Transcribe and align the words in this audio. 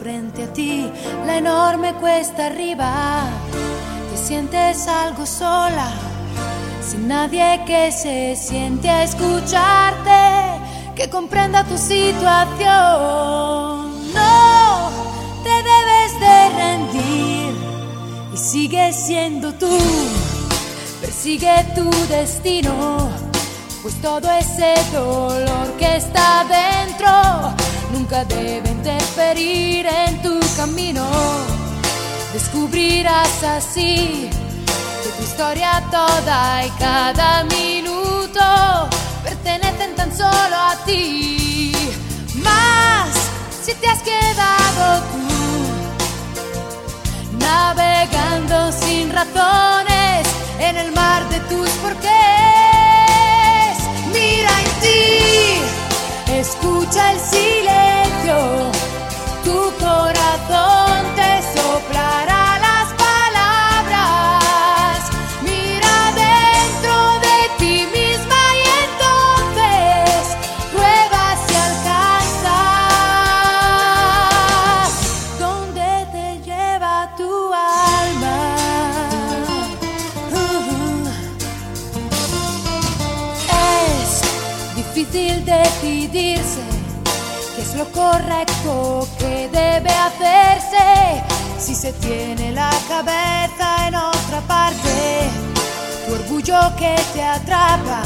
Frente 0.00 0.44
a 0.44 0.52
ti 0.52 0.90
la 1.26 1.36
enorme 1.36 1.92
cuesta 1.94 2.46
arriba. 2.46 3.24
Te 4.10 4.16
sientes 4.16 4.88
algo 4.88 5.26
sola, 5.26 5.90
sin 6.80 7.06
nadie 7.06 7.62
que 7.66 7.92
se 7.92 8.34
siente 8.34 8.88
a 8.88 9.02
escucharte, 9.04 10.22
que 10.96 11.10
comprenda 11.10 11.64
tu 11.64 11.76
situación. 11.76 12.68
No 14.14 14.90
te 15.44 15.54
debes 15.72 16.10
de 16.24 16.48
rendir 16.62 17.54
y 18.32 18.36
sigue 18.36 18.92
siendo 18.92 19.52
tú. 19.52 19.78
Persigue 21.02 21.66
tu 21.74 21.90
destino 22.08 23.10
pues 23.82 23.94
todo 24.02 24.30
ese 24.30 24.74
dolor 24.92 25.66
que 25.78 25.96
está 25.96 26.44
dentro 26.44 27.60
nunca 27.92 28.24
debe 28.24 28.68
interferir 28.70 29.86
en 29.86 30.22
tu 30.22 30.38
camino. 30.56 31.06
Descubrirás 32.32 33.42
así 33.42 34.30
que 35.02 35.08
tu 35.16 35.22
historia 35.22 35.82
toda 35.90 36.64
y 36.66 36.70
cada 36.78 37.44
minuto 37.44 38.40
pertenecen 39.24 39.94
tan 39.96 40.16
solo 40.16 40.56
a 40.70 40.76
ti. 40.86 41.72
Más 42.36 43.08
si 43.64 43.74
te 43.74 43.88
has 43.88 44.02
quedado 44.02 45.02
tú 45.10 45.28
navegando 47.38 48.72
sin 48.72 49.10
razones 49.12 50.26
en 50.58 50.76
el 50.76 50.92
mar 50.92 51.28
de 51.28 51.40
tus 51.40 51.68
porqués 51.82 52.10
mira 54.12 54.50
en 54.64 54.70
ti, 54.82 55.62
escucha 56.40 57.12
el 57.12 57.20
silencio, 57.20 58.36
tu 59.44 59.72
corazón 59.78 61.14
te 61.14 61.39
tiene 92.00 92.52
la 92.52 92.70
cabeza 92.88 93.88
en 93.88 93.94
otra 93.94 94.40
parte. 94.46 95.30
Tu 96.06 96.14
orgullo 96.14 96.58
que 96.78 96.94
te 97.12 97.22
atrapa, 97.22 98.02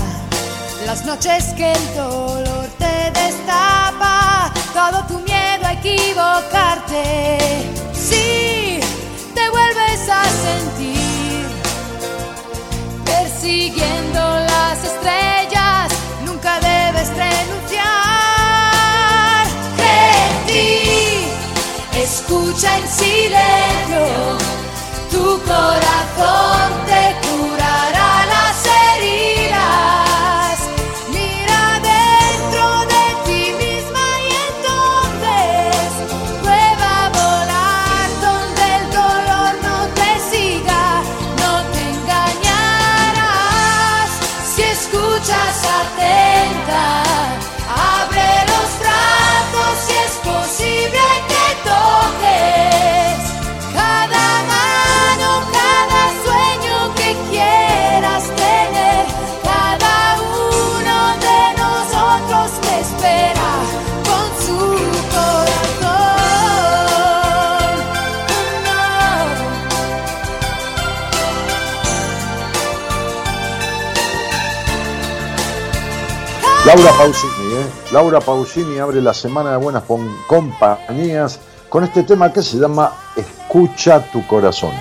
las 0.86 1.04
noches 1.04 1.52
que 1.56 1.72
el 1.72 1.94
dolor 1.96 2.66
te 2.78 3.10
destapa, 3.20 4.52
todo 4.72 5.04
tu 5.06 5.18
miedo 5.20 5.66
a 5.66 5.72
equivocarte. 5.72 7.38
Si 7.92 8.80
te 9.34 9.50
vuelves 9.50 10.08
a 10.08 10.24
sentir 10.24 11.46
persiguiendo 13.04 14.20
las 14.20 14.84
estrellas 14.84 15.94
debes 16.60 17.08
renunciar. 17.16 17.84
En 19.78 20.46
ti, 20.46 20.83
escucha 22.04 22.76
en 22.76 22.86
silencio, 22.86 24.04
tu 25.10 25.40
corazón 25.42 26.70
te 26.86 27.02
curará 27.26 27.93
Laura 76.84 76.98
Pausini, 76.98 77.54
¿eh? 77.54 77.66
Laura 77.92 78.20
Pausini 78.20 78.78
abre 78.78 79.00
la 79.00 79.14
semana 79.14 79.52
de 79.52 79.56
buenas 79.56 79.84
compañías 80.26 81.40
con 81.70 81.82
este 81.82 82.02
tema 82.02 82.30
que 82.30 82.42
se 82.42 82.58
llama 82.58 82.92
Escucha 83.16 84.00
tu 84.12 84.26
corazón. 84.26 84.72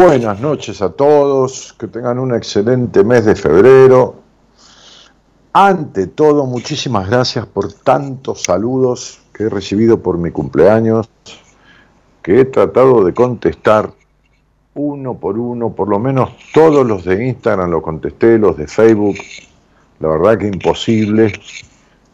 Buenas 0.00 0.38
noches 0.38 0.80
a 0.80 0.90
todos, 0.90 1.74
que 1.76 1.88
tengan 1.88 2.20
un 2.20 2.32
excelente 2.32 3.02
mes 3.02 3.24
de 3.24 3.34
febrero. 3.34 4.14
Ante 5.52 6.06
todo, 6.06 6.46
muchísimas 6.46 7.10
gracias 7.10 7.46
por 7.46 7.72
tantos 7.72 8.44
saludos 8.44 9.20
que 9.34 9.42
he 9.42 9.48
recibido 9.48 10.00
por 10.00 10.16
mi 10.16 10.30
cumpleaños, 10.30 11.10
que 12.22 12.38
he 12.38 12.44
tratado 12.44 13.04
de 13.04 13.12
contestar 13.12 13.90
uno 14.74 15.14
por 15.14 15.36
uno, 15.36 15.74
por 15.74 15.88
lo 15.88 15.98
menos 15.98 16.30
todos 16.54 16.86
los 16.86 17.04
de 17.04 17.26
Instagram 17.26 17.68
lo 17.68 17.82
contesté, 17.82 18.38
los 18.38 18.56
de 18.56 18.68
Facebook, 18.68 19.16
la 19.98 20.10
verdad 20.10 20.38
que 20.38 20.46
imposible. 20.46 21.32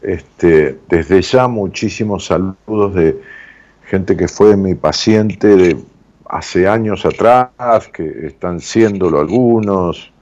Este, 0.01 0.81
desde 0.89 1.21
ya 1.21 1.49
muchísimos 1.49 2.25
saludos 2.25 2.95
de 2.95 3.21
gente 3.83 4.17
que 4.17 4.27
fue 4.27 4.57
mi 4.57 4.75
paciente 4.75 5.49
de 5.49 5.77
hace 6.29 6.67
años 6.69 7.05
atrás, 7.05 7.89
que 7.93 8.27
están 8.27 8.61
siéndolo 8.61 9.21
algunos, 9.21 10.13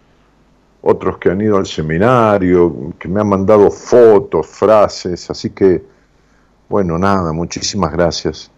otros 0.83 1.19
que 1.19 1.31
han 1.31 1.41
ido 1.41 1.57
al 1.57 1.67
seminario, 1.67 2.93
que 2.99 3.09
me 3.09 3.21
han 3.21 3.29
mandado 3.29 3.71
fotos, 3.71 4.47
frases, 4.47 5.31
así 5.31 5.51
que, 5.51 5.83
bueno, 6.69 6.99
nada, 6.99 7.33
muchísimas 7.33 7.93
gracias, 7.93 8.51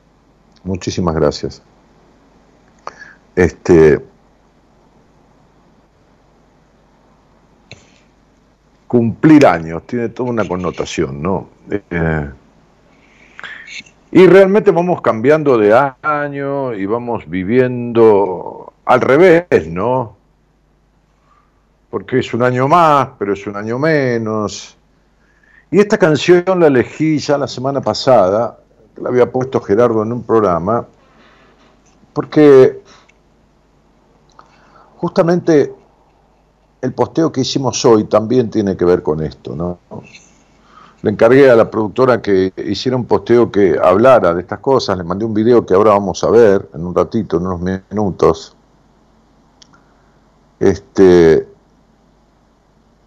muchísimas 0.63 1.15
gracias. 1.15 1.63
Este, 3.37 4.03
cumplir 8.87 9.45
años 9.47 9.87
tiene 9.87 10.09
toda 10.09 10.31
una 10.31 10.47
connotación, 10.47 11.21
¿no? 11.21 11.49
Eh, 11.69 12.31
y 14.15 14.29
realmente 14.29 14.71
vamos 14.71 15.03
cambiando 15.03 15.59
de 15.59 15.75
año 16.03 16.73
y 16.73 16.87
vamos 16.87 17.29
viviendo 17.29 18.73
al 18.85 19.01
revés, 19.01 19.67
¿no? 19.67 20.17
Porque 21.91 22.21
es 22.21 22.33
un 22.33 22.45
año 22.45 22.69
más, 22.69 23.09
pero 23.19 23.33
es 23.33 23.45
un 23.49 23.57
año 23.57 23.77
menos. 23.77 24.77
Y 25.69 25.81
esta 25.81 25.99
canción 25.99 26.45
la 26.61 26.69
elegí 26.69 27.19
ya 27.19 27.37
la 27.37 27.49
semana 27.49 27.81
pasada, 27.81 28.57
la 28.99 29.09
había 29.09 29.33
puesto 29.33 29.61
Gerardo 29.61 30.05
en 30.05 30.13
un 30.13 30.23
programa, 30.23 30.87
porque 32.13 32.83
justamente 34.99 35.75
el 36.83 36.93
posteo 36.93 37.33
que 37.33 37.41
hicimos 37.41 37.85
hoy 37.85 38.05
también 38.05 38.49
tiene 38.49 38.77
que 38.77 38.85
ver 38.85 39.03
con 39.03 39.25
esto, 39.25 39.57
¿no? 39.57 39.79
Le 41.05 41.11
encargué 41.11 41.51
a 41.51 41.55
la 41.55 41.71
productora 41.71 42.23
que 42.23 42.51
hiciera 42.65 42.97
un 42.97 43.05
posteo 43.05 43.53
que 43.53 43.77
hablara 43.79 44.33
de 44.33 44.41
estas 44.41 44.61
cosas, 44.61 44.97
le 44.97 45.05
mandé 45.05 45.27
un 45.27 45.35
video 45.35 45.67
que 45.67 45.75
ahora 45.75 45.91
vamos 45.91 46.25
a 46.25 46.31
ver 46.31 46.71
en 46.73 46.87
un 46.87 46.95
ratito, 46.95 47.37
en 47.37 47.47
unos 47.47 47.61
minutos. 47.91 48.57
Este, 50.59 51.47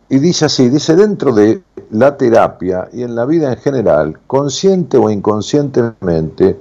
y 0.09 0.19
dice 0.19 0.45
así, 0.45 0.69
dice 0.69 0.95
dentro 0.95 1.33
de 1.33 1.63
la 1.89 2.15
terapia 2.15 2.87
y 2.93 3.01
en 3.01 3.15
la 3.15 3.25
vida 3.25 3.51
en 3.51 3.57
general, 3.57 4.19
consciente 4.27 4.95
o 4.97 5.09
inconscientemente, 5.09 6.59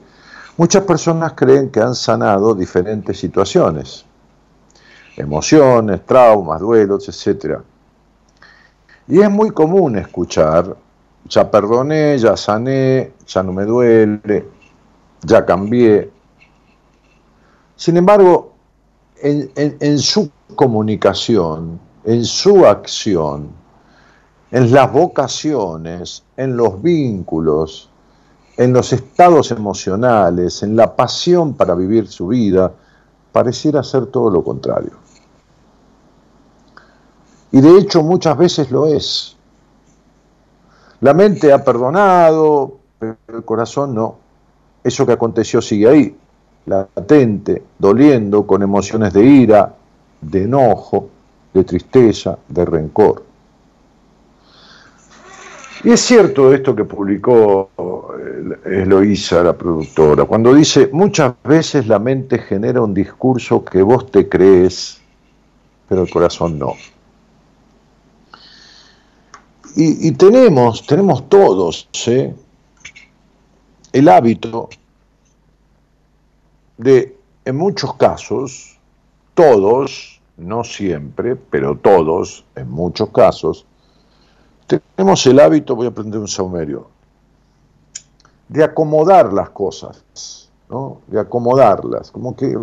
muchas 0.57 0.85
personas 0.85 1.35
creen 1.35 1.69
que 1.69 1.81
han 1.81 1.95
sanado 1.95 2.55
diferentes 2.55 3.21
situaciones, 3.21 4.07
emociones, 5.19 6.01
traumas, 6.07 6.63
duelos, 6.63 7.07
etc. 7.11 7.59
Y 9.07 9.21
es 9.21 9.31
muy 9.31 9.51
común 9.51 9.99
escuchar 9.99 10.86
ya 11.29 11.51
perdoné, 11.51 12.19
ya 12.19 12.37
sané, 12.37 13.13
ya 13.27 13.43
no 13.43 13.53
me 13.53 13.65
duele, 13.65 14.49
ya 15.23 15.45
cambié. 15.45 16.11
Sin 17.77 17.97
embargo, 17.97 18.55
en, 19.21 19.99
su 19.99 20.31
comunicación, 20.55 21.81
en 22.05 22.25
su 22.25 22.67
acción, 22.67 23.51
en 24.51 24.73
las 24.73 24.93
vocaciones, 24.93 26.23
en 26.37 26.57
los 26.57 26.81
vínculos, 26.81 27.91
en 28.57 28.73
los 28.73 28.93
estados 28.93 29.51
emocionales, 29.51 30.63
en 30.63 30.77
la 30.77 30.97
pasión 30.97 31.55
para 31.55 31.75
vivir 31.75 32.09
su 32.09 32.29
vida, 32.29 32.73
pareciera 33.33 33.83
ser 33.83 34.07
todo 34.07 34.31
lo 34.31 34.43
contrario. 34.43 34.93
Y 37.53 37.61
de 37.61 37.79
hecho 37.79 38.03
muchas 38.03 38.37
veces 38.39 38.71
lo 38.71 38.87
es. 38.87 39.36
La 41.01 41.13
mente 41.15 41.53
ha 41.53 41.63
perdonado, 41.63 42.79
pero 42.99 43.17
el 43.29 43.45
corazón 43.45 43.95
no. 43.95 44.17
Eso 44.83 45.05
que 45.05 45.13
aconteció 45.13 45.61
sigue 45.61 45.89
ahí, 45.89 46.17
latente, 46.67 47.63
doliendo, 47.79 48.47
con 48.47 48.63
emociones 48.63 49.13
de 49.13 49.25
ira, 49.25 49.75
de 50.21 50.45
enojo, 50.45 51.11
de 51.53 51.65
tristeza, 51.65 52.39
de 52.49 52.65
rencor. 52.65 53.25
Y 55.85 55.91
es 55.91 56.01
cierto 56.01 56.53
esto 56.53 56.75
que 56.75 56.85
publicó 56.85 57.71
Eloísa, 58.65 59.43
la 59.43 59.57
productora, 59.57 60.25
cuando 60.25 60.55
dice, 60.55 60.89
muchas 60.93 61.35
veces 61.45 61.87
la 61.87 61.99
mente 61.99 62.39
genera 62.39 62.81
un 62.81 62.95
discurso 62.95 63.65
que 63.65 63.83
vos 63.83 64.11
te 64.11 64.29
crees, 64.29 65.01
pero 65.89 66.03
el 66.03 66.11
corazón 66.11 66.59
no. 66.59 66.75
Y, 69.79 70.13
tenemos, 70.13 70.87
tenemos 70.87 71.29
todos 71.29 71.87
¿eh? 72.07 72.35
el 73.93 74.09
hábito 74.09 74.71
de, 76.79 77.15
en 77.45 77.57
muchos 77.57 77.93
casos, 77.97 78.79
todos, 79.35 80.19
no 80.39 80.65
siempre, 80.65 81.37
pero 81.37 81.77
todos, 81.77 82.47
en 82.55 82.71
muchos 82.71 83.11
casos, 83.11 83.67
tenemos 84.67 85.27
el 85.27 85.41
hábito, 85.41 85.77
voy 85.77 85.85
a 85.85 85.91
aprender 85.91 86.21
un 86.21 86.29
saumerio, 86.29 86.89
de 88.49 88.65
acomodar 88.65 89.31
las 89.31 89.51
cosas, 89.51 90.51
¿no? 90.71 91.03
de 91.07 91.21
acomodarlas, 91.21 92.11
como 92.11 92.35
que 92.35 92.57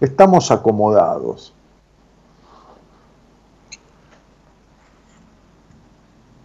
estamos 0.00 0.50
acomodados. 0.50 1.52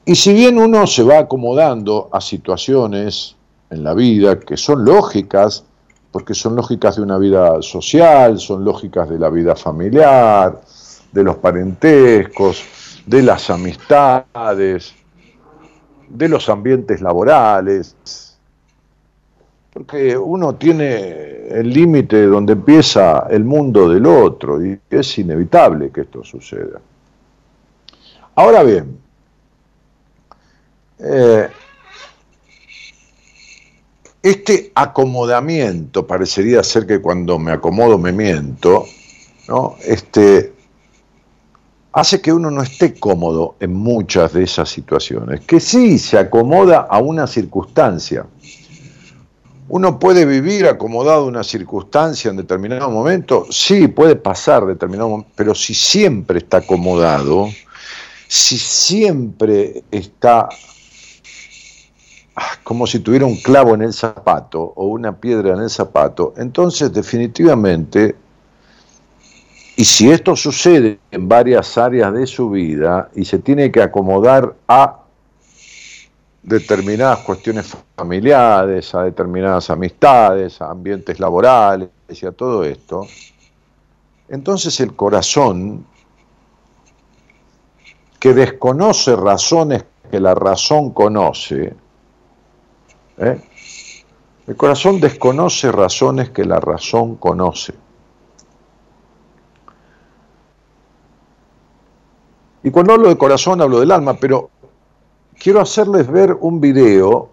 Y 0.07 0.15
si 0.15 0.31
bien 0.31 0.57
uno 0.57 0.87
se 0.87 1.03
va 1.03 1.19
acomodando 1.19 2.07
a 2.13 2.21
situaciones 2.21 3.35
en 3.69 3.83
la 3.83 3.93
vida 3.93 4.39
que 4.39 4.55
son 4.55 4.85
lógicas, 4.85 5.65
porque 6.13 6.33
son 6.33 6.55
lógicas 6.55 6.95
de 6.95 7.01
una 7.01 7.17
vida 7.17 7.61
social, 7.61 8.39
son 8.39 8.63
lógicas 8.63 9.09
de 9.09 9.19
la 9.19 9.29
vida 9.29 9.53
familiar, 9.57 10.61
de 11.11 11.23
los 11.25 11.35
parentescos, 11.35 12.63
de 13.05 13.21
las 13.21 13.49
amistades, 13.49 14.95
de 16.07 16.29
los 16.29 16.47
ambientes 16.47 17.01
laborales, 17.01 18.37
porque 19.73 20.17
uno 20.17 20.55
tiene 20.55 21.49
el 21.49 21.69
límite 21.69 22.27
donde 22.27 22.53
empieza 22.53 23.27
el 23.29 23.43
mundo 23.43 23.89
del 23.89 24.05
otro 24.05 24.65
y 24.65 24.79
es 24.89 25.17
inevitable 25.17 25.91
que 25.91 26.01
esto 26.01 26.23
suceda. 26.23 26.79
Ahora 28.35 28.63
bien, 28.63 29.05
eh, 30.99 31.49
este 34.23 34.71
acomodamiento 34.75 36.05
parecería 36.05 36.63
ser 36.63 36.85
que 36.85 36.99
cuando 36.99 37.39
me 37.39 37.51
acomodo 37.51 37.97
me 37.97 38.11
miento, 38.11 38.85
¿no? 39.47 39.75
Este, 39.85 40.53
hace 41.93 42.21
que 42.21 42.33
uno 42.33 42.51
no 42.51 42.61
esté 42.61 42.93
cómodo 42.95 43.55
en 43.59 43.73
muchas 43.73 44.33
de 44.33 44.43
esas 44.43 44.69
situaciones, 44.69 45.41
que 45.41 45.59
sí 45.59 45.97
se 45.97 46.17
acomoda 46.17 46.87
a 46.89 46.99
una 46.99 47.25
circunstancia. 47.25 48.25
Uno 49.69 49.99
puede 49.99 50.25
vivir 50.25 50.65
acomodado 50.65 51.23
a 51.23 51.27
una 51.27 51.43
circunstancia 51.43 52.29
en 52.29 52.37
determinado 52.37 52.89
momento, 52.89 53.47
sí, 53.49 53.87
puede 53.87 54.15
pasar 54.15 54.65
determinado 54.65 55.09
momento, 55.09 55.31
pero 55.35 55.55
si 55.55 55.73
siempre 55.73 56.39
está 56.39 56.57
acomodado, 56.57 57.49
si 58.27 58.57
siempre 58.57 59.83
está 59.91 60.49
como 62.63 62.85
si 62.85 62.99
tuviera 62.99 63.25
un 63.25 63.37
clavo 63.37 63.73
en 63.73 63.81
el 63.81 63.93
zapato 63.93 64.61
o 64.75 64.87
una 64.87 65.15
piedra 65.15 65.53
en 65.53 65.61
el 65.61 65.69
zapato, 65.69 66.33
entonces 66.37 66.93
definitivamente, 66.93 68.15
y 69.75 69.85
si 69.85 70.11
esto 70.11 70.35
sucede 70.35 70.99
en 71.11 71.27
varias 71.27 71.77
áreas 71.77 72.13
de 72.13 72.27
su 72.27 72.49
vida 72.49 73.09
y 73.15 73.25
se 73.25 73.39
tiene 73.39 73.71
que 73.71 73.81
acomodar 73.81 74.55
a 74.67 74.99
determinadas 76.43 77.19
cuestiones 77.19 77.75
familiares, 77.95 78.93
a 78.95 79.03
determinadas 79.03 79.69
amistades, 79.69 80.61
a 80.61 80.71
ambientes 80.71 81.19
laborales 81.19 81.89
y 82.09 82.25
a 82.25 82.31
todo 82.31 82.63
esto, 82.63 83.07
entonces 84.29 84.79
el 84.79 84.95
corazón, 84.95 85.85
que 88.19 88.33
desconoce 88.33 89.15
razones 89.15 89.85
que 90.09 90.19
la 90.19 90.33
razón 90.33 90.91
conoce, 90.91 91.75
¿Eh? 93.17 93.41
El 94.47 94.55
corazón 94.55 94.99
desconoce 94.99 95.71
razones 95.71 96.29
que 96.29 96.45
la 96.45 96.59
razón 96.59 97.15
conoce. 97.15 97.73
Y 102.63 102.71
cuando 102.71 102.93
hablo 102.93 103.09
de 103.09 103.17
corazón 103.17 103.61
hablo 103.61 103.79
del 103.79 103.91
alma, 103.91 104.13
pero 104.15 104.49
quiero 105.37 105.61
hacerles 105.61 106.09
ver 106.09 106.33
un 106.39 106.59
video 106.59 107.29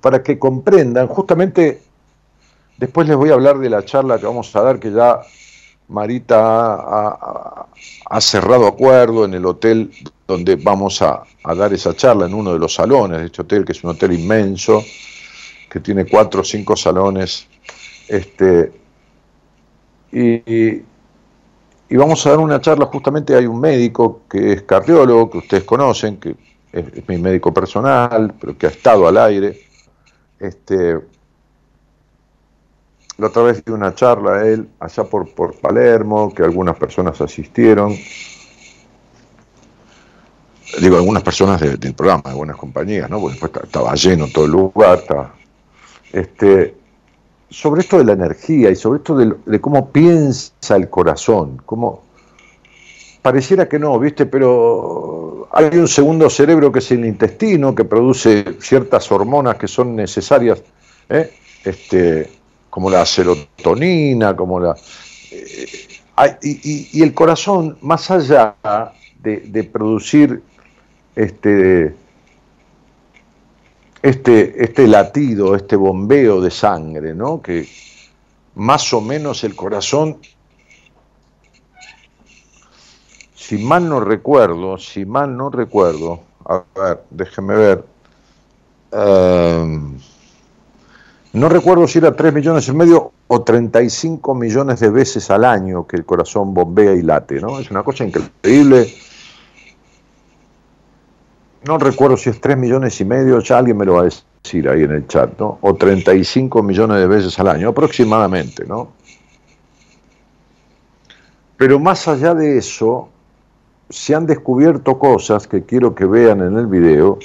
para 0.00 0.22
que 0.22 0.38
comprendan, 0.38 1.08
justamente 1.08 1.82
después 2.76 3.08
les 3.08 3.16
voy 3.16 3.30
a 3.30 3.34
hablar 3.34 3.58
de 3.58 3.70
la 3.70 3.84
charla 3.84 4.18
que 4.18 4.26
vamos 4.26 4.54
a 4.54 4.62
dar, 4.62 4.78
que 4.78 4.92
ya 4.92 5.20
Marita 5.88 6.74
ha, 6.74 7.66
ha 8.10 8.20
cerrado 8.20 8.66
acuerdo 8.66 9.24
en 9.24 9.34
el 9.34 9.46
hotel 9.46 9.90
donde 10.26 10.56
vamos 10.56 11.02
a, 11.02 11.22
dar 11.56 11.72
esa 11.72 11.94
charla, 11.94 12.26
en 12.26 12.34
uno 12.34 12.52
de 12.52 12.58
los 12.58 12.74
salones 12.74 13.20
de 13.20 13.26
este 13.26 13.42
hotel, 13.42 13.64
que 13.64 13.72
es 13.72 13.84
un 13.84 13.90
hotel 13.90 14.12
inmenso, 14.12 14.82
que 15.70 15.80
tiene 15.80 16.06
cuatro 16.06 16.40
o 16.40 16.44
cinco 16.44 16.76
salones. 16.76 17.46
Este, 18.08 18.72
y, 20.12 20.82
vamos 21.90 22.26
a 22.26 22.30
dar 22.30 22.38
una 22.38 22.60
charla, 22.60 22.86
justamente 22.86 23.34
hay 23.34 23.46
un 23.46 23.60
médico 23.60 24.22
que 24.28 24.52
es 24.52 24.62
cardiólogo, 24.62 25.30
que 25.30 25.38
ustedes 25.38 25.64
conocen, 25.64 26.16
que 26.16 26.36
es, 26.72 27.08
mi 27.08 27.18
médico 27.18 27.52
personal, 27.52 28.34
pero 28.40 28.56
que 28.56 28.66
ha 28.66 28.70
estado 28.70 29.06
al 29.06 29.18
aire. 29.18 29.60
Este, 30.40 30.98
la 33.18 33.28
otra 33.28 33.42
vez 33.42 33.64
di 33.64 33.72
una 33.72 33.94
charla 33.94 34.38
a 34.38 34.48
él 34.48 34.68
allá 34.80 35.04
por 35.04 35.60
Palermo, 35.60 36.32
que 36.34 36.42
algunas 36.42 36.76
personas 36.76 37.20
asistieron. 37.20 37.94
Digo, 40.80 40.96
algunas 40.96 41.22
personas 41.22 41.60
del 41.60 41.94
programa, 41.94 42.22
de 42.26 42.34
buenas 42.34 42.56
compañías, 42.56 43.08
¿no? 43.08 43.20
Porque 43.20 43.38
después 43.38 43.64
estaba 43.64 43.94
lleno 43.94 44.28
todo 44.28 44.44
el 44.46 44.50
lugar. 44.52 45.02
este, 46.12 46.74
sobre 47.50 47.82
esto 47.82 47.98
de 47.98 48.04
la 48.04 48.12
energía 48.12 48.70
y 48.70 48.76
sobre 48.76 48.98
esto 48.98 49.16
de, 49.16 49.60
cómo 49.60 49.90
piensa 49.90 50.76
el 50.76 50.88
corazón, 50.88 51.62
cómo 51.64 52.02
pareciera 53.22 53.68
que 53.68 53.78
no, 53.78 53.98
¿viste? 53.98 54.26
Pero 54.26 55.48
hay 55.52 55.78
un 55.78 55.86
segundo 55.86 56.28
cerebro 56.28 56.72
que 56.72 56.80
es 56.80 56.90
el 56.90 57.04
intestino, 57.04 57.74
que 57.74 57.84
produce 57.84 58.56
ciertas 58.60 59.10
hormonas 59.12 59.56
que 59.56 59.68
son 59.68 59.94
necesarias, 59.94 60.62
¿eh? 61.08 61.32
este, 61.64 62.28
como 62.70 62.90
la 62.90 63.06
serotonina, 63.06 64.34
como 64.34 64.58
la... 64.58 64.74
Eh, 65.30 65.66
y, 66.42 67.02
el 67.02 67.14
corazón, 67.14 67.76
más 67.80 68.10
allá 68.10 68.54
de 69.22 69.70
producir 69.72 70.42
este, 71.16 71.94
este, 74.02 74.62
este 74.62 74.88
latido, 74.88 75.54
este 75.54 75.76
bombeo 75.76 76.40
de 76.40 76.50
sangre, 76.50 77.14
¿no? 77.14 77.40
Que 77.40 77.66
más 78.54 78.92
o 78.92 79.00
menos 79.00 79.44
el 79.44 79.56
corazón, 79.56 80.18
si 83.34 83.58
mal 83.58 83.88
no 83.88 84.00
recuerdo, 84.00 84.78
si 84.78 85.04
mal 85.04 85.36
no 85.36 85.50
recuerdo, 85.50 86.20
a 86.44 86.62
ver, 86.76 87.02
déjeme 87.10 87.54
ver, 87.54 87.84
em, 88.92 89.98
no 91.32 91.48
recuerdo 91.48 91.88
si 91.88 91.98
era 91.98 92.14
3 92.14 92.32
millones 92.32 92.68
y 92.68 92.72
medio 92.72 93.12
o 93.26 93.42
35 93.42 94.34
millones 94.34 94.80
de 94.80 94.90
veces 94.90 95.30
al 95.30 95.44
año 95.44 95.86
que 95.86 95.96
el 95.96 96.04
corazón 96.04 96.54
bombea 96.54 96.92
y 96.92 97.02
late, 97.02 97.40
¿no? 97.40 97.58
Es 97.58 97.70
una 97.70 97.82
cosa 97.82 98.04
increíble 98.04 98.94
no 101.66 101.78
recuerdo 101.78 102.16
si 102.16 102.30
es 102.30 102.40
3 102.40 102.56
millones 102.56 103.00
y 103.00 103.04
medio, 103.04 103.40
ya 103.40 103.58
alguien 103.58 103.76
me 103.76 103.84
lo 103.84 103.94
va 103.94 104.02
a 104.02 104.04
decir 104.04 104.68
ahí 104.68 104.82
en 104.82 104.92
el 104.92 105.06
chat, 105.06 105.38
¿no? 105.38 105.58
O 105.62 105.74
35 105.74 106.62
millones 106.62 106.98
de 106.98 107.06
veces 107.06 107.38
al 107.38 107.48
año, 107.48 107.70
aproximadamente, 107.70 108.64
¿no? 108.66 108.92
Pero 111.56 111.78
más 111.78 112.06
allá 112.08 112.34
de 112.34 112.58
eso, 112.58 113.08
se 113.88 114.14
han 114.14 114.26
descubierto 114.26 114.98
cosas 114.98 115.46
que 115.46 115.64
quiero 115.64 115.94
que 115.94 116.04
vean 116.04 116.40
en 116.40 116.58
el 116.58 116.66
video, 116.66 117.18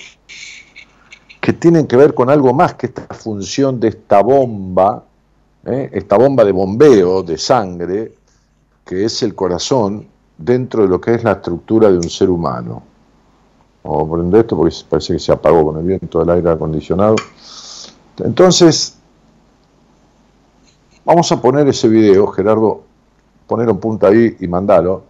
que 1.41 1.53
tienen 1.53 1.87
que 1.87 1.97
ver 1.97 2.13
con 2.13 2.29
algo 2.29 2.53
más 2.53 2.75
que 2.75 2.87
esta 2.87 3.13
función 3.13 3.79
de 3.79 3.89
esta 3.89 4.21
bomba, 4.21 5.03
¿eh? 5.65 5.89
esta 5.93 6.17
bomba 6.17 6.43
de 6.43 6.51
bombeo 6.51 7.23
de 7.23 7.37
sangre, 7.37 8.13
que 8.85 9.05
es 9.05 9.23
el 9.23 9.35
corazón 9.35 10.07
dentro 10.37 10.83
de 10.83 10.89
lo 10.89 11.01
que 11.01 11.15
es 11.15 11.23
la 11.23 11.33
estructura 11.33 11.89
de 11.89 11.97
un 11.97 12.09
ser 12.09 12.29
humano. 12.29 12.83
Vamos 13.83 14.07
a 14.07 14.13
prender 14.13 14.41
esto 14.41 14.57
porque 14.57 14.75
parece 14.89 15.13
que 15.13 15.19
se 15.19 15.31
apagó 15.31 15.65
con 15.65 15.79
el 15.79 15.85
viento 15.85 16.19
del 16.19 16.29
aire 16.29 16.49
acondicionado. 16.49 17.15
Entonces, 18.19 18.97
vamos 21.05 21.31
a 21.31 21.41
poner 21.41 21.67
ese 21.67 21.87
video, 21.87 22.27
Gerardo, 22.27 22.83
poner 23.47 23.69
un 23.69 23.79
punto 23.79 24.07
ahí 24.07 24.35
y 24.39 24.47
mandalo. 24.47 25.03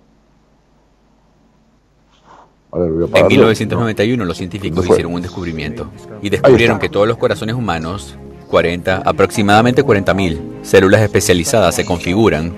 en 2.71 3.27
1991 3.27 4.25
los 4.25 4.37
científicos 4.37 4.85
hicieron 4.85 5.13
un 5.13 5.21
descubrimiento 5.23 5.87
y 6.21 6.29
descubrieron 6.29 6.77
que 6.77 6.87
todos 6.87 7.07
los 7.07 7.17
corazones 7.17 7.55
humanos, 7.55 8.15
40, 8.49 8.97
aproximadamente 8.97 9.83
40.000 9.83 10.39
células 10.61 11.01
especializadas 11.01 11.75
se 11.75 11.85
configuran 11.85 12.53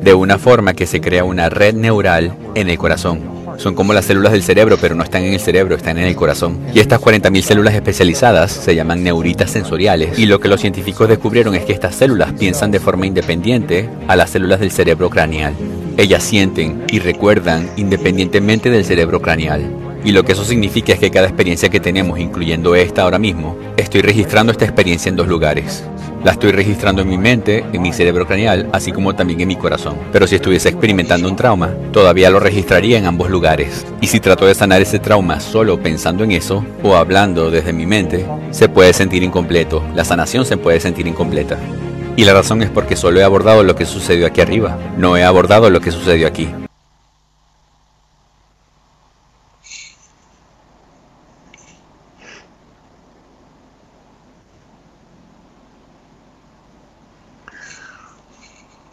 de 0.00 0.14
una 0.14 0.38
forma 0.38 0.74
que 0.74 0.86
se 0.86 1.00
crea 1.00 1.24
una 1.24 1.50
red 1.50 1.74
neural 1.74 2.36
en 2.54 2.68
el 2.68 2.78
corazón. 2.78 3.37
Son 3.58 3.74
como 3.74 3.92
las 3.92 4.04
células 4.04 4.32
del 4.32 4.44
cerebro, 4.44 4.78
pero 4.80 4.94
no 4.94 5.02
están 5.02 5.24
en 5.24 5.34
el 5.34 5.40
cerebro, 5.40 5.74
están 5.74 5.98
en 5.98 6.04
el 6.04 6.14
corazón. 6.14 6.58
Y 6.72 6.78
estas 6.78 7.00
40.000 7.00 7.42
células 7.42 7.74
especializadas 7.74 8.52
se 8.52 8.74
llaman 8.74 9.02
neuritas 9.02 9.50
sensoriales. 9.50 10.16
Y 10.16 10.26
lo 10.26 10.38
que 10.38 10.48
los 10.48 10.60
científicos 10.60 11.08
descubrieron 11.08 11.56
es 11.56 11.64
que 11.64 11.72
estas 11.72 11.96
células 11.96 12.32
piensan 12.32 12.70
de 12.70 12.78
forma 12.78 13.06
independiente 13.06 13.90
a 14.06 14.14
las 14.14 14.30
células 14.30 14.60
del 14.60 14.70
cerebro 14.70 15.10
craneal. 15.10 15.54
Ellas 15.96 16.22
sienten 16.22 16.84
y 16.88 17.00
recuerdan 17.00 17.68
independientemente 17.76 18.70
del 18.70 18.84
cerebro 18.84 19.20
craneal. 19.20 19.87
Y 20.04 20.12
lo 20.12 20.24
que 20.24 20.32
eso 20.32 20.44
significa 20.44 20.92
es 20.92 20.98
que 20.98 21.10
cada 21.10 21.26
experiencia 21.26 21.68
que 21.68 21.80
tenemos, 21.80 22.18
incluyendo 22.18 22.74
esta 22.74 23.02
ahora 23.02 23.18
mismo, 23.18 23.56
estoy 23.76 24.02
registrando 24.02 24.52
esta 24.52 24.64
experiencia 24.64 25.10
en 25.10 25.16
dos 25.16 25.28
lugares. 25.28 25.84
La 26.24 26.32
estoy 26.32 26.50
registrando 26.50 27.02
en 27.02 27.08
mi 27.08 27.18
mente, 27.18 27.64
en 27.72 27.80
mi 27.80 27.92
cerebro 27.92 28.26
craneal, 28.26 28.68
así 28.72 28.90
como 28.90 29.14
también 29.14 29.40
en 29.40 29.48
mi 29.48 29.56
corazón. 29.56 29.96
Pero 30.12 30.26
si 30.26 30.34
estuviese 30.34 30.68
experimentando 30.68 31.28
un 31.28 31.36
trauma, 31.36 31.72
todavía 31.92 32.30
lo 32.30 32.40
registraría 32.40 32.98
en 32.98 33.06
ambos 33.06 33.30
lugares. 33.30 33.86
Y 34.00 34.08
si 34.08 34.18
trato 34.18 34.44
de 34.44 34.54
sanar 34.54 34.82
ese 34.82 34.98
trauma 34.98 35.38
solo 35.38 35.80
pensando 35.80 36.24
en 36.24 36.32
eso, 36.32 36.64
o 36.82 36.96
hablando 36.96 37.50
desde 37.50 37.72
mi 37.72 37.86
mente, 37.86 38.26
se 38.50 38.68
puede 38.68 38.92
sentir 38.92 39.22
incompleto. 39.22 39.82
La 39.94 40.04
sanación 40.04 40.44
se 40.44 40.56
puede 40.56 40.80
sentir 40.80 41.06
incompleta. 41.06 41.56
Y 42.16 42.24
la 42.24 42.34
razón 42.34 42.62
es 42.62 42.70
porque 42.70 42.96
solo 42.96 43.20
he 43.20 43.24
abordado 43.24 43.62
lo 43.62 43.76
que 43.76 43.86
sucedió 43.86 44.26
aquí 44.26 44.40
arriba, 44.40 44.76
no 44.96 45.16
he 45.16 45.22
abordado 45.22 45.70
lo 45.70 45.80
que 45.80 45.92
sucedió 45.92 46.26
aquí. 46.26 46.48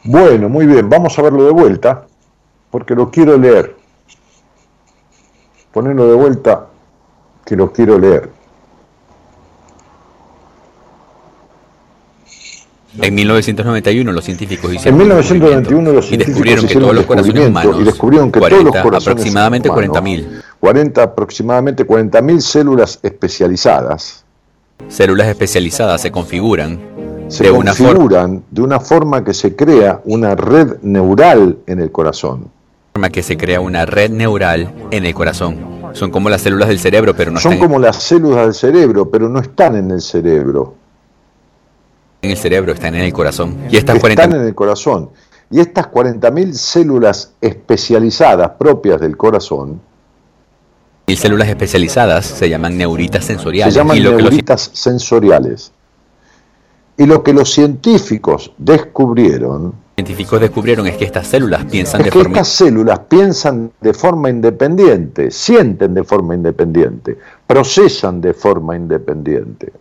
Bueno, 0.05 0.49
muy 0.49 0.67
bien, 0.67 0.87
vamos 0.87 1.17
a 1.17 1.21
verlo 1.23 1.45
de 1.45 1.51
vuelta, 1.51 2.05
porque 2.69 2.93
lo 2.93 3.09
quiero 3.09 3.37
leer. 3.37 3.75
Ponerlo 5.71 6.07
de 6.07 6.15
vuelta, 6.15 6.67
que 7.43 7.55
lo 7.55 7.71
quiero 7.73 7.97
leer. 7.97 8.29
En 13.01 13.13
1991 13.13 14.11
los 14.11 14.23
científicos 14.23 14.73
hicieron 14.73 15.01
en 15.01 15.07
1991 15.07 15.91
los 15.91 16.11
y 16.11 16.17
descubrieron 16.17 16.65
que 16.65 16.75
todos 16.75 16.95
los 16.95 17.05
corazones 17.05 17.47
humanos, 17.47 17.77
y 17.81 17.83
descubrieron 17.83 18.31
que 18.31 18.39
40, 18.39 18.61
todos 18.61 18.73
los 18.73 18.83
corazones 18.83 19.07
aproximadamente 19.07 19.69
40.000, 19.69 20.43
40 20.61 21.03
aproximadamente 21.03 21.85
40.000 21.85 22.39
células 22.39 22.99
especializadas, 23.03 24.23
células 24.87 25.27
especializadas 25.27 26.01
se 26.01 26.11
configuran 26.11 26.94
se 27.27 27.43
de 27.43 27.51
configuran 27.51 28.31
una 28.31 28.41
de 28.49 28.61
una 28.61 28.79
forma 28.79 29.23
que 29.23 29.33
se 29.33 29.55
crea 29.55 30.01
una 30.05 30.35
red 30.35 30.77
neural 30.81 31.57
en 31.67 31.79
el 31.79 31.91
corazón. 31.91 32.49
Forma 32.93 33.09
que 33.09 33.23
se 33.23 33.37
crea 33.37 33.59
una 33.59 33.85
red 33.85 34.11
neural 34.11 34.73
en 34.91 35.05
el 35.05 35.13
corazón. 35.13 35.75
Son 35.93 36.11
como 36.11 36.29
las 36.29 36.41
células 36.41 36.67
del 36.67 36.79
cerebro, 36.79 37.15
pero 37.15 37.31
no 37.31 37.39
Son 37.39 37.53
están 37.53 37.67
como 37.67 37.79
las 37.79 37.97
células 37.97 38.45
del 38.45 38.53
cerebro, 38.53 39.09
pero 39.09 39.29
no 39.29 39.39
están 39.39 39.75
en 39.75 39.91
el 39.91 40.01
cerebro. 40.01 40.75
En 42.21 42.31
el 42.31 42.37
cerebro, 42.37 42.73
están 42.73 42.95
en 42.95 43.01
el 43.01 43.13
corazón. 43.13 43.55
Y 43.69 43.77
estas 43.77 44.03
están 44.03 44.33
en 44.33 44.41
el 44.41 44.55
corazón. 44.55 45.09
Y 45.51 45.59
estas 45.59 45.91
40.000 45.91 46.53
células 46.53 47.33
especializadas 47.39 48.51
propias 48.57 48.99
del 48.99 49.15
corazón, 49.15 49.79
y 51.07 51.15
células 51.17 51.47
especializadas 51.49 52.25
se 52.25 52.49
llaman 52.49 52.77
neuritas 52.77 53.25
sensoriales. 53.25 53.73
Se 53.73 53.79
llaman 53.79 54.01
neuritas 54.01 54.71
sensoriales. 54.73 55.71
Y 56.97 57.05
lo 57.05 57.23
que 57.23 57.33
los 57.33 57.51
científicos 57.51 58.51
descubrieron 58.57 59.85
científicos 59.95 60.41
descubrieron 60.41 60.87
es 60.87 60.97
que 60.97 61.05
estas 61.05 61.25
células 61.25 61.63
piensan 61.65 62.03
de 62.03 62.11
forma 62.11 62.29
estas 62.29 62.49
células 62.49 62.99
piensan 63.07 63.71
de 63.79 63.93
forma 63.93 64.29
independiente, 64.29 65.31
sienten 65.31 65.93
de 65.93 66.03
forma 66.03 66.35
independiente, 66.35 67.17
procesan 67.47 68.19
de 68.19 68.33
forma 68.33 68.75
independiente. 68.75 69.71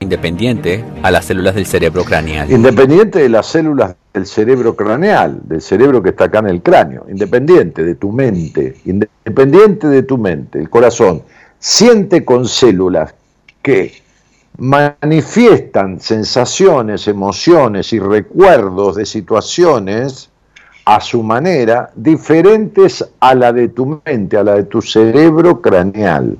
independiente 0.00 0.84
a 1.02 1.10
las 1.10 1.24
células 1.24 1.54
del 1.54 1.66
cerebro 1.66 2.04
craneal. 2.04 2.50
Independiente 2.50 3.20
de 3.20 3.28
las 3.28 3.46
células 3.46 3.94
del 4.12 4.26
cerebro 4.26 4.74
craneal, 4.74 5.40
del 5.44 5.62
cerebro 5.62 6.02
que 6.02 6.10
está 6.10 6.24
acá 6.24 6.40
en 6.40 6.48
el 6.48 6.60
cráneo, 6.60 7.06
independiente 7.08 7.84
de 7.84 7.94
tu 7.94 8.10
mente, 8.10 8.76
independiente 8.84 9.86
de 9.86 10.02
tu 10.02 10.18
mente, 10.18 10.58
el 10.58 10.68
corazón, 10.68 11.22
siente 11.60 12.24
con 12.24 12.46
células 12.48 13.14
que 13.62 14.02
manifiestan 14.58 16.00
sensaciones, 16.00 17.08
emociones 17.08 17.92
y 17.92 17.98
recuerdos 17.98 18.96
de 18.96 19.06
situaciones 19.06 20.30
a 20.84 21.00
su 21.00 21.22
manera 21.22 21.90
diferentes 21.94 23.04
a 23.20 23.34
la 23.34 23.52
de 23.52 23.68
tu 23.68 24.00
mente, 24.04 24.36
a 24.36 24.44
la 24.44 24.54
de 24.54 24.64
tu 24.64 24.82
cerebro 24.82 25.60
craneal. 25.60 26.36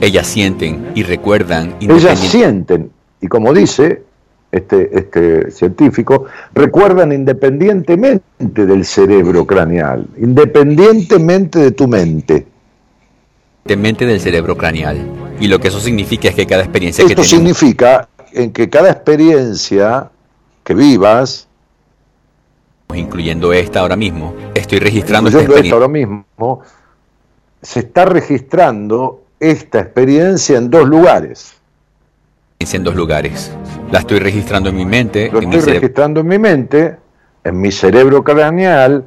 Ellas 0.00 0.26
sienten 0.26 0.92
y 0.94 1.02
recuerdan. 1.02 1.74
Ellas 1.80 2.18
sienten, 2.18 2.90
y 3.20 3.26
como 3.26 3.52
dice 3.52 4.02
este, 4.50 4.96
este 4.96 5.50
científico, 5.50 6.26
recuerdan 6.54 7.12
independientemente 7.12 8.66
del 8.66 8.84
cerebro 8.84 9.46
craneal, 9.46 10.06
independientemente 10.16 11.58
de 11.58 11.70
tu 11.72 11.86
mente. 11.86 12.46
De 13.64 13.76
mente 13.76 14.06
del 14.06 14.20
cerebro 14.20 14.56
craneal. 14.56 15.19
Y 15.40 15.48
lo 15.48 15.58
que 15.58 15.68
eso 15.68 15.80
significa 15.80 16.28
es 16.28 16.34
que 16.34 16.46
cada 16.46 16.62
experiencia 16.62 17.02
Esto 17.04 17.22
que 17.22 17.26
significa 17.26 18.08
en 18.32 18.52
que 18.52 18.68
cada 18.68 18.90
experiencia 18.90 20.10
que 20.62 20.74
vivas, 20.74 21.48
incluyendo 22.94 23.52
esta 23.52 23.80
ahora 23.80 23.96
mismo, 23.96 24.34
estoy 24.54 24.78
registrando 24.78 25.30
esta, 25.30 25.58
esta 25.58 25.74
ahora 25.74 25.88
mismo, 25.88 26.60
se 27.62 27.80
está 27.80 28.04
registrando 28.04 29.22
esta 29.40 29.80
experiencia 29.80 30.58
en 30.58 30.70
dos 30.70 30.86
lugares. 30.86 31.54
En 32.58 32.84
dos 32.84 32.94
lugares. 32.94 33.50
La 33.90 34.00
estoy 34.00 34.18
registrando 34.18 34.68
en 34.68 34.76
mi 34.76 34.84
mente. 34.84 35.30
Lo 35.32 35.40
estoy 35.40 35.60
registrando 35.60 36.20
en 36.20 36.28
mi 36.28 36.38
mente, 36.38 36.96
en 37.42 37.58
mi 37.58 37.72
cerebro 37.72 38.22
craneal, 38.22 39.06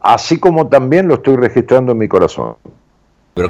así 0.00 0.38
como 0.38 0.68
también 0.68 1.08
lo 1.08 1.14
estoy 1.14 1.36
registrando 1.36 1.92
en 1.92 1.98
mi 1.98 2.06
corazón. 2.06 2.54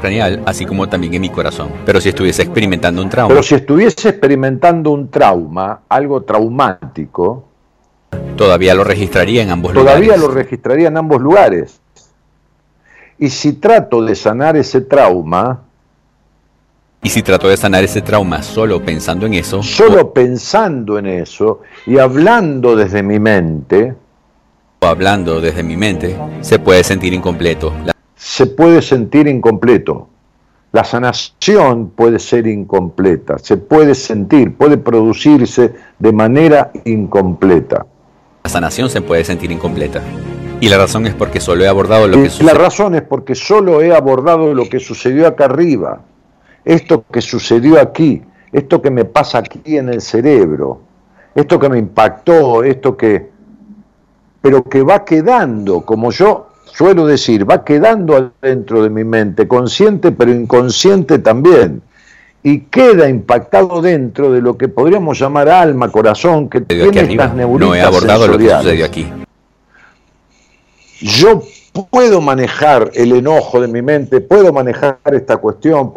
Craneal, 0.01 0.43
así 0.45 0.67
como 0.67 0.89
también 0.89 1.15
en 1.15 1.23
mi 1.23 1.31
corazón. 1.31 1.71
Pero 1.87 2.01
si 2.01 2.11
estuviese 2.11 2.43
experimentando 2.43 3.01
un 3.01 3.09
trauma. 3.09 3.29
Pero 3.29 3.43
si 3.43 3.55
estuviese 3.55 4.11
experimentando 4.11 4.91
un 4.91 5.11
trauma, 5.11 5.81
algo 5.89 6.23
traumático. 6.23 7.45
Todavía 8.37 8.75
lo 8.75 8.85
registraría 8.85 9.43
en 9.43 9.51
ambos 9.51 9.73
lugares. 9.73 9.95
Todavía 9.95 10.17
lo 10.17 10.33
registraría 10.33 10.89
en 10.89 10.97
ambos 10.97 11.21
lugares. 11.21 11.81
Y 13.19 13.31
si 13.31 13.55
trato 13.55 14.05
de 14.05 14.15
sanar 14.15 14.57
ese 14.57 14.81
trauma, 14.81 15.63
y 17.03 17.11
si 17.11 17.23
trato 17.23 17.49
de 17.49 17.57
sanar 17.57 17.85
ese 17.85 18.03
trauma 18.03 18.43
solo 18.43 18.83
pensando 18.83 19.27
en 19.27 19.35
eso. 19.35 19.63
Solo 19.63 20.13
pensando 20.13 20.99
en 20.99 21.07
eso 21.07 21.61
y 21.87 21.99
hablando 21.99 22.75
desde 22.75 23.03
mi 23.03 23.21
mente. 23.21 23.95
O 24.81 24.87
hablando 24.87 25.41
desde 25.41 25.63
mi 25.63 25.77
mente, 25.77 26.17
se 26.41 26.59
puede 26.59 26.83
sentir 26.85 27.13
incompleto. 27.13 27.73
Se 28.19 28.45
puede 28.45 28.83
sentir 28.83 29.27
incompleto. 29.27 30.09
La 30.73 30.85
sanación 30.85 31.89
puede 31.89 32.19
ser 32.19 32.47
incompleta, 32.47 33.39
se 33.39 33.57
puede 33.57 33.95
sentir, 33.95 34.55
puede 34.55 34.77
producirse 34.77 35.73
de 35.99 36.13
manera 36.13 36.71
incompleta. 36.85 37.87
La 38.45 38.51
sanación 38.51 38.91
se 38.91 39.01
puede 39.01 39.25
sentir 39.25 39.51
incompleta. 39.51 40.03
Y 40.61 40.69
la 40.69 40.77
razón 40.77 41.07
es 41.07 41.15
porque 41.15 41.41
solo 41.41 41.65
he 41.65 41.69
abordado 41.69 42.07
lo 42.07 42.23
que 42.23 42.29
sucedió. 42.29 42.53
La 42.53 42.59
razón 42.59 42.95
es 42.97 43.03
porque 43.03 43.35
solo 43.35 43.81
he 43.81 43.95
abordado 43.95 44.53
lo 44.53 44.69
que 44.69 44.79
sucedió 44.79 45.27
acá 45.27 45.47
arriba 45.47 46.03
esto 46.69 47.03
que 47.11 47.23
sucedió 47.23 47.81
aquí, 47.81 48.23
esto 48.53 48.83
que 48.83 48.91
me 48.91 49.07
pasa 49.07 49.39
aquí 49.39 49.79
en 49.79 49.89
el 49.89 50.03
cerebro, 50.03 50.83
esto 51.35 51.59
que 51.59 51.69
me 51.71 51.79
impactó, 51.79 52.63
esto 52.63 52.95
que... 52.95 53.31
pero 54.43 54.63
que 54.65 54.83
va 54.83 55.03
quedando, 55.03 55.81
como 55.81 56.11
yo 56.11 56.48
suelo 56.79 57.07
decir, 57.07 57.49
va 57.49 57.65
quedando 57.65 58.31
dentro 58.41 58.85
de 58.85 58.89
mi 58.89 59.03
mente, 59.03 59.49
consciente 59.49 60.13
pero 60.13 60.33
inconsciente 60.33 61.19
también, 61.19 61.83
y 62.45 62.61
queda 62.61 63.09
impactado 63.09 63.83
dentro 63.83 64.31
de 64.31 64.41
lo 64.41 64.57
que 64.57 64.69
podríamos 64.69 65.19
llamar 65.19 65.49
alma, 65.49 65.91
corazón, 65.91 66.49
que 66.49 66.61
tiene 66.61 67.01
estas 67.01 67.35
neuritas 67.35 67.69
No 67.69 67.75
he 67.75 67.83
abordado 67.83 68.29
lo 68.29 68.39
que 68.39 68.49
sucedió 68.49 68.85
aquí. 68.85 69.09
Yo 71.01 71.43
puedo 71.91 72.21
manejar 72.21 72.93
el 72.95 73.11
enojo 73.11 73.61
de 73.61 73.67
mi 73.67 73.83
mente, 73.83 74.21
puedo 74.21 74.53
manejar 74.53 74.99
esta 75.07 75.37
cuestión, 75.39 75.93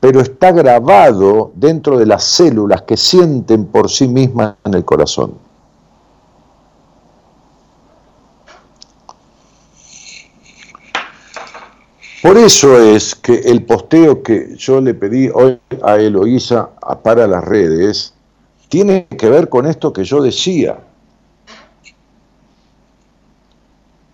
pero 0.00 0.20
está 0.20 0.50
grabado 0.50 1.52
dentro 1.54 1.96
de 1.96 2.06
las 2.06 2.24
células 2.24 2.82
que 2.82 2.96
sienten 2.96 3.66
por 3.66 3.88
sí 3.88 4.08
mismas 4.08 4.56
en 4.64 4.74
el 4.74 4.84
corazón. 4.84 5.47
Por 12.22 12.36
eso 12.36 12.80
es 12.80 13.14
que 13.14 13.34
el 13.34 13.64
posteo 13.64 14.22
que 14.22 14.56
yo 14.56 14.80
le 14.80 14.94
pedí 14.94 15.28
hoy 15.28 15.58
a 15.82 15.96
Eloísa 15.96 16.70
para 17.02 17.26
las 17.26 17.44
redes 17.44 18.12
tiene 18.68 19.06
que 19.06 19.28
ver 19.28 19.48
con 19.48 19.66
esto 19.66 19.92
que 19.92 20.04
yo 20.04 20.20
decía. 20.20 20.78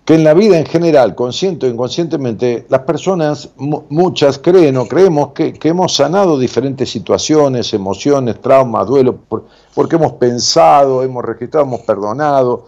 que 0.05 0.15
en 0.15 0.25
la 0.25 0.35
vida 0.35 0.59
en 0.59 0.67
general, 0.67 1.15
consciente 1.15 1.67
o 1.67 1.71
inconscientemente, 1.71 2.67
las 2.69 2.83
personas, 2.83 3.49
muchas 3.57 4.39
creen 4.39 4.77
o 4.77 4.87
creemos 4.87 5.31
que, 5.33 5.59
hemos 5.63 5.95
sanado 5.95 6.39
diferentes 6.39 6.91
situaciones, 6.91 7.73
emociones, 7.73 8.39
traumas, 8.41 8.87
duelo, 8.87 9.19
porque 9.75 9.97
hemos 9.97 10.13
pensado, 10.13 11.03
hemos 11.03 11.25
registrado, 11.25 11.65
hemos 11.65 11.81
perdonado. 11.81 12.67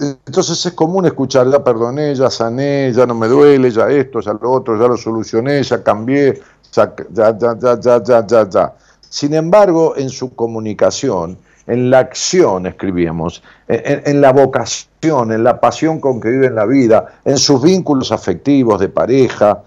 Entonces 0.00 0.64
es 0.64 0.72
común 0.72 1.04
escuchar, 1.04 1.50
ya 1.50 1.62
perdoné, 1.62 2.14
ya 2.14 2.30
sané, 2.30 2.90
ya 2.92 3.04
no 3.04 3.14
me 3.14 3.28
duele, 3.28 3.70
ya 3.70 3.88
esto, 3.90 4.20
ya 4.20 4.32
lo 4.32 4.50
otro, 4.50 4.80
ya 4.80 4.88
lo 4.88 4.96
solucioné, 4.96 5.62
ya 5.62 5.82
cambié, 5.82 6.40
ya, 6.72 6.94
ya, 7.12 7.36
ya, 7.38 7.58
ya, 7.58 8.02
ya, 8.02 8.26
ya, 8.26 8.48
ya. 8.48 8.74
Sin 9.00 9.34
embargo, 9.34 9.94
en 9.96 10.08
su 10.08 10.34
comunicación, 10.34 11.36
en 11.66 11.90
la 11.90 11.98
acción, 11.98 12.66
escribíamos, 12.66 13.42
en, 13.68 14.20
la 14.22 14.32
vocación, 14.32 15.32
en 15.32 15.44
la 15.44 15.60
pasión 15.60 16.00
con 16.00 16.18
que 16.18 16.30
viven 16.30 16.54
la 16.54 16.64
vida, 16.64 17.20
en 17.24 17.36
sus 17.36 17.62
vínculos 17.62 18.10
afectivos 18.10 18.80
de 18.80 18.88
pareja, 18.88 19.62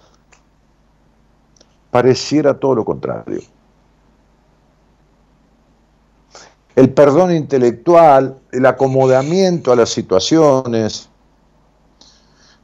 pareciera 1.91 2.55
todo 2.55 2.75
lo 2.75 2.85
contrario. 2.85 3.41
El 6.75 6.89
perdón 6.89 7.35
intelectual, 7.35 8.37
el 8.51 8.65
acomodamiento 8.65 9.71
a 9.71 9.75
las 9.75 9.89
situaciones, 9.89 11.09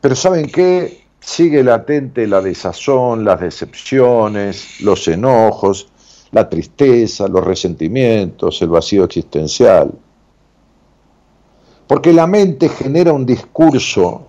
pero 0.02 0.16
¿saben 0.16 0.48
qué? 0.48 1.06
Sigue 1.20 1.64
latente 1.64 2.26
la 2.26 2.42
desazón, 2.42 3.26
las 3.26 3.42
decepciones, 3.42 4.82
los 4.82 5.08
enojos, 5.08 5.90
la 6.32 6.48
tristeza, 6.48 7.28
los 7.28 7.44
resentimientos, 7.44 8.62
el 8.62 8.70
vacío 8.70 9.04
existencial. 9.04 9.92
Porque 11.88 12.14
la 12.14 12.28
mente 12.28 12.70
genera 12.70 13.14
un 13.14 13.26
discurso 13.26 14.28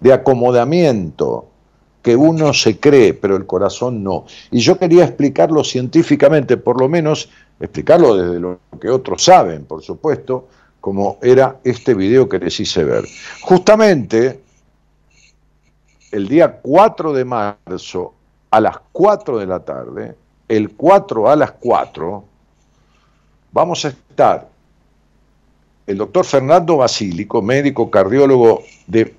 de 0.00 0.12
acomodamiento 0.12 1.51
que 2.02 2.16
uno 2.16 2.52
se 2.52 2.78
cree, 2.78 3.14
pero 3.14 3.36
el 3.36 3.46
corazón 3.46 4.02
no. 4.02 4.26
Y 4.50 4.58
yo 4.60 4.78
quería 4.78 5.04
explicarlo 5.04 5.62
científicamente, 5.62 6.56
por 6.56 6.80
lo 6.80 6.88
menos 6.88 7.30
explicarlo 7.60 8.16
desde 8.16 8.40
lo 8.40 8.58
que 8.80 8.90
otros 8.90 9.24
saben, 9.24 9.64
por 9.64 9.82
supuesto, 9.82 10.48
como 10.80 11.18
era 11.22 11.60
este 11.62 11.94
video 11.94 12.28
que 12.28 12.40
les 12.40 12.58
hice 12.58 12.82
ver. 12.82 13.04
Justamente 13.42 14.40
el 16.10 16.26
día 16.26 16.58
4 16.60 17.12
de 17.12 17.24
marzo 17.24 18.14
a 18.50 18.60
las 18.60 18.78
4 18.90 19.38
de 19.38 19.46
la 19.46 19.60
tarde, 19.60 20.16
el 20.48 20.70
4 20.72 21.30
a 21.30 21.36
las 21.36 21.52
4, 21.52 22.24
vamos 23.52 23.84
a 23.84 23.88
estar 23.88 24.48
el 25.86 25.98
doctor 25.98 26.24
Fernando 26.24 26.76
Basílico, 26.78 27.42
médico 27.42 27.90
cardiólogo, 27.90 28.62
de, 28.86 29.14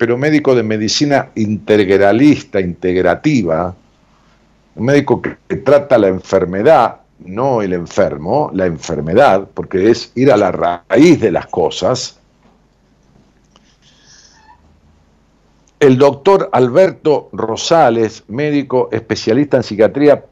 pero 0.00 0.16
médico 0.16 0.54
de 0.54 0.62
medicina 0.62 1.28
integralista, 1.34 2.58
integrativa, 2.58 3.76
un 4.74 4.84
médico 4.86 5.20
que, 5.20 5.36
trata 5.56 5.98
la 5.98 6.08
enfermedad, 6.08 7.02
no 7.18 7.60
el 7.60 7.74
enfermo, 7.74 8.50
la 8.54 8.64
enfermedad, 8.64 9.46
porque 9.52 9.90
es 9.90 10.10
ir 10.14 10.32
a 10.32 10.38
la 10.38 10.52
raíz 10.52 11.20
de 11.20 11.30
las 11.30 11.48
cosas. 11.48 12.18
El 15.78 15.98
doctor 15.98 16.48
Alberto 16.50 17.28
Rosales, 17.32 18.24
médico 18.28 18.88
especialista 18.92 19.58
en 19.58 19.64
psiquiatría 19.64 20.24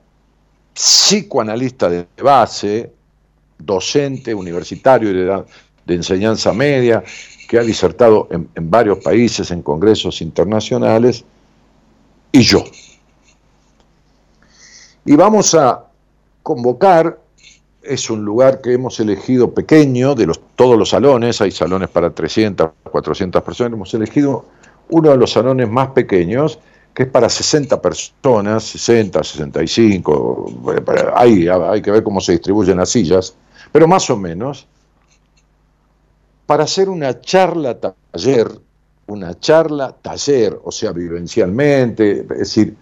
psicoanalista 0.72 1.90
de 1.90 2.06
base, 2.22 2.90
docente, 3.58 4.34
universitario 4.34 5.44
de 5.84 5.94
enseñanza 5.94 6.54
media, 6.54 7.04
que 7.48 7.58
ha 7.58 7.62
disertado 7.62 8.28
en, 8.30 8.70
varios 8.70 8.98
países, 8.98 9.50
en 9.50 9.62
congresos 9.62 10.20
internacionales, 10.20 11.24
y 12.30 12.42
yo. 12.42 12.62
Y 15.06 15.16
vamos 15.16 15.54
a 15.54 15.86
convocar, 16.42 17.18
es 17.82 18.10
un 18.10 18.22
lugar 18.22 18.60
que 18.60 18.74
hemos 18.74 19.00
elegido 19.00 19.54
pequeño, 19.54 20.14
de 20.14 20.26
los, 20.26 20.38
todos 20.56 20.78
los 20.78 20.90
salones, 20.90 21.40
hay 21.40 21.50
salones 21.50 21.88
para 21.88 22.10
300, 22.10 22.70
400 22.82 23.42
personas, 23.42 23.72
hemos 23.72 23.94
elegido 23.94 24.44
uno 24.90 25.10
de 25.10 25.16
los 25.16 25.32
salones 25.32 25.70
más 25.70 25.88
pequeños, 25.88 26.58
que 26.92 27.04
es 27.04 27.08
para 27.08 27.30
60 27.30 27.80
personas, 27.80 28.64
60, 28.64 29.24
65, 29.24 30.52
ahí 31.14 31.48
hay 31.48 31.80
que 31.80 31.90
ver 31.90 32.02
cómo 32.02 32.20
se 32.20 32.32
distribuyen 32.32 32.76
las 32.76 32.90
sillas, 32.90 33.34
pero 33.72 33.88
más 33.88 34.10
o 34.10 34.18
menos, 34.18 34.66
para 36.48 36.64
hacer 36.64 36.88
una 36.88 37.20
charla 37.20 37.78
taller, 37.78 38.48
una 39.06 39.38
charla 39.38 39.94
taller, 40.00 40.58
o 40.64 40.72
sea, 40.72 40.92
vivencialmente, 40.92 42.20
es 42.20 42.38
decir, 42.38 42.74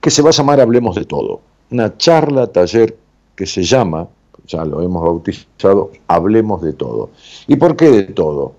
que 0.00 0.08
se 0.08 0.22
va 0.22 0.28
a 0.28 0.32
llamar 0.32 0.60
Hablemos 0.60 0.94
de 0.94 1.04
Todo, 1.04 1.40
una 1.72 1.96
charla 1.96 2.46
taller 2.46 2.96
que 3.34 3.44
se 3.44 3.64
llama, 3.64 4.06
ya 4.46 4.64
lo 4.64 4.82
hemos 4.82 5.02
bautizado, 5.02 5.90
Hablemos 6.06 6.62
de 6.62 6.74
Todo. 6.74 7.10
¿Y 7.48 7.56
por 7.56 7.74
qué 7.74 7.90
de 7.90 8.02
todo? 8.04 8.52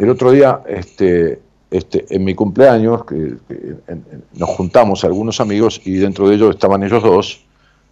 El 0.00 0.10
otro 0.10 0.32
día, 0.32 0.60
este, 0.66 1.40
este, 1.70 2.04
en 2.12 2.24
mi 2.24 2.34
cumpleaños, 2.34 3.02
nos 4.32 4.48
juntamos 4.48 5.04
algunos 5.04 5.40
amigos 5.40 5.80
y 5.84 5.94
dentro 5.94 6.28
de 6.28 6.34
ellos 6.34 6.50
estaban 6.50 6.82
ellos 6.82 7.04
dos, 7.04 7.44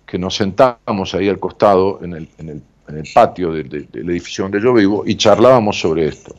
que 0.06 0.18
nos 0.18 0.34
sentamos 0.34 1.14
ahí 1.14 1.28
al 1.28 1.38
costado 1.38 2.00
en 2.02 2.14
el, 2.14 2.62
patio 3.14 3.52
del 3.52 3.88
edificio 3.94 4.44
donde 4.44 4.60
yo 4.60 4.72
vivo 4.72 5.02
y 5.06 5.16
charlábamos 5.16 5.80
sobre 5.80 6.08
esto. 6.08 6.34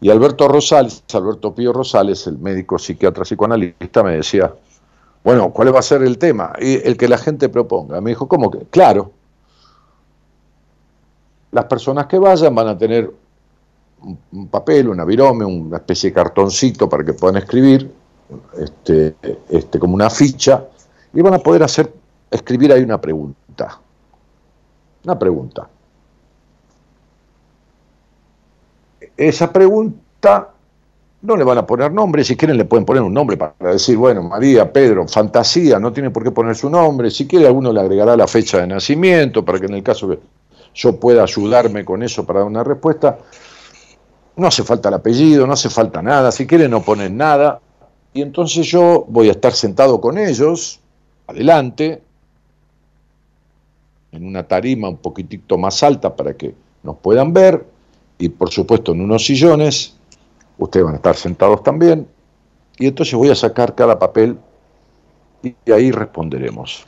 Y 0.00 0.10
Alberto 0.10 0.46
Rosales, 0.46 1.02
Alberto 1.12 1.54
Pío 1.54 1.72
Rosales, 1.72 2.26
el 2.26 2.38
médico 2.38 2.78
psiquiatra 2.78 3.24
psicoanalista, 3.24 4.02
me 4.02 4.16
decía, 4.16 4.52
bueno, 5.24 5.50
¿cuál 5.50 5.74
va 5.74 5.80
a 5.80 5.82
ser 5.82 6.02
el 6.02 6.18
tema? 6.18 6.52
Y 6.60 6.74
el 6.86 6.96
que 6.96 7.08
la 7.08 7.18
gente 7.18 7.48
proponga. 7.48 8.00
Me 8.00 8.10
dijo, 8.10 8.28
¿cómo 8.28 8.50
que? 8.50 8.60
Claro, 8.70 9.10
las 11.50 11.64
personas 11.64 12.06
que 12.06 12.18
vayan 12.18 12.54
van 12.54 12.68
a 12.68 12.78
tener 12.78 13.12
un 14.32 14.48
papel, 14.48 14.88
una 14.88 15.04
virome, 15.04 15.44
una 15.44 15.78
especie 15.78 16.10
de 16.10 16.14
cartoncito 16.14 16.88
para 16.88 17.04
que 17.04 17.14
puedan 17.14 17.36
escribir, 17.36 17.90
este, 18.56 19.16
este, 19.48 19.78
como 19.78 19.94
una 19.94 20.10
ficha, 20.10 20.64
y 21.12 21.20
van 21.20 21.34
a 21.34 21.38
poder 21.38 21.64
hacer, 21.64 21.92
escribir 22.30 22.72
ahí 22.72 22.82
una 22.82 23.00
pregunta. 23.00 23.80
Una 25.04 25.18
pregunta. 25.18 25.68
Esa 29.16 29.52
pregunta 29.52 30.50
no 31.20 31.36
le 31.36 31.44
van 31.44 31.58
a 31.58 31.66
poner 31.66 31.92
nombre, 31.92 32.22
si 32.22 32.36
quieren 32.36 32.56
le 32.56 32.64
pueden 32.64 32.84
poner 32.84 33.02
un 33.02 33.12
nombre 33.12 33.36
para 33.36 33.72
decir, 33.72 33.96
bueno, 33.96 34.22
María, 34.22 34.72
Pedro, 34.72 35.06
fantasía, 35.08 35.78
no 35.78 35.92
tiene 35.92 36.10
por 36.10 36.22
qué 36.22 36.30
poner 36.30 36.54
su 36.54 36.70
nombre, 36.70 37.10
si 37.10 37.26
quiere 37.26 37.46
alguno 37.46 37.72
le 37.72 37.80
agregará 37.80 38.16
la 38.16 38.28
fecha 38.28 38.58
de 38.58 38.68
nacimiento 38.68 39.44
para 39.44 39.58
que 39.58 39.66
en 39.66 39.74
el 39.74 39.82
caso 39.82 40.08
que 40.08 40.20
yo 40.74 41.00
pueda 41.00 41.24
ayudarme 41.24 41.84
con 41.84 42.02
eso 42.02 42.24
para 42.24 42.40
dar 42.40 42.48
una 42.48 42.62
respuesta, 42.62 43.18
no 44.36 44.46
hace 44.46 44.62
falta 44.62 44.88
el 44.88 44.94
apellido, 44.94 45.46
no 45.46 45.54
hace 45.54 45.68
falta 45.68 46.00
nada, 46.00 46.30
si 46.30 46.46
quieren 46.46 46.70
no 46.70 46.82
ponen 46.82 47.16
nada, 47.16 47.60
y 48.12 48.22
entonces 48.22 48.66
yo 48.66 49.04
voy 49.08 49.28
a 49.28 49.32
estar 49.32 49.52
sentado 49.52 50.00
con 50.00 50.18
ellos, 50.18 50.80
adelante, 51.26 52.00
en 54.12 54.26
una 54.26 54.42
tarima 54.42 54.88
un 54.88 54.96
poquitito 54.96 55.58
más 55.58 55.82
alta 55.82 56.14
para 56.14 56.34
que 56.34 56.54
nos 56.82 56.96
puedan 56.98 57.32
ver, 57.32 57.66
y 58.18 58.28
por 58.28 58.50
supuesto 58.50 58.92
en 58.92 59.00
unos 59.00 59.24
sillones, 59.24 59.94
ustedes 60.58 60.84
van 60.84 60.94
a 60.94 60.96
estar 60.96 61.16
sentados 61.16 61.62
también, 61.62 62.06
y 62.78 62.86
entonces 62.86 63.14
voy 63.14 63.30
a 63.30 63.34
sacar 63.34 63.74
cada 63.74 63.98
papel 63.98 64.38
y 65.42 65.70
ahí 65.70 65.90
responderemos. 65.90 66.84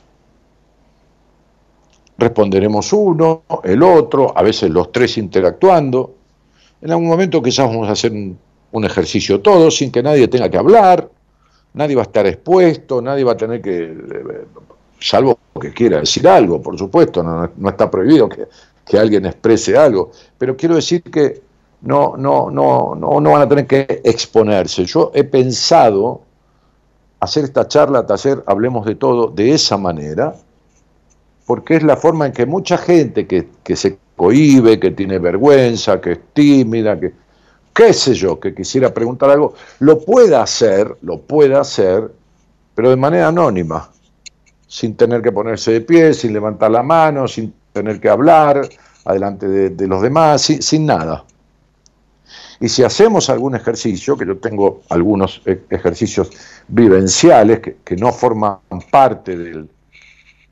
Responderemos 2.17 2.93
uno, 2.93 3.43
el 3.63 3.81
otro, 3.81 4.37
a 4.37 4.43
veces 4.43 4.69
los 4.69 4.91
tres 4.91 5.17
interactuando, 5.17 6.15
en 6.81 6.91
algún 6.91 7.07
momento 7.07 7.41
quizás 7.41 7.67
vamos 7.67 7.87
a 7.87 7.93
hacer 7.93 8.11
un, 8.11 8.37
ejercicio 8.83 9.41
todos 9.41 9.77
sin 9.77 9.91
que 9.91 10.01
nadie 10.01 10.27
tenga 10.27 10.49
que 10.49 10.57
hablar, 10.57 11.09
nadie 11.73 11.95
va 11.95 12.01
a 12.01 12.05
estar 12.05 12.25
expuesto, 12.25 13.01
nadie 13.01 13.23
va 13.23 13.33
a 13.33 13.37
tener 13.37 13.61
que, 13.61 13.95
salvo 15.01 15.37
que 15.59 15.73
quiera 15.73 15.99
decir 15.99 16.27
algo, 16.27 16.61
por 16.61 16.77
supuesto, 16.77 17.23
no, 17.23 17.69
está 17.69 17.89
prohibido 17.89 18.29
que, 18.29 18.47
alguien 18.97 19.25
exprese 19.25 19.77
algo, 19.77 20.11
pero 20.37 20.57
quiero 20.57 20.75
decir 20.75 21.01
que 21.01 21.41
no, 21.81 22.17
no, 22.17 22.51
no, 22.51 22.93
no, 22.93 23.21
no 23.21 23.31
van 23.31 23.41
a 23.41 23.47
tener 23.47 23.65
que 23.65 24.01
exponerse. 24.03 24.83
Yo 24.83 25.11
he 25.15 25.23
pensado 25.23 26.21
hacer 27.21 27.45
esta 27.45 27.67
charla, 27.69 28.05
taller, 28.05 28.43
hablemos 28.45 28.85
de 28.85 28.95
todo, 28.95 29.27
de 29.29 29.53
esa 29.53 29.77
manera, 29.77 30.35
porque 31.45 31.77
es 31.77 31.83
la 31.83 31.95
forma 31.95 32.25
en 32.25 32.33
que 32.33 32.45
mucha 32.45 32.77
gente 32.77 33.25
que, 33.27 33.47
que 33.63 33.77
se 33.77 33.97
cohibe, 34.17 34.77
que 34.77 34.91
tiene 34.91 35.19
vergüenza, 35.19 36.01
que 36.01 36.11
es 36.11 36.19
tímida, 36.33 36.99
que 36.99 37.13
qué 37.73 37.93
sé 37.93 38.13
yo, 38.13 38.39
que 38.39 38.53
quisiera 38.53 38.93
preguntar 38.93 39.29
algo, 39.29 39.53
lo 39.79 39.99
pueda 39.99 40.41
hacer, 40.41 40.97
lo 41.01 41.21
pueda 41.21 41.61
hacer, 41.61 42.11
pero 42.75 42.89
de 42.89 42.97
manera 42.97 43.29
anónima, 43.29 43.89
sin 44.71 44.95
tener 44.95 45.21
que 45.21 45.33
ponerse 45.33 45.73
de 45.73 45.81
pie, 45.81 46.13
sin 46.13 46.31
levantar 46.31 46.71
la 46.71 46.81
mano, 46.81 47.27
sin 47.27 47.53
tener 47.73 47.99
que 47.99 48.07
hablar 48.07 48.61
adelante 49.03 49.45
de, 49.45 49.87
los 49.87 50.01
demás, 50.01 50.43
sin, 50.43 50.85
nada. 50.85 51.25
Y 52.61 52.69
si 52.69 52.81
hacemos 52.81 53.29
algún 53.29 53.53
ejercicio, 53.53 54.15
que 54.15 54.25
yo 54.25 54.37
tengo 54.37 54.83
algunos 54.87 55.41
e, 55.45 55.63
ejercicios 55.69 56.31
vivenciales 56.69 57.59
que, 57.59 57.95
no 57.97 58.13
forman 58.13 58.59
parte 58.89 59.35
del, 59.35 59.69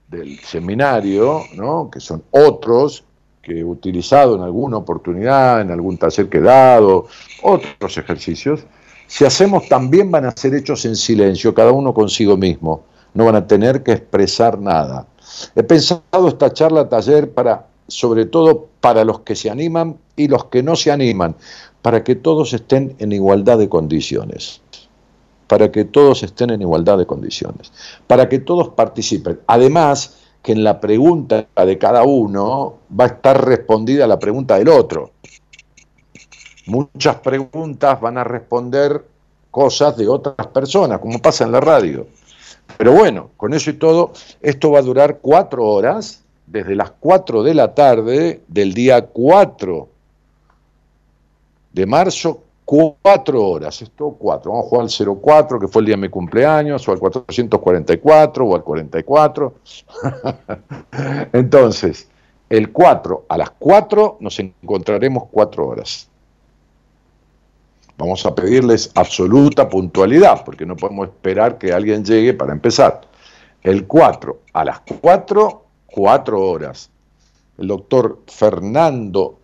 del 0.09 0.37
seminario, 0.39 1.43
¿no? 1.55 1.89
que 1.89 2.01
son 2.01 2.21
otros, 2.31 3.05
que 3.41 3.59
he 3.59 3.63
utilizado 3.63 4.35
en 4.35 4.41
alguna 4.41 4.75
oportunidad, 4.75 5.61
en 5.61 5.71
algún 5.71 5.97
taller 5.97 6.27
que 6.27 6.39
he 6.39 6.41
dado, 6.41 7.07
otros 7.41 7.97
ejercicios, 7.97 8.65
si 9.07 9.23
hacemos 9.23 9.69
también 9.69 10.11
van 10.11 10.25
a 10.25 10.31
ser 10.31 10.55
hechos 10.55 10.83
en 10.83 10.97
silencio, 10.97 11.53
cada 11.53 11.71
uno 11.71 11.93
consigo 11.93 12.35
mismo, 12.35 12.83
no 13.13 13.25
van 13.25 13.35
a 13.35 13.47
tener 13.47 13.83
que 13.83 13.93
expresar 13.93 14.59
nada. 14.59 15.07
He 15.55 15.63
pensado 15.63 16.27
esta 16.27 16.53
charla 16.53 16.89
taller 16.89 17.31
para, 17.31 17.67
sobre 17.87 18.25
todo 18.25 18.67
para 18.81 19.03
los 19.03 19.21
que 19.21 19.35
se 19.35 19.49
animan 19.49 19.97
y 20.15 20.27
los 20.27 20.45
que 20.45 20.63
no 20.63 20.75
se 20.75 20.91
animan, 20.91 21.35
para 21.81 22.03
que 22.03 22.15
todos 22.15 22.53
estén 22.53 22.95
en 22.99 23.11
igualdad 23.11 23.57
de 23.57 23.69
condiciones 23.69 24.61
para 25.49 25.71
que 25.71 25.83
todos 25.83 26.21
estén 26.21 26.51
en 26.51 26.61
igualdad 26.61 26.99
de 26.99 27.07
condiciones, 27.07 27.73
para 28.05 28.29
que 28.29 28.37
todos 28.37 28.69
participen. 28.69 29.39
Además, 29.47 30.19
que 30.43 30.51
en 30.51 30.63
la 30.63 30.79
pregunta 30.79 31.47
de 31.55 31.77
cada 31.77 32.03
uno 32.03 32.77
va 32.97 33.05
a 33.05 33.07
estar 33.07 33.45
respondida 33.45 34.07
la 34.07 34.19
pregunta 34.19 34.57
del 34.57 34.69
otro. 34.69 35.11
Muchas 36.67 37.15
preguntas 37.17 37.99
van 37.99 38.19
a 38.19 38.23
responder 38.23 39.03
cosas 39.49 39.97
de 39.97 40.07
otras 40.07 40.47
personas, 40.47 40.99
como 40.99 41.19
pasa 41.19 41.45
en 41.45 41.51
la 41.51 41.59
radio. 41.59 42.05
Pero 42.77 42.93
bueno, 42.93 43.31
con 43.37 43.53
eso 43.53 43.69
y 43.69 43.73
todo, 43.73 44.13
esto 44.41 44.71
va 44.71 44.79
a 44.79 44.83
durar 44.83 45.19
cuatro 45.21 45.65
horas, 45.65 46.23
desde 46.47 46.75
las 46.75 46.91
cuatro 46.91 47.43
de 47.43 47.53
la 47.53 47.73
tarde 47.75 48.41
del 48.47 48.73
día 48.73 49.05
4 49.05 49.87
de 51.73 51.85
marzo 51.85 52.41
cuatro 52.69 53.43
horas, 53.47 53.81
esto 53.81 54.15
cuatro, 54.19 54.51
vamos 54.51 54.67
a 54.67 54.69
jugar 54.69 54.85
al 54.85 55.19
04, 55.19 55.59
que 55.59 55.67
fue 55.67 55.79
el 55.81 55.87
día 55.87 55.95
de 55.95 56.01
mi 56.03 56.09
cumpleaños, 56.09 56.87
o 56.87 56.91
al 56.91 56.99
444, 56.99 58.45
o 58.45 58.55
al 58.55 58.63
44. 58.63 59.53
Entonces, 61.33 62.07
el 62.47 62.71
4 62.71 63.25
a 63.27 63.37
las 63.39 63.49
4 63.57 64.17
nos 64.19 64.37
encontraremos 64.37 65.23
cuatro 65.31 65.67
horas. 65.67 66.09
Vamos 67.99 68.25
a 68.25 68.33
pedirles 68.33 68.91
absoluta 68.95 69.67
puntualidad, 69.67 70.45
porque 70.45 70.65
no 70.65 70.77
podemos 70.77 71.09
esperar 71.09 71.57
que 71.57 71.73
alguien 71.73 72.05
llegue 72.05 72.33
para 72.33 72.53
empezar. 72.53 73.01
El 73.61 73.85
4 73.87 74.39
a 74.53 74.63
las 74.63 74.79
4, 75.01 75.65
cuatro 75.85 76.41
horas. 76.41 76.89
El 77.57 77.67
doctor 77.67 78.21
Fernando 78.27 79.39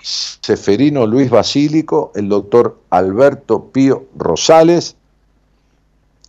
Seferino 0.00 1.06
Luis 1.06 1.28
Basílico, 1.28 2.10
el 2.14 2.30
doctor 2.30 2.80
Alberto 2.88 3.66
Pío 3.66 4.06
Rosales 4.16 4.96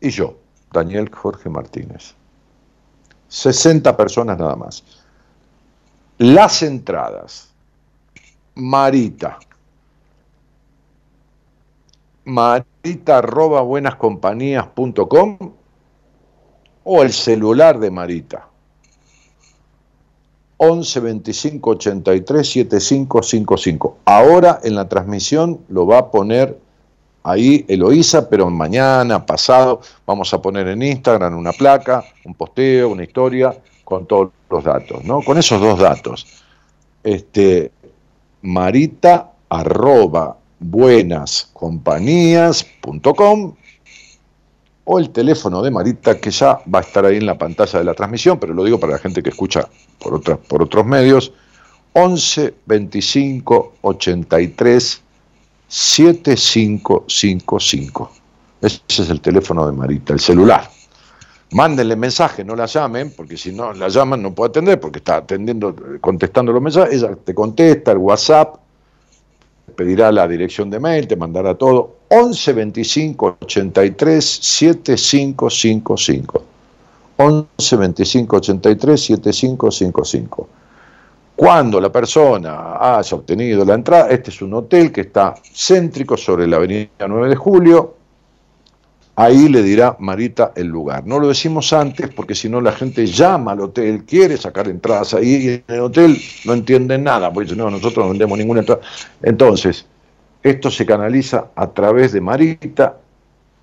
y 0.02 0.10
yo, 0.10 0.36
Daniel 0.74 1.10
Jorge 1.10 1.48
Martínez. 1.48 2.16
60 3.30 3.96
personas 3.96 4.38
nada 4.38 4.58
más. 4.58 4.84
Las 6.18 6.64
entradas. 6.64 7.50
Marita. 8.56 9.40
Marita 12.26 13.18
arroba 13.18 13.62
buenascompañías.com 13.62 15.38
o 16.84 17.02
el 17.02 17.12
celular 17.12 17.80
de 17.80 17.92
Marita 17.92 18.48
11 20.64 21.00
25 21.00 21.70
83 21.72 22.48
7555. 22.48 23.98
Ahora 24.06 24.60
en 24.64 24.76
la 24.76 24.88
transmisión 24.88 25.62
lo 25.70 25.88
va 25.88 25.98
a 25.98 26.12
poner 26.12 26.60
ahí 27.24 27.66
Eloísa, 27.68 28.30
pero 28.30 28.48
mañana, 28.52 29.26
pasado, 29.26 29.82
vamos 30.06 30.32
a 30.36 30.42
poner 30.42 30.68
en 30.68 30.84
Instagram 30.84 31.36
una 31.36 31.52
placa, 31.52 32.04
un 32.26 32.36
posteo, 32.36 32.90
una 32.90 33.04
historia 33.04 33.58
con 33.84 34.06
todos 34.06 34.30
los 34.52 34.64
datos, 34.64 35.04
¿no? 35.04 35.24
Con 35.24 35.40
esos 35.40 35.60
dos 35.60 35.80
datos. 35.80 36.28
Este, 37.04 37.72
marita 38.44 39.32
arroba 39.50 40.38
buenascompañías.com 40.62 43.56
o 44.84 45.00
el 45.00 45.10
teléfono 45.10 45.62
de 45.62 45.72
Marita 45.72 46.20
que 46.20 46.32
ya 46.32 46.60
va 46.74 46.80
a 46.80 46.82
estar 46.82 47.06
ahí 47.06 47.18
en 47.18 47.26
la 47.26 47.38
pantalla 47.38 47.80
de 47.80 47.86
la 47.86 47.94
transmisión, 47.94 48.40
pero 48.40 48.54
lo 48.54 48.64
digo 48.64 48.80
para 48.80 48.94
la 48.94 49.00
gente 49.00 49.22
que 49.22 49.30
escucha 49.30 49.68
por, 50.00 50.16
otras, 50.16 50.38
por 50.40 50.64
otros 50.64 50.86
medios, 50.86 51.34
11 51.94 52.54
25 52.66 53.74
83 53.82 55.02
7555. 55.68 58.12
Ese 58.62 58.82
es 58.88 59.10
el 59.10 59.20
teléfono 59.22 59.66
de 59.66 59.72
Marita, 59.72 60.14
el 60.14 60.20
celular. 60.20 60.70
Mándenle 61.52 61.96
mensaje, 61.96 62.44
no 62.46 62.56
la 62.56 62.66
llamen, 62.66 63.14
porque 63.16 63.38
si 63.38 63.52
no 63.52 63.74
la 63.74 63.90
llaman 63.90 64.22
no 64.22 64.34
puede 64.34 64.52
atender, 64.52 64.80
porque 64.80 65.00
está 65.00 65.18
atendiendo, 65.18 65.76
contestando 66.00 66.54
los 66.54 66.62
mensajes, 66.62 67.02
ella 67.02 67.16
te 67.16 67.34
contesta, 67.34 67.92
el 67.92 67.98
WhatsApp, 67.98 68.58
pedirá 69.76 70.12
la 70.12 70.28
dirección 70.28 70.70
de 70.70 70.80
mail, 70.80 71.08
te 71.08 71.16
mandará 71.16 71.56
todo. 71.56 71.96
11 72.10 72.54
25 72.54 73.38
83 73.42 74.24
7555. 74.24 76.44
11 77.18 77.78
25 77.78 78.38
83 78.38 79.02
7555. 79.02 80.48
Cuando 81.36 81.82
la 81.82 81.92
persona 81.92 82.78
haya 82.80 83.18
obtenido 83.18 83.66
la 83.66 83.74
entrada, 83.74 84.10
este 84.10 84.30
es 84.30 84.42
un 84.42 84.54
hotel 84.54 84.92
que 84.92 85.02
está 85.02 85.34
céntrico 85.56 86.16
sobre 86.16 86.48
la 86.48 86.58
avenida 86.58 87.08
9 87.08 87.30
de 87.30 87.36
Julio, 87.36 87.96
ahí 89.16 89.50
le 89.50 89.64
dirá 89.64 89.96
Marita 90.00 90.52
el 90.56 90.68
lugar. 90.68 91.06
No 91.06 91.20
lo 91.20 91.28
decimos 91.28 91.74
antes 91.74 92.10
porque 92.14 92.36
si 92.36 92.50
no 92.50 92.62
la 92.62 92.72
gente 92.72 93.06
llama 93.06 93.52
al 93.52 93.62
hotel, 93.62 94.04
quiere 94.06 94.38
sacar 94.38 94.68
entradas 94.68 95.14
ahí 95.14 95.36
y 95.36 95.48
en 95.50 95.64
el 95.68 95.82
hotel 95.82 96.18
no 96.46 96.54
entienden 96.54 97.04
nada, 97.04 97.32
porque 97.32 97.56
no, 97.56 97.70
nosotros 97.70 98.06
no 98.06 98.10
vendemos 98.10 98.38
ninguna 98.38 98.62
entrada. 98.62 98.82
Entonces, 99.22 99.86
esto 100.44 100.72
se 100.72 100.86
canaliza 100.86 101.48
a 101.56 101.68
través 101.68 102.14
de 102.14 102.22
Marita 102.22 102.98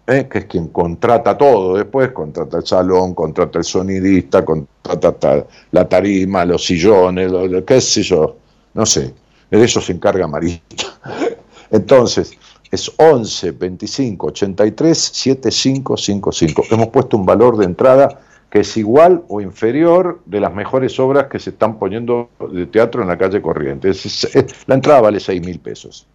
¿eh? 0.09 0.27
que 0.29 0.39
es 0.39 0.45
quien 0.47 0.69
contrata 0.69 1.37
todo 1.37 1.77
después, 1.77 2.11
contrata 2.13 2.57
el 2.59 2.67
salón, 2.67 3.15
contrata 3.15 3.59
el 3.59 3.65
sonidista, 3.65 4.45
contrata 4.45 5.47
la 5.71 5.89
tarima, 5.89 6.45
los 6.45 6.65
sillones, 6.65 7.31
lo, 7.31 7.65
qué 7.65 7.81
sé 7.81 8.03
yo, 8.03 8.37
no 8.75 8.87
sé, 8.87 9.15
de 9.51 9.65
eso 9.65 9.81
se 9.81 9.93
encarga 9.93 10.27
Marita. 10.27 10.87
Entonces, 11.71 12.33
es 12.71 12.93
11 12.97 13.53
25 13.53 14.27
83 14.29 14.99
7555. 14.99 16.65
Hemos 16.71 16.89
puesto 16.89 17.17
un 17.17 17.27
valor 17.27 17.57
de 17.57 17.65
entrada 17.65 18.21
que 18.51 18.61
es 18.61 18.77
igual 18.77 19.25
o 19.29 19.41
inferior 19.41 20.21
de 20.25 20.41
las 20.41 20.55
mejores 20.55 20.99
obras 20.99 21.27
que 21.27 21.39
se 21.39 21.51
están 21.51 21.79
poniendo 21.79 22.31
de 22.51 22.67
teatro 22.67 23.03
en 23.03 23.09
la 23.09 23.19
calle 23.19 23.43
Corrientes. 23.43 24.29
la 24.67 24.75
entrada 24.75 25.03
vale 25.03 25.21
6 25.21 25.45
mil 25.45 25.61
pesos. 25.61 26.07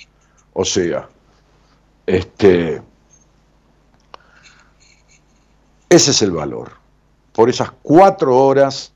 O 0.53 0.65
sea, 0.65 1.07
este, 2.05 2.81
ese 5.89 6.11
es 6.11 6.21
el 6.21 6.31
valor. 6.31 6.71
Por 7.33 7.49
esas 7.49 7.71
cuatro 7.81 8.37
horas 8.37 8.93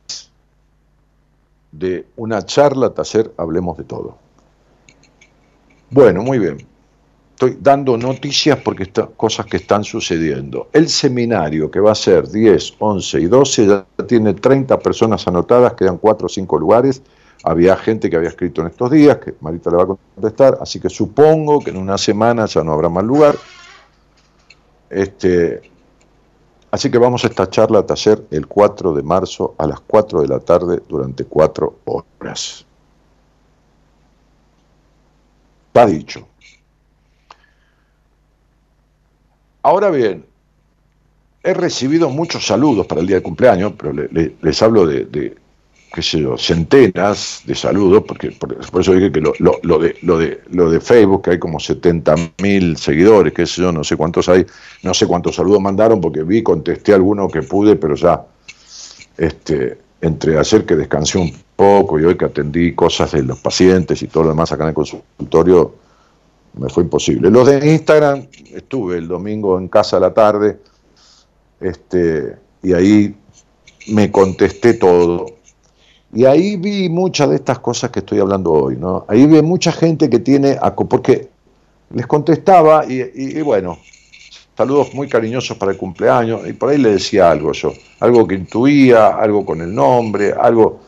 de 1.71 2.07
una 2.15 2.43
charla, 2.43 2.93
taller, 2.93 3.33
hablemos 3.37 3.77
de 3.77 3.83
todo. 3.83 4.17
Bueno, 5.89 6.21
muy 6.21 6.39
bien. 6.39 6.66
Estoy 7.37 7.55
dando 7.61 7.95
noticias 7.97 8.57
porque 8.65 8.81
están 8.81 9.09
cosas 9.15 9.45
que 9.45 9.57
están 9.57 9.83
sucediendo. 9.83 10.69
El 10.73 10.89
seminario 10.89 11.69
que 11.69 11.79
va 11.79 11.91
a 11.91 11.95
ser 11.95 12.27
10, 12.27 12.73
11 12.79 13.19
y 13.19 13.25
12 13.27 13.67
ya 13.67 13.85
tiene 14.07 14.33
30 14.33 14.79
personas 14.79 15.27
anotadas, 15.27 15.73
quedan 15.73 15.99
4 15.99 16.25
o 16.25 16.29
5 16.29 16.57
lugares. 16.57 17.03
Había 17.43 17.77
gente 17.77 18.09
que 18.09 18.15
había 18.15 18.29
escrito 18.29 18.61
en 18.61 18.69
estos 18.69 18.89
días, 18.89 19.17
que 19.17 19.35
Marita 19.39 19.69
le 19.69 19.77
va 19.77 19.83
a 19.83 19.85
contestar, 19.85 20.57
así 20.59 20.79
que 20.79 20.89
supongo 20.89 21.59
que 21.59 21.69
en 21.69 21.77
una 21.77 21.99
semana 21.99 22.47
ya 22.47 22.63
no 22.63 22.73
habrá 22.73 22.89
más 22.89 23.03
lugar. 23.03 23.35
Este, 24.89 25.61
Así 26.71 26.89
que 26.89 26.97
vamos 26.97 27.23
a 27.23 27.27
esta 27.27 27.47
charla 27.47 27.79
a 27.79 27.85
taller 27.85 28.25
el 28.31 28.47
4 28.47 28.93
de 28.95 29.03
marzo 29.03 29.53
a 29.59 29.67
las 29.67 29.79
4 29.81 30.23
de 30.23 30.27
la 30.27 30.39
tarde 30.39 30.81
durante 30.89 31.23
4 31.23 31.81
horas. 31.85 32.65
Está 35.67 35.85
dicho. 35.85 36.27
Ahora 39.67 39.89
bien, 39.89 40.23
he 41.43 41.53
recibido 41.53 42.09
muchos 42.09 42.47
saludos 42.47 42.87
para 42.87 43.01
el 43.01 43.07
día 43.07 43.17
de 43.17 43.21
cumpleaños, 43.21 43.73
pero 43.77 43.91
les 43.91 44.61
hablo 44.61 44.87
de, 44.87 45.35
qué 45.93 46.01
sé 46.01 46.21
yo, 46.21 46.37
centenas 46.37 47.41
de 47.45 47.53
saludos, 47.53 48.05
porque 48.07 48.31
por, 48.31 48.57
eso 48.79 48.93
dije 48.93 49.11
que 49.11 49.19
lo, 49.19 49.33
de, 49.33 49.97
lo, 50.03 50.17
de, 50.17 50.41
lo 50.51 50.71
de 50.71 50.79
Facebook, 50.79 51.23
que 51.23 51.31
hay 51.31 51.39
como 51.39 51.59
70 51.59 52.15
mil 52.41 52.77
seguidores, 52.77 53.33
qué 53.33 53.45
sé 53.45 53.61
yo, 53.61 53.73
no 53.73 53.83
sé 53.83 53.97
cuántos 53.97 54.29
hay, 54.29 54.45
no 54.83 54.93
sé 54.93 55.05
cuántos 55.05 55.35
saludos 55.35 55.59
mandaron, 55.59 55.99
porque 55.99 56.23
vi, 56.23 56.41
contesté 56.41 56.93
alguno 56.93 57.27
que 57.27 57.41
pude, 57.41 57.75
pero 57.75 57.95
ya, 57.95 58.25
este, 59.17 59.79
entre 59.99 60.39
ayer 60.39 60.65
que 60.65 60.77
descansé 60.77 61.17
un 61.17 61.33
poco 61.57 61.99
y 61.99 62.05
hoy 62.05 62.15
que 62.15 62.23
atendí 62.23 62.71
cosas 62.71 63.11
de 63.11 63.21
los 63.21 63.39
pacientes 63.39 64.01
y 64.01 64.07
todo 64.07 64.23
lo 64.23 64.29
demás 64.29 64.49
acá 64.49 64.63
en 64.63 64.69
el 64.69 64.75
consultorio, 64.75 65.86
me 66.57 66.69
fue 66.69 66.83
imposible. 66.83 67.29
Los 67.29 67.47
de 67.47 67.71
Instagram, 67.71 68.27
estuve 68.53 68.97
el 68.97 69.07
domingo 69.07 69.57
en 69.57 69.67
casa 69.67 69.97
a 69.97 69.99
la 69.99 70.13
tarde, 70.13 70.59
este, 71.59 72.35
y 72.63 72.73
ahí 72.73 73.15
me 73.87 74.11
contesté 74.11 74.73
todo 74.73 75.37
y 76.13 76.25
ahí 76.25 76.55
vi 76.55 76.89
muchas 76.89 77.29
de 77.29 77.35
estas 77.35 77.59
cosas 77.59 77.91
que 77.91 77.99
estoy 77.99 78.19
hablando 78.19 78.51
hoy, 78.51 78.77
¿no? 78.77 79.05
Ahí 79.07 79.25
vi 79.25 79.41
mucha 79.41 79.71
gente 79.71 80.09
que 80.09 80.19
tiene, 80.19 80.57
porque 80.89 81.29
les 81.93 82.07
contestaba 82.07 82.85
y, 82.85 83.41
bueno, 83.41 83.77
saludos 84.55 84.93
muy 84.93 85.07
cariñosos 85.07 85.57
para 85.57 85.73
el 85.73 85.77
cumpleaños, 85.77 86.47
y 86.47 86.53
por 86.53 86.69
ahí 86.69 86.77
le 86.77 86.93
decía 86.93 87.29
algo 87.29 87.51
yo, 87.51 87.73
algo 87.99 88.25
que 88.25 88.35
intuía, 88.35 89.07
algo 89.09 89.45
con 89.45 89.61
el 89.61 89.73
nombre, 89.73 90.33
algo, 90.33 90.79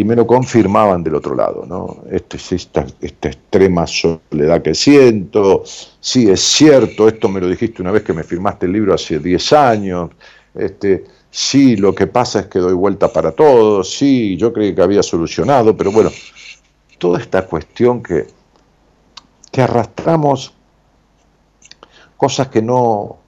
y 0.00 0.04
me 0.04 0.16
lo 0.16 0.26
confirmaban 0.26 1.04
del 1.04 1.16
otro 1.16 1.34
lado, 1.34 1.66
¿no? 1.66 1.98
Este, 2.10 2.38
esta, 2.54 2.86
esta 3.02 3.28
extrema 3.28 3.86
soledad 3.86 4.62
que 4.62 4.74
siento, 4.74 5.62
sí, 6.00 6.30
es 6.30 6.40
cierto, 6.40 7.06
esto 7.06 7.28
me 7.28 7.38
lo 7.38 7.46
dijiste 7.46 7.82
una 7.82 7.90
vez 7.90 8.02
que 8.02 8.14
me 8.14 8.22
firmaste 8.22 8.64
el 8.64 8.72
libro 8.72 8.94
hace 8.94 9.18
10 9.18 9.52
años, 9.52 10.10
este, 10.54 11.04
sí, 11.30 11.76
lo 11.76 11.94
que 11.94 12.06
pasa 12.06 12.40
es 12.40 12.46
que 12.46 12.60
doy 12.60 12.72
vuelta 12.72 13.12
para 13.12 13.32
todo, 13.32 13.84
sí, 13.84 14.38
yo 14.38 14.54
creí 14.54 14.74
que 14.74 14.80
había 14.80 15.02
solucionado, 15.02 15.76
pero 15.76 15.92
bueno, 15.92 16.10
toda 16.96 17.20
esta 17.20 17.44
cuestión 17.44 18.02
que, 18.02 18.26
que 19.52 19.60
arrastramos 19.60 20.54
cosas 22.16 22.48
que 22.48 22.62
no 22.62 23.18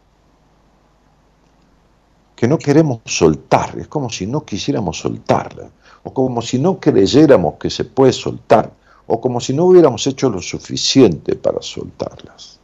que 2.34 2.48
no 2.48 2.58
queremos 2.58 3.02
soltar, 3.04 3.78
es 3.78 3.86
como 3.88 4.10
si 4.10 4.26
no 4.26 4.44
quisiéramos 4.44 4.98
soltarla, 4.98 5.70
o 6.04 6.12
como 6.12 6.42
si 6.42 6.58
no 6.58 6.80
creyéramos 6.80 7.54
que 7.54 7.70
se 7.70 7.84
puede 7.84 8.12
soltar, 8.12 8.72
o 9.06 9.20
como 9.20 9.40
si 9.40 9.52
no 9.52 9.66
hubiéramos 9.66 10.06
hecho 10.06 10.30
lo 10.30 10.40
suficiente 10.40 11.34
para 11.34 11.60
soltarlas. 11.60 12.58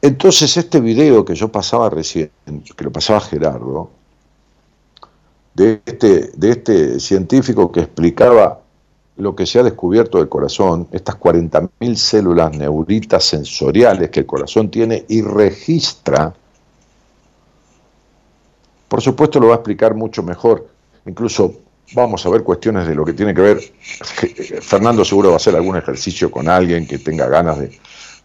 Entonces 0.00 0.56
este 0.56 0.80
video 0.80 1.24
que 1.24 1.34
yo 1.34 1.48
pasaba 1.50 1.90
recién, 1.90 2.30
que 2.76 2.84
lo 2.84 2.92
pasaba 2.92 3.20
Gerardo, 3.20 3.90
de 5.54 5.82
este, 5.84 6.30
de 6.34 6.50
este 6.50 7.00
científico 7.00 7.72
que 7.72 7.80
explicaba 7.80 8.60
lo 9.16 9.34
que 9.34 9.44
se 9.44 9.58
ha 9.58 9.64
descubierto 9.64 10.18
del 10.18 10.28
corazón, 10.28 10.86
estas 10.92 11.18
40.000 11.18 11.94
células 11.96 12.56
neuritas 12.56 13.24
sensoriales 13.24 14.10
que 14.10 14.20
el 14.20 14.26
corazón 14.26 14.70
tiene 14.70 15.04
y 15.08 15.22
registra, 15.22 16.32
por 18.88 19.00
supuesto 19.00 19.38
lo 19.38 19.48
va 19.48 19.54
a 19.54 19.56
explicar 19.56 19.94
mucho 19.94 20.22
mejor, 20.22 20.66
incluso 21.06 21.54
vamos 21.94 22.24
a 22.26 22.30
ver 22.30 22.42
cuestiones 22.42 22.86
de 22.86 22.94
lo 22.94 23.04
que 23.04 23.12
tiene 23.12 23.34
que 23.34 23.40
ver, 23.40 23.60
Fernando 24.60 25.04
seguro 25.04 25.28
va 25.28 25.34
a 25.34 25.36
hacer 25.36 25.54
algún 25.54 25.76
ejercicio 25.76 26.30
con 26.30 26.48
alguien 26.48 26.86
que 26.86 26.98
tenga 26.98 27.26
ganas 27.28 27.58
de, 27.58 27.78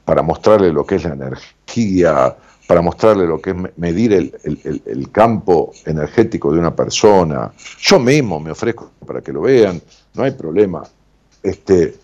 para 0.06 0.22
mostrarle 0.22 0.72
lo 0.72 0.86
que 0.86 0.96
es 0.96 1.04
la 1.04 1.14
energía, 1.14 2.36
para 2.68 2.82
mostrarle 2.82 3.26
lo 3.26 3.42
que 3.42 3.52
es 3.52 3.56
medir 3.78 4.14
el, 4.14 5.12
campo 5.12 5.74
energético 5.86 6.52
de 6.52 6.60
una 6.60 6.76
persona. 6.76 7.52
Yo 7.80 8.00
mismo 8.00 8.40
me 8.40 8.52
ofrezco 8.52 8.92
para 9.06 9.22
que 9.22 9.32
lo 9.32 9.42
vean, 9.42 9.82
no 10.14 10.24
hay 10.24 10.32
problema. 10.32 10.84
Este, 11.42 11.96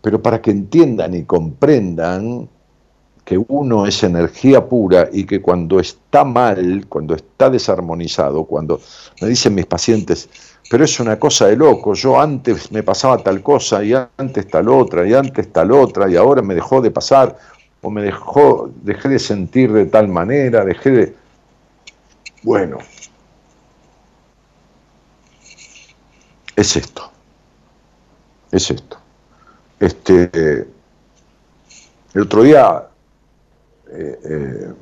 pero 0.00 0.22
para 0.22 0.40
que 0.40 0.50
entiendan 0.50 1.14
y 1.14 1.24
comprendan 1.24 2.48
que 3.28 3.36
uno 3.48 3.84
es 3.84 4.02
energía 4.04 4.66
pura 4.66 5.10
y 5.12 5.24
que 5.24 5.42
cuando 5.42 5.78
está 5.80 6.24
mal, 6.24 6.86
cuando 6.88 7.14
está 7.14 7.50
desarmonizado, 7.50 8.44
cuando 8.44 8.80
me 9.20 9.28
dicen 9.28 9.54
mis 9.54 9.66
pacientes, 9.66 10.30
pero 10.70 10.82
es 10.82 10.98
una 10.98 11.18
cosa 11.18 11.46
de 11.46 11.54
loco, 11.54 11.92
yo 11.92 12.18
antes 12.18 12.72
me 12.72 12.82
pasaba 12.82 13.18
tal 13.18 13.42
cosa 13.42 13.84
y 13.84 13.92
antes 13.92 14.48
tal 14.48 14.70
otra 14.70 15.06
y 15.06 15.12
antes 15.12 15.52
tal 15.52 15.72
otra 15.72 16.10
y 16.10 16.16
ahora 16.16 16.40
me 16.40 16.54
dejó 16.54 16.80
de 16.80 16.90
pasar 16.90 17.36
o 17.82 17.90
me 17.90 18.00
dejó, 18.00 18.70
dejé 18.82 19.10
de 19.10 19.18
sentir 19.18 19.74
de 19.74 19.84
tal 19.84 20.08
manera, 20.08 20.64
dejé 20.64 20.90
de... 20.90 21.14
Bueno, 22.42 22.78
es 26.56 26.76
esto. 26.76 27.10
Es 28.50 28.70
esto. 28.70 28.96
Este, 29.78 30.66
el 32.14 32.22
otro 32.22 32.42
día 32.42 32.88
eh, 33.90 34.20
eh, 34.24 34.72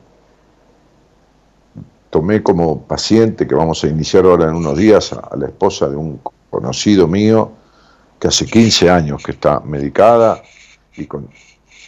tomé 2.11 2.43
como 2.43 2.83
paciente, 2.83 3.47
que 3.47 3.55
vamos 3.55 3.83
a 3.85 3.89
iniciar 3.89 4.25
ahora 4.25 4.49
en 4.49 4.55
unos 4.55 4.77
días, 4.77 5.13
a, 5.13 5.37
la 5.37 5.47
esposa 5.47 5.89
de 5.89 5.97
un 5.97 6.21
conocido 6.51 7.07
mío, 7.07 7.53
que 8.19 8.29
hace 8.29 8.47
15 8.47 8.91
años 8.91 9.23
que 9.23 9.33
está 9.33 9.61
medicada 9.61 10.43
y 10.97 11.07
con 11.07 11.29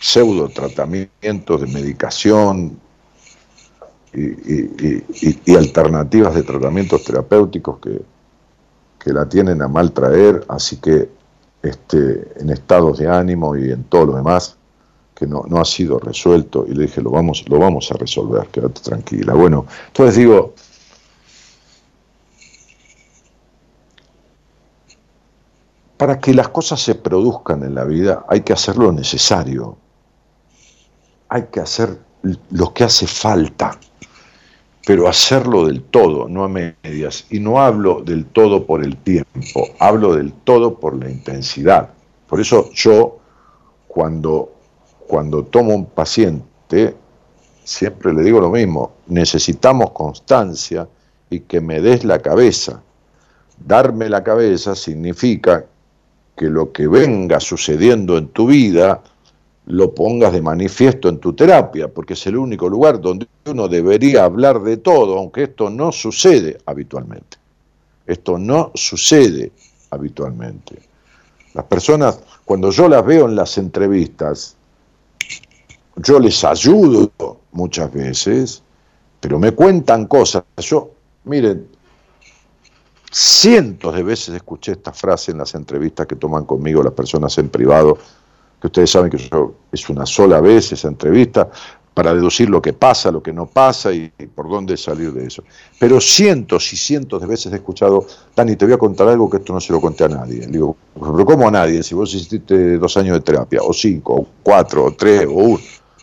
pseudo 0.00 0.48
tratamientos 0.48 1.60
de 1.60 1.66
medicación 1.66 2.78
y, 4.12 5.54
alternativas 5.56 6.34
de 6.34 6.42
tratamientos 6.42 7.04
terapéuticos 7.04 7.78
que, 7.78 8.00
que, 8.98 9.12
la 9.12 9.28
tienen 9.28 9.62
a 9.62 9.68
mal 9.68 9.92
traer, 9.92 10.44
así 10.48 10.76
que 10.76 11.08
este, 11.62 12.28
en 12.36 12.50
estados 12.50 12.98
de 12.98 13.08
ánimo 13.08 13.56
y 13.56 13.70
en 13.72 13.84
todo 13.84 14.06
lo 14.06 14.16
demás, 14.16 14.56
que 15.18 15.26
no, 15.26 15.42
no 15.48 15.60
ha 15.60 15.64
sido 15.64 15.98
resuelto, 15.98 16.64
y 16.68 16.74
le 16.74 16.82
dije, 16.82 17.02
lo 17.02 17.10
vamos, 17.10 17.44
lo 17.48 17.58
vamos 17.58 17.90
a 17.90 17.96
resolver, 17.96 18.46
quédate 18.52 18.80
tranquila. 18.82 19.34
Bueno, 19.34 19.66
entonces 19.88 20.14
digo, 20.14 20.54
para 25.96 26.20
que 26.20 26.32
las 26.32 26.50
cosas 26.50 26.80
se 26.80 26.94
produzcan 26.94 27.64
en 27.64 27.74
la 27.74 27.82
vida 27.82 28.24
hay 28.28 28.42
que 28.42 28.52
hacer 28.52 28.76
lo 28.76 28.92
necesario, 28.92 29.76
hay 31.28 31.46
que 31.50 31.60
hacer 31.60 31.98
lo 32.50 32.72
que 32.72 32.84
hace 32.84 33.08
falta, 33.08 33.76
pero 34.86 35.08
hacerlo 35.08 35.66
del 35.66 35.82
todo, 35.82 36.28
no 36.28 36.44
a 36.44 36.48
medias. 36.48 37.26
Y 37.28 37.40
no 37.40 37.60
hablo 37.60 38.02
del 38.02 38.24
todo 38.24 38.64
por 38.64 38.84
el 38.84 38.96
tiempo, 38.98 39.66
hablo 39.80 40.14
del 40.14 40.32
todo 40.32 40.78
por 40.78 40.96
la 40.96 41.10
intensidad. 41.10 41.90
Por 42.28 42.40
eso 42.40 42.70
yo, 42.72 43.18
cuando 43.88 44.57
cuando 45.08 45.42
tomo 45.44 45.74
un 45.74 45.86
paciente, 45.86 46.94
siempre 47.64 48.12
le 48.12 48.22
digo 48.22 48.40
lo 48.40 48.50
mismo, 48.50 48.92
necesitamos 49.06 49.90
constancia 49.92 50.86
y 51.30 51.40
que 51.40 51.62
me 51.62 51.80
des 51.80 52.04
la 52.04 52.20
cabeza. 52.20 52.82
Darme 53.56 54.10
la 54.10 54.22
cabeza 54.22 54.74
significa 54.74 55.64
que 56.36 56.50
lo 56.50 56.72
que 56.72 56.86
venga 56.86 57.40
sucediendo 57.40 58.18
en 58.18 58.28
tu 58.28 58.46
vida 58.48 59.02
lo 59.66 59.94
pongas 59.94 60.32
de 60.32 60.42
manifiesto 60.42 61.08
en 61.08 61.18
tu 61.18 61.32
terapia, 61.32 61.88
porque 61.88 62.12
es 62.12 62.26
el 62.26 62.36
único 62.36 62.68
lugar 62.68 63.00
donde 63.00 63.26
uno 63.46 63.66
debería 63.66 64.24
hablar 64.24 64.60
de 64.60 64.76
todo, 64.76 65.18
aunque 65.18 65.44
esto 65.44 65.70
no 65.70 65.90
sucede 65.90 66.58
habitualmente. 66.66 67.38
Esto 68.06 68.38
no 68.38 68.72
sucede 68.74 69.52
habitualmente. 69.90 70.78
Las 71.54 71.64
personas, 71.64 72.20
cuando 72.44 72.70
yo 72.70 72.88
las 72.88 73.04
veo 73.04 73.26
en 73.26 73.36
las 73.36 73.56
entrevistas, 73.56 74.57
yo 76.02 76.18
les 76.18 76.44
ayudo 76.44 77.10
muchas 77.52 77.92
veces, 77.92 78.62
pero 79.20 79.38
me 79.38 79.52
cuentan 79.52 80.06
cosas. 80.06 80.44
Yo, 80.58 80.90
miren, 81.24 81.66
cientos 83.10 83.94
de 83.94 84.02
veces 84.02 84.34
escuché 84.34 84.72
esta 84.72 84.92
frase 84.92 85.32
en 85.32 85.38
las 85.38 85.54
entrevistas 85.54 86.06
que 86.06 86.16
toman 86.16 86.44
conmigo 86.44 86.82
las 86.82 86.92
personas 86.92 87.36
en 87.38 87.48
privado, 87.48 87.98
que 88.60 88.66
ustedes 88.66 88.90
saben 88.90 89.10
que 89.10 89.18
yo, 89.18 89.54
es 89.72 89.88
una 89.88 90.04
sola 90.04 90.40
vez 90.40 90.72
esa 90.72 90.88
entrevista, 90.88 91.48
para 91.94 92.14
deducir 92.14 92.48
lo 92.48 92.62
que 92.62 92.72
pasa, 92.72 93.10
lo 93.10 93.20
que 93.20 93.32
no 93.32 93.46
pasa 93.46 93.92
y, 93.92 94.08
por 94.32 94.48
dónde 94.48 94.76
salir 94.76 95.12
de 95.12 95.26
eso. 95.26 95.42
Pero 95.80 96.00
cientos 96.00 96.72
y 96.72 96.76
cientos 96.76 97.20
de 97.20 97.26
veces 97.26 97.52
he 97.52 97.56
escuchado, 97.56 98.06
Dani, 98.36 98.54
te 98.54 98.66
voy 98.66 98.74
a 98.74 98.78
contar 98.78 99.08
algo 99.08 99.28
que 99.28 99.38
esto 99.38 99.52
no 99.52 99.60
se 99.60 99.72
lo 99.72 99.80
conté 99.80 100.04
a 100.04 100.08
nadie. 100.08 100.46
digo, 100.46 100.76
pero 100.94 101.24
¿cómo 101.24 101.48
a 101.48 101.50
nadie? 101.50 101.82
Si 101.82 101.96
vos 101.96 102.14
hiciste 102.14 102.78
dos 102.78 102.96
años 102.96 103.14
de 103.14 103.20
terapia, 103.22 103.60
o 103.64 103.72
cinco, 103.72 104.14
o 104.14 104.26
cuatro, 104.44 104.84
o 104.84 104.92
tres, 104.92 105.26
o 105.26 105.30
uno 105.30 105.58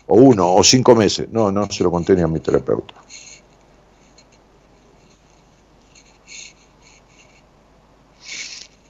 o 0.06 0.16
uno, 0.16 0.54
o 0.54 0.62
cinco 0.62 0.94
meses. 0.94 1.28
No, 1.30 1.50
no 1.50 1.70
se 1.70 1.82
lo 1.82 1.90
conté 1.90 2.14
ni 2.14 2.22
a 2.22 2.26
mi 2.26 2.40
terapeuta. 2.40 2.94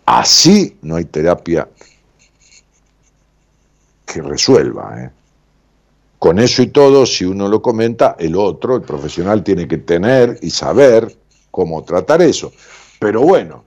Así 0.07 0.79
no 0.83 0.97
hay 0.97 1.05
terapia 1.05 1.69
que 4.07 4.23
resuelva. 4.23 5.03
¿eh? 5.03 5.11
Con 6.19 6.39
eso 6.39 6.63
y 6.63 6.69
todo, 6.69 7.05
si 7.05 7.25
uno 7.25 7.49
lo 7.49 7.61
comenta, 7.61 8.17
el 8.19 8.37
otro, 8.37 8.77
el 8.77 8.83
profesional, 8.83 9.43
tiene 9.43 9.67
que 9.67 9.79
tener 9.79 10.39
y 10.43 10.51
saber 10.51 11.17
cómo 11.51 11.83
tratar 11.83 12.23
eso. 12.23 12.53
Pero 13.01 13.23
bueno, 13.23 13.65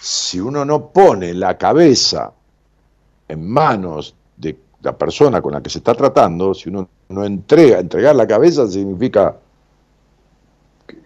si 0.00 0.40
uno 0.40 0.64
no 0.64 0.88
pone 0.88 1.32
la 1.34 1.56
cabeza 1.56 2.32
en 3.28 3.48
manos 3.48 4.16
de 4.36 4.58
la 4.82 4.96
persona 4.96 5.42
con 5.42 5.52
la 5.52 5.62
que 5.62 5.70
se 5.70 5.78
está 5.78 5.94
tratando, 5.94 6.54
si 6.54 6.68
uno 6.68 6.88
no 7.08 7.24
entrega, 7.24 7.78
entregar 7.78 8.16
la 8.16 8.26
cabeza 8.26 8.66
significa 8.68 9.36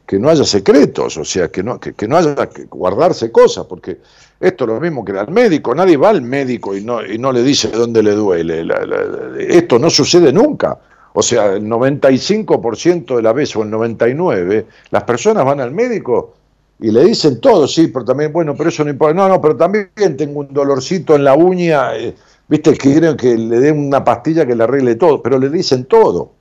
que, 0.06 0.18
no 0.18 0.28
haya 0.28 0.44
secretos, 0.44 1.16
o 1.16 1.24
sea, 1.24 1.48
que 1.48 1.62
no, 1.62 1.80
que, 1.80 2.06
no 2.06 2.16
haya 2.16 2.48
que 2.48 2.64
guardarse 2.64 3.32
cosas, 3.32 3.66
porque 3.66 3.98
esto 4.38 4.64
es 4.64 4.68
lo 4.68 4.80
mismo 4.80 5.04
que 5.04 5.12
al 5.12 5.30
médico, 5.30 5.74
nadie 5.74 5.96
va 5.96 6.10
al 6.10 6.22
médico 6.22 6.76
y 6.76 6.84
no, 6.84 7.04
y 7.04 7.18
no 7.18 7.32
le 7.32 7.42
dice 7.42 7.68
dónde 7.68 8.02
le 8.02 8.12
duele, 8.12 8.66
esto 9.38 9.78
no 9.78 9.90
sucede 9.90 10.32
nunca. 10.32 10.78
O 11.16 11.22
sea, 11.22 11.54
el 11.54 11.64
95% 11.64 13.16
de 13.16 13.22
la 13.22 13.32
vez 13.32 13.54
o 13.54 13.62
el 13.62 13.70
99%, 13.70 14.64
las 14.90 15.04
personas 15.04 15.44
van 15.44 15.60
al 15.60 15.70
médico 15.70 16.34
y 16.80 16.90
le 16.90 17.04
dicen 17.04 17.40
todo, 17.40 17.68
sí, 17.68 17.86
pero 17.88 18.04
también, 18.04 18.32
bueno, 18.32 18.54
pero 18.56 18.68
eso 18.68 18.82
no 18.84 18.90
importa. 18.90 19.14
No, 19.14 19.28
no, 19.28 19.40
pero 19.40 19.56
también 19.56 19.90
tengo 20.16 20.40
un 20.40 20.52
dolorcito 20.52 21.14
en 21.14 21.24
la 21.24 21.34
uña. 21.34 21.96
Eh, 21.96 22.14
Viste, 22.46 22.76
quieren 22.76 23.16
que 23.16 23.36
le 23.36 23.58
den 23.58 23.86
una 23.86 24.04
pastilla 24.04 24.46
que 24.46 24.54
le 24.54 24.64
arregle 24.64 24.96
todo, 24.96 25.22
pero 25.22 25.38
le 25.38 25.48
dicen 25.48 25.86
todo. 25.86 26.32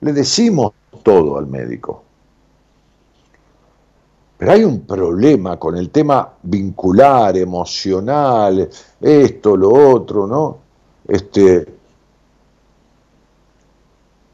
Le 0.00 0.12
decimos 0.12 0.72
todo 1.02 1.36
al 1.36 1.46
médico. 1.46 2.04
Pero 4.38 4.52
hay 4.52 4.64
un 4.64 4.86
problema 4.86 5.58
con 5.58 5.76
el 5.76 5.90
tema 5.90 6.26
vincular, 6.42 7.36
emocional, 7.36 8.70
esto, 8.98 9.54
lo 9.54 9.70
otro, 9.70 10.26
¿no? 10.26 10.58
Este, 11.06 11.66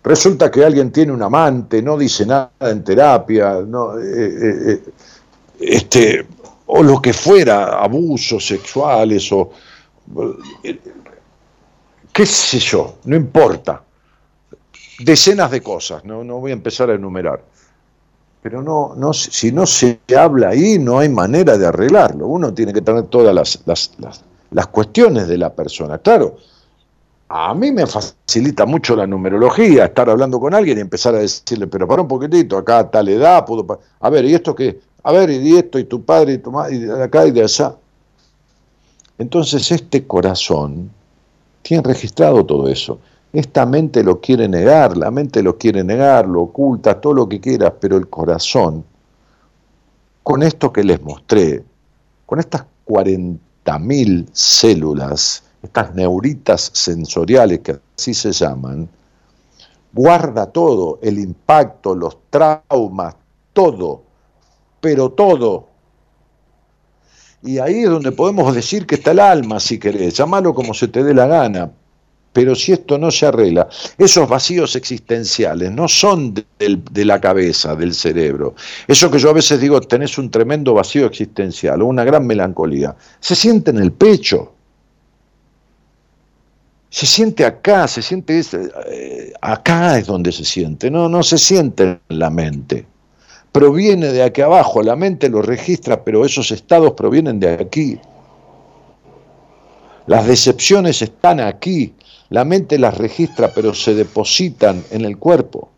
resulta 0.04 0.48
que 0.48 0.64
alguien 0.64 0.92
tiene 0.92 1.10
un 1.10 1.22
amante, 1.22 1.82
no 1.82 1.98
dice 1.98 2.24
nada 2.24 2.52
en 2.60 2.84
terapia, 2.84 3.60
no, 3.66 3.98
eh, 3.98 4.04
eh, 4.04 4.72
eh, 4.72 4.82
este, 5.58 6.24
o 6.66 6.84
lo 6.84 7.02
que 7.02 7.12
fuera, 7.12 7.82
abusos 7.82 8.46
sexuales 8.46 9.32
o 9.32 9.50
qué 12.12 12.26
sé 12.26 12.58
yo, 12.58 12.96
no 13.04 13.16
importa. 13.16 13.82
Decenas 14.98 15.50
de 15.50 15.60
cosas, 15.60 16.04
no, 16.04 16.24
no 16.24 16.38
voy 16.40 16.50
a 16.50 16.54
empezar 16.54 16.88
a 16.90 16.94
enumerar. 16.94 17.42
Pero 18.40 18.62
no, 18.62 18.94
no, 18.96 19.12
si 19.12 19.52
no 19.52 19.66
se 19.66 20.00
habla 20.16 20.50
ahí, 20.50 20.78
no 20.78 20.98
hay 20.98 21.08
manera 21.08 21.58
de 21.58 21.66
arreglarlo. 21.66 22.26
Uno 22.28 22.54
tiene 22.54 22.72
que 22.72 22.80
tener 22.80 23.04
todas 23.04 23.34
las, 23.34 23.60
las, 23.66 23.92
las, 24.50 24.66
cuestiones 24.68 25.26
de 25.28 25.36
la 25.36 25.52
persona. 25.52 25.98
Claro, 25.98 26.36
a 27.28 27.52
mí 27.54 27.72
me 27.72 27.86
facilita 27.86 28.64
mucho 28.64 28.94
la 28.96 29.06
numerología, 29.06 29.86
estar 29.86 30.08
hablando 30.08 30.38
con 30.38 30.54
alguien 30.54 30.78
y 30.78 30.80
empezar 30.80 31.14
a 31.16 31.18
decirle, 31.18 31.66
pero 31.66 31.88
para 31.88 32.02
un 32.02 32.08
poquitito, 32.08 32.56
acá 32.56 32.88
tal 32.88 33.08
edad, 33.08 33.44
puedo... 33.44 33.80
A 34.00 34.10
ver, 34.10 34.24
¿y 34.24 34.34
esto 34.34 34.54
qué? 34.54 34.80
A 35.02 35.12
ver, 35.12 35.28
¿y 35.30 35.56
esto? 35.56 35.78
¿Y 35.78 35.84
tu 35.84 36.04
padre? 36.04 36.34
¿Y 36.34 36.38
tu 36.38 36.52
madre? 36.52 36.76
¿Y 36.76 36.78
de 36.78 37.02
acá 37.02 37.26
y 37.26 37.32
de 37.32 37.42
allá? 37.42 37.74
Entonces 39.18 39.70
este 39.72 40.06
corazón 40.06 40.90
tiene 41.62 41.82
registrado 41.82 42.44
todo 42.44 42.68
eso. 42.68 42.98
Esta 43.32 43.66
mente 43.66 44.02
lo 44.02 44.20
quiere 44.20 44.48
negar, 44.48 44.96
la 44.96 45.10
mente 45.10 45.42
lo 45.42 45.58
quiere 45.58 45.82
negar, 45.82 46.26
lo 46.26 46.42
oculta, 46.42 47.00
todo 47.00 47.14
lo 47.14 47.28
que 47.28 47.40
quieras, 47.40 47.72
pero 47.80 47.96
el 47.96 48.08
corazón, 48.08 48.84
con 50.22 50.42
esto 50.42 50.72
que 50.72 50.84
les 50.84 51.02
mostré, 51.02 51.64
con 52.24 52.38
estas 52.38 52.64
40.000 52.86 54.26
células, 54.32 55.42
estas 55.62 55.94
neuritas 55.94 56.70
sensoriales 56.72 57.60
que 57.60 57.78
así 57.96 58.14
se 58.14 58.32
llaman, 58.32 58.88
guarda 59.92 60.46
todo, 60.46 60.98
el 61.02 61.18
impacto, 61.18 61.94
los 61.94 62.18
traumas, 62.30 63.16
todo, 63.52 64.02
pero 64.80 65.10
todo. 65.10 65.68
Y 67.42 67.58
ahí 67.58 67.84
es 67.84 67.90
donde 67.90 68.12
podemos 68.12 68.54
decir 68.54 68.86
que 68.86 68.96
está 68.96 69.12
el 69.12 69.20
alma, 69.20 69.60
si 69.60 69.78
querés, 69.78 70.14
llamalo 70.14 70.54
como 70.54 70.74
se 70.74 70.88
te 70.88 71.04
dé 71.04 71.14
la 71.14 71.26
gana. 71.26 71.70
Pero 72.32 72.54
si 72.54 72.72
esto 72.72 72.98
no 72.98 73.10
se 73.10 73.24
arregla, 73.24 73.66
esos 73.96 74.28
vacíos 74.28 74.76
existenciales 74.76 75.72
no 75.72 75.88
son 75.88 76.34
de, 76.34 77.04
la 77.06 77.18
cabeza, 77.18 77.74
del 77.74 77.94
cerebro. 77.94 78.54
Eso 78.86 79.10
que 79.10 79.18
yo 79.18 79.30
a 79.30 79.32
veces 79.32 79.58
digo, 79.58 79.80
tenés 79.80 80.18
un 80.18 80.30
tremendo 80.30 80.74
vacío 80.74 81.06
existencial 81.06 81.80
o 81.80 81.86
una 81.86 82.04
gran 82.04 82.26
melancolía, 82.26 82.94
se 83.20 83.34
siente 83.34 83.70
en 83.70 83.78
el 83.78 83.90
pecho. 83.92 84.52
Se 86.90 87.06
siente 87.06 87.44
acá, 87.44 87.88
se 87.88 88.02
siente, 88.02 88.38
eh, 88.90 89.32
acá 89.40 89.98
es 89.98 90.06
donde 90.06 90.30
se 90.30 90.44
siente, 90.44 90.90
no, 90.90 91.08
no 91.08 91.22
se 91.22 91.38
siente 91.38 92.00
en 92.06 92.18
la 92.18 92.28
mente. 92.28 92.84
Proviene 93.56 94.08
de 94.08 94.22
aquí 94.22 94.42
abajo, 94.42 94.82
la 94.82 94.96
mente 94.96 95.30
lo 95.30 95.40
registra, 95.40 96.04
pero 96.04 96.26
esos 96.26 96.50
estados 96.50 96.92
provienen 96.92 97.40
de 97.40 97.54
aquí. 97.54 97.98
Las 100.06 100.26
decepciones 100.26 101.00
están 101.00 101.40
aquí, 101.40 101.94
la 102.28 102.44
mente 102.44 102.78
las 102.78 102.98
registra, 102.98 103.50
pero 103.54 103.72
se 103.72 103.94
depositan 103.94 104.84
en 104.90 105.06
el 105.06 105.16
cuerpo. 105.16 105.70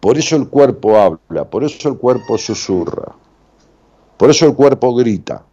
Por 0.00 0.18
eso 0.18 0.34
el 0.34 0.48
cuerpo 0.48 0.98
habla, 0.98 1.44
por 1.44 1.62
eso 1.62 1.90
el 1.90 1.96
cuerpo 1.96 2.36
susurra, 2.36 3.14
por 4.16 4.30
eso 4.30 4.46
el 4.46 4.56
cuerpo 4.56 4.92
grita. 4.92 5.44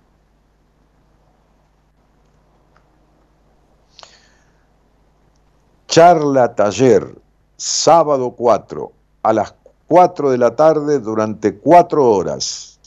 Charla 5.86 6.56
taller, 6.56 7.16
sábado 7.58 8.32
4, 8.32 8.92
a 9.22 9.34
las 9.34 9.57
4 9.88 10.32
de 10.32 10.38
la 10.38 10.56
tarde 10.56 11.00
durante 11.00 11.56
4 11.56 12.04
horas. 12.04 12.80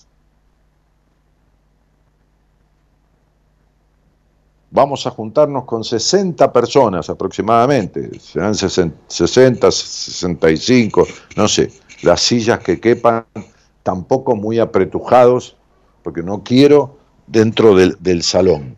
Vamos 4.72 5.07
a 5.07 5.11
juntarnos 5.11 5.64
con 5.64 5.82
60 5.82 6.53
personas 6.53 7.11
aproximadamente, 7.11 8.20
serán 8.20 8.55
60, 8.55 9.70
65, 9.70 11.07
no 11.36 11.48
sé, 11.48 11.72
las 12.03 12.20
sillas 12.20 12.61
que 12.61 12.78
quepan, 12.78 13.24
tampoco 13.82 14.36
muy 14.36 14.61
apretujados, 14.61 15.57
porque 16.05 16.22
no 16.22 16.44
quiero 16.44 16.96
dentro 17.26 17.74
del, 17.74 17.96
del 17.98 18.22
salón 18.22 18.76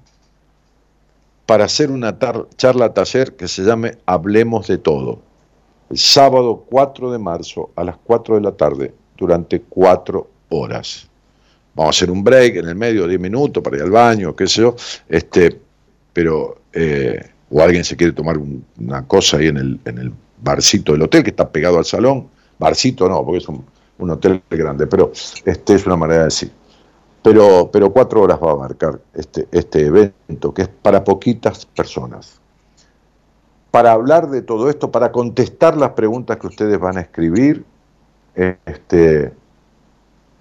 para 1.47 1.65
hacer 1.65 1.91
una 1.91 2.17
charla 2.57 2.95
taller 2.95 3.37
que 3.37 3.47
se 3.47 3.63
llame 3.63 3.99
Hablemos 4.07 4.69
de 4.69 4.79
todo. 4.79 5.21
El 5.93 5.99
sábado 5.99 6.65
4 6.71 7.13
de 7.13 7.19
marzo 7.19 7.71
a 7.77 7.85
las 7.85 7.99
4 8.03 8.37
de 8.37 8.41
la 8.41 8.53
tarde 8.53 8.95
durante 9.15 9.61
4 9.61 10.27
horas. 10.49 11.07
Vamos 11.75 11.95
a 11.95 11.97
hacer 11.99 12.11
un 12.11 12.25
break 12.25 12.57
en 12.57 12.69
el 12.69 12.75
medio, 12.75 13.07
10 13.07 13.21
minutos 13.21 13.63
para 13.63 13.77
ir 13.77 13.83
al 13.83 13.91
baño, 13.91 14.35
qué 14.35 14.47
sé 14.47 14.63
yo, 14.63 14.75
este, 15.07 15.61
pero, 16.15 16.63
eh, 16.73 17.21
o 17.51 17.61
alguien 17.61 17.85
se 17.85 17.95
quiere 17.95 18.15
tomar 18.15 18.39
una 18.79 19.07
cosa 19.07 19.37
ahí 19.37 19.49
en 19.49 19.59
el, 19.59 19.81
en 19.85 19.99
el 19.99 20.13
barcito 20.41 20.93
del 20.93 21.03
hotel 21.03 21.23
que 21.23 21.31
está 21.31 21.51
pegado 21.51 21.77
al 21.77 21.85
salón, 21.85 22.27
barcito 22.59 23.07
no, 23.07 23.23
porque 23.23 23.39
es 23.39 23.49
un, 23.49 23.63
un 23.99 24.11
hotel 24.11 24.43
grande, 24.49 24.87
pero 24.87 25.13
este 25.45 25.75
es 25.75 25.87
una 25.87 25.97
manera 25.97 26.21
de 26.21 26.25
decir 26.25 26.51
pero, 27.23 27.71
pero 27.73 27.93
cuatro 27.93 28.23
horas 28.23 28.39
va 28.43 28.53
a 28.53 28.57
marcar 28.57 29.01
este, 29.15 29.47
este 29.53 29.87
evento, 29.87 30.53
que 30.53 30.63
es 30.63 30.69
para 30.69 31.05
poquitas 31.05 31.67
personas. 31.67 32.42
Para 33.73 33.93
hablar 33.93 34.29
de 34.29 34.43
todo 34.43 34.69
esto, 34.69 34.93
para 34.93 35.11
contestar 35.11 35.79
las 35.79 35.93
preguntas 35.93 36.37
que 36.37 36.47
ustedes 36.47 36.79
van 36.79 36.99
a 36.99 37.01
escribir, 37.01 37.65
este, 38.35 39.33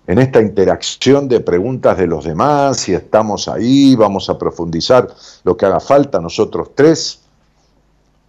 en 0.05 0.19
esta 0.19 0.41
interacción 0.41 1.29
de 1.29 1.39
preguntas 1.39 1.97
de 1.97 2.07
los 2.07 2.25
demás, 2.25 2.77
si 2.77 2.93
estamos 2.93 3.47
ahí, 3.47 3.95
vamos 3.95 4.29
a 4.29 4.37
profundizar 4.37 5.07
lo 5.45 5.55
que 5.55 5.65
haga 5.65 5.79
falta 5.79 6.19
nosotros 6.19 6.71
tres 6.75 7.21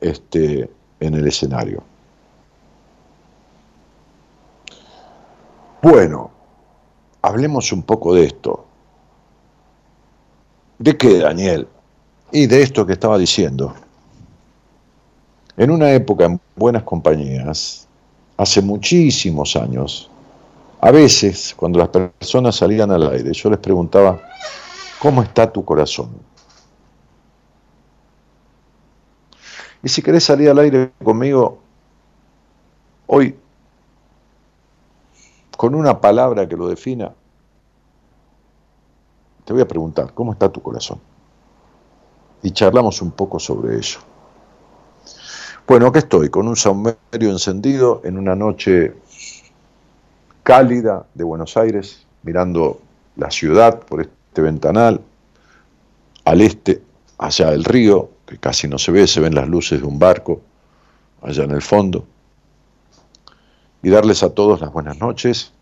este, 0.00 0.70
en 1.00 1.14
el 1.14 1.26
escenario. 1.26 1.82
Bueno, 5.82 6.30
hablemos 7.22 7.72
un 7.72 7.82
poco 7.82 8.14
de 8.14 8.26
esto. 8.26 8.66
¿De 10.78 10.96
qué, 10.96 11.18
Daniel? 11.18 11.66
Y 12.30 12.46
de 12.46 12.62
esto 12.62 12.86
que 12.86 12.92
estaba 12.92 13.18
diciendo. 13.18 13.74
En 15.56 15.70
una 15.70 15.92
época 15.92 16.24
en 16.24 16.40
buenas 16.56 16.82
compañías, 16.82 17.86
hace 18.36 18.62
muchísimos 18.62 19.54
años, 19.56 20.10
a 20.80 20.90
veces 20.90 21.54
cuando 21.56 21.78
las 21.78 21.88
personas 21.88 22.56
salían 22.56 22.90
al 22.90 23.06
aire, 23.10 23.32
yo 23.32 23.50
les 23.50 23.58
preguntaba, 23.58 24.20
¿cómo 24.98 25.22
está 25.22 25.52
tu 25.52 25.64
corazón? 25.64 26.10
Y 29.82 29.88
si 29.88 30.00
querés 30.00 30.24
salir 30.24 30.48
al 30.48 30.58
aire 30.58 30.92
conmigo, 31.02 31.58
hoy 33.06 33.36
con 35.56 35.74
una 35.74 36.00
palabra 36.00 36.48
que 36.48 36.56
lo 36.56 36.66
defina, 36.66 37.12
te 39.44 39.52
voy 39.52 39.62
a 39.62 39.68
preguntar, 39.68 40.14
¿cómo 40.14 40.32
está 40.32 40.50
tu 40.50 40.62
corazón? 40.62 40.98
Y 42.42 42.50
charlamos 42.52 43.02
un 43.02 43.10
poco 43.12 43.38
sobre 43.38 43.76
ello. 43.76 44.11
Bueno, 45.72 45.86
aquí 45.86 46.00
estoy, 46.00 46.28
con 46.28 46.48
un 46.48 46.56
saumerio 46.56 47.30
encendido 47.30 48.02
en 48.04 48.18
una 48.18 48.36
noche 48.36 48.92
cálida 50.42 51.06
de 51.14 51.24
Buenos 51.24 51.56
Aires, 51.56 52.06
mirando 52.24 52.82
la 53.16 53.30
ciudad 53.30 53.78
por 53.78 54.02
este 54.02 54.42
ventanal, 54.42 55.00
al 56.26 56.42
este, 56.42 56.82
allá 57.16 57.52
del 57.52 57.64
río, 57.64 58.10
que 58.26 58.36
casi 58.36 58.68
no 58.68 58.76
se 58.76 58.92
ve, 58.92 59.06
se 59.06 59.20
ven 59.20 59.34
las 59.34 59.48
luces 59.48 59.80
de 59.80 59.86
un 59.86 59.98
barco 59.98 60.42
allá 61.22 61.44
en 61.44 61.52
el 61.52 61.62
fondo 61.62 62.04
y 63.82 63.88
darles 63.88 64.22
a 64.22 64.28
todos 64.28 64.60
las 64.60 64.70
buenas 64.70 64.98
noches 64.98 65.54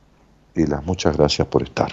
y 0.56 0.66
las 0.66 0.84
muchas 0.84 1.16
gracias 1.16 1.46
por 1.46 1.62
estar. 1.62 1.92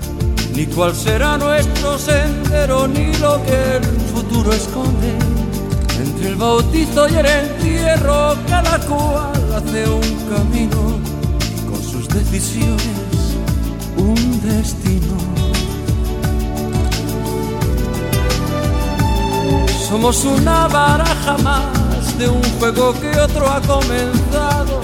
ni 0.53 0.65
cuál 0.65 0.95
será 0.95 1.37
nuestro 1.37 1.97
sendero, 1.97 2.87
ni 2.87 3.13
lo 3.15 3.41
que 3.43 3.77
el 3.77 3.83
futuro 4.13 4.51
esconde. 4.51 5.13
Entre 6.03 6.29
el 6.29 6.35
bautizo 6.35 7.07
y 7.07 7.15
el 7.15 7.25
entierro, 7.25 8.35
cada 8.47 8.79
cual 8.79 9.53
hace 9.55 9.87
un 9.87 10.15
camino 10.29 10.99
y 11.57 11.69
con 11.69 11.81
sus 11.83 12.07
decisiones 12.07 13.11
un 13.97 14.41
destino. 14.41 15.17
Somos 19.87 20.23
una 20.23 20.67
baraja 20.67 21.37
más 21.43 22.17
de 22.17 22.29
un 22.29 22.41
juego 22.59 22.93
que 22.99 23.09
otro 23.19 23.49
ha 23.49 23.61
comenzado 23.61 24.79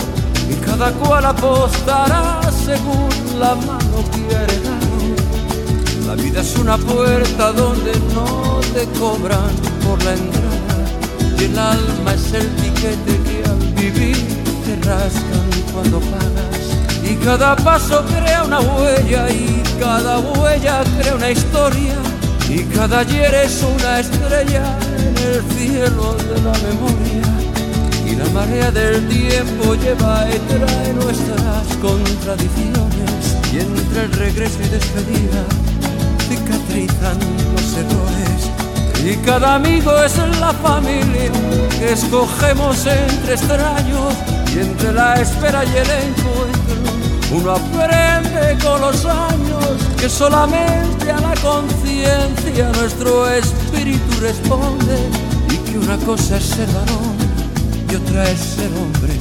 y 0.49 0.53
cada 0.65 0.91
cual 0.91 1.25
apostará 1.25 2.41
según 2.51 3.39
la 3.39 3.55
mano 3.55 4.03
quiere 4.11 4.59
la 4.63 4.76
vida 6.17 6.41
es 6.41 6.55
una 6.57 6.77
puerta 6.77 7.51
donde 7.51 7.91
no 8.13 8.59
te 8.73 8.85
cobran 8.99 9.51
por 9.85 10.03
la 10.03 10.13
entrada 10.13 10.57
y 11.39 11.43
el 11.43 11.57
alma 11.57 12.13
es 12.13 12.33
el 12.33 12.47
tiquete 12.55 13.19
que 13.25 13.43
al 13.49 13.73
vivir 13.73 14.17
te 14.65 14.75
rascan 14.87 15.49
cuando 15.73 15.99
pagas. 15.99 16.57
Y 17.03 17.15
cada 17.23 17.55
paso 17.55 18.03
crea 18.05 18.43
una 18.43 18.59
huella 18.59 19.29
y 19.29 19.63
cada 19.79 20.19
huella 20.19 20.83
crea 20.99 21.15
una 21.15 21.31
historia 21.31 21.95
y 22.49 22.63
cada 22.63 22.99
ayer 22.99 23.33
es 23.33 23.63
una 23.63 23.99
estrella 23.99 24.63
en 24.97 25.17
el 25.17 25.41
cielo 25.55 26.15
de 26.15 26.41
la 26.41 26.53
memoria. 26.67 27.27
Y 28.05 28.15
la 28.15 28.25
marea 28.29 28.71
del 28.71 29.07
tiempo 29.07 29.75
lleva 29.75 30.25
y 30.29 30.39
trae 30.49 30.93
nuestras 30.93 31.67
contradicciones 31.81 33.37
y 33.53 33.59
entre 33.59 34.03
el 34.05 34.11
regreso 34.13 34.57
y 34.63 34.69
despedida 34.69 35.66
cicatrizan 36.27 37.17
los 37.55 37.73
errores. 37.73 38.41
Y 39.03 39.15
cada 39.25 39.55
amigo 39.55 39.91
es 40.03 40.17
la 40.39 40.51
familia 40.53 41.31
que 41.79 41.93
escogemos 41.93 42.85
entre 42.85 43.33
extraños 43.33 44.13
y 44.53 44.59
entre 44.59 44.91
la 44.93 45.13
espera 45.15 45.63
y 45.63 45.69
el 45.69 45.89
encuentro. 45.89 46.57
Uno 47.31 47.51
aprende 47.51 48.57
con 48.63 48.81
los 48.81 49.05
años 49.05 49.65
que 49.99 50.09
solamente 50.09 51.11
a 51.11 51.19
la 51.19 51.33
conciencia 51.35 52.71
nuestro 52.79 53.29
espíritu 53.29 54.19
responde 54.21 54.97
y 55.49 55.57
que 55.69 55.77
una 55.77 55.97
cosa 55.97 56.37
es 56.37 56.45
ser 56.45 56.67
varón 56.67 57.17
y 57.89 57.95
otra 57.95 58.23
es 58.29 58.39
ser 58.39 58.71
hombre. 58.73 59.13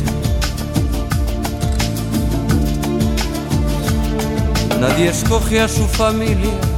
Nadie 4.81 5.09
escoge 5.09 5.61
a 5.61 5.69
su 5.69 5.87
familia 5.87 6.76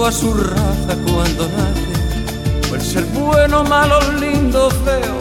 a 0.00 0.10
su 0.10 0.32
raza 0.32 0.96
cuando 1.06 1.46
nace. 1.56 2.68
Puede 2.68 2.82
ser 2.82 3.04
bueno, 3.04 3.62
malo, 3.62 4.00
lindo, 4.18 4.70
feo, 4.70 5.18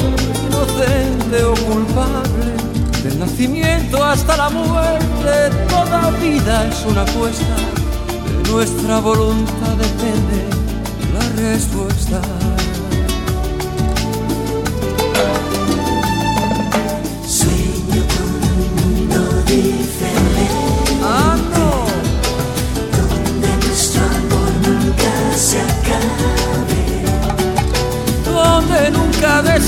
inocente 0.47 1.43
o 1.43 1.53
culpable. 1.53 2.51
Del 3.03 3.19
nacimiento 3.19 4.03
hasta 4.03 4.37
la 4.37 4.49
muerte, 4.49 5.49
toda 5.69 6.09
vida 6.11 6.67
es 6.67 6.85
una 6.87 7.01
apuesta. 7.01 7.55
De 8.25 8.49
nuestra 8.49 8.99
voluntad 8.99 9.75
depende 9.77 10.45
la 11.13 11.41
respuesta. 11.41 12.21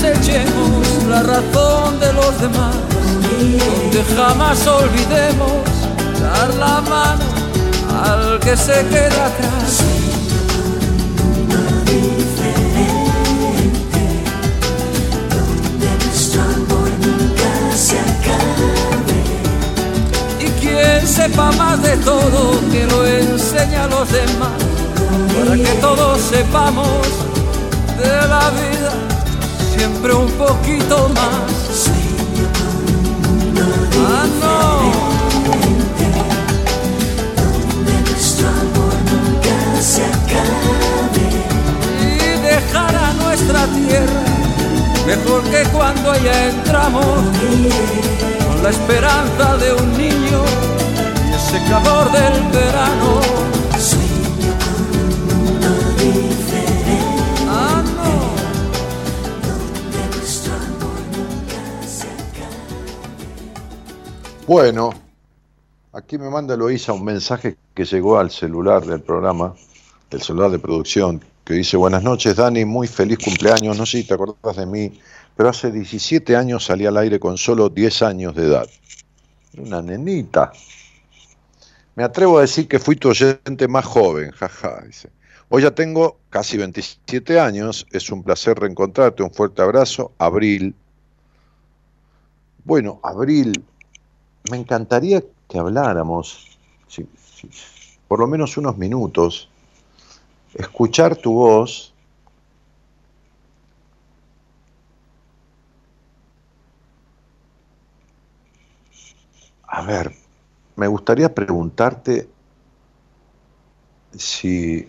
Desechemos 0.04 1.04
la 1.08 1.22
razón 1.22 1.98
de 1.98 2.12
los 2.12 2.40
demás, 2.40 2.74
donde 3.40 4.04
jamás 4.16 4.66
olvidemos 4.66 5.52
dar 6.20 6.54
la 6.54 6.80
mano 6.82 7.24
al 8.04 8.38
que 8.40 8.56
se 8.56 8.86
queda 8.88 9.26
atrás. 9.26 9.82
Y 20.40 20.46
quien 20.60 21.06
sepa 21.06 21.52
más 21.52 21.82
de 21.82 21.96
todo, 21.98 22.60
que 22.70 22.86
lo 22.86 23.06
enseñe 23.06 23.76
a 23.76 23.86
los 23.86 24.10
demás, 24.10 24.52
para 25.34 25.56
que 25.56 25.78
todos 25.80 26.20
sepamos 26.20 27.06
de 27.98 28.28
la 28.28 28.50
vida 28.50 28.53
siempre 29.76 30.14
un 30.14 30.30
poquito 30.32 31.08
más. 31.10 31.90
Ah, 34.06 34.26
no. 34.40 35.04
y 42.00 42.40
dejar 42.40 43.14
nuestra 43.16 43.66
tierra 43.66 44.22
mejor 45.06 45.42
que 45.44 45.62
cuando 45.70 46.10
allá 46.12 46.48
entramos 46.48 47.04
con 48.46 48.62
la 48.62 48.70
esperanza 48.70 49.56
de 49.58 49.74
un 49.74 49.92
niño 49.96 50.42
y 51.30 51.34
ese 51.34 51.62
calor 51.68 52.10
del 52.12 52.42
verano. 52.50 53.63
Bueno, 64.46 64.90
aquí 65.94 66.18
me 66.18 66.28
manda 66.28 66.52
Eloísa 66.52 66.92
un 66.92 67.02
mensaje 67.02 67.56
que 67.72 67.86
llegó 67.86 68.18
al 68.18 68.30
celular 68.30 68.84
del 68.84 69.00
programa, 69.00 69.54
del 70.10 70.20
celular 70.20 70.50
de 70.50 70.58
producción, 70.58 71.24
que 71.46 71.54
dice, 71.54 71.78
buenas 71.78 72.02
noches 72.02 72.36
Dani, 72.36 72.66
muy 72.66 72.86
feliz 72.86 73.20
cumpleaños, 73.24 73.78
no 73.78 73.86
sé 73.86 74.02
si 74.02 74.06
te 74.06 74.12
acordás 74.12 74.56
de 74.56 74.66
mí, 74.66 75.00
pero 75.34 75.48
hace 75.48 75.72
17 75.72 76.36
años 76.36 76.66
salí 76.66 76.84
al 76.84 76.98
aire 76.98 77.18
con 77.18 77.38
solo 77.38 77.70
10 77.70 78.02
años 78.02 78.34
de 78.34 78.44
edad. 78.44 78.68
Una 79.56 79.80
nenita. 79.80 80.52
Me 81.94 82.04
atrevo 82.04 82.36
a 82.36 82.42
decir 82.42 82.68
que 82.68 82.78
fui 82.78 82.96
tu 82.96 83.08
oyente 83.08 83.66
más 83.66 83.86
joven, 83.86 84.30
jaja, 84.32 84.82
dice. 84.86 85.08
Hoy 85.48 85.62
ya 85.62 85.70
tengo 85.70 86.18
casi 86.28 86.58
27 86.58 87.40
años, 87.40 87.86
es 87.92 88.10
un 88.10 88.22
placer 88.22 88.58
reencontrarte, 88.58 89.22
un 89.22 89.32
fuerte 89.32 89.62
abrazo, 89.62 90.12
Abril. 90.18 90.74
Bueno, 92.64 93.00
Abril, 93.02 93.64
me 94.50 94.58
encantaría 94.58 95.22
que 95.48 95.58
habláramos, 95.58 96.58
sí, 96.86 97.08
sí, 97.16 97.48
por 98.08 98.20
lo 98.20 98.26
menos 98.26 98.56
unos 98.56 98.76
minutos, 98.76 99.48
escuchar 100.54 101.16
tu 101.16 101.32
voz. 101.32 101.92
A 109.66 109.82
ver, 109.82 110.14
me 110.76 110.86
gustaría 110.86 111.34
preguntarte 111.34 112.28
si, 114.16 114.86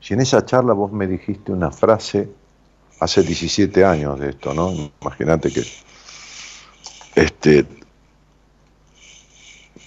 si 0.00 0.14
en 0.14 0.20
esa 0.20 0.44
charla 0.46 0.72
vos 0.72 0.92
me 0.92 1.06
dijiste 1.06 1.52
una 1.52 1.70
frase 1.70 2.32
hace 3.00 3.22
17 3.22 3.84
años 3.84 4.18
de 4.18 4.30
esto, 4.30 4.54
¿no? 4.54 4.72
Imagínate 5.02 5.52
que 5.52 5.62
este, 7.14 7.66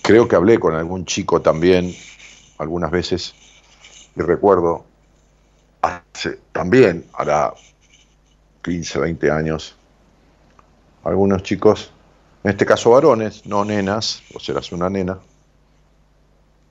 creo 0.02 0.28
que 0.28 0.36
hablé 0.36 0.60
con 0.60 0.76
algún 0.76 1.06
chico 1.06 1.42
también 1.42 1.94
algunas 2.58 2.92
veces 2.92 3.34
y 4.16 4.22
recuerdo 4.22 4.86
hace 5.82 6.40
también, 6.52 7.06
hará 7.14 7.54
15, 8.64 9.00
20 9.00 9.32
años, 9.32 9.76
algunos 11.04 11.44
chicos, 11.44 11.92
en 12.44 12.52
este 12.52 12.66
caso 12.66 12.92
varones, 12.92 13.46
no 13.46 13.66
nenas, 13.66 14.24
o 14.34 14.40
serás 14.40 14.72
una 14.72 14.90
nena, 14.90 15.20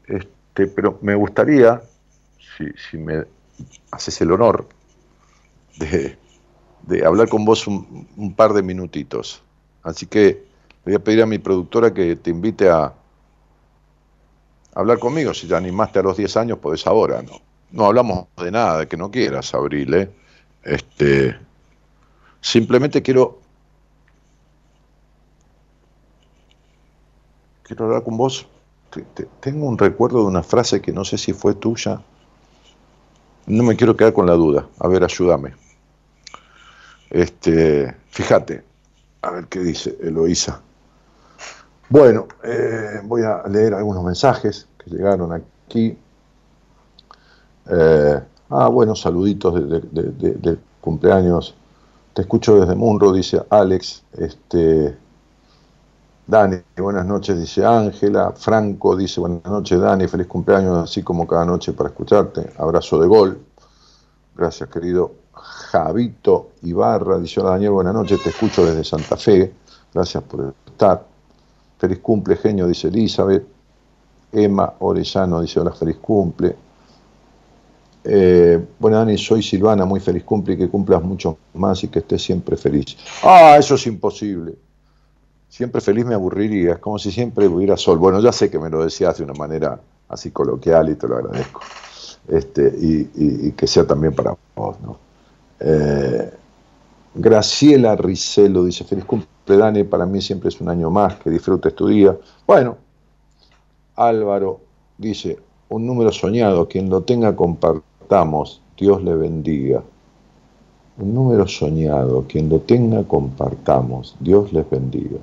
este, 0.07 0.67
pero 0.67 0.99
me 1.03 1.15
gustaría, 1.15 1.83
si, 2.91 2.97
me 2.97 3.25
haces 3.91 4.21
el 4.21 4.33
honor, 4.33 4.69
de, 5.77 6.17
de 6.83 7.05
hablar 7.05 7.29
con 7.29 7.45
vos 7.45 7.67
un 7.67 8.35
par 8.37 8.53
de 8.53 8.63
minutitos. 8.63 9.43
Así 9.85 10.07
que 10.07 10.45
le 10.85 10.93
voy 10.93 10.95
a 10.95 11.05
pedir 11.05 11.23
a 11.23 11.27
mi 11.27 11.39
productora 11.39 11.95
que 11.95 12.17
te 12.17 12.31
invite 12.31 12.69
a, 12.69 12.93
hablar 14.75 14.99
conmigo. 14.99 15.33
Si 15.33 15.47
te 15.47 15.55
animaste 15.55 16.01
a 16.01 16.03
los 16.03 16.17
10 16.17 16.37
años, 16.37 16.59
podés 16.59 16.87
ahora, 16.87 17.23
¿no? 17.23 17.41
No 17.71 17.87
hablamos 17.87 18.27
de 18.37 18.51
nada, 18.51 18.79
de 18.81 18.89
que 18.89 18.97
no 18.97 19.11
quieras, 19.11 19.55
Abril, 19.55 19.95
¿eh? 19.95 20.11
Este, 20.63 21.37
simplemente 22.41 23.03
quiero... 23.03 23.41
Quiero 27.63 27.87
hablar 27.87 28.03
con 28.03 28.17
vos. 28.17 28.47
Te- 28.91 29.03
te- 29.03 29.29
tengo 29.41 29.67
un 29.67 29.79
recuerdo 29.79 30.21
de 30.21 30.27
una 30.27 30.43
frase 30.43 30.81
que 30.81 30.93
no 30.93 31.05
sé 31.05 31.19
si 31.19 31.33
fue 31.33 31.55
tuya. 31.55 32.01
No 33.47 33.63
me 33.63 33.77
quiero 33.77 33.97
quedar 33.97 34.13
con 34.13 34.27
la 34.27 34.35
duda. 34.35 34.69
A 34.79 34.89
ver, 34.89 35.03
ayúdame. 35.03 35.55
Este, 37.11 37.95
fíjate, 38.11 38.65
a 39.25 39.31
ver 39.31 39.47
qué 39.49 39.61
dice 39.61 39.97
Eloísa. 40.03 40.61
Bueno, 41.89 42.27
eh, 42.43 43.01
voy 43.05 43.23
a 43.23 43.43
leer 43.49 43.75
algunos 43.75 44.03
mensajes 44.05 44.67
que 44.79 44.91
llegaron 44.91 45.33
aquí. 45.33 45.97
Eh, 47.71 48.21
ah, 48.51 48.69
bueno, 48.69 48.95
saluditos 48.95 49.55
de, 49.55 49.81
de- 49.81 50.59
cumpleaños. 50.81 51.55
Te 52.15 52.23
escucho 52.23 52.61
desde 52.61 52.75
Munro, 52.75 53.13
dice 53.13 53.43
Alex. 53.51 54.05
Este, 54.13 54.97
Dani, 56.27 56.57
buenas 56.77 57.07
noches, 57.07 57.39
dice 57.39 57.65
Ángela. 57.65 58.33
Franco 58.33 58.97
dice 58.97 59.21
buenas 59.21 59.45
noches, 59.45 59.79
Dani, 59.81 60.09
feliz 60.09 60.27
cumpleaños, 60.27 60.77
así 60.79 61.03
como 61.03 61.27
cada 61.27 61.45
noche 61.45 61.73
para 61.73 61.91
escucharte. 61.91 62.51
Abrazo 62.59 62.99
de 63.01 63.07
gol. 63.07 63.39
Gracias, 64.37 64.69
querido 64.71 65.13
Javito 65.35 66.51
Ibarra. 66.63 67.19
Dice, 67.19 67.41
hola 67.41 67.51
Daniel, 67.51 67.73
buenas 67.73 67.95
noches, 67.95 68.23
te 68.23 68.31
escucho 68.31 68.65
desde 68.65 68.85
Santa 68.85 69.17
Fe. 69.17 69.53
Gracias 69.93 70.23
por 70.25 70.55
estar. 70.67 71.05
Feliz 71.79 71.99
cumple, 72.01 72.37
genio, 72.37 72.67
dice 72.67 72.89
Elizabeth. 72.89 73.45
Emma 74.33 74.73
Orellano 74.81 75.41
dice, 75.41 75.61
hola, 75.61 75.73
feliz 75.73 75.97
cumple. 75.97 76.57
Eh, 78.07 78.63
bueno, 78.79 78.99
Dani, 78.99 79.17
soy 79.17 79.43
Silvana, 79.43 79.85
muy 79.85 80.01
feliz 80.01 80.25
cumple 80.25 80.55
y 80.55 80.57
que 80.59 80.69
cumplas 80.69 81.03
mucho 81.03 81.39
más 81.55 81.83
y 81.85 81.89
que 81.89 82.01
estés 82.01 82.23
siempre 82.23 82.57
feliz. 82.57 82.97
Ah, 83.23 83.57
eso 83.59 83.77
es 83.77 83.87
imposible. 83.87 84.55
Siempre 85.49 85.81
feliz 85.81 86.05
me 86.05 86.15
aburriría, 86.15 86.73
es 86.73 86.79
como 86.81 86.99
si 86.99 87.11
siempre 87.13 87.47
hubiera 87.47 87.77
sol. 87.77 87.99
Bueno, 87.99 88.21
ya 88.21 88.33
sé 88.33 88.51
que 88.51 88.59
me 88.59 88.69
lo 88.69 88.83
decías 88.85 89.17
de 89.19 89.25
una 89.25 89.35
manera 89.35 89.81
así 90.09 90.31
coloquial 90.33 90.91
y 90.91 90.97
te 90.97 91.07
lo 91.09 91.17
agradezco. 91.17 91.61
Este, 92.29 92.75
y, 92.79 93.11
y- 93.15 93.49
y 93.49 93.53
que 93.53 93.67
sea 93.67 93.87
también 93.87 94.15
para 94.15 94.37
vos, 94.57 94.77
¿no? 94.81 94.99
Eh, 95.61 96.31
Graciela 97.15 97.95
Ricelo 97.97 98.65
dice, 98.65 98.85
feliz 98.85 99.05
cumple 99.05 99.57
Dani, 99.57 99.85
para 99.85 100.05
mí 100.05 100.21
siempre 100.21 100.49
es 100.49 100.61
un 100.61 100.69
año 100.69 100.91
más, 100.91 101.17
que 101.17 101.31
disfrutes 101.31 101.75
tu 101.75 101.87
día. 101.87 102.17
Bueno, 102.47 102.77
Álvaro 103.97 104.61
dice, 104.99 105.39
un 105.69 105.87
número 105.87 106.11
soñado, 106.13 106.67
quien 106.67 106.91
lo 106.91 107.03
tenga 107.03 107.35
compartamos, 107.37 108.61
Dios 108.77 109.03
le 109.03 109.15
bendiga. 109.15 109.83
Un 110.99 111.15
número 111.15 111.47
soñado, 111.47 112.25
quien 112.29 112.49
lo 112.49 112.61
tenga 112.61 113.05
compartamos, 113.05 114.17
Dios 114.21 114.53
les 114.53 114.69
bendiga. 114.69 115.19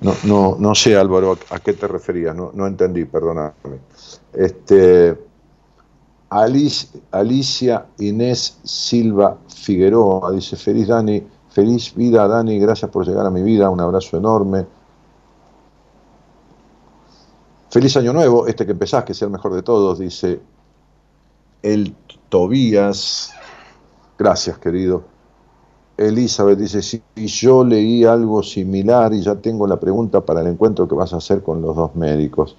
No, 0.00 0.12
no, 0.24 0.56
no 0.58 0.74
sé 0.74 0.96
Álvaro 0.96 1.38
a 1.50 1.58
qué 1.60 1.72
te 1.72 1.86
referías, 1.88 2.34
no, 2.34 2.50
no 2.54 2.66
entendí, 2.66 3.04
perdóname. 3.04 3.52
Este, 4.32 5.16
Alicia 6.34 7.86
Inés 7.98 8.58
Silva 8.64 9.38
Figueroa 9.46 10.32
dice, 10.32 10.56
feliz 10.56 10.88
Dani, 10.88 11.24
feliz 11.48 11.94
vida 11.94 12.26
Dani, 12.26 12.58
gracias 12.58 12.90
por 12.90 13.06
llegar 13.06 13.24
a 13.24 13.30
mi 13.30 13.42
vida, 13.42 13.70
un 13.70 13.80
abrazo 13.80 14.16
enorme. 14.16 14.66
Feliz 17.70 17.96
año 17.96 18.12
nuevo, 18.12 18.46
este 18.48 18.66
que 18.66 18.72
empezás, 18.72 19.04
que 19.04 19.14
sea 19.14 19.26
el 19.26 19.32
mejor 19.32 19.54
de 19.54 19.62
todos, 19.62 19.98
dice 20.00 20.40
el 21.62 21.94
Tobías. 22.28 23.32
Gracias, 24.18 24.58
querido. 24.58 25.04
Elizabeth 25.96 26.58
dice, 26.58 26.82
si 26.82 27.02
yo 27.14 27.64
leí 27.64 28.04
algo 28.04 28.42
similar 28.42 29.14
y 29.14 29.22
ya 29.22 29.36
tengo 29.36 29.66
la 29.68 29.78
pregunta 29.78 30.20
para 30.20 30.40
el 30.40 30.48
encuentro 30.48 30.88
que 30.88 30.96
vas 30.96 31.12
a 31.12 31.18
hacer 31.18 31.42
con 31.44 31.62
los 31.62 31.76
dos 31.76 31.94
médicos. 31.94 32.56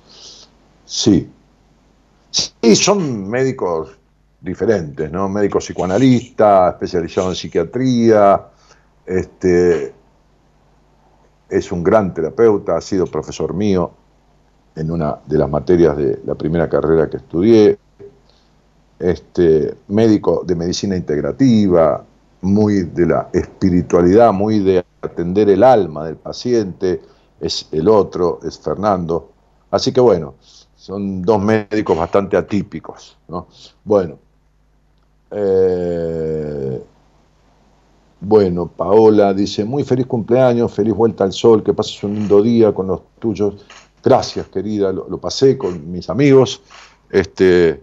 Sí, 0.86 1.30
Sí, 2.36 2.76
son 2.76 3.30
médicos 3.30 3.98
diferentes, 4.42 5.10
¿no? 5.10 5.30
Médico 5.30 5.60
psicoanalista, 5.60 6.72
especializado 6.72 7.30
en 7.30 7.36
psiquiatría, 7.36 8.48
este, 9.06 9.94
es 11.50 11.72
un 11.72 11.82
gran 11.82 12.14
terapeuta, 12.14 12.76
ha 12.76 12.82
sido 12.82 13.06
profesor 13.06 13.54
mío 13.54 13.92
en 14.76 14.92
una 14.92 15.20
de 15.26 15.38
las 15.38 15.50
materias 15.50 15.96
de 15.96 16.20
la 16.26 16.36
primera 16.36 16.68
carrera 16.68 17.10
que 17.10 17.18
estudié, 17.18 17.78
este, 19.00 19.74
médico 19.88 20.44
de 20.46 20.56
medicina 20.56 20.98
integrativa, 20.98 22.04
muy 22.42 22.84
de 22.84 23.06
la 23.06 23.30
espiritualidad, 23.32 24.34
muy 24.34 24.60
de 24.60 24.84
atender 25.02 25.50
el 25.50 25.64
alma 25.64 26.06
del 26.06 26.18
paciente, 26.18 27.02
es 27.40 27.70
el 27.72 27.88
otro, 27.88 28.40
es 28.44 28.60
Fernando. 28.60 29.32
Así 29.72 29.94
que 29.94 30.02
bueno, 30.02 30.36
son 30.86 31.24
dos 31.24 31.42
médicos 31.42 31.98
bastante 31.98 32.38
atípicos. 32.38 33.18
¿no? 33.28 33.48
Bueno, 33.84 34.20
eh, 35.32 36.84
bueno, 38.22 38.68
Paola 38.68 39.34
dice, 39.34 39.66
muy 39.66 39.84
feliz 39.84 40.06
cumpleaños, 40.06 40.72
feliz 40.72 40.94
vuelta 40.94 41.24
al 41.24 41.34
sol, 41.34 41.64
que 41.64 41.74
pases 41.74 42.04
un 42.04 42.14
lindo 42.14 42.40
día 42.40 42.72
con 42.72 42.86
los 42.86 43.02
tuyos. 43.18 43.66
Gracias, 44.04 44.48
querida, 44.50 44.92
lo, 44.92 45.18
pasé 45.18 45.58
con 45.58 45.92
mis 45.92 46.08
amigos, 46.08 46.62
este, 47.10 47.82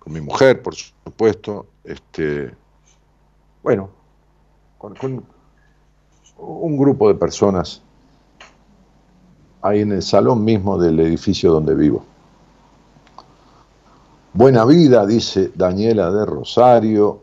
con 0.00 0.12
mi 0.12 0.20
mujer, 0.20 0.60
por 0.60 0.74
supuesto. 0.74 1.66
Este, 1.84 2.52
bueno, 3.62 3.90
con 4.76 5.24
un 6.38 6.76
grupo 6.76 7.06
de 7.06 7.14
personas 7.14 7.80
ahí 9.62 9.82
en 9.82 9.92
el 9.92 10.02
salón 10.02 10.44
mismo 10.44 10.76
del 10.78 10.98
edificio 10.98 11.52
donde 11.52 11.76
vivo. 11.76 12.04
Buena 14.36 14.64
vida, 14.64 15.06
dice 15.06 15.52
Daniela 15.54 16.10
de 16.10 16.26
Rosario. 16.26 17.20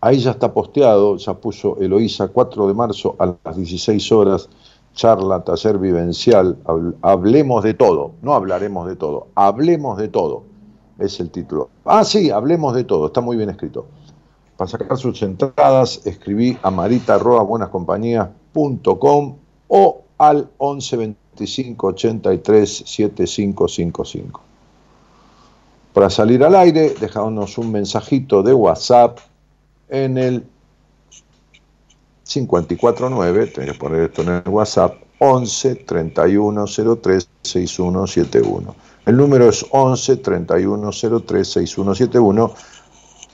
Ahí 0.00 0.18
ya 0.18 0.30
está 0.30 0.50
posteado, 0.50 1.18
ya 1.18 1.34
puso 1.34 1.76
Eloísa 1.78 2.28
4 2.28 2.66
de 2.66 2.72
marzo 2.72 3.16
a 3.18 3.34
las 3.44 3.54
16 3.54 4.12
horas, 4.12 4.48
charla, 4.94 5.44
taller 5.44 5.76
vivencial, 5.76 6.56
hablemos 7.02 7.64
de 7.64 7.74
todo, 7.74 8.12
no 8.22 8.32
hablaremos 8.32 8.88
de 8.88 8.96
todo, 8.96 9.26
hablemos 9.34 9.98
de 9.98 10.08
todo, 10.08 10.44
es 10.98 11.20
el 11.20 11.30
título. 11.30 11.68
Ah, 11.84 12.02
sí, 12.02 12.30
hablemos 12.30 12.74
de 12.74 12.84
todo, 12.84 13.08
está 13.08 13.20
muy 13.20 13.36
bien 13.36 13.50
escrito. 13.50 13.84
Para 14.56 14.70
sacar 14.70 14.96
sus 14.96 15.20
entradas, 15.20 16.00
escribí 16.06 16.56
a 16.62 16.70
marita.buenascompañías.com 16.70 19.36
o 19.68 20.00
al 20.16 20.48
11 20.56 20.96
25 20.96 21.88
83 21.88 22.84
7555 22.86 24.45
para 25.96 26.10
salir 26.10 26.44
al 26.44 26.54
aire, 26.54 26.94
dejándonos 27.00 27.56
un 27.56 27.72
mensajito 27.72 28.42
de 28.42 28.52
WhatsApp 28.52 29.18
en 29.88 30.18
el 30.18 30.44
549, 32.24 33.46
tenés 33.46 33.72
que 33.72 33.78
poner 33.78 34.02
esto 34.02 34.20
en 34.20 34.28
el 34.28 34.42
WhatsApp, 34.46 34.96
11 35.20 35.74
31 35.86 36.66
03 37.00 37.28
6171. 37.40 38.74
El 39.06 39.16
número 39.16 39.48
es 39.48 39.64
11 39.70 40.18
31 40.18 40.90
03 41.26 41.48
6171. 41.48 42.54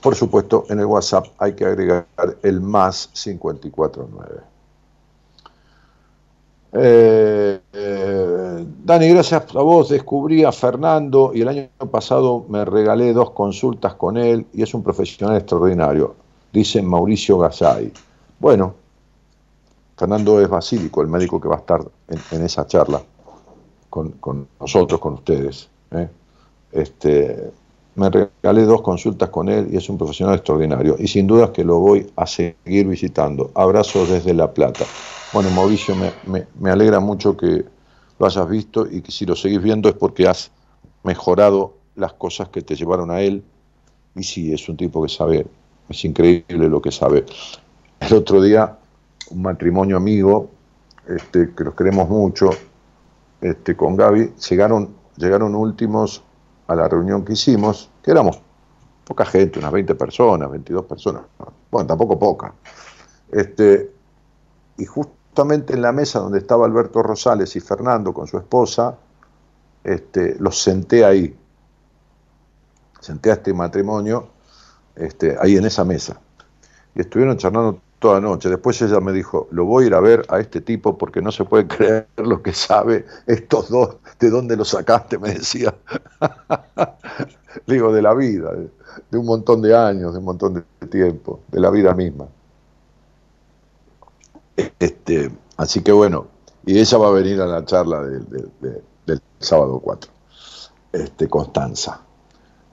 Por 0.01 0.15
supuesto, 0.15 0.63
en 0.69 0.79
el 0.79 0.85
WhatsApp 0.85 1.25
hay 1.39 1.55
que 1.55 1.65
agregar 1.65 2.05
el 2.43 2.61
más 2.61 3.09
549. 3.11 4.41
Eh, 6.75 7.59
eh, 7.73 8.32
Dani, 8.85 9.09
gracias 9.09 9.55
a 9.55 9.61
vos 9.61 9.89
descubrí 9.89 10.43
a 10.43 10.51
Fernando 10.51 11.31
y 11.33 11.41
el 11.41 11.47
año 11.47 11.69
pasado 11.91 12.45
me 12.49 12.65
regalé 12.65 13.13
dos 13.13 13.31
consultas 13.31 13.95
con 13.95 14.17
él 14.17 14.45
y 14.53 14.61
es 14.63 14.73
un 14.73 14.83
profesional 14.83 15.37
extraordinario, 15.37 16.15
dice 16.51 16.81
Mauricio 16.81 17.37
Gasay. 17.37 17.91
Bueno, 18.39 18.75
Fernando 19.97 20.41
es 20.41 20.49
Basílico, 20.49 21.01
el 21.01 21.07
médico 21.07 21.39
que 21.39 21.47
va 21.47 21.55
a 21.55 21.59
estar 21.59 21.81
en, 22.09 22.41
esa 22.43 22.65
charla 22.65 23.01
con, 23.89 24.47
nosotros, 24.59 24.99
con 24.99 25.13
ustedes. 25.13 25.69
¿eh? 25.91 26.09
Este, 26.71 27.51
me 27.95 28.09
regalé 28.09 28.63
dos 28.63 28.81
consultas 28.81 29.29
con 29.29 29.49
él 29.49 29.67
y 29.71 29.77
es 29.77 29.87
un 29.89 29.97
profesional 29.97 30.35
extraordinario 30.35 30.95
y 30.97 31.07
sin 31.07 31.27
duda 31.27 31.53
que 31.53 31.63
lo 31.63 31.79
voy 31.79 32.11
a 32.15 32.25
seguir 32.25 32.87
visitando. 32.87 33.51
Abrazos 33.53 34.09
desde 34.09 34.33
La 34.33 34.51
Plata. 34.51 34.85
Bueno, 35.31 35.49
Mauricio, 35.51 35.95
me, 36.25 36.71
alegra 36.71 36.99
mucho 36.99 37.37
que 37.37 37.65
lo 38.23 38.27
hayas 38.27 38.49
visto 38.49 38.87
y 38.89 39.01
que 39.01 39.11
si 39.11 39.25
lo 39.25 39.35
seguís 39.35 39.61
viendo 39.61 39.89
es 39.89 39.95
porque 39.95 40.27
has 40.27 40.49
mejorado 41.03 41.73
las 41.95 42.13
cosas 42.13 42.47
que 42.47 42.61
te 42.61 42.75
llevaron 42.75 43.11
a 43.11 43.19
él. 43.21 43.43
Y 44.15 44.23
sí, 44.23 44.53
es 44.53 44.69
un 44.69 44.77
tipo 44.77 45.03
que 45.03 45.09
sabe, 45.09 45.45
es 45.89 46.05
increíble 46.05 46.69
lo 46.69 46.81
que 46.81 46.91
sabe. 46.91 47.25
El 47.99 48.13
otro 48.13 48.41
día, 48.41 48.77
un 49.29 49.41
matrimonio 49.41 49.97
amigo, 49.97 50.49
este, 51.07 51.53
que 51.53 51.63
los 51.65 51.75
queremos 51.75 52.07
mucho, 52.07 52.51
este, 53.41 53.75
con 53.75 53.97
Gaby, 53.97 54.33
llegaron, 54.49 54.95
llegaron 55.17 55.53
últimos 55.53 56.23
a 56.67 56.75
la 56.75 56.87
reunión 56.87 57.25
que 57.25 57.33
hicimos, 57.33 57.89
que 58.01 58.11
éramos 58.11 58.39
poca 59.03 59.25
gente, 59.25 59.59
unas 59.59 59.73
20 59.73 59.95
personas, 59.95 60.49
22 60.49 60.85
personas, 60.85 61.23
bueno, 61.69 61.87
tampoco 61.87 62.17
poca. 62.17 62.53
Este, 63.29 63.91
y 64.77 64.85
justo 64.85 65.22
justamente 65.33 65.73
en 65.73 65.81
la 65.81 65.91
mesa 65.91 66.19
donde 66.19 66.37
estaba 66.37 66.67
Alberto 66.67 67.01
Rosales 67.01 67.55
y 67.55 67.59
Fernando 67.59 68.13
con 68.13 68.27
su 68.27 68.37
esposa, 68.37 68.99
este, 69.83 70.35
los 70.37 70.61
senté 70.61 71.03
ahí. 71.03 71.35
Senté 72.99 73.31
a 73.31 73.33
este 73.33 73.51
matrimonio 73.51 74.27
este, 74.95 75.35
ahí 75.41 75.57
en 75.57 75.65
esa 75.65 75.83
mesa. 75.85 76.21
Y 76.93 77.01
estuvieron 77.01 77.35
charlando 77.37 77.81
toda 77.97 78.21
la 78.21 78.27
noche. 78.27 78.47
Después 78.47 78.79
ella 78.83 78.99
me 78.99 79.11
dijo, 79.11 79.47
lo 79.49 79.65
voy 79.65 79.85
a 79.85 79.87
ir 79.87 79.93
a 79.95 80.01
ver 80.01 80.23
a 80.29 80.39
este 80.39 80.61
tipo 80.61 80.99
porque 80.99 81.19
no 81.19 81.31
se 81.31 81.45
puede 81.45 81.65
creer 81.75 82.07
lo 82.17 82.43
que 82.43 82.53
sabe 82.53 83.07
estos 83.25 83.69
dos, 83.69 83.97
de 84.19 84.29
dónde 84.29 84.55
lo 84.55 84.65
sacaste, 84.65 85.17
me 85.17 85.33
decía. 85.33 85.73
Digo, 87.65 87.91
de 87.91 88.03
la 88.03 88.13
vida, 88.13 88.51
de 89.09 89.17
un 89.17 89.25
montón 89.25 89.63
de 89.63 89.75
años, 89.75 90.13
de 90.13 90.19
un 90.19 90.25
montón 90.25 90.53
de 90.79 90.87
tiempo, 90.87 91.39
de 91.47 91.59
la 91.59 91.71
vida 91.71 91.95
misma. 91.95 92.27
Este, 94.55 95.31
así 95.57 95.81
que 95.81 95.91
bueno, 95.91 96.27
y 96.65 96.79
ella 96.79 96.97
va 96.97 97.07
a 97.07 97.11
venir 97.11 97.41
a 97.41 97.45
la 97.45 97.65
charla 97.65 98.01
del 98.01 99.21
sábado 99.39 99.79
4, 99.79 100.11
este, 100.93 101.27
Constanza. 101.27 102.01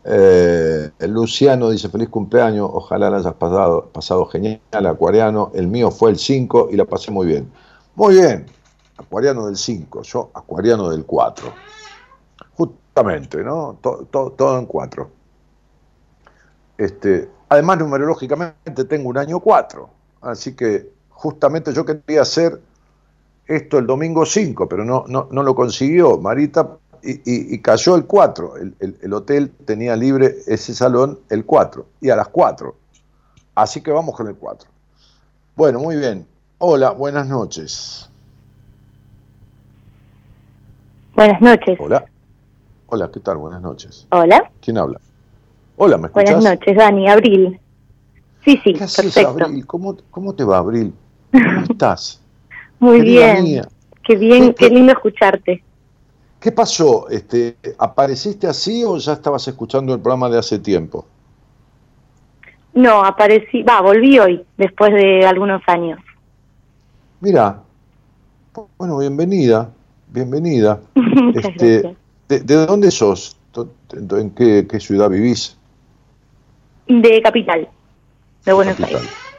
Eh, 0.05 0.91
Luciano 1.01 1.71
dice 1.71 1.89
feliz 1.89 2.09
cumpleaños, 2.09 2.69
ojalá 2.73 3.11
la 3.11 3.19
hayas 3.19 3.35
pasado, 3.35 3.91
pasado 3.93 4.27
genial, 4.27 4.61
acuariano, 4.73 5.51
el 5.55 5.69
mío 5.69 5.91
fue 5.91 6.11
el 6.11 6.19
5 6.19 6.69
y 6.71 6.77
la 6.77 6.85
pasé 6.85 7.11
muy 7.11 7.27
bien. 7.27 7.51
Muy 7.95 8.15
bien, 8.15 8.47
acuariano 8.97 9.47
del 9.47 9.57
5, 9.57 10.03
yo 10.03 10.31
acuariano 10.35 10.89
del 10.91 11.05
4. 11.05 11.53
Justamente, 12.57 13.43
¿no? 13.43 13.79
Todo, 13.81 14.59
en 14.59 14.67
4. 14.67 15.11
Este, 16.79 17.29
además, 17.49 17.79
numerológicamente 17.79 18.85
tengo 18.85 19.11
un 19.11 19.19
año 19.19 19.41
4, 19.41 19.91
así 20.23 20.55
que 20.55 20.91
justamente 21.21 21.75
yo 21.75 21.85
quería 21.85 22.23
hacer 22.23 22.63
esto 23.47 23.79
el 23.79 23.87
domingo 23.87 24.25
5, 24.25 24.67
pero 24.69 24.87
no, 24.87 25.05
no, 25.07 25.29
no 25.31 25.43
lo 25.43 25.55
consiguió 25.55 26.17
Marita 26.17 26.79
y, 27.03 27.59
cayó 27.59 27.95
el 27.97 28.07
4. 28.07 28.55
El, 28.81 29.13
hotel 29.13 29.51
tenía 29.67 29.97
libre 29.97 30.37
ese 30.47 30.75
salón 30.75 31.19
el 31.29 31.45
4 31.45 31.85
y 32.01 32.09
a 32.09 32.17
las 32.17 32.29
4. 32.29 32.75
Así 33.55 33.83
que 33.83 33.91
vamos 33.91 34.17
con 34.17 34.29
el 34.29 34.35
4. 34.35 34.71
Bueno, 35.57 35.79
muy 35.81 35.97
bien. 35.97 36.27
Hola, 36.57 36.93
buenas 36.93 37.29
noches. 37.29 38.09
Buenas 41.15 41.41
noches. 41.43 41.79
Hola. 41.79 42.07
Hola, 42.87 43.11
¿qué 43.13 43.21
tal? 43.21 43.37
Buenas 43.37 43.61
noches. 43.61 44.07
Hola. 44.11 44.51
¿Quién 44.63 44.79
habla? 44.79 44.99
Hola, 45.77 45.99
¿me 45.99 46.07
escuchas? 46.07 46.37
Buenas 46.37 46.55
noches, 46.55 46.77
Dani, 46.77 47.09
Abril. 47.11 47.61
Sí, 48.43 48.59
sí, 48.65 48.73
¿Qué 48.73 48.85
haces, 48.85 49.19
Abril? 49.19 49.67
¿Cómo, 49.67 49.99
¿Cómo 50.11 50.35
te 50.35 50.45
va, 50.45 50.59
Abril? 50.59 50.95
¿Cómo 51.33 51.63
estás? 51.69 52.21
Muy 52.79 53.03
bien. 53.03 53.63
Qué 54.03 54.17
bien, 54.17 54.55
qué, 54.55 54.71
lindo 54.71 54.93
escucharte. 54.93 55.63
¿Qué 56.41 56.53
pasó? 56.53 57.09
Este, 57.11 57.57
¿Apareciste 57.79 58.47
así 58.47 58.83
o 58.83 58.97
ya 58.97 59.13
estabas 59.13 59.47
escuchando 59.47 59.95
el 59.95 60.01
programa 60.01 60.29
de 60.31 60.39
hace 60.39 60.59
tiempo? 60.59 61.05
No, 62.73 63.05
aparecí, 63.05 63.63
va, 63.63 63.81
volví 63.83 64.19
hoy, 64.19 64.45
después 64.57 64.93
de 64.93 65.27
algunos 65.27 65.61
años. 65.67 66.01
Mira, 67.21 67.63
bueno, 68.79 68.99
bienvenida, 68.99 69.71
bienvenida. 70.09 70.81
este, 71.35 71.95
de, 72.29 72.67
dónde 72.67 72.91
sos? 72.91 73.37
¿En 73.93 74.31
qué, 74.31 74.81
ciudad 74.81 75.11
vivís? 75.11 75.59
De 76.87 77.21
Capital, 77.23 77.69
de 78.45 78.53
Buenos 78.53 78.81
Aires. 78.81 79.30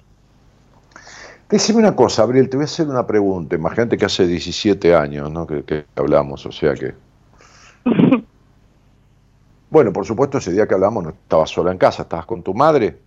Decime 1.51 1.79
una 1.79 1.93
cosa, 1.93 2.23
Abril, 2.23 2.49
te 2.49 2.55
voy 2.55 2.63
a 2.63 2.65
hacer 2.65 2.87
una 2.87 3.05
pregunta. 3.05 3.57
Imagínate 3.57 3.97
que 3.97 4.05
hace 4.05 4.25
17 4.25 4.95
años 4.95 5.29
¿no? 5.29 5.45
que, 5.45 5.83
hablamos, 5.97 6.45
o 6.45 6.51
sea 6.51 6.73
que... 6.75 6.93
bueno, 9.69 9.91
por 9.91 10.05
supuesto, 10.05 10.37
ese 10.37 10.53
día 10.53 10.65
que 10.65 10.75
hablamos 10.75 11.03
no 11.03 11.09
estabas 11.09 11.49
sola 11.49 11.73
en 11.73 11.77
casa, 11.77 12.03
estabas 12.03 12.25
con 12.25 12.41
tu 12.41 12.53
madre. 12.53 12.99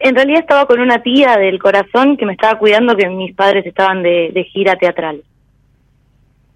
En 0.00 0.16
realidad 0.16 0.40
estaba 0.40 0.66
con 0.66 0.80
una 0.80 1.00
tía 1.00 1.36
del 1.36 1.60
corazón 1.60 2.16
que 2.16 2.26
me 2.26 2.32
estaba 2.32 2.58
cuidando 2.58 2.96
que 2.96 3.08
mis 3.08 3.32
padres 3.36 3.64
estaban 3.64 4.02
de, 4.02 4.44
gira 4.52 4.74
teatral. 4.74 5.22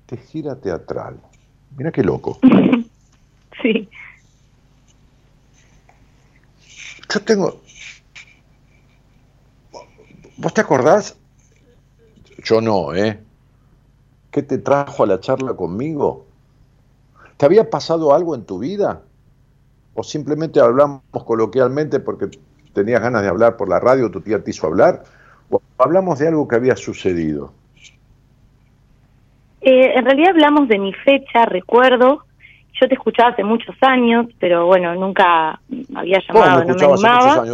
De 0.08 0.16
gira 0.16 0.56
teatral. 0.56 1.20
Mira 1.76 1.92
qué 1.92 2.02
loco. 2.02 2.40
sí. 3.62 3.88
Yo 7.14 7.20
tengo, 7.20 7.60
¿Vos 10.36 10.52
te 10.52 10.60
acordás? 10.60 11.16
Yo 12.44 12.60
no, 12.60 12.94
¿eh? 12.94 13.18
¿Qué 14.30 14.42
te 14.42 14.58
trajo 14.58 15.04
a 15.04 15.06
la 15.06 15.20
charla 15.20 15.54
conmigo? 15.54 16.26
¿Te 17.36 17.46
había 17.46 17.70
pasado 17.70 18.14
algo 18.14 18.34
en 18.34 18.44
tu 18.44 18.58
vida? 18.58 19.02
¿O 19.94 20.02
simplemente 20.02 20.60
hablamos 20.60 21.00
coloquialmente 21.24 22.00
porque 22.00 22.28
tenías 22.74 23.00
ganas 23.00 23.22
de 23.22 23.28
hablar 23.28 23.56
por 23.56 23.68
la 23.68 23.80
radio, 23.80 24.10
tu 24.10 24.20
tía 24.20 24.42
te 24.42 24.50
hizo 24.50 24.66
hablar? 24.66 25.04
¿O 25.48 25.60
hablamos 25.78 26.18
de 26.18 26.28
algo 26.28 26.46
que 26.46 26.56
había 26.56 26.76
sucedido? 26.76 27.52
Eh, 29.62 29.94
en 29.96 30.04
realidad 30.04 30.30
hablamos 30.30 30.68
de 30.68 30.78
mi 30.78 30.92
fecha, 30.92 31.46
recuerdo. 31.46 32.24
Yo 32.78 32.88
te 32.88 32.94
escuchaba 32.94 33.30
hace 33.30 33.42
muchos 33.42 33.74
años, 33.80 34.26
pero 34.38 34.66
bueno, 34.66 34.94
nunca 34.94 35.58
había 35.94 36.20
llamado, 36.28 36.64
no 36.64 36.74
me 36.74 36.84
animaba. 36.84 37.44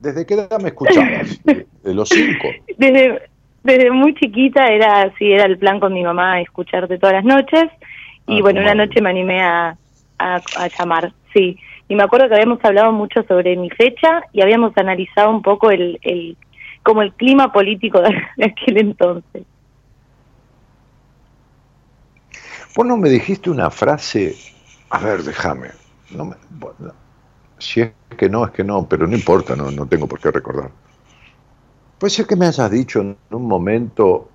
¿Desde 0.00 0.24
qué 0.24 0.34
edad 0.34 0.58
me 0.60 0.68
escuchabas? 0.68 1.38
¿De 1.44 1.94
los 1.94 2.08
cinco? 2.08 2.48
Desde, 2.78 3.22
desde 3.62 3.90
muy 3.90 4.14
chiquita 4.14 4.68
era 4.68 5.02
así, 5.02 5.30
era 5.30 5.44
el 5.44 5.58
plan 5.58 5.78
con 5.78 5.92
mi 5.92 6.02
mamá 6.02 6.40
escucharte 6.40 6.98
todas 6.98 7.16
las 7.16 7.24
noches. 7.24 7.64
Y 8.26 8.38
ah, 8.38 8.42
bueno, 8.42 8.62
una 8.62 8.74
noche 8.74 9.00
me 9.02 9.10
animé 9.10 9.42
a, 9.42 9.76
a, 10.18 10.68
llamar, 10.78 11.12
sí. 11.34 11.58
Y 11.88 11.94
me 11.94 12.02
acuerdo 12.02 12.28
que 12.28 12.34
habíamos 12.34 12.64
hablado 12.64 12.92
mucho 12.92 13.22
sobre 13.24 13.56
mi 13.56 13.68
fecha 13.70 14.22
y 14.32 14.40
habíamos 14.40 14.76
analizado 14.76 15.30
un 15.30 15.42
poco 15.42 15.70
el, 15.70 15.98
el 16.02 16.36
como 16.82 17.02
el 17.02 17.12
clima 17.12 17.52
político 17.52 18.00
de 18.00 18.14
aquel 18.44 18.78
entonces. 18.78 19.44
Vos 22.74 22.86
no 22.86 22.96
me 22.96 23.10
dijiste 23.10 23.50
una 23.50 23.70
frase, 23.70 24.34
a 24.90 24.98
ver, 25.00 25.22
déjame, 25.22 25.70
no 26.10 26.24
me, 26.24 26.36
si 27.60 27.82
es 27.82 27.92
que 28.16 28.28
no, 28.28 28.44
es 28.44 28.50
que 28.50 28.64
no, 28.64 28.88
pero 28.88 29.06
no 29.06 29.14
importa, 29.14 29.54
no, 29.54 29.70
no 29.70 29.86
tengo 29.86 30.06
por 30.06 30.18
qué 30.20 30.30
recordar. 30.30 30.70
Puede 31.98 32.10
ser 32.10 32.26
que 32.26 32.36
me 32.36 32.46
hayas 32.46 32.70
dicho 32.70 33.00
en 33.00 33.16
un 33.30 33.46
momento 33.46 34.28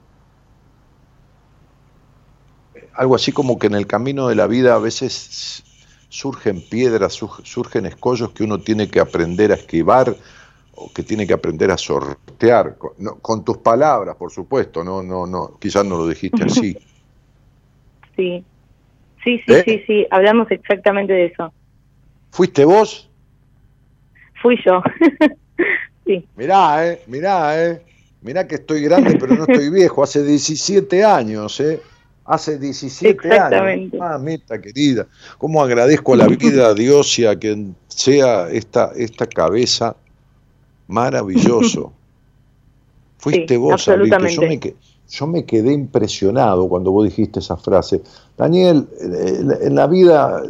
algo 2.94 3.16
así 3.16 3.32
como 3.32 3.60
que 3.60 3.68
en 3.68 3.76
el 3.76 3.88
camino 3.88 4.28
de 4.28 4.36
la 4.36 4.48
vida 4.48 4.76
a 4.76 4.80
veces 4.80 5.64
surgen 6.10 6.62
piedras, 6.62 7.14
surgen 7.14 7.86
escollos 7.86 8.32
que 8.32 8.44
uno 8.44 8.60
tiene 8.60 8.88
que 8.88 9.00
aprender 9.00 9.52
a 9.52 9.56
esquivar 9.56 10.16
o 10.76 10.92
que 10.94 11.04
tiene 11.04 11.26
que 11.26 11.34
aprender 11.34 11.72
a 11.72 11.78
sortear, 11.78 12.78
con, 13.22 13.44
tus 13.46 13.58
palabras, 13.58 14.16
por 14.16 14.32
supuesto, 14.32 14.84
no, 14.84 15.02
no, 15.02 15.26
no, 15.26 15.58
quizás 15.60 15.86
no 15.86 15.98
lo 15.98 16.08
dijiste 16.08 16.44
así. 16.44 16.78
Sí, 18.16 18.44
sí, 19.24 19.42
sí, 19.46 19.54
¿Eh? 19.54 19.64
sí, 19.66 19.84
sí, 19.88 20.08
hablamos 20.12 20.50
exactamente 20.52 21.14
de 21.14 21.26
eso. 21.26 21.54
¿Fuiste 22.32 22.66
vos? 22.66 23.10
Fui 24.42 24.58
yo. 24.66 24.82
sí. 26.06 26.28
Mirá, 26.36 26.88
eh, 26.88 27.02
mirá, 27.08 27.64
eh. 27.64 27.82
Mirá 28.22 28.48
que 28.48 28.56
estoy 28.56 28.82
grande, 28.82 29.18
pero 29.20 29.36
no 29.36 29.46
estoy 29.46 29.70
viejo. 29.70 30.02
Hace 30.02 30.24
17 30.24 31.04
años, 31.04 31.60
eh. 31.60 31.80
Hace 32.26 32.58
17 32.58 33.32
años. 33.40 33.94
Mamita 33.94 34.60
querida. 34.60 35.06
¿Cómo 35.38 35.62
agradezco 35.62 36.14
a 36.14 36.18
la 36.18 36.28
vida, 36.28 36.68
a 36.70 36.74
Dios 36.74 37.20
y 37.20 37.26
a 37.26 37.38
quien 37.38 37.76
sea 37.88 38.50
esta, 38.50 38.92
esta 38.96 39.28
cabeza 39.28 39.96
maravilloso? 40.88 41.94
Fuiste 43.20 43.58
vos, 43.58 43.88
Abril, 43.88 44.12
yo 44.30 44.42
me, 44.42 44.60
yo 45.10 45.28
me 45.28 45.46
quedé 45.46 45.74
impresionado 45.74 46.68
cuando 46.68 46.92
vos 46.92 47.06
dijiste 47.06 47.40
esa 47.40 47.58
frase. 47.58 48.02
Daniel, 48.38 48.88
en 49.00 49.76
la 49.76 49.88
vida 49.88 50.44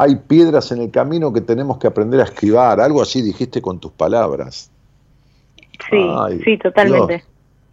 hay 0.00 0.14
piedras 0.14 0.70
en 0.70 0.80
el 0.80 0.92
camino 0.92 1.32
que 1.32 1.40
tenemos 1.40 1.76
que 1.78 1.88
aprender 1.88 2.20
a 2.20 2.24
esquivar, 2.24 2.80
algo 2.80 3.02
así 3.02 3.20
dijiste 3.20 3.60
con 3.60 3.80
tus 3.80 3.90
palabras. 3.90 4.70
Sí, 5.90 6.40
sí, 6.44 6.56
totalmente. 6.56 7.24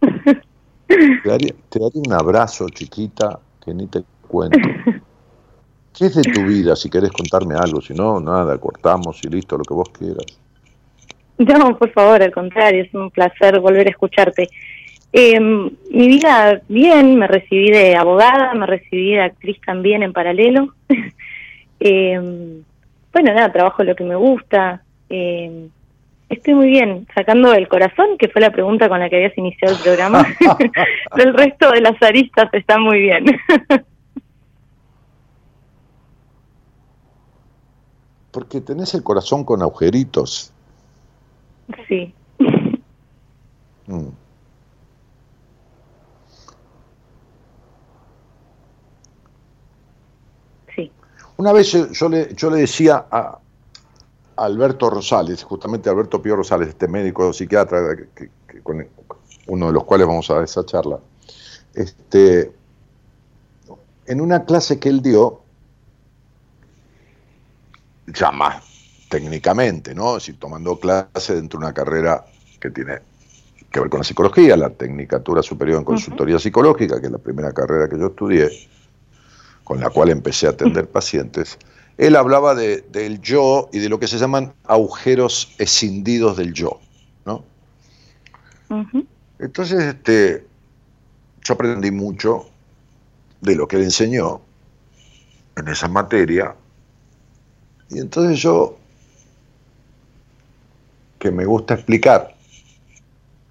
Te 0.87 1.29
daría, 1.29 1.53
un 1.93 2.13
abrazo, 2.13 2.67
chiquita, 2.69 3.39
que 3.63 3.73
ni 3.73 3.85
te 3.87 4.03
cuento. 4.27 4.57
¿Qué 5.97 6.05
es 6.05 6.15
de 6.15 6.23
tu 6.23 6.43
vida? 6.45 6.75
Si 6.75 6.89
querés 6.89 7.11
contarme 7.11 7.55
algo, 7.55 7.79
si 7.79 7.93
no, 7.93 8.19
nada, 8.19 8.57
cortamos 8.57 9.23
y 9.23 9.29
listo, 9.29 9.57
lo 9.57 9.63
que 9.63 9.73
vos 9.73 9.89
quieras. 9.89 10.25
No, 11.37 11.77
por 11.77 11.91
favor, 11.91 12.23
al 12.23 12.31
contrario, 12.31 12.83
es 12.83 12.93
un 12.93 13.11
placer 13.11 13.59
volver 13.59 13.87
a 13.87 13.91
escucharte. 13.91 14.49
Em, 15.11 15.69
mi 15.91 16.07
vida, 16.07 16.61
bien, 16.69 17.17
me 17.17 17.27
recibí 17.27 17.69
de 17.69 17.95
abogada, 17.95 18.53
me 18.55 18.65
recibí 18.65 19.11
de 19.11 19.21
actriz 19.21 19.59
también 19.63 20.01
en 20.01 20.11
paralelo. 20.11 20.73
Eh, 21.79 22.61
bueno, 23.13 23.33
nada, 23.33 23.51
trabajo 23.51 23.83
lo 23.83 23.95
que 23.95 24.03
me 24.03 24.15
gusta. 24.15 24.83
Eh, 25.09 25.69
estoy 26.29 26.53
muy 26.53 26.67
bien, 26.67 27.07
sacando 27.13 27.53
el 27.53 27.67
corazón, 27.67 28.17
que 28.17 28.27
fue 28.27 28.41
la 28.41 28.51
pregunta 28.51 28.89
con 28.89 28.99
la 28.99 29.09
que 29.09 29.15
habías 29.17 29.37
iniciado 29.37 29.75
el 29.75 29.81
programa. 29.81 30.25
el 31.17 31.33
resto 31.33 31.71
de 31.71 31.81
las 31.81 32.01
aristas 32.01 32.53
están 32.53 32.81
muy 32.81 32.99
bien. 32.99 33.25
Porque 38.31 38.59
tenés 38.59 38.93
el 38.93 39.03
corazón 39.03 39.45
con 39.45 39.61
agujeritos. 39.61 40.51
Sí. 41.87 42.13
Mm. 43.87 44.09
Una 51.37 51.51
vez 51.51 51.71
yo, 51.71 52.09
le, 52.09 52.33
yo 52.33 52.49
le 52.49 52.57
decía 52.57 53.05
a, 53.11 53.39
Alberto 54.37 54.89
Rosales, 54.89 55.43
justamente 55.43 55.89
Alberto 55.89 56.21
Pío 56.21 56.35
Rosales, 56.35 56.69
este 56.69 56.87
médico 56.87 57.31
psiquiatra, 57.31 57.95
que, 58.13 58.29
con 58.61 58.85
uno 59.47 59.67
de 59.67 59.73
los 59.73 59.83
cuales 59.83 60.07
vamos 60.07 60.29
a 60.29 60.35
ver 60.35 60.43
esa 60.43 60.65
charla, 60.65 60.99
este, 61.73 62.51
en 64.05 64.21
una 64.21 64.43
clase 64.45 64.79
que 64.79 64.89
él 64.89 65.01
dio, 65.01 65.41
ya 68.07 68.31
más 68.31 68.63
técnicamente, 69.09 69.95
¿no? 69.95 70.17
Es 70.17 70.23
decir, 70.23 70.39
tomando 70.39 70.79
clase 70.79 71.35
dentro 71.35 71.59
de 71.59 71.65
una 71.65 71.73
carrera 71.73 72.25
que 72.59 72.69
tiene 72.69 72.99
que 73.71 73.79
ver 73.79 73.89
con 73.89 73.99
la 73.99 74.03
psicología, 74.03 74.57
la 74.57 74.69
Tecnicatura 74.69 75.41
Superior 75.41 75.79
en 75.79 75.85
Consultoría 75.85 76.39
Psicológica, 76.39 76.99
que 76.99 77.07
es 77.07 77.11
la 77.11 77.17
primera 77.17 77.51
carrera 77.51 77.89
que 77.89 77.97
yo 77.97 78.07
estudié, 78.07 78.49
con 79.65 79.81
la 79.81 79.89
cual 79.89 80.09
empecé 80.09 80.45
a 80.47 80.51
atender 80.51 80.87
pacientes, 80.87 81.57
él 81.97 82.15
hablaba 82.15 82.55
de, 82.55 82.81
del 82.91 83.19
yo 83.19 83.67
y 83.73 83.79
de 83.79 83.89
lo 83.89 83.99
que 83.99 84.07
se 84.07 84.17
llaman 84.17 84.53
agujeros 84.63 85.53
escindidos 85.57 86.37
del 86.37 86.53
yo. 86.53 86.79
¿no? 87.25 87.43
Entonces, 89.39 89.83
este, 89.83 90.45
yo 91.43 91.53
aprendí 91.55 91.91
mucho 91.91 92.45
de 93.41 93.55
lo 93.55 93.67
que 93.67 93.77
él 93.77 93.83
enseñó 93.83 94.41
en 95.55 95.67
esa 95.67 95.87
materia. 95.87 96.55
Y 97.89 97.99
entonces 97.99 98.39
yo, 98.39 98.77
que 101.17 101.31
me 101.31 101.45
gusta 101.45 101.73
explicar, 101.73 102.35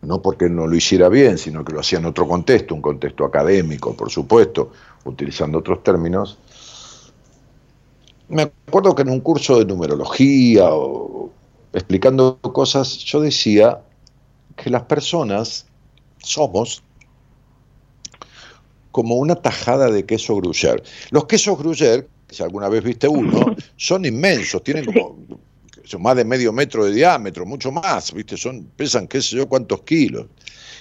no 0.03 0.23
porque 0.23 0.49
no 0.49 0.67
lo 0.67 0.77
hiciera 0.77 1.09
bien, 1.09 1.39
sino 1.39 1.65
que 1.65 1.73
lo 1.73 1.81
hacía 1.81 1.99
en 1.99 2.05
otro 2.05 2.29
contexto, 2.29 2.75
un 2.75 2.83
contexto 2.83 3.25
académico, 3.25 3.97
por 3.97 4.11
supuesto, 4.11 4.71
utilizando 5.05 5.59
otros 5.59 5.83
términos, 5.83 6.39
me 8.29 8.43
acuerdo 8.43 8.95
que 8.95 9.03
en 9.03 9.11
un 9.11 9.21
curso 9.21 9.59
de 9.59 9.67
numerología 9.67 10.69
o 10.71 11.31
explicando 11.73 12.39
cosas, 12.41 12.99
yo 12.99 13.21
decía 13.21 13.83
que 14.57 14.71
las 14.71 14.83
personas 14.83 15.67
somos 16.19 16.83
como 18.93 19.17
una 19.17 19.35
tajada 19.35 19.91
de 19.91 20.07
queso 20.07 20.37
gruyère. 20.37 20.83
Los 21.11 21.27
quesos 21.27 21.59
gruyère, 21.59 22.07
si 22.31 22.43
alguna 22.43 22.69
vez 22.69 22.83
viste 22.83 23.09
uno, 23.09 23.57
son 23.77 24.05
inmensos, 24.05 24.63
tienen 24.63 24.85
como 24.85 25.17
son 25.85 26.03
más 26.03 26.17
de 26.17 26.25
medio 26.25 26.53
metro 26.53 26.85
de 26.85 26.93
diámetro, 26.93 27.45
mucho 27.45 27.71
más, 27.71 28.13
¿viste? 28.13 28.37
Son, 28.37 28.65
pesan 28.77 29.07
qué 29.07 29.21
sé 29.21 29.37
yo 29.37 29.49
cuántos 29.49 29.83
kilos. 29.83 30.27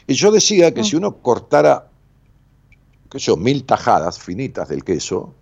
Y 0.07 0.13
yo 0.13 0.32
decía 0.32 0.74
que 0.74 0.84
si 0.84 0.95
uno 0.95 1.17
cortara, 1.17 1.89
qué 3.14 3.20
sé 3.20 3.28
yo, 3.28 3.38
mil 3.38 3.64
tajadas 3.64 4.18
finitas 4.18 4.70
del 4.70 4.84
queso, 4.84 5.36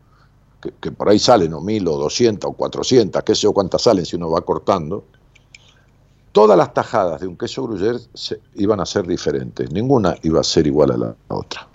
que, 0.59 0.91
por 0.91 1.07
ahí 1.07 1.17
salen, 1.17 1.53
o 1.53 1.61
mil, 1.61 1.87
o 1.87 1.97
doscientas, 1.97 2.49
o 2.49 2.53
cuatrocientas, 2.53 3.23
qué 3.23 3.33
sé 3.33 3.43
yo 3.43 3.53
cuántas 3.53 3.83
salen 3.83 4.05
si 4.05 4.17
uno 4.17 4.29
va 4.29 4.41
cortando, 4.41 5.05
todas 6.33 6.57
las 6.57 6.73
tajadas 6.73 7.21
de 7.21 7.27
un 7.27 7.37
queso 7.37 7.63
gruyère 7.63 8.01
se, 8.13 8.41
iban 8.55 8.81
a 8.81 8.85
ser 8.85 9.07
diferentes, 9.07 9.71
ninguna 9.71 10.17
iba 10.21 10.41
a 10.41 10.43
ser 10.43 10.67
igual 10.67 10.91
a 10.91 10.97
la 10.97 11.15
otra. 11.29 11.65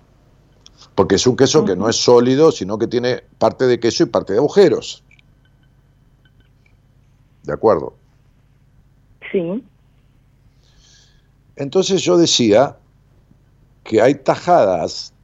Porque 0.94 1.14
es 1.14 1.26
un 1.26 1.34
queso 1.34 1.64
que 1.64 1.74
no 1.74 1.88
es 1.88 1.96
sólido, 1.96 2.52
sino 2.52 2.76
que 2.76 2.86
tiene 2.86 3.22
parte 3.38 3.66
de 3.66 3.80
queso 3.80 4.02
y 4.02 4.06
parte 4.06 4.34
de 4.34 4.38
agujeros. 4.38 5.02
¿De 7.42 7.54
acuerdo? 7.54 7.94
Sí. 9.32 9.64
Entonces 11.56 12.02
yo 12.02 12.18
decía 12.18 12.76
que 13.82 14.02
hay 14.02 14.16
tajadas, 14.16 15.14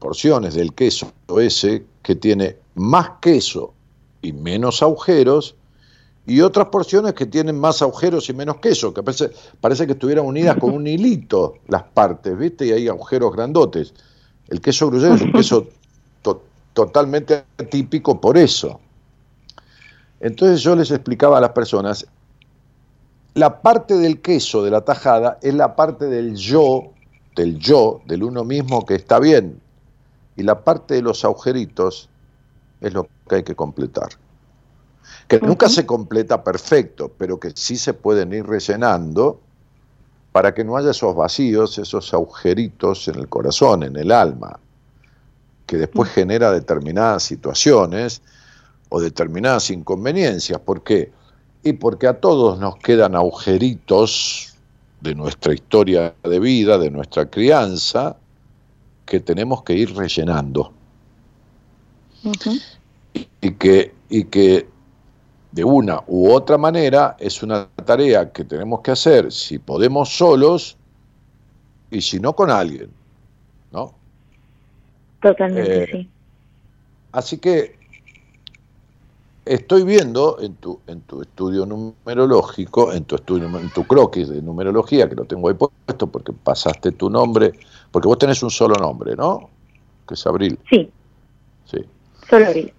porciones 0.00 0.54
del 0.54 0.74
queso 0.74 1.12
ese, 1.38 1.84
que 2.02 2.16
tiene 2.16 2.56
más 2.74 3.10
queso 3.20 3.72
y 4.22 4.32
menos 4.32 4.82
agujeros, 4.82 5.54
y 6.26 6.40
otras 6.40 6.66
porciones 6.68 7.14
que 7.14 7.26
tienen 7.26 7.58
más 7.58 7.82
agujeros 7.82 8.28
y 8.28 8.34
menos 8.34 8.56
queso, 8.56 8.92
que 8.92 9.02
parece, 9.02 9.30
parece 9.60 9.86
que 9.86 9.92
estuvieran 9.92 10.26
unidas 10.26 10.56
con 10.58 10.72
un 10.72 10.86
hilito 10.86 11.54
las 11.68 11.82
partes, 11.82 12.36
¿viste? 12.36 12.66
Y 12.66 12.72
hay 12.72 12.88
agujeros 12.88 13.32
grandotes. 13.32 13.94
El 14.48 14.60
queso 14.60 14.88
gruyere 14.88 15.14
es 15.14 15.22
un 15.22 15.32
queso 15.32 15.66
totalmente 16.72 17.44
típico 17.70 18.20
por 18.20 18.38
eso. 18.38 18.80
Entonces 20.20 20.62
yo 20.62 20.76
les 20.76 20.90
explicaba 20.90 21.38
a 21.38 21.40
las 21.40 21.50
personas, 21.50 22.06
la 23.34 23.60
parte 23.62 23.94
del 23.96 24.20
queso 24.20 24.62
de 24.62 24.70
la 24.70 24.82
tajada 24.82 25.38
es 25.42 25.54
la 25.54 25.74
parte 25.74 26.06
del 26.06 26.36
yo, 26.36 26.92
del 27.34 27.58
yo, 27.58 28.02
del 28.06 28.22
uno 28.22 28.44
mismo 28.44 28.84
que 28.84 28.94
está 28.94 29.18
bien, 29.18 29.60
y 30.40 30.42
la 30.42 30.64
parte 30.64 30.94
de 30.94 31.02
los 31.02 31.22
agujeritos 31.22 32.08
es 32.80 32.94
lo 32.94 33.06
que 33.28 33.36
hay 33.36 33.42
que 33.42 33.54
completar. 33.54 34.08
Que 35.28 35.38
nunca 35.38 35.68
se 35.68 35.84
completa 35.84 36.42
perfecto, 36.42 37.12
pero 37.18 37.38
que 37.38 37.52
sí 37.54 37.76
se 37.76 37.92
pueden 37.92 38.32
ir 38.32 38.46
rellenando 38.46 39.38
para 40.32 40.54
que 40.54 40.64
no 40.64 40.78
haya 40.78 40.92
esos 40.92 41.14
vacíos, 41.14 41.76
esos 41.76 42.14
agujeritos 42.14 43.06
en 43.08 43.16
el 43.16 43.28
corazón, 43.28 43.82
en 43.82 43.96
el 43.96 44.10
alma, 44.10 44.58
que 45.66 45.76
después 45.76 46.10
genera 46.10 46.50
determinadas 46.52 47.22
situaciones 47.22 48.22
o 48.88 48.98
determinadas 48.98 49.70
inconveniencias. 49.70 50.58
¿Por 50.60 50.82
qué? 50.82 51.12
Y 51.62 51.74
porque 51.74 52.06
a 52.06 52.18
todos 52.18 52.58
nos 52.58 52.76
quedan 52.76 53.14
agujeritos 53.14 54.56
de 55.02 55.14
nuestra 55.14 55.52
historia 55.52 56.14
de 56.22 56.40
vida, 56.40 56.78
de 56.78 56.90
nuestra 56.90 57.26
crianza, 57.26 58.16
que 59.10 59.18
tenemos 59.18 59.64
que 59.64 59.74
ir 59.74 59.92
rellenando. 59.96 60.72
y, 63.40 63.50
que, 63.54 63.92
y 64.08 64.24
que 64.24 64.68
de 65.50 65.64
una 65.64 66.04
u 66.06 66.30
otra 66.30 66.56
manera 66.56 67.16
es 67.18 67.42
una 67.42 67.66
tarea 67.84 68.30
que 68.30 68.44
tenemos 68.44 68.82
que 68.82 68.92
hacer 68.92 69.32
si 69.32 69.58
podemos 69.58 70.16
solos 70.16 70.76
y 71.90 72.00
si 72.00 72.20
no 72.20 72.36
con 72.36 72.50
alguien, 72.50 72.90
¿no? 73.72 73.92
Totalmente, 75.20 75.82
eh, 75.82 75.88
sí. 75.90 76.10
Así 77.10 77.38
que 77.38 77.79
estoy 79.50 79.82
viendo 79.82 80.38
en 80.40 80.54
tu, 80.54 80.78
en 80.86 81.00
tu 81.02 81.22
estudio 81.22 81.66
numerológico, 81.66 82.92
en 82.92 83.04
tu 83.04 83.16
estudio, 83.16 83.46
en 83.58 83.68
tu 83.70 83.84
croquis 83.84 84.28
de 84.28 84.40
numerología, 84.40 85.08
que 85.08 85.16
lo 85.16 85.24
tengo 85.24 85.48
ahí 85.48 85.54
puesto 85.54 86.06
porque 86.06 86.32
pasaste 86.32 86.92
tu 86.92 87.10
nombre, 87.10 87.52
porque 87.90 88.06
vos 88.06 88.16
tenés 88.16 88.44
un 88.44 88.50
solo 88.50 88.76
nombre, 88.76 89.16
¿no? 89.16 89.50
Que 90.06 90.14
es 90.14 90.24
Abril. 90.24 90.56
Sí. 90.70 90.88
Sí. 91.64 91.78
Solo 92.28 92.46
Abril. 92.46 92.72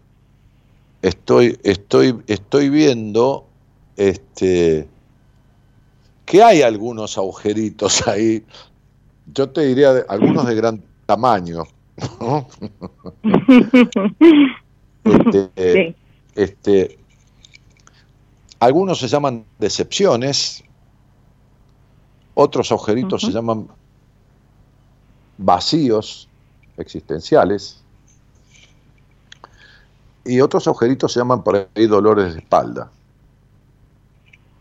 Estoy, 1.02 1.60
estoy, 1.64 2.18
estoy 2.28 2.70
viendo 2.70 3.46
este 3.98 4.88
que 6.26 6.42
hay 6.42 6.62
algunos 6.62 7.18
agujeritos 7.18 8.08
ahí. 8.08 8.46
Yo 9.34 9.50
te 9.50 9.60
diría 9.62 10.06
algunos 10.08 10.46
de 10.48 10.56
gran 10.56 10.82
tamaño. 11.06 11.64
este, 15.04 15.74
sí. 15.74 15.96
Este, 16.42 16.98
algunos 18.60 19.00
se 19.00 19.08
llaman 19.08 19.46
decepciones, 19.60 20.64
otros 22.34 22.72
agujeritos 22.72 23.22
se 23.22 23.32
llaman 23.32 23.68
vacíos 25.38 26.28
existenciales 26.78 27.84
y 30.26 30.42
otros 30.42 30.68
agujeritos 30.68 31.14
se 31.14 31.20
llaman 31.20 31.44
por 31.44 31.70
ahí 31.76 31.86
dolores 31.86 32.34
de 32.34 32.40
espalda. 32.40 32.90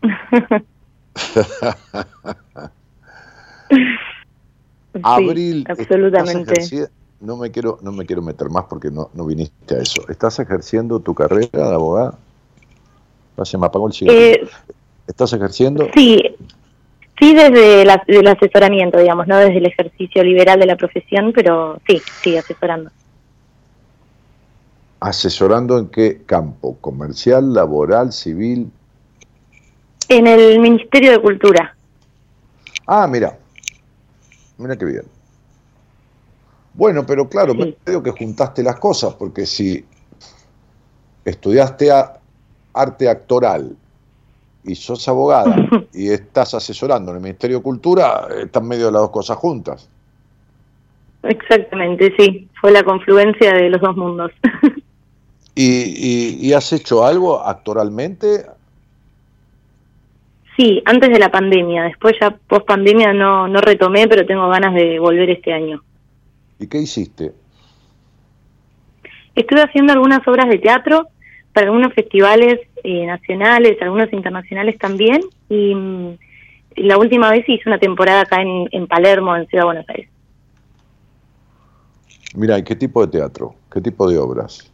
Abril, 5.01 5.65
absolutamente 5.67 6.91
no 7.21 7.37
me 7.37 7.51
quiero, 7.51 7.77
no 7.81 7.91
me 7.91 8.05
quiero 8.05 8.21
meter 8.21 8.49
más 8.49 8.65
porque 8.65 8.89
no, 8.89 9.09
no 9.13 9.25
viniste 9.25 9.75
a 9.75 9.79
eso. 9.79 10.01
¿Estás 10.09 10.39
ejerciendo 10.39 10.99
tu 10.99 11.13
carrera 11.13 11.69
de 11.69 11.73
abogada? 11.73 12.17
Se 13.43 13.57
me 13.57 13.65
apagó 13.65 13.87
el 13.87 13.93
eh, 14.09 14.47
¿Estás 15.07 15.33
ejerciendo? 15.33 15.87
Sí, 15.95 16.21
sí 17.19 17.33
desde 17.33 17.81
el 17.81 18.27
asesoramiento, 18.27 18.99
digamos, 18.99 19.27
no 19.27 19.37
desde 19.37 19.57
el 19.57 19.65
ejercicio 19.65 20.23
liberal 20.23 20.59
de 20.59 20.67
la 20.67 20.75
profesión, 20.75 21.31
pero 21.33 21.79
sí, 21.87 22.01
sí, 22.21 22.37
asesorando. 22.37 22.91
¿Asesorando 24.99 25.79
en 25.79 25.87
qué 25.87 26.21
campo? 26.25 26.77
¿Comercial, 26.79 27.53
laboral, 27.53 28.11
civil? 28.11 28.71
En 30.07 30.27
el 30.27 30.59
Ministerio 30.59 31.11
de 31.11 31.19
Cultura. 31.19 31.75
Ah, 32.85 33.07
mira, 33.07 33.37
mira 34.57 34.77
qué 34.77 34.85
bien. 34.85 35.20
Bueno, 36.73 37.05
pero 37.05 37.27
claro, 37.27 37.53
me 37.53 37.73
creo 37.83 38.01
que 38.01 38.11
juntaste 38.11 38.63
las 38.63 38.79
cosas, 38.79 39.13
porque 39.15 39.45
si 39.45 39.83
estudiaste 41.25 41.89
arte 42.73 43.09
actoral 43.09 43.75
y 44.63 44.75
sos 44.75 45.07
abogada 45.07 45.55
y 45.93 46.09
estás 46.09 46.53
asesorando 46.53 47.11
en 47.11 47.17
el 47.17 47.23
Ministerio 47.23 47.57
de 47.57 47.63
Cultura, 47.63 48.27
están 48.41 48.67
medio 48.67 48.85
de 48.85 48.91
las 48.93 49.01
dos 49.01 49.11
cosas 49.11 49.37
juntas. 49.37 49.89
Exactamente, 51.23 52.13
sí, 52.17 52.47
fue 52.59 52.71
la 52.71 52.83
confluencia 52.83 53.53
de 53.53 53.69
los 53.69 53.81
dos 53.81 53.95
mundos. 53.95 54.31
¿Y, 55.55 56.53
has 56.53 56.71
hecho 56.73 57.05
algo 57.05 57.45
actoralmente? 57.45 58.45
Sí, 60.55 60.81
antes 60.85 61.09
de 61.09 61.19
la 61.19 61.29
pandemia, 61.29 61.83
después 61.83 62.15
ya 62.19 62.31
post 62.31 62.65
pandemia 62.65 63.13
no, 63.13 63.47
no 63.47 63.61
retomé, 63.61 64.07
pero 64.07 64.25
tengo 64.25 64.49
ganas 64.49 64.73
de 64.73 64.97
volver 64.99 65.29
este 65.29 65.53
año. 65.53 65.83
¿Y 66.61 66.67
qué 66.67 66.77
hiciste? 66.77 67.33
Estuve 69.33 69.63
haciendo 69.63 69.93
algunas 69.93 70.25
obras 70.27 70.47
de 70.47 70.59
teatro 70.59 71.07
para 71.53 71.65
algunos 71.65 71.91
festivales 71.93 72.59
eh, 72.83 73.07
nacionales, 73.07 73.81
algunos 73.81 74.13
internacionales 74.13 74.77
también, 74.77 75.21
y, 75.49 75.73
mm, 75.73 76.17
la 76.75 76.99
última 76.99 77.31
vez 77.31 77.49
hice 77.49 77.63
una 77.67 77.79
temporada 77.79 78.21
acá 78.21 78.41
en, 78.41 78.87
Palermo, 78.87 79.35
en 79.35 79.47
Ciudad 79.47 79.63
de 79.63 79.65
Buenos 79.65 79.89
Aires. 79.89 80.09
Mira, 82.35 82.59
¿y 82.59 82.63
qué 82.63 82.75
tipo 82.75 83.05
de 83.05 83.11
teatro? 83.11 83.55
¿Qué 83.73 83.81
tipo 83.81 84.07
de 84.07 84.19
obras? 84.19 84.71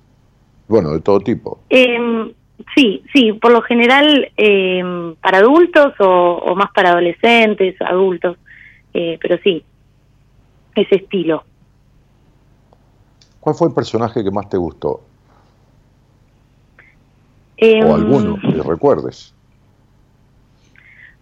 Bueno, 0.68 0.92
de 0.92 1.00
todo 1.00 1.22
tipo. 1.22 1.60
Em, 1.70 2.34
sí, 2.76 3.02
sí, 3.14 3.32
por 3.34 3.52
lo 3.52 3.62
general 3.62 4.30
em, 4.36 5.16
para 5.16 5.40
adultos 5.40 5.94
o, 6.00 6.54
más 6.56 6.70
para 6.72 6.92
adolescentes, 6.92 7.82
adultos, 7.82 8.38
eh, 8.94 9.18
pero 9.22 9.40
sí, 9.42 9.64
ese 10.76 10.96
estilo. 10.96 11.44
¿Cuál 13.48 13.56
fue 13.56 13.70
el 13.70 13.74
personaje 13.74 14.26
que 14.26 14.30
más 14.30 14.50
te 14.50 14.58
gustó? 14.58 14.89
o 14.89 15.02
em, 17.56 17.89
alguno 17.89 18.38
que 18.41 18.62
recuerdes. 18.62 19.34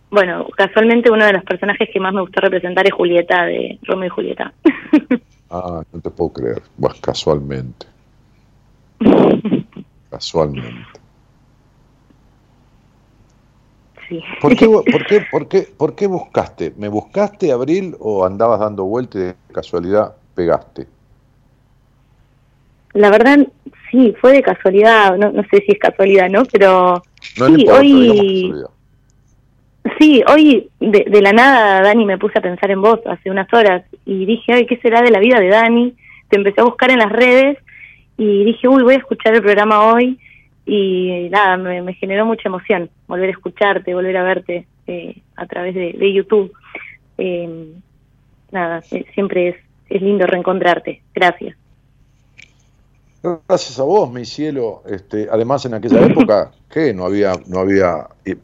Bueno, 0.10 0.48
casualmente 0.58 1.12
uno 1.12 1.24
de 1.24 1.34
los 1.34 1.44
personajes 1.44 1.88
que 1.94 2.00
más 2.00 2.16
me 2.16 2.22
gustó 2.22 2.42
representar 2.42 2.88
es 2.88 2.94
Julieta 2.94 3.46
de 3.46 3.78
Romeo 3.84 4.08
y 4.08 4.10
Julieta. 4.10 4.52
ah, 5.52 5.84
no 5.94 6.02
te 6.02 6.10
puedo 6.10 6.34
creer. 6.34 6.64
Casualmente. 7.00 7.86
casualmente. 10.10 11.00
Sí. 14.10 14.20
¿Por 14.42 14.56
qué, 14.56 14.66
por, 14.68 15.06
qué, 15.06 15.26
por, 15.32 15.48
qué, 15.48 15.62
¿Por 15.78 15.96
qué 15.96 16.08
buscaste? 16.08 16.74
¿Me 16.76 16.88
buscaste, 16.88 17.52
Abril, 17.52 17.96
o 18.00 18.26
andabas 18.26 18.62
dando 18.62 18.86
vueltas 18.86 19.22
y 19.22 19.26
de 19.26 19.36
casualidad 19.54 20.16
pegaste? 20.34 20.95
La 22.96 23.12
verdad, 23.12 23.46
sí, 23.92 24.16
fue 24.22 24.32
de 24.32 24.42
casualidad, 24.42 25.18
no, 25.18 25.30
no 25.32 25.44
sé 25.44 25.58
si 25.58 25.74
es 25.74 25.80
casualidad, 25.80 26.30
¿no? 26.30 26.44
Pero 26.46 27.04
sí, 27.22 27.68
hoy... 27.70 28.54
Sí, 30.00 30.24
hoy 30.28 30.68
de, 30.80 31.06
de, 31.08 31.22
la 31.22 31.32
nada, 31.32 31.82
Dani, 31.82 32.06
me 32.06 32.18
puse 32.18 32.40
a 32.40 32.42
pensar 32.42 32.72
en 32.72 32.82
vos 32.82 33.00
hace 33.06 33.30
unas 33.30 33.52
horas 33.54 33.84
y 34.04 34.26
dije, 34.26 34.54
ay, 34.54 34.66
¿qué 34.66 34.78
será 34.78 35.04
de 35.04 35.12
la 35.12 35.20
vida 35.20 35.40
de 35.40 35.50
Dani? 35.50 35.94
Te 36.28 36.38
empecé 36.38 36.62
a 36.62 36.64
buscar 36.64 36.90
en 36.90 36.98
las 36.98 37.12
redes 37.12 37.60
y 38.18 38.46
dije, 38.46 38.68
uy, 38.68 38.82
voy 38.82 38.96
a 38.96 38.98
escuchar 38.98 39.36
el 39.36 39.44
programa 39.44 39.94
hoy 39.94 40.18
y 40.66 41.28
nada, 41.30 41.58
me, 41.58 41.94
generó 41.94 42.26
mucha 42.26 42.50
emoción 42.50 42.90
volver 43.08 43.30
a 43.30 43.34
escucharte, 43.34 43.94
volver 43.94 44.18
a 44.18 44.24
verte 44.24 44.66
eh, 44.88 45.22
a 45.36 45.46
través 45.46 45.76
de, 45.76 46.14
YouTube. 46.14 46.52
Eh, 47.18 47.74
nada, 48.52 48.82
eh, 48.92 49.06
siempre 49.14 49.50
es, 49.50 49.56
es 49.90 50.02
lindo 50.02 50.26
reencontrarte. 50.26 51.02
Gracias. 51.14 51.56
Gracias 53.48 53.80
a 53.80 53.84
vos, 53.84 54.12
mi 54.12 54.24
cielo. 54.26 54.84
Este, 54.86 55.28
además, 55.32 55.66
en 55.66 55.74
aquella 55.74 56.06
época, 56.06 56.52
¿qué? 56.70 56.94
No 56.94 57.06
había, 57.06 57.34
no 57.48 57.60
había 57.60 58.08
eh, 58.24 58.36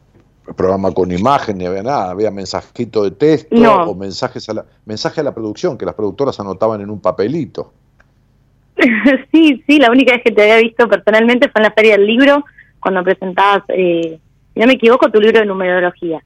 programa 0.56 0.92
con 0.92 1.12
imagen 1.12 1.58
ni 1.58 1.66
había 1.66 1.82
nada, 1.82 2.10
había 2.10 2.30
mensajito 2.30 3.04
de 3.04 3.12
texto 3.12 3.56
o 3.56 3.94
mensajes 3.94 4.48
a 4.48 4.54
la, 4.54 4.64
mensaje 4.84 5.20
a 5.20 5.24
la 5.24 5.34
producción 5.34 5.78
que 5.78 5.86
las 5.86 5.94
productoras 5.94 6.38
anotaban 6.40 6.80
en 6.80 6.90
un 6.90 7.00
papelito. 7.00 7.72
sí, 9.32 9.62
sí, 9.66 9.78
la 9.78 9.90
única 9.90 10.14
vez 10.14 10.22
que 10.24 10.32
te 10.32 10.42
había 10.42 10.56
visto 10.56 10.88
personalmente 10.88 11.48
fue 11.48 11.60
en 11.60 11.64
la 11.64 11.72
Feria 11.72 11.92
del 11.92 12.06
Libro, 12.06 12.44
cuando 12.80 13.04
presentabas, 13.04 13.62
eh, 13.68 14.18
si 14.52 14.60
no 14.60 14.66
me 14.66 14.72
equivoco, 14.72 15.10
tu 15.10 15.20
libro 15.20 15.38
de 15.38 15.46
numerología, 15.46 16.20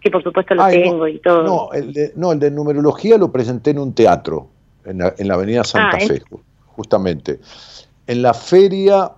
que 0.00 0.10
por 0.10 0.22
supuesto 0.22 0.54
lo 0.54 0.66
tengo 0.68 1.06
y 1.06 1.18
todo. 1.18 1.42
No 1.42 1.72
el, 1.74 1.92
de, 1.92 2.12
no, 2.16 2.32
el 2.32 2.38
de 2.38 2.50
numerología 2.50 3.18
lo 3.18 3.30
presenté 3.30 3.72
en 3.72 3.80
un 3.80 3.94
teatro, 3.94 4.48
en 4.86 4.98
la, 4.98 5.14
en 5.18 5.28
la 5.28 5.34
Avenida 5.34 5.64
Santa 5.64 5.98
ah, 5.98 6.06
Fe, 6.06 6.22
justamente. 6.76 7.40
En 8.06 8.22
la 8.22 8.34
feria 8.34 9.12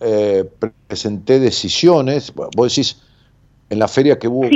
eh, 0.00 0.44
presenté 0.86 1.40
decisiones, 1.40 2.32
vos 2.34 2.74
decís, 2.74 3.02
en 3.70 3.78
la 3.78 3.88
feria 3.88 4.18
que 4.18 4.28
hubo 4.28 4.48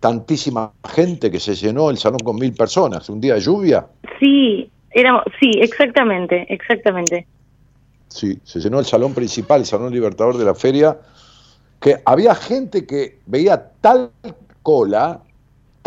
tantísima 0.00 0.72
gente 0.94 1.30
que 1.30 1.40
se 1.40 1.54
llenó 1.54 1.90
el 1.90 1.98
salón 1.98 2.20
con 2.20 2.36
mil 2.36 2.52
personas, 2.52 3.08
un 3.08 3.20
día 3.20 3.34
de 3.34 3.40
lluvia. 3.40 3.86
Sí, 4.20 4.70
Éramos, 4.90 5.22
sí, 5.38 5.52
exactamente, 5.60 6.46
exactamente. 6.52 7.26
Sí, 8.08 8.38
se 8.42 8.58
llenó 8.58 8.78
el 8.78 8.86
salón 8.86 9.14
principal, 9.14 9.60
el 9.60 9.66
salón 9.66 9.92
libertador 9.92 10.38
de 10.38 10.44
la 10.44 10.54
feria, 10.54 10.98
que 11.80 11.96
había 12.04 12.34
gente 12.34 12.86
que 12.86 13.18
veía 13.26 13.70
tal 13.80 14.10
cola, 14.62 15.20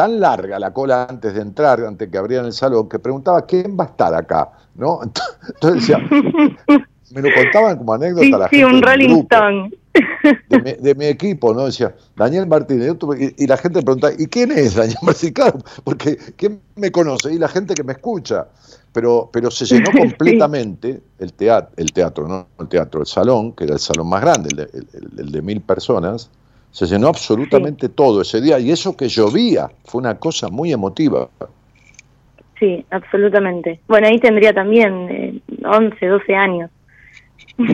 tan 0.01 0.19
larga 0.19 0.57
la 0.57 0.73
cola 0.73 1.05
antes 1.07 1.35
de 1.35 1.41
entrar, 1.41 1.79
antes 1.85 2.09
que 2.09 2.17
abrieran 2.17 2.47
el 2.47 2.53
salón, 2.53 2.89
que 2.89 2.97
preguntaba 2.97 3.45
quién 3.45 3.77
va 3.79 3.83
a 3.83 3.87
estar 3.87 4.11
acá, 4.15 4.49
¿no? 4.73 4.99
Entonces 5.47 5.81
decía, 5.81 5.99
me 7.13 7.21
lo 7.21 7.29
contaban 7.35 7.77
como 7.77 7.93
anécdota 7.93 8.39
la 8.39 8.49
gente. 8.49 8.55
Sí, 8.55 8.63
un 8.63 8.81
Rolling 8.81 9.19
Stone. 9.19 9.71
De 10.49 10.95
mi, 10.95 11.05
equipo, 11.05 11.53
¿no? 11.53 11.67
Decía, 11.67 11.93
Daniel 12.15 12.47
Martínez. 12.47 12.95
Y, 13.37 13.45
la 13.45 13.57
gente 13.57 13.83
preguntaba, 13.83 14.13
¿y 14.17 14.25
quién 14.25 14.51
es 14.51 14.73
Daniel 14.73 14.97
Martínez? 15.03 15.33
Claro, 15.35 15.59
porque 15.83 16.17
¿quién 16.35 16.59
me 16.77 16.91
conoce? 16.91 17.31
Y 17.31 17.37
la 17.37 17.47
gente 17.47 17.75
que 17.75 17.83
me 17.83 17.93
escucha 17.93 18.47
pero, 18.93 19.29
pero 19.31 19.51
se 19.51 19.65
llenó 19.65 19.91
completamente 19.97 20.99
el 21.19 21.33
teatro, 21.33 21.71
el 21.77 21.91
teatro, 21.91 22.27
no 22.27 22.47
el 22.59 22.67
teatro, 22.67 23.01
el 23.01 23.07
salón, 23.07 23.53
que 23.53 23.65
era 23.65 23.73
el 23.73 23.79
salón 23.79 24.09
más 24.09 24.21
grande, 24.21 24.67
el 24.73 25.31
de, 25.31 25.41
mil 25.41 25.61
personas, 25.61 26.29
se 26.71 26.85
llenó 26.85 27.07
absolutamente 27.07 27.89
todo 27.89 28.21
ese 28.21 28.41
día 28.41 28.59
y 28.59 28.71
eso 28.71 28.95
que 28.95 29.07
llovía 29.07 29.69
fue 29.83 29.99
una 29.99 30.17
cosa 30.17 30.49
muy 30.49 30.71
emotiva. 30.71 31.29
Sí, 32.59 32.85
absolutamente. 32.91 33.79
Bueno, 33.87 34.07
ahí 34.07 34.19
tendría 34.19 34.53
también 34.53 35.41
11, 35.63 35.97
eh, 35.99 36.07
12 36.07 36.35
años. 36.35 36.69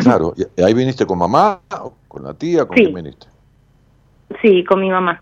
Claro, 0.02 0.34
¿y 0.36 0.62
ahí 0.62 0.74
viniste 0.74 1.06
con 1.06 1.20
mamá, 1.20 1.60
con 2.08 2.24
la 2.24 2.34
tía, 2.34 2.66
con 2.66 2.76
quién 2.76 2.94
viniste? 2.94 3.28
Sí, 4.42 4.64
con 4.64 4.82
mi 4.82 4.90
mamá. 4.90 5.22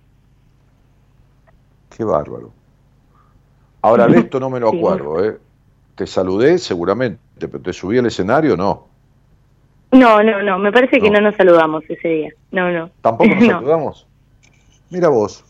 Qué 1.96 2.04
bárbaro. 2.04 2.52
Ahora 3.82 4.08
de 4.08 4.20
esto 4.20 4.40
no 4.40 4.50
me 4.50 4.60
lo 4.60 4.70
acuerdo, 4.70 5.24
¿eh? 5.24 5.38
te 5.96 6.06
saludé 6.06 6.58
seguramente, 6.58 7.20
pero 7.48 7.62
te 7.62 7.74
subí 7.74 7.98
al 7.98 8.06
escenario, 8.06 8.56
no. 8.56 8.88
No, 9.96 10.22
no, 10.22 10.42
no, 10.44 10.60
me 10.60 10.72
parece 10.74 11.00
que 11.00 11.10
no 11.10 11.22
nos 11.22 11.36
saludamos 11.36 11.84
ese 11.88 12.08
día. 12.08 12.34
No, 12.52 12.70
no. 12.70 12.90
¿Tampoco 13.02 13.34
nos 13.34 13.46
saludamos? 13.48 14.08
Mira 14.90 15.08
vos. 15.08 15.44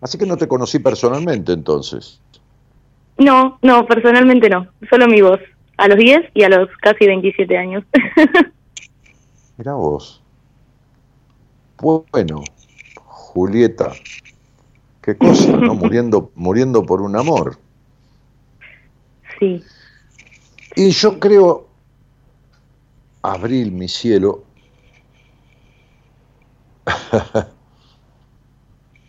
Así 0.00 0.18
que 0.18 0.26
no 0.26 0.36
te 0.36 0.46
conocí 0.46 0.78
personalmente 0.78 1.52
entonces. 1.52 2.20
No, 3.16 3.58
no, 3.62 3.86
personalmente 3.86 4.50
no. 4.50 4.68
Solo 4.90 5.08
mi 5.08 5.22
voz. 5.22 5.40
A 5.78 5.88
los 5.88 5.96
10 5.96 6.30
y 6.34 6.42
a 6.42 6.48
los 6.48 6.68
casi 6.80 7.06
27 7.06 7.56
años. 7.56 7.84
Mira 9.56 9.74
vos. 9.74 10.22
Bueno, 11.80 12.42
Julieta, 12.96 13.92
qué 15.00 15.16
cosa, 15.16 15.52
¿no? 15.56 15.74
Muriendo, 15.74 16.32
muriendo 16.34 16.84
por 16.84 17.00
un 17.00 17.16
amor. 17.16 17.56
Sí. 19.38 19.62
Y 20.76 20.90
yo 20.90 21.18
creo, 21.18 21.67
Abril, 23.32 23.70
mi 23.72 23.88
cielo, 23.88 24.44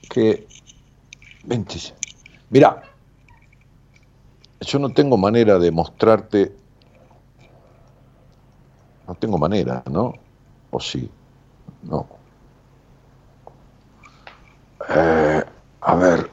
que... 0.09 0.49
Mira, 2.49 2.83
yo 4.61 4.79
no 4.79 4.93
tengo 4.93 5.17
manera 5.17 5.59
de 5.59 5.69
mostrarte, 5.71 6.55
no 9.07 9.15
tengo 9.15 9.37
manera, 9.37 9.83
¿no? 9.91 10.19
¿O 10.69 10.79
sí? 10.79 11.11
No. 11.81 12.07
Eh, 14.89 15.43
a 15.81 15.95
ver, 15.95 16.29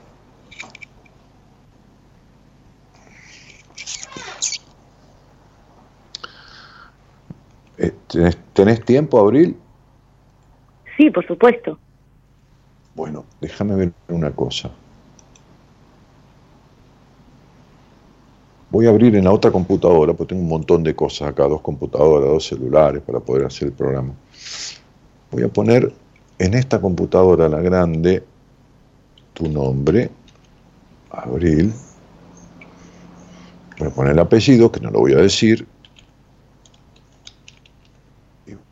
Eh, 7.78 7.92
¿tenés, 8.52 8.84
tiempo, 8.84 9.18
Abril? 9.18 9.56
Sí, 10.96 11.10
por 11.10 11.26
supuesto. 11.26 11.78
Bueno, 12.94 13.24
déjame 13.40 13.74
ver 13.74 13.92
una 14.08 14.30
cosa. 14.30 14.70
Voy 18.70 18.86
a 18.86 18.90
abrir 18.90 19.14
en 19.14 19.24
la 19.24 19.32
otra 19.32 19.50
computadora, 19.50 20.14
porque 20.14 20.34
tengo 20.34 20.42
un 20.42 20.48
montón 20.48 20.82
de 20.82 20.94
cosas 20.94 21.28
acá, 21.28 21.46
dos 21.46 21.60
computadoras, 21.60 22.28
dos 22.28 22.46
celulares 22.46 23.02
para 23.02 23.20
poder 23.20 23.46
hacer 23.46 23.68
el 23.68 23.74
programa. 23.74 24.12
Voy 25.30 25.42
a 25.42 25.48
poner 25.48 25.92
en 26.38 26.54
esta 26.54 26.80
computadora, 26.80 27.48
la 27.48 27.60
grande, 27.60 28.24
tu 29.34 29.48
nombre, 29.48 30.10
Abril. 31.10 31.72
Voy 33.78 33.88
a 33.88 33.90
poner 33.90 34.12
el 34.12 34.18
apellido, 34.18 34.72
que 34.72 34.80
no 34.80 34.90
lo 34.90 35.00
voy 35.00 35.12
a 35.12 35.18
decir, 35.18 35.66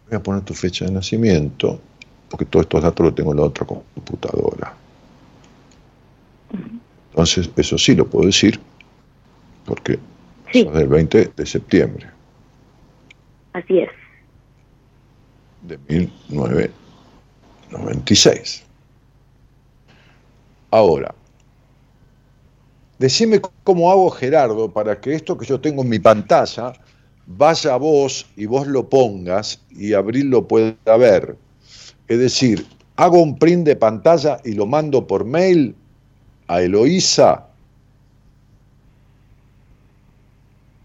voy 0.09 0.17
a 0.17 0.23
poner 0.23 0.43
tu 0.43 0.55
fecha 0.55 0.85
de 0.85 0.93
nacimiento, 0.93 1.81
porque 2.29 2.45
todos 2.45 2.65
estos 2.65 2.83
datos 2.83 3.07
los 3.07 3.15
tengo 3.15 3.31
en 3.33 3.39
la 3.39 3.45
otra 3.45 3.67
computadora. 3.67 4.75
Entonces, 7.11 7.49
eso 7.57 7.79
sí 7.79 7.95
lo 7.95 8.07
puedo 8.07 8.27
decir, 8.27 8.61
porque 9.65 9.99
es 10.53 10.71
del 10.73 10.89
20 10.89 11.33
de 11.37 11.47
septiembre. 11.47 12.11
Así 13.53 13.79
es. 13.79 13.89
De 15.63 15.79
1996. 15.89 18.65
Ahora, 20.71 21.15
decime 22.99 23.41
cómo 23.63 23.93
hago, 23.93 24.11
Gerardo, 24.11 24.73
para 24.73 25.01
que 25.01 25.15
esto 25.15 25.39
que 25.39 25.47
yo 25.47 25.61
tengo 25.61 25.83
en 25.83 25.89
mi 25.89 26.01
pantalla 26.01 26.73
vaya 27.27 27.77
vos 27.77 28.27
y 28.37 28.47
vos 28.47 28.67
lo 28.67 28.89
pongas 28.89 29.61
y 29.71 29.95
Abril 29.95 30.29
lo 30.29 30.47
pueda 30.47 30.97
ver. 30.97 31.37
Es 32.09 32.19
decir, 32.19 32.67
hago 32.97 33.23
un 33.23 33.39
print 33.39 33.67
de 33.67 33.77
pantalla 33.77 34.39
y 34.45 34.53
lo 34.53 34.67
mando 34.67 35.07
por 35.07 35.25
mail 35.25 35.75
a 36.47 36.61
Eloísa. 36.61 37.47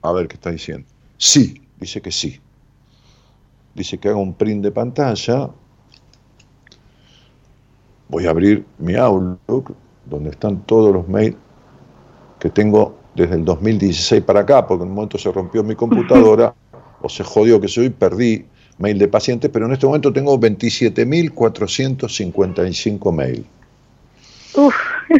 A 0.02 0.12
ver 0.14 0.28
qué 0.28 0.36
está 0.36 0.52
diciendo. 0.52 0.88
Sí, 1.18 1.62
dice 1.80 2.02
que 2.02 2.12
sí. 2.12 2.40
Dice 3.76 3.98
que 3.98 4.10
hago 4.10 4.20
un 4.20 4.34
print 4.34 4.64
de 4.64 4.72
pantalla. 4.72 5.50
Voy 8.08 8.26
a 8.26 8.32
abrir 8.32 8.66
mi 8.78 8.96
Outlook, 8.96 9.76
donde 10.06 10.32
están 10.32 10.62
todos 10.66 10.94
los 10.94 11.08
mails 11.08 11.38
que 12.40 12.50
tengo 12.50 12.99
desde 13.20 13.36
el 13.36 13.46
2016 13.46 14.24
para 14.24 14.40
acá, 14.42 14.66
porque 14.66 14.84
en 14.84 14.90
un 14.90 14.96
momento 14.96 15.18
se 15.18 15.32
rompió 15.32 15.64
mi 15.64 15.76
computadora, 15.76 16.54
o 17.02 17.10
se 17.10 17.24
jodió 17.24 17.62
que 17.62 17.68
soy, 17.68 17.90
perdí 17.90 18.46
mail 18.78 18.98
de 18.98 19.08
pacientes, 19.08 19.52
pero 19.52 19.66
en 19.66 19.74
este 19.74 19.86
momento 19.86 20.14
tengo 20.14 20.40
27.455 20.40 23.14
mail. 23.14 23.46
Uf. 24.56 24.76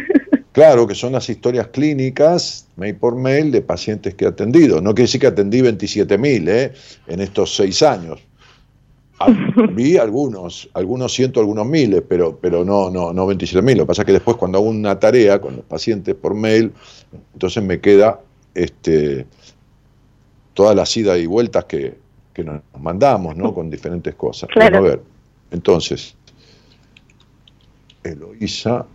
Claro, 0.52 0.88
que 0.88 0.96
son 0.96 1.12
las 1.12 1.30
historias 1.30 1.68
clínicas, 1.68 2.66
mail 2.74 2.96
por 2.96 3.14
mail, 3.14 3.52
de 3.52 3.62
pacientes 3.62 4.16
que 4.16 4.24
he 4.24 4.28
atendido. 4.28 4.80
No 4.80 4.90
quiere 4.90 5.02
decir 5.02 5.20
que 5.20 5.28
atendí 5.28 5.60
27.000 5.60 6.48
¿eh? 6.48 6.72
en 7.06 7.20
estos 7.20 7.54
seis 7.54 7.84
años. 7.84 8.18
Vi 9.74 9.98
algunos, 9.98 10.68
algunos 10.74 11.12
cientos, 11.12 11.40
algunos 11.40 11.66
miles, 11.66 12.02
pero, 12.08 12.38
pero 12.40 12.64
no, 12.64 12.90
no, 12.90 13.12
no 13.12 13.26
27.000. 13.26 13.76
Lo 13.76 13.82
que 13.82 13.86
pasa 13.86 14.02
es 14.02 14.06
que 14.06 14.12
después 14.12 14.36
cuando 14.36 14.58
hago 14.58 14.68
una 14.68 14.98
tarea 14.98 15.40
con 15.40 15.56
los 15.56 15.64
pacientes 15.64 16.14
por 16.14 16.34
mail, 16.34 16.72
entonces 17.32 17.62
me 17.62 17.80
queda 17.80 18.20
este, 18.54 19.26
todas 20.54 20.74
las 20.74 20.96
idas 20.96 21.18
y 21.18 21.26
vueltas 21.26 21.66
que, 21.66 21.98
que 22.32 22.44
nos 22.44 22.62
mandamos, 22.78 23.36
¿no? 23.36 23.52
Con 23.52 23.68
diferentes 23.68 24.14
cosas. 24.14 24.48
Claro. 24.50 24.78
a 24.78 24.80
ver, 24.80 25.02
entonces, 25.50 26.16
Eloísa 28.02 28.86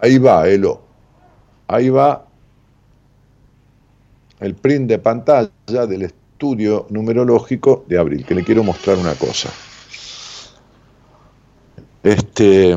Ahí 0.00 0.18
va, 0.18 0.48
Elo. 0.48 0.82
Ahí 1.68 1.88
va 1.88 2.26
el 4.40 4.54
print 4.54 4.88
de 4.88 4.98
pantalla 4.98 5.86
del 5.86 6.02
estudio 6.02 6.25
numerológico 6.40 7.84
de 7.86 7.98
abril, 7.98 8.24
que 8.24 8.34
le 8.34 8.44
quiero 8.44 8.62
mostrar 8.62 8.98
una 8.98 9.14
cosa. 9.14 9.50
Este, 12.02 12.76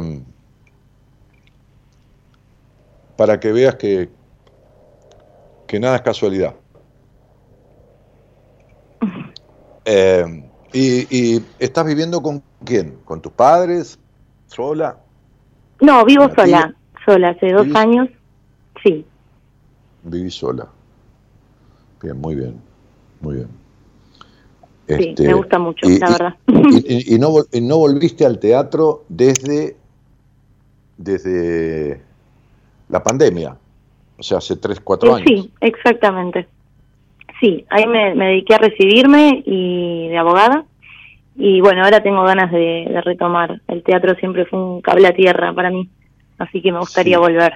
para 3.16 3.40
que 3.40 3.52
veas 3.52 3.76
que, 3.76 4.10
que 5.68 5.80
nada 5.80 5.98
es 5.98 6.02
casualidad. 6.02 6.56
Eh, 9.92 10.44
y, 10.72 11.08
y, 11.10 11.44
estás 11.58 11.84
viviendo 11.84 12.22
con 12.22 12.44
quién? 12.64 13.00
¿Con 13.06 13.22
tus 13.22 13.32
padres? 13.32 13.98
¿Sola? 14.46 15.00
No, 15.82 16.06
vivo 16.06 16.30
sola 16.36 16.76
sola 17.10 17.30
hace 17.30 17.52
dos 17.52 17.68
años, 17.76 18.10
sí. 18.84 19.06
Viví 20.04 20.30
sola. 20.30 20.68
Bien, 22.02 22.20
muy 22.20 22.36
bien, 22.36 22.62
muy 23.22 23.36
bien. 23.36 23.48
sí, 24.88 24.94
me 24.96 25.10
este, 25.10 25.34
gusta 25.34 25.60
mucho, 25.60 25.88
la 25.88 26.10
verdad. 26.10 26.36
Y, 26.48 27.18
no, 27.20 27.30
no 27.62 27.78
volviste 27.78 28.26
al 28.26 28.40
teatro 28.40 29.04
desde, 29.10 29.76
desde 30.98 32.02
la 32.90 33.04
pandemia, 33.04 33.56
o 34.18 34.24
sea, 34.24 34.40
hace 34.40 34.56
tres, 34.56 34.80
cuatro 34.80 35.16
años. 35.16 35.28
Sí, 35.28 35.52
exactamente. 35.62 36.48
Sí, 37.40 37.66
ahí 37.70 37.88
me, 37.88 38.16
dediqué 38.16 38.56
a 38.56 38.60
recibirme 38.60 39.44
y 39.46 40.10
de 40.10 40.18
abogada. 40.18 40.66
Y 41.36 41.62
bueno, 41.62 41.86
ahora 41.86 42.04
tengo 42.04 42.24
ganas 42.24 42.52
de, 42.52 42.86
de 42.90 43.02
retomar. 43.02 43.62
El 43.68 43.82
teatro 43.84 44.16
siempre 44.16 44.46
fue 44.46 44.62
un 44.62 44.82
cable 44.82 45.08
a 45.08 45.14
tierra 45.14 45.54
para 45.54 45.70
mí 45.70 45.90
así 46.40 46.62
que 46.62 46.72
me 46.72 46.80
gustaría 46.80 47.20
volver. 47.20 47.54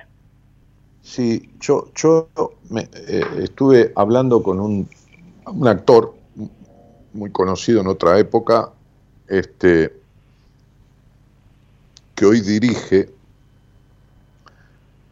Sí, 1.02 1.50
yo, 1.60 1.88
yo 1.96 2.30
me, 2.70 2.82
eh, 3.08 3.24
estuve 3.42 3.92
hablando 3.96 4.44
con 4.44 4.60
un, 4.60 4.88
un, 5.48 5.68
actor 5.68 6.16
muy 7.14 7.32
conocido 7.32 7.82
en 7.82 7.88
otra 7.88 8.18
época, 8.20 8.72
este, 9.28 9.94
que 12.16 12.26
hoy 12.26 12.42
dirige 12.42 13.10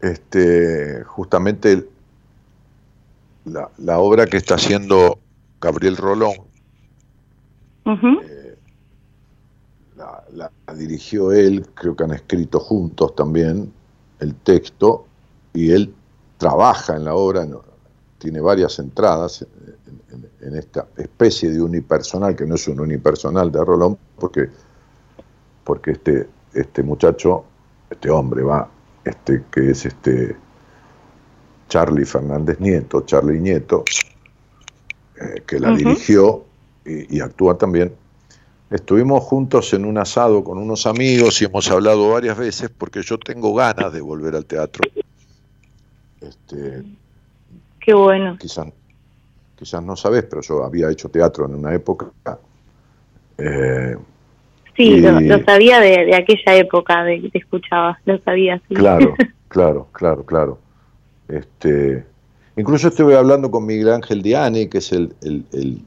este, 0.02 1.04
justamente 1.04 1.88
la, 3.46 3.70
la 3.78 4.00
obra 4.00 4.26
que 4.26 4.38
está 4.38 4.56
haciendo 4.56 5.20
Gabriel 5.62 5.96
Rolón. 5.96 6.34
La, 10.34 10.52
dirigió 10.76 11.32
él, 11.32 11.68
creo 11.76 11.96
que 11.96 12.04
han 12.04 12.14
escrito 12.14 12.60
juntos 12.60 13.16
también 13.16 13.72
el 14.20 14.34
texto, 14.36 15.06
y 15.54 15.72
él 15.72 15.94
trabaja 16.38 16.96
en 16.96 17.06
la 17.06 17.14
obra, 17.14 17.46
tiene 18.18 18.40
varias 18.40 18.80
entradas 18.80 19.46
en, 20.42 20.56
esta 20.56 20.88
especie 20.98 21.50
de 21.52 21.62
unipersonal, 21.62 22.36
que 22.36 22.46
no 22.46 22.56
es 22.56 22.68
un 22.68 22.80
unipersonal 22.80 23.52
de 23.52 23.64
Rolón, 23.64 23.98
porque, 24.18 24.50
porque 25.64 25.92
este, 25.92 26.28
este 26.54 26.84
muchacho, 26.84 27.46
este 27.90 28.10
hombre 28.10 28.44
va, 28.44 28.70
este, 29.04 29.44
que 29.52 29.72
es 29.72 29.86
este 29.86 30.36
Charlie 31.70 32.06
Fernández 32.06 32.60
Nieto, 32.60 33.02
Charlie 33.02 33.40
Nieto, 33.40 33.84
eh, 35.20 35.44
que 35.46 35.60
la 35.60 35.76
dirigió 35.76 36.46
y, 36.86 37.18
y 37.18 37.22
actúa 37.22 37.58
también, 37.58 37.94
Estuvimos 38.72 39.26
juntos 39.26 39.74
en 39.74 39.84
un 39.84 39.98
asado 39.98 40.46
con 40.46 40.58
unos 40.58 40.86
amigos 40.86 41.42
y 41.42 41.46
hemos 41.46 41.70
hablado 41.70 42.12
varias 42.12 42.38
veces 42.38 42.70
porque 42.70 43.02
yo 43.02 43.18
tengo 43.18 43.54
ganas 43.54 43.92
de 43.92 44.00
volver 44.00 44.34
al 44.34 44.46
teatro. 44.46 44.90
Este, 46.22 46.82
Qué 47.82 47.94
bueno. 47.94 48.38
Quizás, 48.40 48.68
quizás 49.62 49.84
no 49.84 49.96
sabes, 49.96 50.24
pero 50.24 50.42
yo 50.42 50.64
había 50.64 50.90
hecho 50.90 51.10
teatro 51.10 51.46
en 51.46 51.54
una 51.54 51.72
época. 51.76 52.08
Eh, 53.38 53.96
sí, 54.76 55.00
lo, 55.00 55.44
sabía 55.44 55.80
de, 55.80 56.16
aquella 56.16 56.56
época 56.56 57.04
de 57.04 57.22
que 57.22 57.30
te 57.30 57.38
escuchaba, 57.38 58.00
lo 58.06 58.18
sabía. 58.24 58.60
Claro, 58.70 59.14
claro, 59.50 59.88
claro, 59.92 60.26
claro. 60.26 60.58
Este, 61.28 62.04
incluso 62.58 62.88
estuve 62.88 63.16
hablando 63.16 63.52
con 63.52 63.68
Miguel 63.68 63.92
Ángel 63.92 64.24
Diani, 64.24 64.68
que 64.68 64.80
es 64.80 64.92
el, 64.94 65.14
el, 65.22 65.84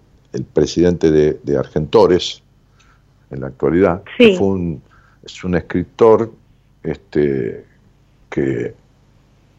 presidente 0.52 1.10
de, 1.10 1.40
de 1.42 1.58
Argentores, 1.58 2.44
en 3.32 3.40
la 3.40 3.48
actualidad. 3.48 4.04
Fue 4.16 4.46
un, 4.46 4.80
es 5.24 5.42
un 5.42 5.56
escritor 5.56 6.30
este, 6.84 7.64
que 8.30 8.72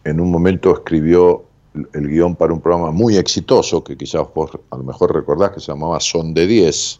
en 0.05 0.21
un 0.21 0.31
momento 0.31 0.73
escribió 0.73 1.43
el 1.93 2.07
guion 2.07 2.35
para 2.35 2.53
un 2.53 2.61
programa 2.61 2.91
muy 2.91 3.17
exitoso, 3.17 3.83
que 3.83 3.97
quizás 3.97 4.23
vos 4.33 4.51
a 4.69 4.77
lo 4.77 4.83
mejor 4.83 5.13
recordás, 5.13 5.51
que 5.51 5.59
se 5.59 5.71
llamaba 5.71 5.99
Son 5.99 6.33
de 6.33 6.47
10, 6.47 6.99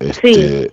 este, 0.00 0.72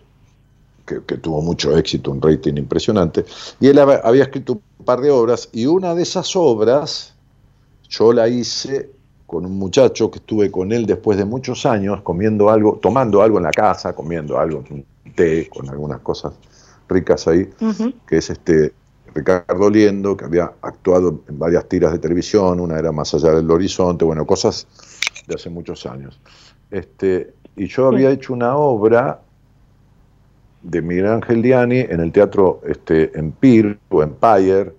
que, 0.86 1.18
tuvo 1.18 1.42
mucho 1.42 1.78
éxito, 1.78 2.12
un 2.12 2.22
rating 2.22 2.56
impresionante, 2.56 3.26
y 3.60 3.68
él 3.68 3.80
había 3.80 4.24
escrito 4.24 4.62
un 4.80 4.86
par 4.86 5.02
de 5.02 5.12
obras, 5.12 5.50
y 5.52 5.66
una 5.66 5.96
de 5.96 6.04
esas 6.04 6.36
obras 6.36 7.16
yo 7.90 8.14
la 8.14 8.28
hice 8.28 8.90
con 9.28 9.46
un 9.46 9.58
muchacho 9.58 10.12
que 10.12 10.20
estuve 10.20 10.52
con 10.52 10.72
él 10.72 10.86
después 10.86 11.18
de 11.18 11.26
muchos 11.26 11.66
años, 11.66 12.02
comiendo 12.02 12.50
algo, 12.50 12.80
tomando 12.82 13.22
algo 13.22 13.38
en 13.38 13.44
la 13.44 13.52
casa, 13.52 13.94
comiendo 13.94 14.38
algo, 14.38 14.64
un 14.70 14.86
té 15.16 15.48
con 15.48 15.70
algunas 15.70 16.02
cosas 16.02 16.34
ricas 16.90 17.28
ahí, 17.28 17.50
que 18.08 18.18
es 18.18 18.30
este 18.30 18.74
Ricardo 19.14 19.70
Liendo, 19.70 20.16
que 20.16 20.26
había 20.26 20.54
actuado 20.62 21.22
en 21.28 21.38
varias 21.38 21.68
tiras 21.68 21.92
de 21.92 22.00
televisión, 22.00 22.60
una 22.60 22.80
era 22.80 22.92
Más 22.92 23.14
allá 23.14 23.32
del 23.32 23.50
horizonte, 23.50 24.06
bueno, 24.06 24.26
cosas 24.26 24.68
de 25.28 25.36
hace 25.36 25.50
muchos 25.50 25.86
años. 25.86 26.20
Este, 26.70 27.34
y 27.56 27.68
yo 27.68 27.88
había 27.88 28.12
hecho 28.12 28.34
una 28.34 28.56
obra 28.56 29.22
de 30.64 30.82
Miguel 30.82 31.08
Ángel 31.08 31.42
Diani 31.42 31.80
en 31.80 32.00
el 32.00 32.12
teatro 32.12 32.62
este, 32.66 33.18
Empire 33.18 33.78
o 33.90 34.04
Empire, 34.04 34.74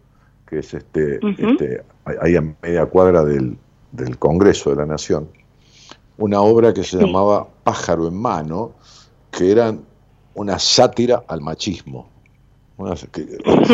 que 0.46 0.60
es 0.60 0.72
este, 0.74 1.20
este 1.38 1.82
ahí 2.20 2.36
a 2.36 2.42
media 2.62 2.86
cuadra 2.86 3.24
del, 3.24 3.56
del 3.92 4.18
Congreso 4.18 4.70
de 4.70 4.76
la 4.76 4.86
Nación, 4.86 5.28
una 6.18 6.40
obra 6.40 6.72
que 6.72 6.84
se 6.84 6.98
llamaba 6.98 7.48
Pájaro 7.64 8.08
en 8.08 8.14
mano, 8.14 8.72
que 9.30 9.50
era 9.50 9.74
una 10.34 10.58
sátira 10.58 11.24
al 11.26 11.40
machismo. 11.40 12.11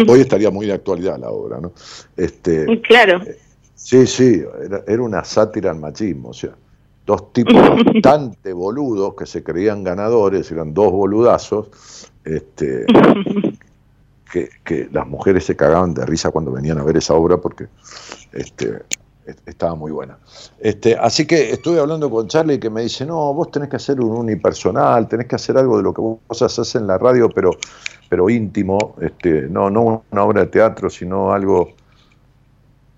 Hoy 0.09 0.21
estaría 0.21 0.51
muy 0.51 0.67
de 0.67 0.73
actualidad 0.73 1.19
la 1.19 1.31
obra, 1.31 1.61
¿no? 1.61 1.73
Este, 2.17 2.81
claro. 2.83 3.23
Eh, 3.23 3.39
sí, 3.75 4.07
sí, 4.07 4.43
era, 4.87 5.03
una 5.03 5.25
sátira 5.25 5.71
al 5.71 5.79
machismo, 5.79 6.31
o 6.31 6.35
sea, 6.35 6.55
dos 7.07 7.33
tipos 7.33 7.55
bastante 7.85 8.53
boludos 8.53 9.15
que 9.15 9.27
se 9.27 9.43
creían 9.43 9.85
ganadores, 9.85 10.51
eran 10.51 10.75
dos 10.75 10.93
boludazos, 10.93 11.69
este, 12.25 12.87
que, 14.33 14.49
que, 14.65 14.89
las 14.93 15.07
mujeres 15.07 15.45
se 15.45 15.57
cagaban 15.57 15.95
de 15.95 16.05
risa 16.07 16.31
cuando 16.31 16.53
venían 16.53 16.79
a 16.79 16.85
ver 16.85 16.97
esa 16.97 17.15
obra 17.15 17.39
porque 17.39 17.67
este, 18.33 18.83
estaba 19.47 19.75
muy 19.75 19.93
buena. 19.93 20.19
Este, 20.59 20.97
así 20.97 21.27
que 21.27 21.51
estuve 21.51 21.81
hablando 21.81 22.11
con 22.11 22.29
Charlie 22.29 22.59
que 22.59 22.71
me 22.71 22.83
dice, 22.83 23.05
no, 23.05 23.35
vos 23.35 23.51
tenés 23.51 23.69
que 23.69 23.77
hacer 23.77 24.01
un 24.01 24.11
unipersonal, 24.11 25.09
tenés 25.09 25.27
que 25.27 25.37
hacer 25.37 25.57
algo 25.59 25.77
de 25.77 25.83
lo 25.83 25.93
que 25.93 26.01
vos 26.01 26.43
haces 26.43 26.75
en 26.75 26.87
la 26.87 26.99
radio, 26.99 27.29
pero, 27.29 27.51
pero 28.09 28.31
íntimo, 28.31 28.97
este, 29.01 29.43
no, 29.43 29.71
no 29.71 30.05
una 30.11 30.25
obra 30.25 30.41
de 30.43 30.47
teatro, 30.49 30.91
sino 30.91 31.33
algo... 31.33 31.73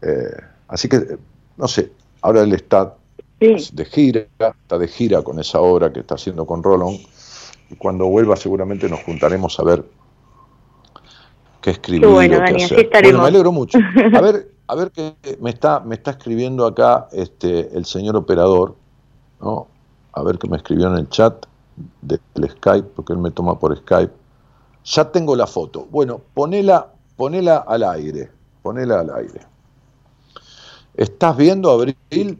Eh, 0.02 0.36
así 0.69 0.89
que, 0.89 1.19
no 1.57 1.69
sé, 1.69 1.93
ahora 2.23 2.43
él 2.43 2.52
está 2.52 2.94
de 3.39 3.85
gira, 3.85 4.27
está 4.39 4.78
de 4.78 4.89
gira 4.89 5.23
con 5.23 5.39
esa 5.39 5.61
obra 5.61 5.93
que 5.93 6.01
está 6.01 6.15
haciendo 6.15 6.47
con 6.47 6.62
Rolón, 6.62 6.97
y 7.70 7.77
cuando 7.77 8.07
vuelva 8.07 8.36
seguramente 8.36 8.89
nos 8.89 9.01
juntaremos 9.02 9.59
a 9.61 9.65
ver 9.65 9.85
qué 11.61 11.70
escribir. 11.70 12.07
bueno, 12.07 12.39
Dani, 12.39 12.65
Así 12.65 12.74
estaremos. 12.74 13.20
Bueno, 13.20 13.23
me 13.23 13.28
alegro 13.28 13.52
mucho. 13.52 13.78
A 14.15 14.20
ver, 14.20 14.48
a 14.70 14.74
ver 14.76 14.92
que 14.92 15.16
me 15.40 15.51
está, 15.51 15.80
me 15.80 15.97
está 15.97 16.12
escribiendo 16.12 16.64
acá 16.64 17.09
este, 17.10 17.76
el 17.76 17.84
señor 17.84 18.16
operador, 18.16 18.76
¿no? 19.40 19.66
a 20.12 20.22
ver 20.22 20.38
qué 20.38 20.48
me 20.48 20.56
escribió 20.56 20.86
en 20.86 20.98
el 20.98 21.09
chat 21.09 21.44
del 22.02 22.51
Skype, 22.51 22.88
porque 22.94 23.12
él 23.12 23.18
me 23.18 23.32
toma 23.32 23.59
por 23.59 23.76
Skype. 23.76 24.12
Ya 24.84 25.10
tengo 25.10 25.34
la 25.34 25.48
foto. 25.48 25.86
Bueno, 25.90 26.20
ponela, 26.34 26.86
ponela 27.16 27.59
al 27.66 27.82
aire, 27.82 28.30
ponela 28.62 29.01
al 29.01 29.10
aire. 29.10 29.40
¿Estás 30.94 31.36
viendo, 31.36 31.70
Abril? 31.70 32.38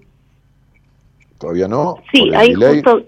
¿Todavía 1.39 1.67
no? 1.67 1.97
Sí, 2.13 2.31
ahí 2.35 2.55
justo... 2.55 3.03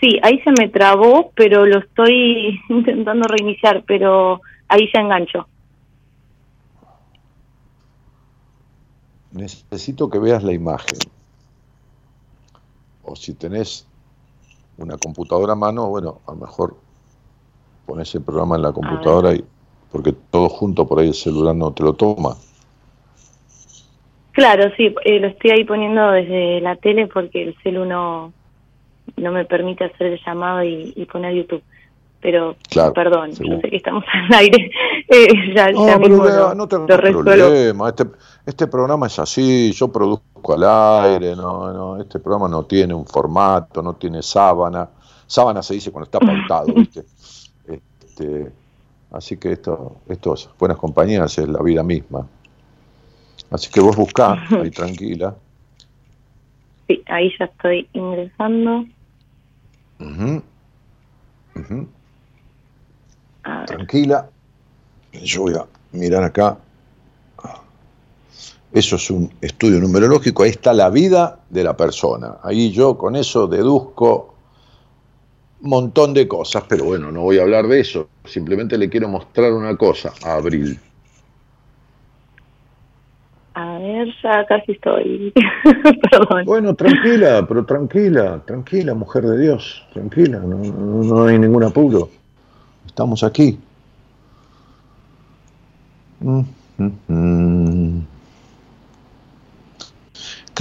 Sí, 0.00 0.18
ahí 0.22 0.38
se 0.40 0.50
me 0.50 0.68
trabó, 0.68 1.30
pero 1.34 1.64
lo 1.64 1.78
estoy 1.78 2.60
intentando 2.68 3.26
reiniciar, 3.26 3.84
pero 3.86 4.40
ahí 4.68 4.86
se 4.88 4.98
enganchó. 4.98 5.46
Necesito 9.32 10.10
que 10.10 10.18
veas 10.18 10.42
la 10.42 10.52
imagen. 10.52 10.98
O 13.04 13.16
si 13.16 13.34
tenés 13.34 13.86
una 14.78 14.96
computadora 14.96 15.52
a 15.52 15.56
mano, 15.56 15.88
bueno, 15.88 16.20
a 16.26 16.32
lo 16.32 16.38
mejor 16.38 16.76
pones 17.86 18.14
el 18.14 18.22
programa 18.22 18.56
en 18.56 18.62
la 18.62 18.72
computadora 18.72 19.34
y 19.34 19.44
porque 19.90 20.12
todo 20.30 20.48
junto 20.48 20.86
por 20.86 21.00
ahí 21.00 21.08
el 21.08 21.14
celular 21.14 21.54
no 21.54 21.72
te 21.72 21.82
lo 21.82 21.92
toma. 21.92 22.36
Claro, 24.32 24.70
sí, 24.76 24.94
eh, 25.04 25.20
lo 25.20 25.28
estoy 25.28 25.50
ahí 25.50 25.64
poniendo 25.64 26.10
desde 26.10 26.60
la 26.62 26.76
tele 26.76 27.06
porque 27.06 27.42
el 27.42 27.54
celu 27.62 27.84
no, 27.84 28.32
no 29.16 29.32
me 29.32 29.44
permite 29.44 29.84
hacer 29.84 30.06
el 30.06 30.20
llamado 30.24 30.64
y, 30.64 31.06
poner 31.12 31.34
YouTube. 31.34 31.62
Pero, 32.22 32.56
perdón, 32.94 33.32
yo 33.32 33.60
sé 33.60 33.68
que 33.68 33.76
estamos 33.76 34.04
al 34.12 34.38
aire. 34.38 34.70
Eh, 35.08 35.54
ya, 35.54 35.70
no, 35.72 35.84
pero 36.00 36.54
no 36.54 36.68
tengo 36.68 36.86
problema. 36.86 37.88
Este, 37.88 38.04
este 38.44 38.66
programa 38.66 39.06
es 39.06 39.18
así, 39.18 39.72
yo 39.72 39.88
produzco 39.88 40.54
al 40.54 40.64
aire, 41.04 41.36
no, 41.36 41.72
no, 41.72 42.00
este 42.00 42.18
programa 42.18 42.48
no 42.48 42.64
tiene 42.64 42.92
un 42.92 43.06
formato, 43.06 43.82
no 43.82 43.94
tiene 43.94 44.22
sábana. 44.22 44.88
Sábana 45.26 45.62
se 45.62 45.74
dice 45.74 45.92
cuando 45.92 46.06
está 46.06 46.18
pautado, 46.20 46.74
¿viste? 46.74 47.04
Este, 47.66 48.52
así 49.12 49.36
que 49.36 49.52
esto, 49.52 49.96
esto 50.08 50.34
es 50.34 50.48
buenas 50.58 50.78
compañías, 50.78 51.38
es 51.38 51.48
la 51.48 51.62
vida 51.62 51.82
misma. 51.82 52.26
Así 53.50 53.70
que 53.70 53.80
vos 53.80 53.96
buscás, 53.96 54.38
ahí 54.52 54.70
tranquila. 54.72 55.34
Sí, 56.88 57.02
ahí 57.06 57.30
ya 57.38 57.44
estoy 57.44 57.88
ingresando. 57.92 58.86
Tranquila. 63.66 64.28
Yo 65.12 65.42
voy 65.42 65.54
a 65.54 65.66
mirar 65.92 66.24
acá. 66.24 66.58
Eso 68.72 68.96
es 68.96 69.10
un 69.10 69.30
estudio 69.40 69.80
numerológico. 69.80 70.42
Ahí 70.44 70.50
está 70.50 70.72
la 70.72 70.88
vida 70.88 71.40
de 71.50 71.62
la 71.62 71.76
persona. 71.76 72.36
Ahí 72.42 72.70
yo 72.70 72.96
con 72.96 73.16
eso 73.16 73.46
deduzco 73.46 74.34
un 75.60 75.68
montón 75.68 76.14
de 76.14 76.26
cosas, 76.26 76.64
pero 76.68 76.84
bueno, 76.84 77.12
no 77.12 77.22
voy 77.22 77.38
a 77.38 77.42
hablar 77.42 77.66
de 77.68 77.80
eso. 77.80 78.08
Simplemente 78.24 78.78
le 78.78 78.88
quiero 78.88 79.08
mostrar 79.08 79.52
una 79.52 79.76
cosa 79.76 80.12
a 80.24 80.34
Abril. 80.34 80.78
A 83.54 83.78
ver, 83.78 84.08
ya 84.22 84.46
casi 84.46 84.72
estoy. 84.72 85.32
Perdón. 86.10 86.44
Bueno, 86.46 86.74
tranquila, 86.74 87.44
pero 87.46 87.66
tranquila, 87.66 88.42
tranquila, 88.46 88.94
mujer 88.94 89.24
de 89.24 89.38
Dios, 89.38 89.86
tranquila, 89.92 90.38
no, 90.38 90.56
no, 90.56 91.24
hay 91.24 91.38
ningún 91.38 91.62
apuro. 91.62 92.08
Estamos 92.86 93.22
aquí. 93.22 93.58
Mm, 96.20 96.40
mm, 96.78 96.90
mm. 97.08 98.11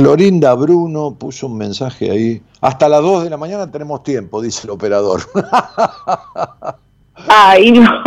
Clorinda 0.02 0.56
Bruno 0.56 1.14
puso 1.14 1.45
un 1.45 1.57
mensaje 1.57 2.10
ahí. 2.10 2.41
Hasta 2.60 2.90
las 2.90 3.03
2 3.03 3.26
de 3.26 3.30
la 3.30 3.38
mañana 3.38 3.69
tenemos 3.69 4.02
tiempo, 4.02 4.41
dice 4.41 4.61
el 4.64 4.72
operador. 4.72 5.22
Ay, 7.28 7.72
no. 7.72 8.02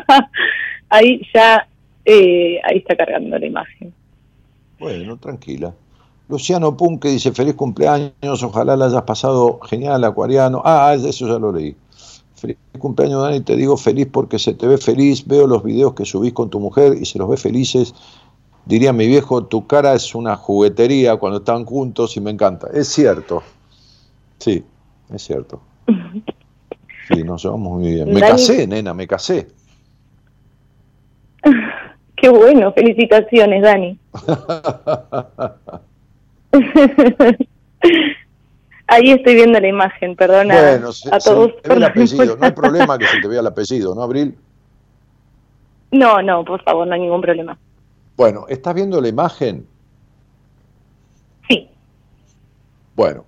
ahí 0.90 1.20
ya 1.34 1.66
eh, 2.04 2.60
ahí 2.62 2.78
está 2.78 2.96
cargando 2.96 3.36
la 3.36 3.44
imagen. 3.44 3.92
Bueno, 4.78 5.16
tranquila. 5.16 5.74
Luciano 6.28 6.76
Punque 6.76 7.08
dice, 7.08 7.32
feliz 7.32 7.54
cumpleaños, 7.54 8.42
ojalá 8.44 8.76
la 8.76 8.86
hayas 8.86 9.02
pasado 9.02 9.58
genial, 9.68 10.04
acuariano. 10.04 10.62
Ah, 10.64 10.94
eso 10.96 11.26
ya 11.26 11.40
lo 11.40 11.50
leí. 11.50 11.74
Feliz 12.36 12.56
cumpleaños, 12.78 13.20
Dani, 13.20 13.40
te 13.40 13.56
digo 13.56 13.76
feliz 13.76 14.06
porque 14.12 14.38
se 14.38 14.54
te 14.54 14.68
ve 14.68 14.78
feliz, 14.78 15.26
veo 15.26 15.48
los 15.48 15.64
videos 15.64 15.94
que 15.94 16.04
subís 16.04 16.32
con 16.32 16.50
tu 16.50 16.60
mujer 16.60 16.94
y 17.00 17.04
se 17.04 17.18
los 17.18 17.28
ve 17.28 17.36
felices. 17.36 17.94
Diría 18.66 18.92
mi 18.92 19.06
viejo, 19.06 19.44
tu 19.44 19.66
cara 19.66 19.94
es 19.94 20.14
una 20.14 20.36
juguetería 20.36 21.16
cuando 21.16 21.38
están 21.38 21.64
juntos 21.64 22.16
y 22.16 22.20
me 22.20 22.30
encanta. 22.30 22.68
Es 22.72 22.88
cierto. 22.88 23.42
Sí, 24.38 24.64
es 25.12 25.22
cierto. 25.22 25.60
Sí, 27.08 27.22
nos 27.22 27.42
llevamos 27.42 27.80
muy 27.80 27.92
bien. 27.92 28.12
Me 28.12 28.20
casé, 28.20 28.66
nena, 28.66 28.94
me 28.94 29.06
casé. 29.06 29.48
Qué 32.16 32.28
bueno, 32.30 32.72
felicitaciones, 32.72 33.62
Dani. 33.62 33.98
Ahí 38.86 39.10
estoy 39.10 39.34
viendo 39.34 39.58
la 39.60 39.68
imagen, 39.68 40.14
perdona 40.14 40.54
bueno, 40.54 40.90
a 41.10 41.18
todos. 41.18 41.52
Se 41.62 41.68
ve 41.68 41.74
el 41.74 41.84
apellido, 41.84 42.36
no 42.36 42.46
hay 42.46 42.52
problema 42.52 42.96
que 42.96 43.06
se 43.06 43.20
te 43.20 43.28
vea 43.28 43.40
el 43.40 43.46
apellido, 43.46 43.94
¿no, 43.94 44.02
Abril? 44.02 44.34
No, 45.90 46.22
no, 46.22 46.44
por 46.44 46.62
favor, 46.62 46.86
no 46.86 46.94
hay 46.94 47.00
ningún 47.00 47.20
problema. 47.20 47.58
Bueno, 48.16 48.46
¿estás 48.48 48.74
viendo 48.74 49.00
la 49.00 49.08
imagen? 49.08 49.66
Sí. 51.48 51.68
Bueno, 52.94 53.24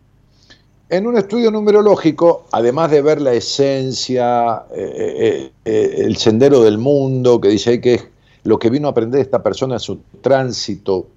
en 0.89 1.07
un 1.07 1.17
estudio 1.17 1.51
numerológico, 1.51 2.47
además 2.53 2.93
de 2.93 3.03
ver 3.03 3.21
la 3.21 3.33
esencia, 3.33 4.67
eh, 4.71 4.93
eh, 4.97 5.53
eh, 5.65 5.95
el 6.05 6.17
sendero 6.17 6.63
del 6.63 6.79
mundo, 6.79 7.41
que 7.41 7.49
dice 7.49 7.71
ahí 7.71 7.81
que 7.81 7.95
es 7.95 8.09
lo 8.45 8.61
que 8.61 8.71
vino 8.71 8.87
a 8.87 8.93
aprender 8.93 9.21
esta 9.21 9.43
persona 9.43 9.77
es 9.77 9.83
su 9.83 9.99
tránsito 10.21 11.09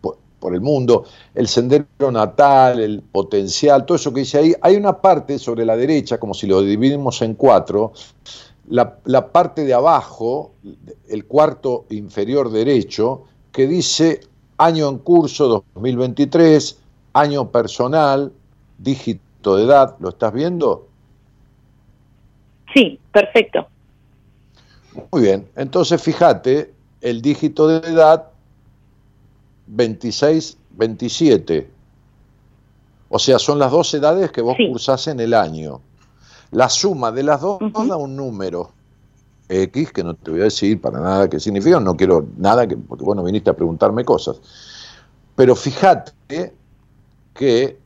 por, 0.00 0.54
el 0.54 0.60
mundo, 0.60 1.04
el 1.34 1.48
sendero 1.48 2.12
natal, 2.12 2.78
el 2.80 3.00
potencial, 3.00 3.84
todo 3.84 3.96
eso 3.96 4.12
que 4.12 4.20
dice 4.20 4.38
ahí. 4.38 4.54
Hay 4.60 4.76
una 4.76 5.00
parte 5.00 5.38
sobre 5.38 5.64
la 5.64 5.76
derecha, 5.76 6.18
como 6.18 6.34
si 6.34 6.46
lo 6.46 6.62
dividimos 6.62 7.22
en 7.22 7.34
cuatro, 7.34 7.92
la, 8.68 8.98
la 9.04 9.32
parte 9.32 9.64
de 9.64 9.74
abajo, 9.74 10.52
el 11.08 11.24
cuarto 11.26 11.86
inferior 11.90 12.50
derecho, 12.50 13.24
que 13.50 13.66
dice 13.66 14.20
año 14.58 14.88
en 14.88 14.98
curso 14.98 15.64
2023, 15.74 16.78
año 17.14 17.50
personal, 17.50 18.32
dígito 18.78 19.56
de 19.56 19.64
edad, 19.64 19.96
¿lo 19.98 20.10
estás 20.10 20.32
viendo? 20.32 20.88
Sí, 22.72 22.98
perfecto. 23.12 23.66
Muy 25.10 25.22
bien, 25.22 25.48
entonces 25.56 26.00
fíjate, 26.00 26.72
el 27.00 27.20
dígito 27.20 27.66
de 27.66 27.88
edad 27.88 28.28
26, 29.66 30.58
27. 30.70 31.70
O 33.08 33.18
sea, 33.18 33.38
son 33.38 33.58
las 33.58 33.70
dos 33.70 33.92
edades 33.94 34.30
que 34.30 34.40
vos 34.40 34.56
cursás 34.56 35.06
en 35.08 35.20
el 35.20 35.34
año. 35.34 35.80
La 36.52 36.68
suma 36.68 37.10
de 37.10 37.22
las 37.22 37.40
dos 37.40 37.58
da 37.88 37.96
un 37.96 38.14
número 38.14 38.70
X, 39.48 39.92
que 39.92 40.04
no 40.04 40.14
te 40.14 40.30
voy 40.30 40.40
a 40.40 40.44
decir 40.44 40.80
para 40.80 41.00
nada 41.00 41.28
qué 41.28 41.40
significa, 41.40 41.80
no 41.80 41.96
quiero 41.96 42.26
nada, 42.36 42.66
que, 42.66 42.76
porque 42.76 43.04
bueno, 43.04 43.24
viniste 43.24 43.50
a 43.50 43.56
preguntarme 43.56 44.04
cosas. 44.04 44.40
Pero 45.34 45.56
fíjate 45.56 46.54
que 47.34 47.78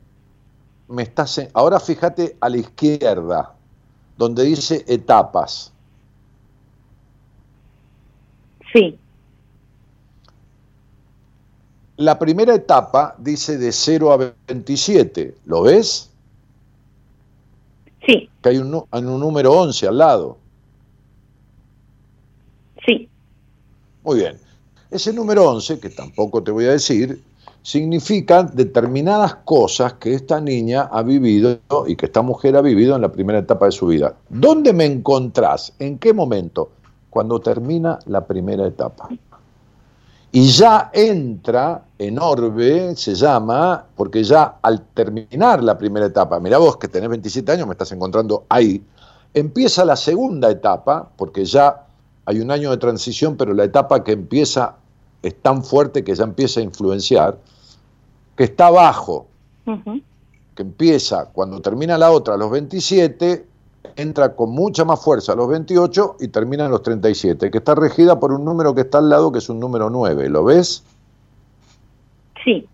me 0.89 1.03
estás... 1.03 1.41
ahora 1.53 1.79
fíjate 1.79 2.37
a 2.39 2.49
la 2.49 2.57
izquierda, 2.57 3.53
donde 4.17 4.43
dice 4.43 4.83
etapas. 4.87 5.71
Sí. 8.73 8.99
La 11.95 12.19
primera 12.19 12.53
etapa 12.53 13.15
dice 13.17 13.57
de 13.57 13.71
0 13.71 14.11
a 14.11 14.17
27, 14.47 15.35
¿lo 15.45 15.63
ves? 15.63 16.11
Sí. 18.05 18.29
Que 18.41 18.49
hay 18.49 18.57
un, 18.57 18.73
un 18.73 19.19
número 19.19 19.51
11 19.51 19.87
al 19.87 19.97
lado. 19.97 20.37
Sí. 22.85 23.09
Muy 24.03 24.19
bien. 24.19 24.37
Ese 24.89 25.11
número 25.11 25.49
11, 25.49 25.79
que 25.79 25.89
tampoco 25.89 26.41
te 26.41 26.51
voy 26.51 26.65
a 26.65 26.71
decir, 26.71 27.21
significa 27.61 28.43
determinadas 28.43 29.35
cosas 29.35 29.93
que 29.93 30.13
esta 30.13 30.39
niña 30.39 30.83
ha 30.83 31.03
vivido 31.03 31.59
y 31.87 31.95
que 31.95 32.05
esta 32.05 32.21
mujer 32.21 32.55
ha 32.55 32.61
vivido 32.61 32.95
en 32.95 33.01
la 33.01 33.11
primera 33.11 33.39
etapa 33.39 33.65
de 33.65 33.73
su 33.73 33.87
vida. 33.87 34.15
¿Dónde 34.29 34.71
me 34.71 34.85
encontrás? 34.85 35.73
¿En 35.79 35.97
qué 35.97 36.13
momento? 36.13 36.69
cuando 37.17 37.39
termina 37.39 37.97
la 38.05 38.27
primera 38.27 38.67
etapa. 38.67 39.09
Y 40.31 40.49
ya 40.49 40.91
entra 40.93 41.83
en 41.97 42.19
orbe, 42.19 42.95
se 42.95 43.15
llama, 43.15 43.85
porque 43.95 44.23
ya 44.23 44.57
al 44.61 44.81
terminar 44.93 45.63
la 45.63 45.77
primera 45.77 46.05
etapa, 46.05 46.39
mira 46.39 46.57
vos 46.57 46.77
que 46.77 46.87
tenés 46.87 47.09
27 47.09 47.51
años, 47.53 47.65
me 47.65 47.73
estás 47.73 47.91
encontrando 47.91 48.45
ahí, 48.49 48.83
empieza 49.33 49.85
la 49.85 49.95
segunda 49.95 50.51
etapa, 50.51 51.09
porque 51.15 51.45
ya 51.45 51.85
hay 52.25 52.41
un 52.41 52.51
año 52.51 52.71
de 52.71 52.77
transición, 52.77 53.37
pero 53.37 53.53
la 53.53 53.63
etapa 53.63 54.03
que 54.03 54.11
empieza 54.11 54.75
es 55.23 55.41
tan 55.41 55.63
fuerte 55.63 56.03
que 56.03 56.13
ya 56.13 56.25
empieza 56.25 56.59
a 56.59 56.63
influenciar, 56.63 57.37
que 58.35 58.43
está 58.43 58.67
abajo, 58.67 59.27
que 59.65 60.61
empieza 60.61 61.25
cuando 61.25 61.61
termina 61.61 61.97
la 61.97 62.11
otra 62.11 62.35
a 62.35 62.37
los 62.37 62.51
27, 62.51 63.45
entra 63.95 64.35
con 64.35 64.51
mucha 64.51 64.85
más 64.85 65.01
fuerza 65.01 65.33
a 65.33 65.35
los 65.35 65.47
28 65.47 66.17
y 66.19 66.27
termina 66.27 66.65
en 66.65 66.71
los 66.71 66.83
37, 66.83 67.51
que 67.51 67.57
está 67.57 67.75
regida 67.75 68.19
por 68.19 68.31
un 68.31 68.43
número 68.45 68.75
que 68.75 68.81
está 68.81 68.97
al 68.99 69.09
lado, 69.09 69.31
que 69.31 69.39
es 69.39 69.49
un 69.49 69.59
número 69.59 69.89
9. 69.89 70.29
¿Lo 70.29 70.43
ves? 70.43 70.83
Sí. 72.43 72.67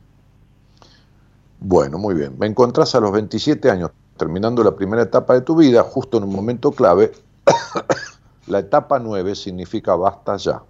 Bueno, 1.59 1.97
muy 1.97 2.15
bien. 2.15 2.35
Me 2.37 2.47
encontrás 2.47 2.93
a 2.95 2.99
los 2.99 3.11
27 3.11 3.71
años, 3.71 3.91
terminando 4.17 4.63
la 4.63 4.75
primera 4.75 5.03
etapa 5.03 5.33
de 5.33 5.41
tu 5.41 5.55
vida, 5.55 5.83
justo 5.83 6.17
en 6.17 6.25
un 6.25 6.33
momento 6.33 6.71
clave. 6.71 7.11
la 8.47 8.59
etapa 8.59 8.99
9 8.99 9.35
significa 9.35 9.95
basta 9.95 10.37
ya. 10.37 10.61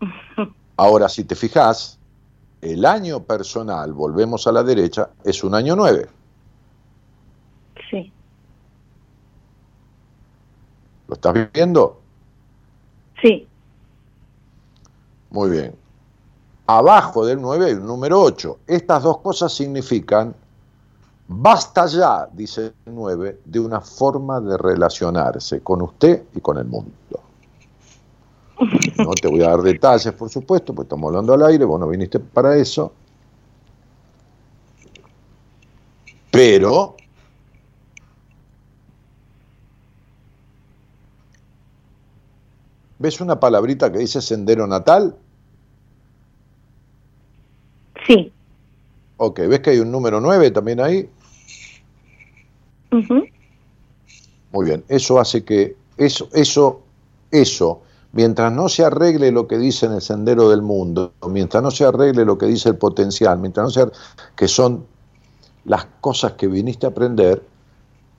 Ahora, 0.76 1.08
si 1.08 1.24
te 1.24 1.34
fijas, 1.34 1.98
el 2.60 2.84
año 2.84 3.24
personal, 3.24 3.92
volvemos 3.92 4.46
a 4.46 4.52
la 4.52 4.62
derecha, 4.62 5.10
es 5.24 5.42
un 5.42 5.54
año 5.54 5.74
9. 5.74 6.08
Sí. 7.90 8.12
¿Lo 11.12 11.16
estás 11.16 11.52
viendo? 11.52 12.00
Sí. 13.20 13.46
Muy 15.28 15.50
bien. 15.50 15.74
Abajo 16.66 17.26
del 17.26 17.38
9 17.38 17.66
hay 17.66 17.72
un 17.74 17.86
número 17.86 18.18
8. 18.18 18.60
Estas 18.66 19.02
dos 19.02 19.18
cosas 19.18 19.52
significan, 19.52 20.34
basta 21.28 21.84
ya, 21.84 22.26
dice 22.32 22.72
el 22.86 22.94
9, 22.94 23.40
de 23.44 23.60
una 23.60 23.82
forma 23.82 24.40
de 24.40 24.56
relacionarse 24.56 25.60
con 25.60 25.82
usted 25.82 26.22
y 26.34 26.40
con 26.40 26.56
el 26.56 26.64
mundo. 26.64 26.90
No 28.96 29.10
te 29.12 29.28
voy 29.28 29.42
a 29.42 29.50
dar 29.50 29.60
detalles, 29.60 30.14
por 30.14 30.30
supuesto, 30.30 30.72
porque 30.74 30.86
estamos 30.86 31.08
hablando 31.08 31.34
al 31.34 31.42
aire, 31.42 31.66
vos 31.66 31.78
no 31.78 31.88
viniste 31.88 32.20
para 32.20 32.56
eso. 32.56 32.90
Pero 36.30 36.96
¿Ves 43.02 43.20
una 43.20 43.40
palabrita 43.40 43.90
que 43.90 43.98
dice 43.98 44.22
sendero 44.22 44.64
natal? 44.68 45.16
Sí. 48.06 48.32
Ok, 49.16 49.40
¿ves 49.40 49.58
que 49.58 49.70
hay 49.70 49.80
un 49.80 49.90
número 49.90 50.20
9 50.20 50.52
también 50.52 50.78
ahí? 50.78 51.10
Muy 52.92 54.64
bien, 54.64 54.84
eso 54.86 55.18
hace 55.18 55.42
que 55.44 55.74
eso, 55.96 56.28
eso, 56.32 56.82
eso 57.32 57.82
mientras 58.12 58.52
no 58.52 58.68
se 58.68 58.84
arregle 58.84 59.32
lo 59.32 59.48
que 59.48 59.58
dice 59.58 59.86
en 59.86 59.94
el 59.94 60.00
sendero 60.00 60.48
del 60.48 60.62
mundo, 60.62 61.12
mientras 61.28 61.60
no 61.60 61.72
se 61.72 61.84
arregle 61.84 62.24
lo 62.24 62.38
que 62.38 62.46
dice 62.46 62.68
el 62.68 62.76
potencial, 62.76 63.36
mientras 63.40 63.64
no 63.64 63.70
se 63.70 63.90
que 64.36 64.46
son 64.46 64.86
las 65.64 65.86
cosas 66.00 66.32
que 66.34 66.46
viniste 66.46 66.86
a 66.86 66.90
aprender, 66.90 67.42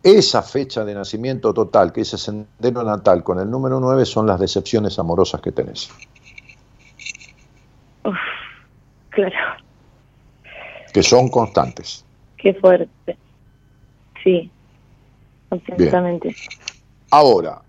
esa 0.03 0.41
fecha 0.43 0.83
de 0.83 0.93
nacimiento 0.93 1.53
total, 1.53 1.93
que 1.93 2.01
ese 2.01 2.17
sendero 2.17 2.83
natal 2.83 3.23
con 3.23 3.39
el 3.39 3.49
número 3.49 3.79
9, 3.79 4.05
son 4.05 4.27
las 4.27 4.39
decepciones 4.39 4.99
amorosas 4.99 5.39
que 5.41 5.51
tenés. 5.51 5.89
Uf, 8.03 8.15
claro. 9.09 9.63
Que 10.93 11.01
son 11.01 11.29
constantes. 11.29 12.05
Qué 12.37 12.53
fuerte. 12.55 13.17
Sí, 14.23 14.51
absolutamente. 15.49 16.35
Ahora, 17.09 17.61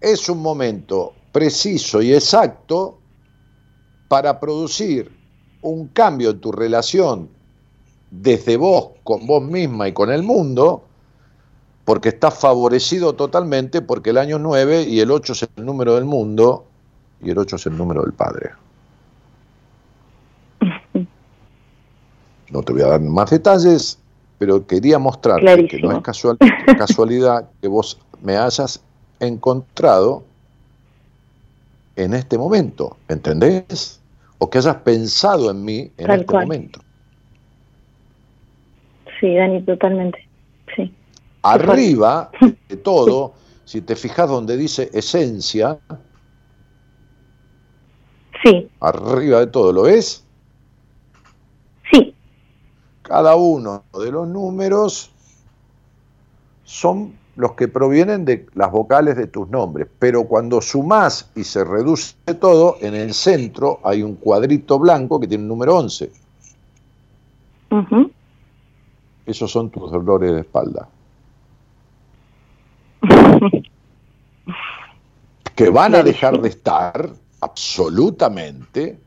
es 0.00 0.28
un 0.28 0.42
momento 0.42 1.14
preciso 1.32 2.02
y 2.02 2.12
exacto 2.12 2.98
para 4.08 4.38
producir 4.38 5.10
un 5.62 5.88
cambio 5.88 6.30
en 6.30 6.40
tu 6.40 6.52
relación 6.52 7.28
desde 8.10 8.56
vos 8.56 8.90
con 9.02 9.26
vos 9.26 9.42
misma 9.42 9.88
y 9.88 9.92
con 9.92 10.10
el 10.10 10.22
mundo, 10.22 10.85
porque 11.86 12.08
estás 12.08 12.36
favorecido 12.38 13.14
totalmente 13.14 13.80
porque 13.80 14.10
el 14.10 14.18
año 14.18 14.40
9 14.40 14.82
y 14.82 14.98
el 14.98 15.12
8 15.12 15.32
es 15.32 15.48
el 15.56 15.64
número 15.64 15.94
del 15.94 16.04
mundo 16.04 16.66
y 17.22 17.30
el 17.30 17.38
8 17.38 17.56
es 17.56 17.66
el 17.66 17.78
número 17.78 18.02
del 18.02 18.12
Padre. 18.12 18.50
No 22.50 22.62
te 22.62 22.72
voy 22.72 22.82
a 22.82 22.88
dar 22.88 23.00
más 23.00 23.30
detalles, 23.30 24.00
pero 24.36 24.66
quería 24.66 24.98
mostrarte 24.98 25.68
que 25.68 25.78
no 25.78 25.92
es 25.92 26.02
casualidad 26.76 27.48
que 27.62 27.68
vos 27.68 27.98
me 28.20 28.36
hayas 28.36 28.82
encontrado 29.20 30.24
en 31.94 32.14
este 32.14 32.36
momento, 32.36 32.96
¿entendés? 33.08 34.00
O 34.38 34.50
que 34.50 34.58
hayas 34.58 34.76
pensado 34.76 35.52
en 35.52 35.64
mí 35.64 35.92
en 35.98 36.10
este 36.10 36.32
momento. 36.32 36.80
Sí, 39.20 39.36
Dani, 39.36 39.62
totalmente. 39.62 40.25
Arriba 41.52 42.30
de 42.68 42.76
todo, 42.76 43.34
si 43.64 43.80
te 43.80 43.96
fijas 43.96 44.28
donde 44.28 44.56
dice 44.56 44.90
esencia, 44.92 45.78
sí. 48.42 48.68
Arriba 48.80 49.40
de 49.40 49.46
todo, 49.48 49.72
¿lo 49.72 49.82
ves? 49.82 50.24
Sí. 51.90 52.14
Cada 53.02 53.36
uno 53.36 53.84
de 53.98 54.10
los 54.10 54.26
números 54.26 55.10
son 56.64 57.14
los 57.36 57.52
que 57.52 57.68
provienen 57.68 58.24
de 58.24 58.46
las 58.54 58.72
vocales 58.72 59.16
de 59.16 59.26
tus 59.26 59.48
nombres, 59.48 59.86
pero 59.98 60.24
cuando 60.24 60.60
sumás 60.60 61.30
y 61.36 61.44
se 61.44 61.64
reduce 61.64 62.14
todo, 62.40 62.78
en 62.80 62.94
el 62.94 63.12
centro 63.14 63.78
hay 63.84 64.02
un 64.02 64.16
cuadrito 64.16 64.78
blanco 64.78 65.20
que 65.20 65.28
tiene 65.28 65.42
un 65.42 65.48
número 65.48 65.76
11. 65.76 66.10
Esos 69.26 69.50
son 69.50 69.70
tus 69.70 69.90
dolores 69.90 70.32
de 70.32 70.40
espalda. 70.40 70.88
Que 75.56 75.70
van 75.70 75.96
a 75.96 76.02
dejar 76.02 76.40
de 76.40 76.50
estar 76.50 77.10
absolutamente 77.40 78.98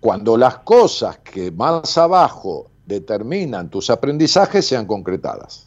cuando 0.00 0.36
las 0.36 0.58
cosas 0.58 1.18
que 1.18 1.50
más 1.50 1.98
abajo 1.98 2.70
determinan 2.86 3.68
tus 3.68 3.90
aprendizajes 3.90 4.66
sean 4.66 4.86
concretadas. 4.86 5.66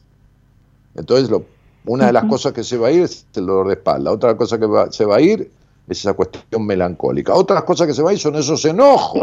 Entonces 0.95 1.29
lo 1.29 1.45
una 1.87 2.07
de 2.07 2.13
las 2.13 2.25
cosas 2.25 2.51
que 2.51 2.63
se 2.63 2.77
va 2.77 2.89
a 2.89 2.91
ir 2.91 3.03
es 3.03 3.25
el 3.35 3.45
dolor 3.45 3.67
de 3.67 3.75
espalda, 3.75 4.11
otra 4.11 4.35
cosa 4.35 4.59
que 4.59 4.67
se 4.91 5.05
va 5.05 5.15
a 5.15 5.21
ir 5.21 5.49
es 5.87 5.99
esa 5.99 6.13
cuestión 6.13 6.65
melancólica, 6.65 7.33
otras 7.33 7.63
cosas 7.63 7.87
que 7.87 7.93
se 7.93 8.01
va 8.01 8.09
a 8.09 8.13
ir 8.13 8.19
son 8.19 8.35
esos 8.35 8.63
enojos, 8.65 9.21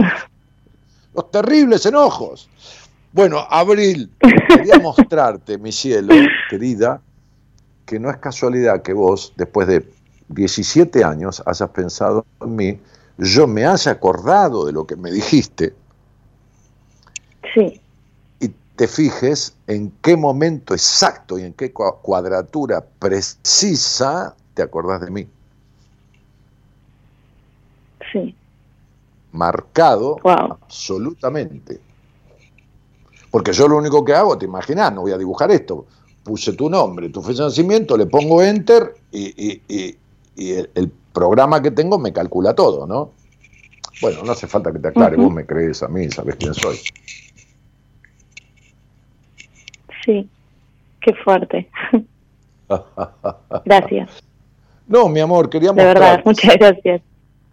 los 1.14 1.30
terribles 1.30 1.84
enojos. 1.84 2.48
Bueno, 3.12 3.46
Abril, 3.50 4.10
quería 4.48 4.78
mostrarte, 4.82 5.58
mi 5.58 5.72
cielo, 5.72 6.14
querida, 6.48 7.02
que 7.84 8.00
no 8.00 8.08
es 8.08 8.16
casualidad 8.16 8.80
que 8.80 8.94
vos, 8.94 9.34
después 9.36 9.68
de 9.68 9.86
17 10.34 11.04
años, 11.04 11.42
hayas 11.46 11.70
pensado 11.70 12.26
en 12.40 12.56
mí, 12.56 12.80
yo 13.18 13.46
me 13.46 13.64
haya 13.64 13.92
acordado 13.92 14.66
de 14.66 14.72
lo 14.72 14.86
que 14.86 14.96
me 14.96 15.10
dijiste. 15.10 15.74
Sí 17.54 17.80
te 18.76 18.88
fijes 18.88 19.56
en 19.66 19.92
qué 20.02 20.16
momento 20.16 20.74
exacto 20.74 21.38
y 21.38 21.42
en 21.42 21.52
qué 21.52 21.72
cuadratura 21.72 22.84
precisa 22.98 24.34
te 24.54 24.62
acordás 24.62 25.00
de 25.02 25.10
mí. 25.10 25.26
Sí. 28.12 28.34
Marcado 29.32 30.16
absolutamente. 30.24 31.80
Porque 33.30 33.52
yo 33.52 33.66
lo 33.68 33.76
único 33.76 34.04
que 34.04 34.14
hago, 34.14 34.38
te 34.38 34.44
imaginas, 34.44 34.92
no 34.92 35.02
voy 35.02 35.12
a 35.12 35.18
dibujar 35.18 35.50
esto. 35.50 35.86
Puse 36.22 36.54
tu 36.54 36.70
nombre, 36.70 37.10
tu 37.10 37.20
fecha 37.20 37.42
de 37.42 37.48
nacimiento, 37.48 37.96
le 37.96 38.06
pongo 38.06 38.42
enter 38.42 38.94
y, 39.12 39.96
el, 40.36 40.92
programa 41.12 41.62
que 41.62 41.70
tengo 41.70 41.96
me 41.96 42.12
calcula 42.12 42.54
todo, 42.54 42.88
¿no? 42.88 43.12
Bueno, 44.02 44.24
no 44.24 44.32
hace 44.32 44.48
falta 44.48 44.72
que 44.72 44.80
te 44.80 44.88
aclare, 44.88 45.16
vos 45.16 45.32
me 45.32 45.46
crees 45.46 45.80
a 45.84 45.88
mí, 45.88 46.10
sabes 46.10 46.34
quién 46.34 46.52
soy. 46.54 46.76
Sí, 50.04 50.28
qué 51.00 51.14
fuerte. 51.14 51.70
gracias. 53.64 54.10
No, 54.88 55.08
mi 55.08 55.20
amor, 55.20 55.48
queríamos... 55.48 55.76
De 55.76 55.84
verdad, 55.84 56.20
muchas 56.24 56.56
gracias. 56.58 57.00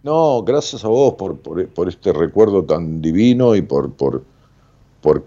No, 0.02 0.42
gracias 0.42 0.84
a 0.84 0.88
vos 0.88 1.14
por, 1.14 1.38
por, 1.38 1.88
este 1.88 2.12
recuerdo 2.12 2.64
tan 2.64 3.00
divino 3.00 3.54
y 3.54 3.62
por, 3.62 3.92
por, 3.92 4.24
por, 5.00 5.22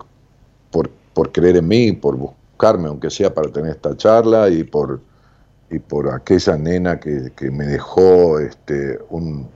por, 1.13 1.31
creer 1.31 1.57
en 1.57 1.67
mí, 1.67 1.93
por 1.93 2.17
buscarme, 2.17 2.89
aunque 2.89 3.09
sea 3.09 3.33
para 3.33 3.49
tener 3.49 3.71
esta 3.71 3.95
charla, 3.95 4.49
y 4.49 4.65
por, 4.65 4.99
y 5.69 5.79
por 5.79 6.09
aquella 6.09 6.57
nena 6.57 6.99
que, 6.99 7.31
que 7.35 7.51
me 7.51 7.65
dejó 7.65 8.39
este, 8.39 8.99
un, 9.09 9.49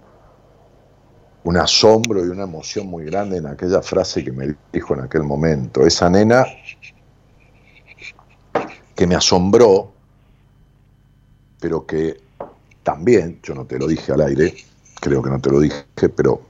un 1.44 1.58
asombro 1.58 2.26
y 2.26 2.30
una 2.30 2.44
emoción 2.44 2.88
muy 2.88 3.06
grande 3.06 3.38
en 3.38 3.48
aquella 3.48 3.82
frase 3.82 4.24
que 4.24 4.32
me 4.32 4.56
dijo 4.74 4.94
en 4.94 5.02
aquel 5.02 5.24
momento. 5.24 5.86
Esa 5.86 6.10
nena 6.10 6.46
que 8.96 9.08
me 9.08 9.16
asombró, 9.16 9.92
pero 11.60 11.86
que 11.86 12.20
también, 12.84 13.40
yo 13.44 13.56
no 13.56 13.66
te 13.66 13.80
lo 13.80 13.88
dije 13.88 14.12
al 14.12 14.22
aire, 14.22 14.56
creo 15.00 15.22
que 15.22 15.30
no 15.30 15.40
te 15.40 15.50
lo 15.50 15.60
dije, 15.60 15.86
pero 16.16 16.42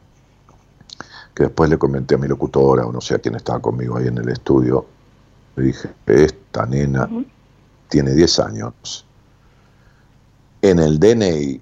que 1.36 1.44
después 1.44 1.70
le 1.70 1.78
comenté 1.78 2.16
a 2.16 2.18
mi 2.18 2.28
locutora, 2.28 2.86
o 2.86 2.92
no 2.92 3.02
sé 3.02 3.16
a 3.16 3.20
quién 3.20 3.36
estaba 3.36 3.62
conmigo 3.62 3.98
ahí 3.98 4.08
en 4.08 4.18
el 4.18 4.30
estudio, 4.30 4.86
le 5.56 5.64
dije, 5.64 5.90
esta 6.06 6.66
nena 6.66 7.10
tiene 7.88 8.14
10 8.14 8.40
años, 8.40 9.06
en 10.62 10.80
el 10.80 11.00
DNI, 11.00 11.62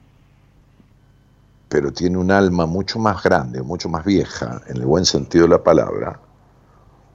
pero 1.69 1.91
tiene 1.91 2.17
un 2.17 2.31
alma 2.31 2.65
mucho 2.65 2.99
más 2.99 3.21
grande, 3.23 3.61
mucho 3.61 3.89
más 3.89 4.05
vieja, 4.05 4.61
en 4.67 4.77
el 4.77 4.85
buen 4.85 5.05
sentido 5.05 5.43
de 5.45 5.49
la 5.49 5.63
palabra, 5.63 6.19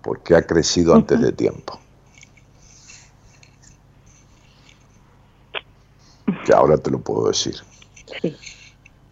porque 0.02 0.36
ha 0.36 0.42
crecido 0.42 0.94
antes 0.94 1.20
de 1.20 1.32
tiempo. 1.32 1.78
Que 6.44 6.52
ahora 6.52 6.76
te 6.76 6.90
lo 6.90 6.98
puedo 6.98 7.28
decir. 7.28 7.56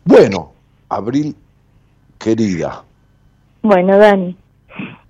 Bueno, 0.05 0.53
Abril, 0.89 1.37
querida. 2.19 2.85
Bueno, 3.63 3.97
Dani, 3.99 4.37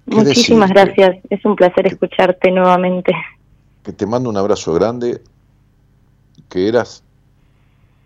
muchísimas 0.06 0.70
gracias. 0.70 1.16
Es 1.30 1.44
un 1.44 1.56
placer 1.56 1.86
escucharte 1.86 2.50
nuevamente. 2.50 3.12
Que 3.82 3.92
te 3.92 4.06
mando 4.06 4.28
un 4.28 4.36
abrazo 4.36 4.74
grande, 4.74 5.22
que 6.48 6.68
eras 6.68 7.02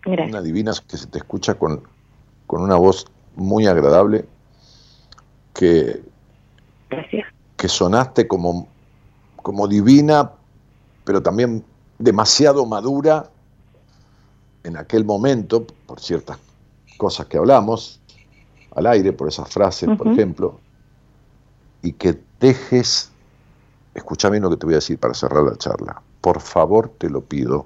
una 0.05 0.41
divina 0.41 0.71
que 0.87 0.97
se 0.97 1.07
te 1.07 1.17
escucha 1.17 1.55
con, 1.55 1.81
con 2.45 2.61
una 2.61 2.75
voz 2.75 3.05
muy 3.35 3.65
agradable, 3.67 4.25
que, 5.53 6.03
que 7.57 7.67
sonaste 7.67 8.27
como, 8.27 8.67
como 9.37 9.67
divina, 9.67 10.31
pero 11.03 11.21
también 11.21 11.63
demasiado 11.97 12.65
madura 12.65 13.29
en 14.63 14.77
aquel 14.77 15.05
momento, 15.05 15.65
por 15.85 15.99
ciertas 15.99 16.37
cosas 16.97 17.27
que 17.27 17.37
hablamos 17.37 17.99
al 18.75 18.87
aire, 18.87 19.13
por 19.13 19.27
esas 19.27 19.49
frases, 19.49 19.89
por 19.97 20.07
ejemplo, 20.07 20.59
y 21.81 21.93
que 21.93 22.19
dejes, 22.39 23.11
escucha 23.93 24.29
bien 24.29 24.43
lo 24.43 24.49
que 24.49 24.57
te 24.57 24.65
voy 24.65 24.75
a 24.75 24.77
decir 24.77 24.99
para 24.99 25.13
cerrar 25.13 25.43
la 25.43 25.55
charla, 25.57 26.01
por 26.19 26.41
favor 26.41 26.89
te 26.97 27.09
lo 27.09 27.21
pido, 27.21 27.65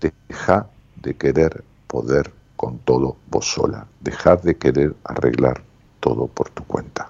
deja 0.00 0.68
de 1.06 1.14
querer 1.14 1.62
poder 1.86 2.32
con 2.56 2.78
todo 2.78 3.16
vos 3.30 3.46
sola, 3.46 3.86
dejar 4.00 4.42
de 4.42 4.56
querer 4.56 4.94
arreglar 5.04 5.62
todo 6.00 6.26
por 6.26 6.50
tu 6.50 6.64
cuenta, 6.64 7.08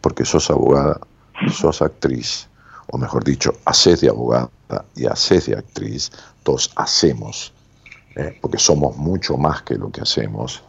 porque 0.00 0.24
sos 0.24 0.50
abogada, 0.50 0.98
sos 1.52 1.82
actriz, 1.82 2.48
o 2.88 2.96
mejor 2.96 3.22
dicho, 3.22 3.52
haces 3.66 4.00
de 4.00 4.08
abogada 4.08 4.48
y 4.94 5.04
haces 5.04 5.46
de 5.46 5.56
actriz, 5.56 6.10
todos 6.42 6.72
hacemos, 6.76 7.52
¿eh? 8.14 8.38
porque 8.40 8.58
somos 8.58 8.96
mucho 8.96 9.36
más 9.36 9.60
que 9.62 9.74
lo 9.74 9.90
que 9.90 10.00
hacemos. 10.00 10.62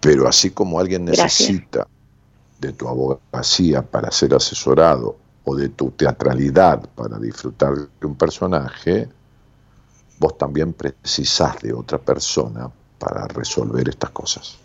Pero 0.00 0.26
así 0.26 0.50
como 0.50 0.80
alguien 0.80 1.04
necesita 1.04 1.86
de 2.58 2.72
tu 2.72 2.88
abogacía 2.88 3.82
para 3.82 4.10
ser 4.10 4.34
asesorado 4.34 5.16
o 5.44 5.56
de 5.56 5.70
tu 5.70 5.90
teatralidad 5.92 6.88
para 6.94 7.18
disfrutar 7.18 7.74
de 7.74 8.06
un 8.06 8.14
personaje, 8.16 9.08
vos 10.18 10.36
también 10.36 10.72
precisás 10.74 11.60
de 11.60 11.72
otra 11.72 11.98
persona 11.98 12.70
para 12.98 13.26
resolver 13.28 13.88
estas 13.88 14.10
cosas. 14.10 14.58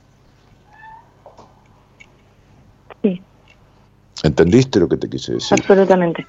Sí. 3.02 3.22
¿Entendiste 4.24 4.80
lo 4.80 4.90
que 4.90 4.98
te 4.98 5.10
quise 5.10 5.34
decir? 5.34 5.58
Absolutamente. 5.60 6.28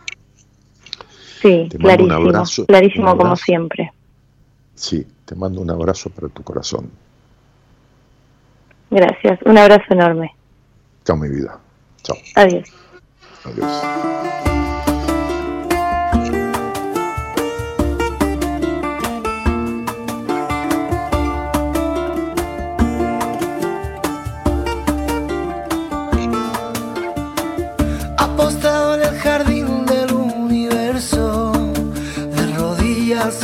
Sí, 1.43 1.69
clarísimo, 1.79 2.45
clarísimo 2.67 3.17
como 3.17 3.37
siempre. 3.37 3.93
Sí, 4.75 5.07
te 5.25 5.35
mando 5.35 5.61
un 5.61 5.71
abrazo 5.71 6.11
para 6.11 6.29
tu 6.29 6.43
corazón. 6.43 6.91
Gracias, 8.91 9.41
un 9.45 9.59
abrazo 9.59 9.85
enorme. 9.91 10.31
Chao, 11.05 11.17
mi 11.17 11.29
vida. 11.29 11.59
Chao. 12.03 12.17
Adiós. 12.37 12.86
Adiós. 13.47 14.07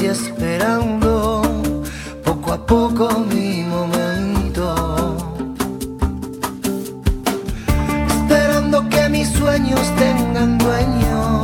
y 0.03 0.07
esperando 0.07 1.33
poco 2.25 2.53
a 2.53 2.67
poco 2.67 3.09
mi 3.21 3.63
momento. 3.65 4.02
Sueños 9.53 9.87
tengan 9.99 10.57
dueño, 10.57 11.43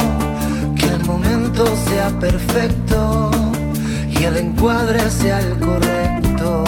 que 0.76 0.86
el 0.86 1.04
momento 1.04 1.66
sea 1.88 2.08
perfecto 2.18 3.30
y 4.08 4.24
el 4.24 4.38
encuadre 4.38 5.10
sea 5.10 5.40
el 5.40 5.58
correcto. 5.58 6.64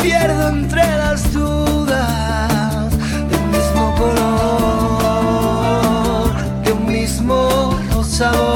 Pierdo 0.00 0.48
entre 0.48 0.84
las 1.02 1.32
dudas 1.32 2.90
del 3.30 3.44
mismo 3.56 3.94
color, 4.00 5.12
de 6.64 6.72
un 6.72 6.86
mismo 6.86 7.70
sabor. 8.02 8.51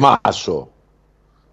Temazo. 0.00 0.70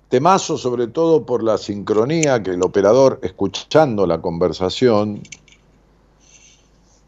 Temazo 0.07 0.57
sobre 0.57 0.87
todo 0.87 1.25
por 1.25 1.43
la 1.43 1.57
sincronía 1.57 2.41
que 2.41 2.51
el 2.51 2.63
operador, 2.63 3.19
escuchando 3.21 4.07
la 4.07 4.21
conversación, 4.21 5.21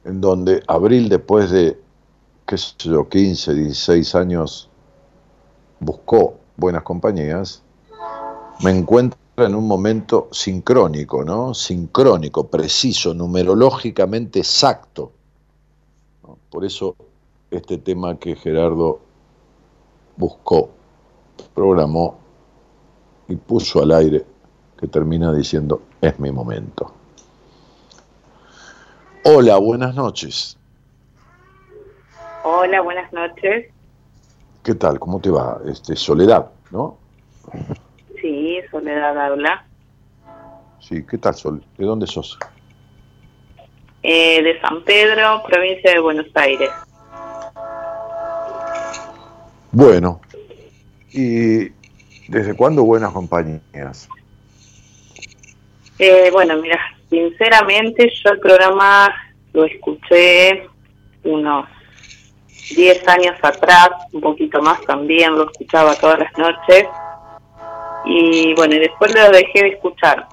en 0.04 0.20
donde 0.20 0.62
Abril 0.68 1.08
después 1.08 1.50
de, 1.50 1.80
qué 2.46 2.58
sé 2.58 2.74
yo, 2.80 3.08
15, 3.08 3.54
16 3.54 4.16
años, 4.16 4.70
buscó 5.80 6.36
buenas 6.58 6.84
compañías, 6.84 7.64
me 8.62 8.72
encuentra 8.72 9.18
en 9.38 9.56
un 9.56 9.66
momento 9.66 10.28
sincrónico, 10.34 11.24
¿no? 11.24 11.54
Sincrónico, 11.54 12.48
preciso, 12.48 13.14
numerológicamente 13.14 14.40
exacto. 14.40 15.14
Por 16.50 16.66
eso 16.66 16.98
este 17.50 17.78
tema 17.78 18.20
que 18.20 18.36
Gerardo 18.36 19.00
buscó, 20.18 20.72
programó 21.42 22.20
y 23.28 23.36
puso 23.36 23.82
al 23.82 23.92
aire, 23.92 24.26
que 24.78 24.88
termina 24.88 25.34
diciendo, 25.34 25.82
es 26.02 26.20
mi 26.20 26.32
momento. 26.32 26.94
Hola, 29.24 29.58
buenas 29.58 29.96
noches. 29.96 30.58
Hola, 32.44 32.82
buenas 32.82 33.12
noches. 33.12 33.68
¿Qué 34.64 34.76
tal? 34.76 35.00
¿Cómo 35.00 35.20
te 35.20 35.30
va? 35.30 35.60
Este, 35.66 35.96
Soledad, 35.96 36.50
¿no? 36.72 36.98
Sí, 38.22 38.60
Soledad 38.72 39.18
habla. 39.18 39.66
Sí, 40.80 41.06
¿qué 41.06 41.18
tal, 41.18 41.36
Sol? 41.36 41.64
¿De 41.78 41.86
dónde 41.86 42.08
sos? 42.08 42.38
Eh, 44.02 44.42
de 44.42 44.60
San 44.62 44.84
Pedro, 44.84 45.44
provincia 45.46 45.92
de 45.92 46.00
Buenos 46.00 46.28
Aires. 46.36 46.70
Bueno, 49.72 50.22
¿y 51.12 51.72
desde 52.28 52.56
cuándo 52.56 52.84
buenas 52.84 53.12
compañías? 53.12 54.08
Eh, 55.98 56.30
bueno, 56.32 56.58
mira, 56.58 56.80
sinceramente 57.10 58.12
yo 58.24 58.32
el 58.32 58.40
programa 58.40 59.14
lo 59.54 59.66
escuché 59.66 60.68
unos 61.24 61.68
10 62.76 63.08
años 63.08 63.36
atrás, 63.42 63.90
un 64.14 64.22
poquito 64.22 64.62
más 64.62 64.80
también, 64.82 65.34
lo 65.36 65.50
escuchaba 65.50 65.96
todas 65.96 66.20
las 66.20 66.38
noches. 66.38 66.86
Y 68.06 68.54
bueno, 68.56 68.76
y 68.76 68.80
después 68.80 69.14
lo 69.14 69.30
dejé 69.32 69.64
de 69.64 69.70
escuchar. 69.70 70.26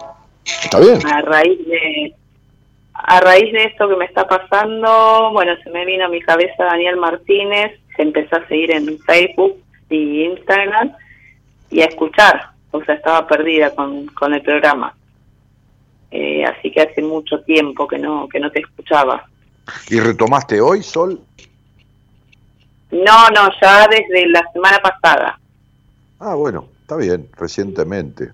Está 0.44 0.78
bien. 0.78 1.04
A 1.06 1.22
raíz 1.22 1.58
de 1.66 2.14
a 2.94 3.20
raíz 3.20 3.52
de 3.52 3.64
esto 3.64 3.88
que 3.88 3.96
me 3.96 4.06
está 4.06 4.26
pasando, 4.26 5.30
bueno, 5.32 5.52
se 5.62 5.70
me 5.70 5.84
vino 5.84 6.06
a 6.06 6.08
mi 6.08 6.20
cabeza 6.20 6.64
Daniel 6.64 6.96
Martínez, 6.96 7.78
se 7.94 8.02
empezó 8.02 8.36
a 8.36 8.48
seguir 8.48 8.70
en 8.70 8.98
Facebook 9.00 9.62
y 9.90 10.24
Instagram 10.24 10.92
y 11.70 11.80
a 11.80 11.86
escuchar, 11.86 12.50
o 12.70 12.82
sea, 12.84 12.94
estaba 12.94 13.26
perdida 13.26 13.74
con, 13.74 14.06
con 14.06 14.34
el 14.34 14.42
programa. 14.42 14.94
Eh, 16.10 16.44
así 16.44 16.70
que 16.70 16.82
hace 16.82 17.02
mucho 17.02 17.40
tiempo 17.40 17.86
que 17.86 17.98
no 17.98 18.28
que 18.28 18.38
no 18.38 18.50
te 18.50 18.60
escuchaba. 18.60 19.26
¿Y 19.88 19.98
retomaste 19.98 20.60
hoy, 20.60 20.82
Sol? 20.82 21.20
No, 22.90 23.28
no, 23.30 23.50
ya 23.60 23.88
desde 23.88 24.28
la 24.28 24.42
semana 24.52 24.78
pasada. 24.78 25.38
Ah, 26.20 26.34
bueno, 26.34 26.68
está 26.80 26.96
bien, 26.96 27.28
recientemente. 27.36 28.32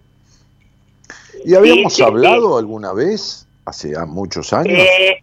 ¿Y 1.45 1.55
habíamos 1.55 1.99
hablado 2.01 2.59
alguna 2.59 2.93
vez, 2.93 3.49
hace 3.65 3.95
muchos 4.07 4.53
años? 4.53 4.79
Eh, 4.79 5.23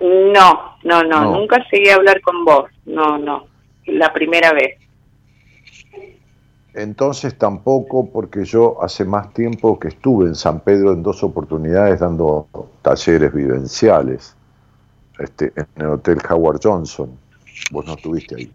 no, 0.00 0.76
no, 0.84 1.02
no, 1.02 1.32
nunca 1.32 1.64
llegué 1.72 1.92
a 1.92 1.96
hablar 1.96 2.20
con 2.20 2.44
vos, 2.44 2.70
no, 2.86 3.18
no, 3.18 3.46
la 3.86 4.12
primera 4.12 4.52
vez. 4.52 4.78
Entonces 6.74 7.36
tampoco, 7.36 8.08
porque 8.10 8.44
yo 8.44 8.82
hace 8.82 9.04
más 9.04 9.32
tiempo 9.34 9.78
que 9.78 9.88
estuve 9.88 10.26
en 10.26 10.34
San 10.34 10.60
Pedro 10.60 10.92
en 10.92 11.02
dos 11.02 11.22
oportunidades 11.22 11.98
dando 11.98 12.46
talleres 12.82 13.32
vivenciales 13.32 14.36
este, 15.18 15.52
en 15.56 15.66
el 15.76 15.86
Hotel 15.86 16.18
Howard 16.28 16.60
Johnson. 16.62 17.10
Vos 17.72 17.86
no 17.86 17.94
estuviste 17.94 18.36
ahí. 18.36 18.52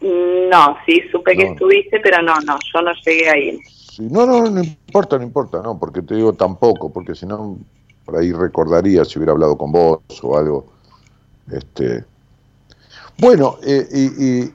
No, 0.00 0.76
sí, 0.86 1.00
supe 1.10 1.36
que 1.36 1.44
estuviste, 1.44 2.00
pero 2.00 2.22
no, 2.22 2.34
no, 2.40 2.56
yo 2.72 2.82
no 2.82 2.92
llegué 3.04 3.30
ahí. 3.30 3.60
no, 3.98 4.26
no, 4.26 4.50
no 4.50 4.62
importa, 4.62 5.18
no 5.18 5.24
importa, 5.24 5.62
no, 5.62 5.78
porque 5.78 6.02
te 6.02 6.16
digo 6.16 6.32
tampoco, 6.32 6.92
porque 6.92 7.14
si 7.14 7.26
no, 7.26 7.58
por 8.04 8.16
ahí 8.16 8.32
recordaría 8.32 9.04
si 9.04 9.18
hubiera 9.18 9.32
hablado 9.32 9.56
con 9.56 9.72
vos 9.72 10.00
o 10.22 10.36
algo. 10.36 10.66
Este, 11.50 12.04
bueno, 13.18 13.58
eh, 13.64 13.86
y, 13.92 14.24
y 14.24 14.54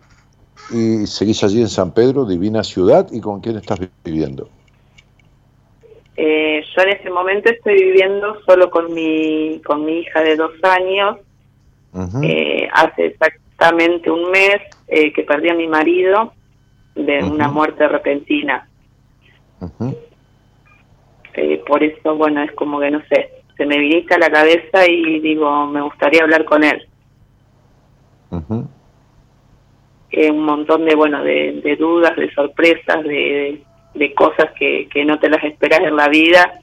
seguís 1.05 1.43
allí 1.43 1.61
en 1.61 1.69
San 1.69 1.93
Pedro, 1.93 2.25
divina 2.25 2.63
ciudad, 2.63 3.07
¿y 3.11 3.21
con 3.21 3.39
quién 3.41 3.57
estás 3.57 3.79
viviendo? 4.03 4.49
Eh, 6.15 6.63
yo 6.75 6.81
en 6.81 6.89
este 6.89 7.09
momento 7.09 7.49
estoy 7.49 7.75
viviendo 7.75 8.41
solo 8.45 8.69
con 8.69 8.93
mi, 8.93 9.61
con 9.65 9.85
mi 9.85 9.99
hija 9.99 10.21
de 10.21 10.35
dos 10.35 10.51
años. 10.63 11.17
Eh, 12.21 12.67
hace 12.73 13.07
exactamente 13.07 14.11
un 14.11 14.29
mes 14.29 14.57
eh, 14.87 15.11
que 15.13 15.23
perdí 15.23 15.49
a 15.49 15.55
mi 15.55 15.67
marido 15.67 16.33
de 16.95 17.23
una 17.23 17.47
muerte 17.47 17.87
repentina. 17.87 18.67
por 21.67 21.83
eso, 21.83 22.15
bueno, 22.15 22.43
es 22.43 22.51
como 22.53 22.79
que 22.79 22.91
no 22.91 23.01
sé, 23.09 23.29
se 23.55 23.65
me 23.65 23.77
viniste 23.77 24.15
a 24.15 24.19
la 24.19 24.29
cabeza 24.29 24.87
y 24.87 25.19
digo, 25.19 25.67
me 25.67 25.81
gustaría 25.81 26.23
hablar 26.23 26.45
con 26.45 26.63
él 26.63 26.87
un 30.11 30.43
montón 30.43 30.85
de, 30.85 30.95
bueno, 30.95 31.23
de, 31.23 31.75
dudas, 31.79 32.15
de 32.15 32.31
sorpresas, 32.33 33.03
de, 33.03 33.61
de 33.93 34.13
cosas 34.13 34.51
que, 34.57 34.87
que, 34.91 35.05
no 35.05 35.19
te 35.19 35.29
las 35.29 35.43
esperas 35.43 35.81
en 35.81 35.95
la 35.95 36.07
vida, 36.07 36.59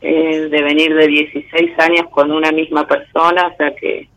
eh, 0.00 0.48
de 0.50 0.62
venir 0.62 0.94
de 0.94 1.06
16 1.06 1.78
años 1.78 2.06
con 2.10 2.30
una 2.30 2.52
misma 2.52 2.86
persona, 2.86 3.48
o 3.48 3.56
sea 3.56 3.74
que, 3.74 4.08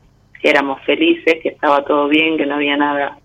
que, 0.41 0.49
éramos 0.49 0.81
felices, 0.85 1.37
que 1.41 1.49
estaba 1.49 1.83
todo 1.83 2.07
bien, 2.07 2.37
que 2.37 2.45
no 2.45 2.55
había 2.55 2.77
nada 2.77 3.17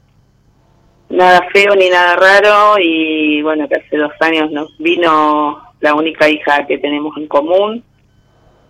nada 1.10 1.42
feo 1.52 1.74
ni 1.74 1.90
nada 1.90 2.16
raro 2.16 2.80
y 2.80 3.42
bueno, 3.42 3.68
que 3.68 3.76
hace 3.76 3.98
dos 3.98 4.12
años 4.20 4.50
nos 4.50 4.76
vino 4.78 5.62
la 5.80 5.94
única 5.94 6.28
hija 6.28 6.66
que 6.66 6.78
tenemos 6.78 7.14
en 7.18 7.28
común 7.28 7.84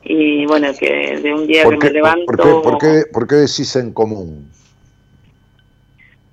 y 0.02 0.44
bueno, 0.46 0.68
que 0.78 1.20
de 1.22 1.32
un 1.32 1.46
día 1.46 1.62
que 1.68 1.76
me 1.76 1.90
levanto... 1.90 2.62
¿por 2.62 2.78
qué, 2.78 3.04
por 3.12 3.28
qué 3.28 3.36
decís 3.36 3.76
en 3.76 3.92
común? 3.92 4.50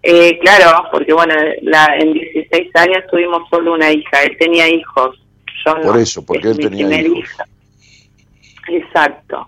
Eh, 0.01 0.39
claro, 0.39 0.87
porque 0.91 1.13
bueno, 1.13 1.33
la, 1.61 1.97
en 1.97 2.13
16 2.13 2.75
años 2.75 3.03
tuvimos 3.11 3.47
solo 3.49 3.73
una 3.73 3.91
hija, 3.91 4.23
él 4.23 4.37
tenía 4.39 4.69
hijos, 4.69 5.19
yo 5.65 5.81
Por 5.81 5.97
eso, 5.97 6.25
porque 6.25 6.49
él 6.49 6.57
tenía 6.57 7.01
hijos. 7.01 7.29
Exacto, 8.69 9.47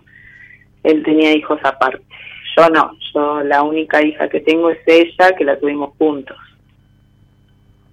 él 0.84 1.04
tenía 1.04 1.34
hijos 1.34 1.60
aparte. 1.64 2.02
Yo 2.58 2.70
no, 2.70 2.92
yo 3.14 3.44
la 3.44 3.64
única 3.64 4.04
hija 4.04 4.28
que 4.28 4.42
tengo 4.42 4.70
es 4.70 4.80
ella, 4.86 5.34
que 5.38 5.46
la 5.46 5.58
tuvimos 5.58 5.96
juntos. 5.98 6.36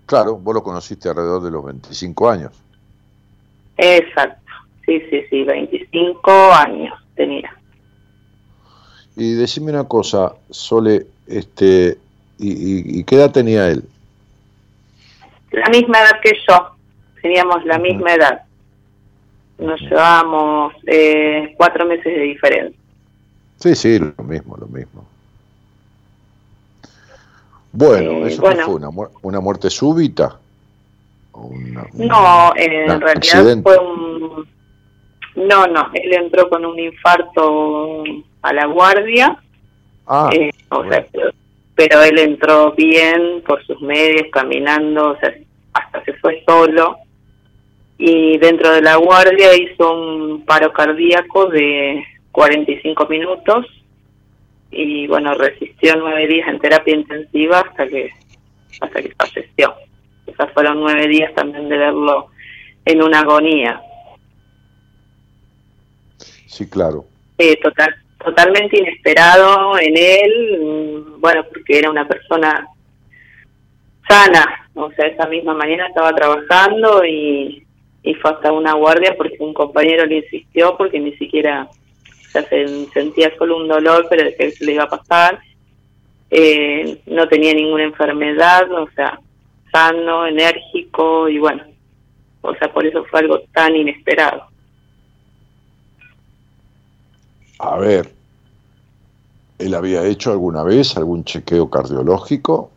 Claro, 0.07 0.37
vos 0.37 0.55
lo 0.55 0.63
conociste 0.63 1.09
alrededor 1.09 1.43
de 1.43 1.51
los 1.51 1.65
25 1.65 2.31
años. 2.31 2.53
Exacto, 3.77 4.43
sí, 4.85 5.01
sí, 5.11 5.23
sí, 5.31 5.45
25 5.45 6.33
años 6.53 6.99
tenía. 7.15 7.55
Y 9.15 9.35
decime 9.35 9.71
una 9.71 9.85
cosa, 9.85 10.35
Sole, 10.51 11.07
este, 11.27 11.99
¿Y, 12.39 13.03
qué 13.05 13.17
edad 13.17 13.33
tenía 13.33 13.69
él? 13.69 13.85
La 15.51 15.69
misma 15.71 16.01
edad 16.01 16.21
que 16.23 16.33
yo, 16.49 16.71
teníamos 17.21 17.65
la 17.65 17.79
misma 17.79 18.15
edad. 18.15 18.43
Nos 19.59 19.81
llevábamos 19.81 20.75
eh, 20.87 21.55
cuatro 21.57 21.85
meses 21.85 22.05
de 22.05 22.21
diferencia. 22.23 22.79
Sí, 23.57 23.75
sí, 23.75 23.99
lo 23.99 24.23
mismo, 24.23 24.57
lo 24.57 24.67
mismo. 24.69 25.05
Bueno, 27.73 28.11
eh, 28.11 28.29
¿eso 28.29 28.43
fue? 28.43 28.65
Una, 28.67 28.89
¿Una 29.23 29.41
muerte 29.41 29.69
súbita? 29.69 30.39
no, 31.95 32.53
en 32.57 33.01
realidad 33.01 33.63
fue 33.63 33.79
un... 33.79 34.49
No, 35.37 35.67
no, 35.69 35.89
él 35.95 36.15
entró 36.15 36.49
con 36.49 36.65
un 36.65 36.79
infarto 36.79 38.03
a 38.43 38.53
la 38.53 38.67
guardia. 38.67 39.39
Ah, 40.07 40.31
eh, 40.33 40.51
o 40.71 40.83
sea, 40.89 41.07
pero 41.79 42.03
él 42.03 42.19
entró 42.19 42.73
bien 42.73 43.41
por 43.47 43.65
sus 43.65 43.81
medios, 43.81 44.27
caminando, 44.33 45.13
o 45.13 45.19
sea, 45.21 45.33
hasta 45.73 46.05
se 46.05 46.13
fue 46.15 46.43
solo. 46.45 46.97
Y 47.97 48.37
dentro 48.39 48.73
de 48.73 48.83
la 48.83 48.97
guardia 48.97 49.55
hizo 49.57 49.93
un 49.93 50.45
paro 50.45 50.73
cardíaco 50.73 51.47
de 51.47 52.05
45 52.33 53.07
minutos 53.07 53.67
y 54.73 55.07
bueno, 55.07 55.35
resistió 55.35 55.95
nueve 55.97 56.27
días 56.27 56.49
en 56.49 56.59
terapia 56.59 56.97
intensiva 56.97 57.61
hasta 57.61 57.87
que 57.87 58.11
hasta 58.81 59.01
que 59.01 59.15
falleció. 59.15 59.75
Sea, 60.37 60.49
fueron 60.49 60.81
nueve 60.81 61.07
días 61.07 61.33
también 61.35 61.69
de 61.69 61.79
verlo 61.79 62.27
en 62.87 63.03
una 63.05 63.21
agonía. 63.21 63.81
Sí, 66.47 66.69
claro. 66.69 67.05
Eh, 67.39 67.57
total, 67.63 67.95
totalmente 68.19 68.79
inesperado 68.79 69.79
en 69.79 69.97
él, 69.97 71.05
bueno, 71.19 71.45
porque 71.45 71.79
era 71.79 71.91
una 71.91 72.07
persona 72.07 72.67
sana, 74.09 74.69
o 74.75 74.91
sea, 74.93 75.07
esa 75.07 75.27
misma 75.27 75.55
mañana 75.55 75.89
estaba 75.89 76.15
trabajando 76.15 77.05
y, 77.05 77.65
fue 78.23 78.31
hasta 78.31 78.53
una 78.53 78.73
guardia 78.73 79.15
porque 79.19 79.37
un 79.39 79.53
compañero 79.53 80.07
le 80.07 80.19
insistió 80.19 80.79
porque 80.79 80.99
ni 80.99 81.13
siquiera 81.17 81.69
se 82.33 82.87
sentía 82.95 83.31
solo 83.37 83.59
un 83.59 83.69
dolor, 83.69 84.07
pero 84.09 84.31
que 84.39 84.51
se 84.51 84.65
le 84.65 84.73
iba 84.73 84.85
a 84.85 84.89
pasar. 84.89 85.39
Eh, 86.31 87.01
no 87.05 87.29
tenía 87.29 87.53
ninguna 87.53 87.85
enfermedad, 87.85 88.71
o 88.73 88.89
sea, 88.93 89.21
sano, 89.71 90.27
enérgico 90.27 91.29
y 91.29 91.39
bueno, 91.39 91.65
o 92.41 92.55
sea, 92.55 92.73
por 92.73 92.87
eso 92.87 93.05
fue 93.05 93.21
algo 93.21 93.41
tan 93.53 93.77
inesperado. 93.77 94.48
A 97.59 97.77
ver, 97.77 98.13
¿él 99.59 99.75
había 99.75 100.05
hecho 100.05 100.31
alguna 100.31 100.63
vez 100.63 100.97
algún 100.97 101.25
chequeo 101.25 101.69
cardiológico? 101.69 102.71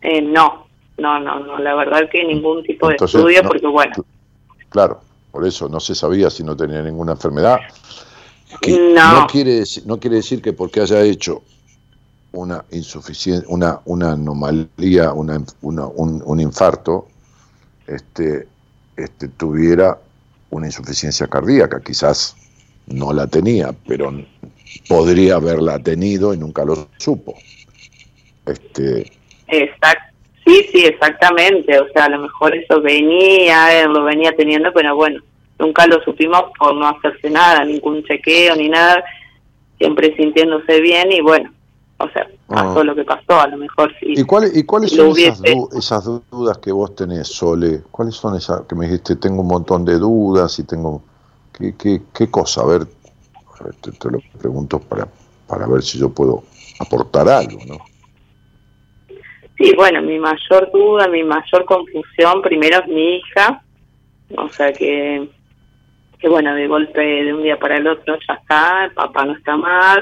Eh, 0.00 0.20
no, 0.20 0.66
no, 0.98 1.20
no, 1.20 1.40
no, 1.40 1.58
la 1.58 1.74
verdad 1.74 2.08
que 2.10 2.24
ningún 2.24 2.62
tipo 2.62 2.88
de 2.88 2.96
estudio, 2.96 3.42
porque 3.42 3.66
bueno. 3.66 3.92
Claro, 4.68 5.00
por 5.30 5.46
eso 5.46 5.68
no 5.68 5.80
se 5.80 5.94
sabía 5.94 6.30
si 6.30 6.44
no 6.44 6.56
tenía 6.56 6.82
ninguna 6.82 7.12
enfermedad. 7.12 7.58
no. 8.66 9.26
quiere, 9.26 9.64
no 9.86 9.98
quiere 9.98 10.16
decir 10.16 10.42
que 10.42 10.52
porque 10.52 10.80
haya 10.80 11.00
hecho 11.02 11.42
una 12.32 12.64
insuficiencia, 12.70 13.46
una, 13.48 13.80
una 13.84 14.12
anomalía, 14.12 15.12
una, 15.12 15.42
un, 15.60 16.22
un, 16.24 16.40
infarto, 16.40 17.08
este, 17.86 18.48
este, 18.96 19.28
tuviera 19.28 19.98
una 20.50 20.66
insuficiencia 20.66 21.26
cardíaca. 21.26 21.80
Quizás 21.80 22.36
no 22.86 23.12
la 23.12 23.26
tenía, 23.26 23.74
pero 23.86 24.12
podría 24.88 25.36
haberla 25.36 25.78
tenido 25.78 26.34
y 26.34 26.38
nunca 26.38 26.64
lo 26.64 26.88
supo. 26.98 27.34
Este... 28.46 29.12
Exacto. 29.48 30.12
Sí, 30.44 30.66
sí, 30.72 30.84
exactamente. 30.84 31.78
O 31.78 31.86
sea, 31.92 32.06
a 32.06 32.08
lo 32.08 32.22
mejor 32.22 32.54
eso 32.54 32.80
venía, 32.80 33.86
lo 33.86 34.04
venía 34.04 34.34
teniendo, 34.36 34.72
pero 34.72 34.96
bueno, 34.96 35.20
nunca 35.58 35.86
lo 35.86 36.02
supimos 36.02 36.44
por 36.58 36.74
no 36.74 36.88
hacerse 36.88 37.30
nada, 37.30 37.64
ningún 37.64 38.02
chequeo 38.04 38.56
ni 38.56 38.68
nada, 38.68 39.04
siempre 39.78 40.14
sintiéndose 40.16 40.80
bien 40.80 41.12
y 41.12 41.20
bueno, 41.20 41.52
o 41.98 42.08
sea, 42.10 42.28
pasó 42.48 42.80
ah. 42.80 42.84
lo 42.84 42.94
que 42.94 43.04
pasó, 43.04 43.40
a 43.40 43.46
lo 43.46 43.56
mejor 43.56 43.92
sí. 44.00 44.14
¿Y, 44.16 44.24
cuál, 44.24 44.50
y 44.52 44.64
cuáles 44.64 44.90
son 44.90 45.14
esas, 45.72 46.04
dudas 46.30 46.58
que 46.58 46.72
vos 46.72 46.94
tenés, 46.96 47.28
Sole? 47.28 47.82
¿Cuáles 47.90 48.16
son 48.16 48.36
esas 48.36 48.62
que 48.62 48.74
me 48.74 48.86
dijiste, 48.86 49.16
tengo 49.16 49.42
un 49.42 49.48
montón 49.48 49.84
de 49.84 49.98
dudas 49.98 50.58
y 50.58 50.64
tengo... 50.64 51.02
¿Qué, 51.52 51.74
qué, 51.76 52.00
qué 52.14 52.30
cosa? 52.30 52.62
A 52.62 52.66
ver, 52.66 52.86
te, 53.80 54.10
lo 54.10 54.18
pregunto 54.38 54.80
para, 54.80 55.06
para 55.46 55.66
ver 55.66 55.82
si 55.82 55.98
yo 55.98 56.10
puedo 56.10 56.44
aportar 56.80 57.28
algo, 57.28 57.58
¿no? 57.66 57.78
Sí, 59.58 59.72
bueno, 59.76 60.02
mi 60.02 60.18
mayor 60.18 60.70
duda, 60.72 61.06
mi 61.08 61.22
mayor 61.22 61.64
confusión, 61.66 62.42
primero 62.42 62.80
es 62.80 62.88
mi 62.88 63.16
hija, 63.16 63.62
o 64.36 64.48
sea 64.48 64.72
que, 64.72 65.28
que 66.18 66.28
bueno, 66.28 66.54
de 66.54 66.66
golpe 66.66 67.00
de 67.00 67.34
un 67.34 67.42
día 67.42 67.58
para 67.58 67.76
el 67.76 67.86
otro 67.86 68.16
ya 68.26 68.34
está, 68.34 68.86
el 68.86 68.92
papá 68.92 69.24
no 69.24 69.36
está 69.36 69.56
más, 69.56 70.00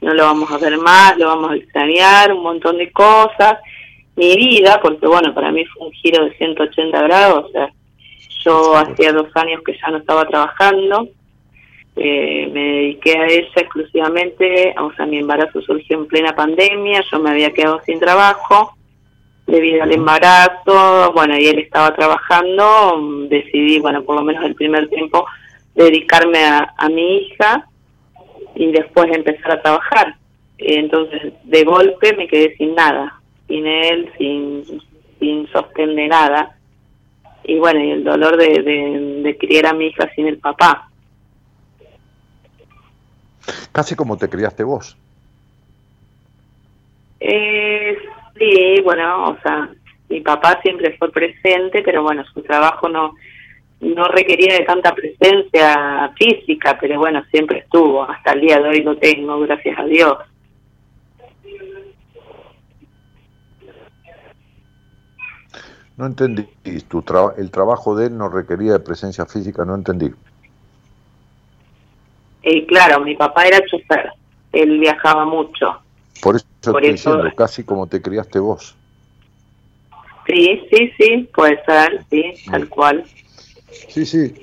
no 0.00 0.14
lo 0.14 0.24
vamos 0.24 0.50
a 0.50 0.58
ver 0.58 0.78
más, 0.78 1.16
lo 1.16 1.26
vamos 1.26 1.50
a 1.52 1.56
extrañar, 1.56 2.32
un 2.32 2.42
montón 2.42 2.78
de 2.78 2.90
cosas, 2.90 3.58
mi 4.16 4.34
vida, 4.36 4.80
porque 4.82 5.06
bueno, 5.06 5.34
para 5.34 5.52
mí 5.52 5.64
fue 5.66 5.86
un 5.86 5.92
giro 5.92 6.24
de 6.24 6.36
180 6.36 7.02
grados, 7.02 7.44
o 7.44 7.52
sea, 7.52 7.72
yo 8.46 8.76
hacía 8.76 9.12
dos 9.12 9.28
años 9.34 9.60
que 9.66 9.76
ya 9.78 9.88
no 9.88 9.98
estaba 9.98 10.24
trabajando, 10.26 11.08
eh, 11.96 12.48
me 12.52 12.60
dediqué 12.60 13.18
a 13.18 13.26
ella 13.26 13.48
exclusivamente, 13.56 14.74
o 14.78 14.92
sea, 14.92 15.06
mi 15.06 15.18
embarazo 15.18 15.60
surgió 15.62 15.98
en 15.98 16.06
plena 16.06 16.34
pandemia, 16.34 17.02
yo 17.10 17.18
me 17.18 17.30
había 17.30 17.52
quedado 17.52 17.80
sin 17.84 17.98
trabajo 17.98 18.76
debido 19.46 19.82
al 19.82 19.92
embarazo, 19.92 21.12
bueno, 21.14 21.38
y 21.38 21.46
él 21.46 21.58
estaba 21.58 21.94
trabajando, 21.94 23.26
decidí, 23.28 23.78
bueno, 23.78 24.02
por 24.02 24.16
lo 24.16 24.22
menos 24.22 24.44
el 24.44 24.54
primer 24.54 24.88
tiempo, 24.88 25.24
dedicarme 25.74 26.44
a, 26.44 26.88
mi 26.90 27.18
hija 27.18 27.66
y 28.54 28.72
después 28.72 29.10
empezar 29.12 29.52
a 29.52 29.62
trabajar. 29.62 30.16
Entonces, 30.58 31.32
de 31.44 31.64
golpe 31.64 32.14
me 32.16 32.26
quedé 32.26 32.56
sin 32.56 32.74
nada, 32.74 33.20
sin 33.46 33.66
él, 33.66 34.10
sin, 34.18 34.64
sin 35.20 35.46
sostén 35.48 35.94
de 35.94 36.08
nada. 36.08 36.55
Y 37.48 37.58
bueno, 37.58 37.80
y 37.82 37.90
el 37.92 38.04
dolor 38.04 38.36
de, 38.36 38.62
de, 38.62 39.22
de 39.22 39.38
criar 39.38 39.66
a 39.66 39.72
mi 39.72 39.86
hija 39.86 40.10
sin 40.14 40.26
el 40.26 40.38
papá. 40.38 40.88
Casi 43.72 43.94
como 43.94 44.16
te 44.16 44.28
criaste 44.28 44.64
vos. 44.64 44.96
Eh, 47.20 47.96
sí, 48.36 48.80
bueno, 48.82 49.30
o 49.30 49.38
sea, 49.42 49.70
mi 50.08 50.20
papá 50.20 50.60
siempre 50.62 50.96
fue 50.98 51.10
presente, 51.12 51.82
pero 51.82 52.02
bueno, 52.02 52.24
su 52.32 52.42
trabajo 52.42 52.88
no 52.88 53.14
no 53.80 54.08
requería 54.08 54.54
de 54.54 54.64
tanta 54.64 54.94
presencia 54.94 56.10
física, 56.16 56.78
pero 56.80 56.98
bueno, 56.98 57.22
siempre 57.30 57.58
estuvo, 57.58 58.02
hasta 58.04 58.32
el 58.32 58.40
día 58.40 58.58
de 58.58 58.68
hoy 58.70 58.82
lo 58.82 58.96
tengo, 58.96 59.38
gracias 59.40 59.78
a 59.78 59.84
Dios. 59.84 60.16
No 65.96 66.06
entendí, 66.06 66.46
tu 66.88 67.02
el 67.38 67.50
trabajo 67.50 67.96
de 67.96 68.06
él 68.08 68.18
no 68.18 68.28
requería 68.28 68.72
de 68.72 68.80
presencia 68.80 69.24
física, 69.24 69.64
no 69.64 69.74
entendí. 69.74 70.10
Eh, 72.42 72.66
claro, 72.66 73.00
mi 73.00 73.16
papá 73.16 73.46
era 73.46 73.60
chofer, 73.66 74.10
él 74.52 74.78
viajaba 74.78 75.24
mucho. 75.24 75.80
Por 76.22 76.36
eso 76.36 76.46
estoy 76.60 76.92
diciendo, 76.92 77.24
casi 77.34 77.64
como 77.64 77.86
te 77.86 78.02
criaste 78.02 78.38
vos. 78.38 78.76
Sí, 80.26 80.62
sí, 80.70 80.92
sí, 80.98 81.28
puede 81.34 81.64
ser, 81.64 82.04
sí, 82.10 82.34
tal 82.50 82.68
cual. 82.68 83.04
Sí, 83.88 84.04
sí, 84.04 84.34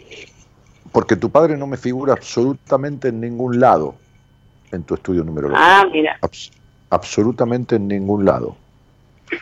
porque 0.92 1.16
tu 1.16 1.30
padre 1.30 1.56
no 1.58 1.68
me 1.68 1.78
figura 1.78 2.14
absolutamente 2.14 3.10
en 3.10 3.20
ningún 3.20 3.60
lado 3.60 3.96
en 4.72 4.84
tu 4.84 4.96
estudio 4.96 5.24
numerológico. 5.24 5.64
Ah, 5.64 5.86
mira. 5.92 6.20
absolutamente 6.90 7.76
en 7.76 7.88
ningún 7.88 8.26
lado. 8.26 8.56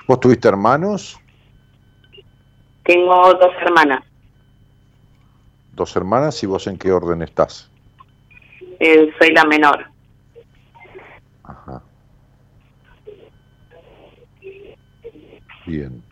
¿Vos 0.07 0.19
tuviste 0.19 0.47
hermanos? 0.47 1.20
Tengo 2.83 3.33
dos 3.35 3.53
hermanas. 3.61 4.03
Dos 5.73 5.95
hermanas 5.95 6.41
y 6.43 6.47
vos 6.47 6.67
en 6.67 6.77
qué 6.77 6.91
orden 6.91 7.21
estás? 7.21 7.69
Eh, 8.79 9.11
soy 9.19 9.31
la 9.31 9.45
menor. 9.45 9.85
Ajá. 11.43 11.81
Bien. 15.65 16.03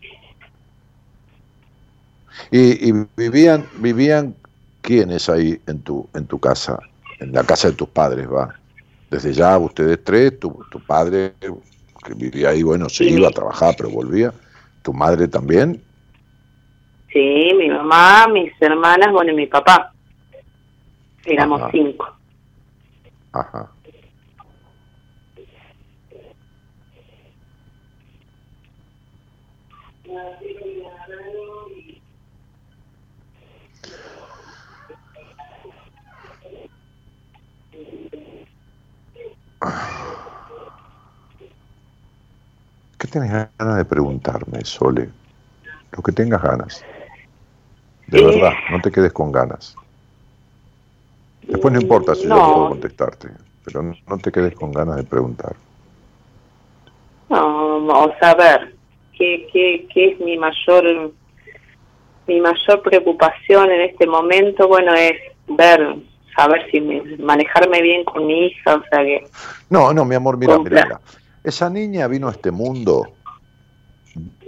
¿Y, 2.51 2.91
vivían 3.17 3.67
vivían 3.77 4.35
quiénes 4.81 5.29
ahí 5.29 5.59
en 5.67 5.81
tu 5.81 6.07
en 6.13 6.25
tu 6.25 6.39
casa? 6.39 6.79
En 7.19 7.33
la 7.33 7.43
casa 7.43 7.69
de 7.69 7.75
tus 7.75 7.89
padres, 7.89 8.31
va. 8.31 8.55
Desde 9.09 9.33
ya 9.33 9.57
ustedes 9.57 10.03
tres, 10.03 10.39
tu, 10.39 10.63
tu 10.71 10.79
padre 10.79 11.33
que 11.41 12.13
vivía 12.15 12.49
ahí, 12.49 12.63
bueno, 12.63 12.87
se 12.87 13.05
iba 13.05 13.27
a 13.27 13.31
trabajar, 13.31 13.75
pero 13.77 13.89
volvía. 13.89 14.33
¿Tu 14.83 14.93
madre 14.93 15.27
también? 15.27 15.83
Sí, 17.11 17.51
mi 17.57 17.69
mamá, 17.69 18.27
mis 18.27 18.53
hermanas, 18.61 19.11
bueno, 19.11 19.31
y 19.31 19.35
mi 19.35 19.47
papá. 19.47 19.91
Éramos 21.25 21.61
cinco. 21.71 22.07
Ajá. 23.33 23.71
¿Qué 42.97 43.07
tienes 43.07 43.31
ganas 43.31 43.77
de 43.77 43.85
preguntarme, 43.85 44.63
Sole? 44.63 45.09
Lo 45.91 46.03
que 46.03 46.11
tengas 46.11 46.41
ganas. 46.41 46.85
De 48.09 48.23
verdad, 48.23 48.53
no 48.71 48.81
te 48.81 48.91
quedes 48.91 49.13
con 49.13 49.31
ganas. 49.31 49.75
Después 51.43 51.73
no 51.73 51.81
importa 51.81 52.15
si 52.15 52.23
yo 52.23 52.29
puedo 52.29 52.69
contestarte, 52.69 53.29
pero 53.63 53.83
no, 53.83 54.17
te 54.17 54.31
quedes 54.31 54.55
con 54.55 54.71
ganas 54.71 54.97
de 54.97 55.03
preguntar. 55.03 55.55
No, 57.29 57.85
vamos 57.85 58.15
a 58.21 58.33
ver, 58.35 58.73
¿qué, 59.17 59.47
qué, 59.51 59.87
qué 59.93 60.11
es 60.11 60.19
mi 60.19 60.37
mayor 60.37 61.11
mi 62.27 62.39
mayor 62.39 62.81
preocupación 62.83 63.71
en 63.71 63.81
este 63.81 64.05
momento? 64.05 64.67
Bueno, 64.67 64.93
es 64.93 65.13
ver, 65.47 65.95
saber 66.35 66.69
si 66.71 66.79
manejarme 67.19 67.81
bien 67.81 68.03
con 68.05 68.27
mi 68.27 68.47
hija, 68.47 68.75
o 68.75 68.83
sea 68.89 69.03
que... 69.03 69.25
No, 69.69 69.91
no, 69.93 70.05
mi 70.05 70.15
amor, 70.15 70.37
mira, 70.37 70.59
mira, 70.59 71.01
esa 71.43 71.69
niña 71.69 72.07
vino 72.07 72.27
a 72.27 72.31
este 72.31 72.51
mundo, 72.51 73.07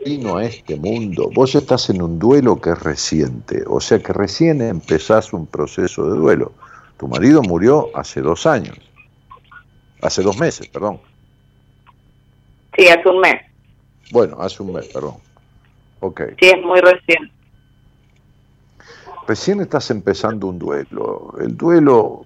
vino 0.04 0.38
a 0.38 0.46
este 0.46 0.76
mundo. 0.76 1.30
Vos 1.34 1.56
estás 1.56 1.90
en 1.90 2.02
un 2.02 2.20
duelo 2.20 2.60
que 2.60 2.72
es 2.72 2.80
reciente, 2.80 3.64
o 3.68 3.80
sea 3.80 4.00
que 4.00 4.14
recién 4.14 4.62
empezás 4.62 5.34
un 5.34 5.46
proceso 5.46 6.10
de 6.12 6.18
duelo. 6.18 6.54
Tu 6.98 7.08
marido 7.08 7.42
murió 7.42 7.90
hace 7.96 8.22
dos 8.22 8.46
años, 8.46 8.78
hace 10.02 10.22
dos 10.22 10.38
meses, 10.38 10.68
perdón. 10.68 11.00
Sí, 12.76 12.88
hace 12.88 13.10
un 13.10 13.20
mes. 13.20 13.42
Bueno, 14.12 14.38
hace 14.40 14.64
un 14.64 14.74
mes, 14.74 14.88
perdón. 14.88 15.16
Ok. 16.00 16.22
Sí, 16.40 16.48
es 16.48 16.62
muy 16.64 16.80
recién. 16.80 17.32
Recién 19.28 19.62
estás 19.62 19.92
empezando 19.92 20.48
un 20.48 20.60
duelo. 20.60 21.34
El 21.40 21.56
duelo 21.56 22.26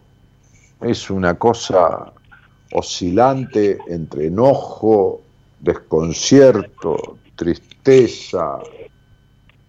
es 0.81 1.09
una 1.09 1.35
cosa 1.37 2.13
oscilante 2.71 3.77
entre 3.87 4.27
enojo, 4.27 5.21
desconcierto, 5.59 7.17
tristeza, 7.35 8.59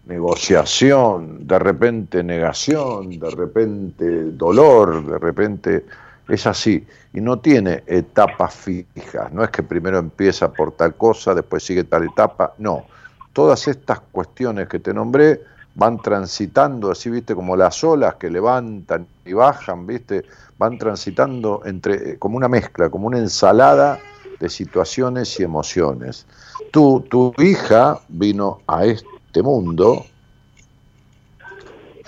negociación, 0.06 1.46
de 1.46 1.58
repente 1.58 2.22
negación, 2.22 3.18
de 3.18 3.30
repente 3.30 4.24
dolor, 4.32 5.04
de 5.04 5.18
repente 5.18 5.84
es 6.28 6.46
así 6.46 6.86
y 7.12 7.20
no 7.20 7.38
tiene 7.38 7.82
etapas 7.86 8.54
fijas, 8.54 9.32
no 9.32 9.42
es 9.44 9.50
que 9.50 9.62
primero 9.62 9.98
empieza 9.98 10.52
por 10.52 10.72
tal 10.72 10.94
cosa, 10.94 11.34
después 11.34 11.62
sigue 11.62 11.84
tal 11.84 12.04
etapa, 12.04 12.54
no. 12.58 12.86
Todas 13.32 13.68
estas 13.68 14.00
cuestiones 14.00 14.68
que 14.68 14.78
te 14.78 14.94
nombré 14.94 15.42
van 15.74 16.00
transitando, 16.00 16.90
así 16.90 17.10
viste, 17.10 17.34
como 17.34 17.54
las 17.54 17.84
olas 17.84 18.14
que 18.14 18.30
levantan 18.30 19.06
y 19.24 19.34
bajan, 19.34 19.86
viste, 19.86 20.24
van 20.58 20.78
transitando 20.78 21.62
entre 21.66 22.18
como 22.18 22.36
una 22.36 22.48
mezcla, 22.48 22.88
como 22.88 23.08
una 23.08 23.18
ensalada 23.18 23.98
de 24.40 24.48
situaciones 24.48 25.38
y 25.38 25.42
emociones. 25.42 26.26
Tú, 26.72 27.04
tu 27.08 27.32
hija 27.38 28.00
vino 28.08 28.60
a 28.66 28.84
este 28.84 29.42
mundo 29.42 30.04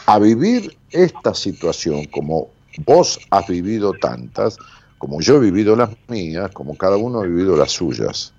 a 0.06 0.18
vivir 0.18 0.76
esta 0.90 1.34
situación 1.34 2.04
como 2.06 2.48
vos 2.86 3.18
has 3.30 3.46
vivido 3.46 3.92
tantas, 3.94 4.56
como 4.98 5.20
yo 5.20 5.36
he 5.36 5.40
vivido 5.40 5.76
las 5.76 5.90
mías, 6.08 6.50
como 6.52 6.76
cada 6.76 6.96
uno 6.96 7.20
ha 7.20 7.24
vivido 7.24 7.56
las 7.56 7.72
suyas. 7.72 8.32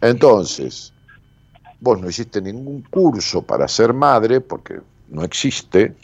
Entonces, 0.00 0.92
vos 1.80 2.00
no 2.00 2.08
hiciste 2.08 2.40
ningún 2.40 2.82
curso 2.82 3.42
para 3.42 3.68
ser 3.68 3.92
madre, 3.92 4.40
porque 4.40 4.80
no 5.08 5.24
existe, 5.24 5.94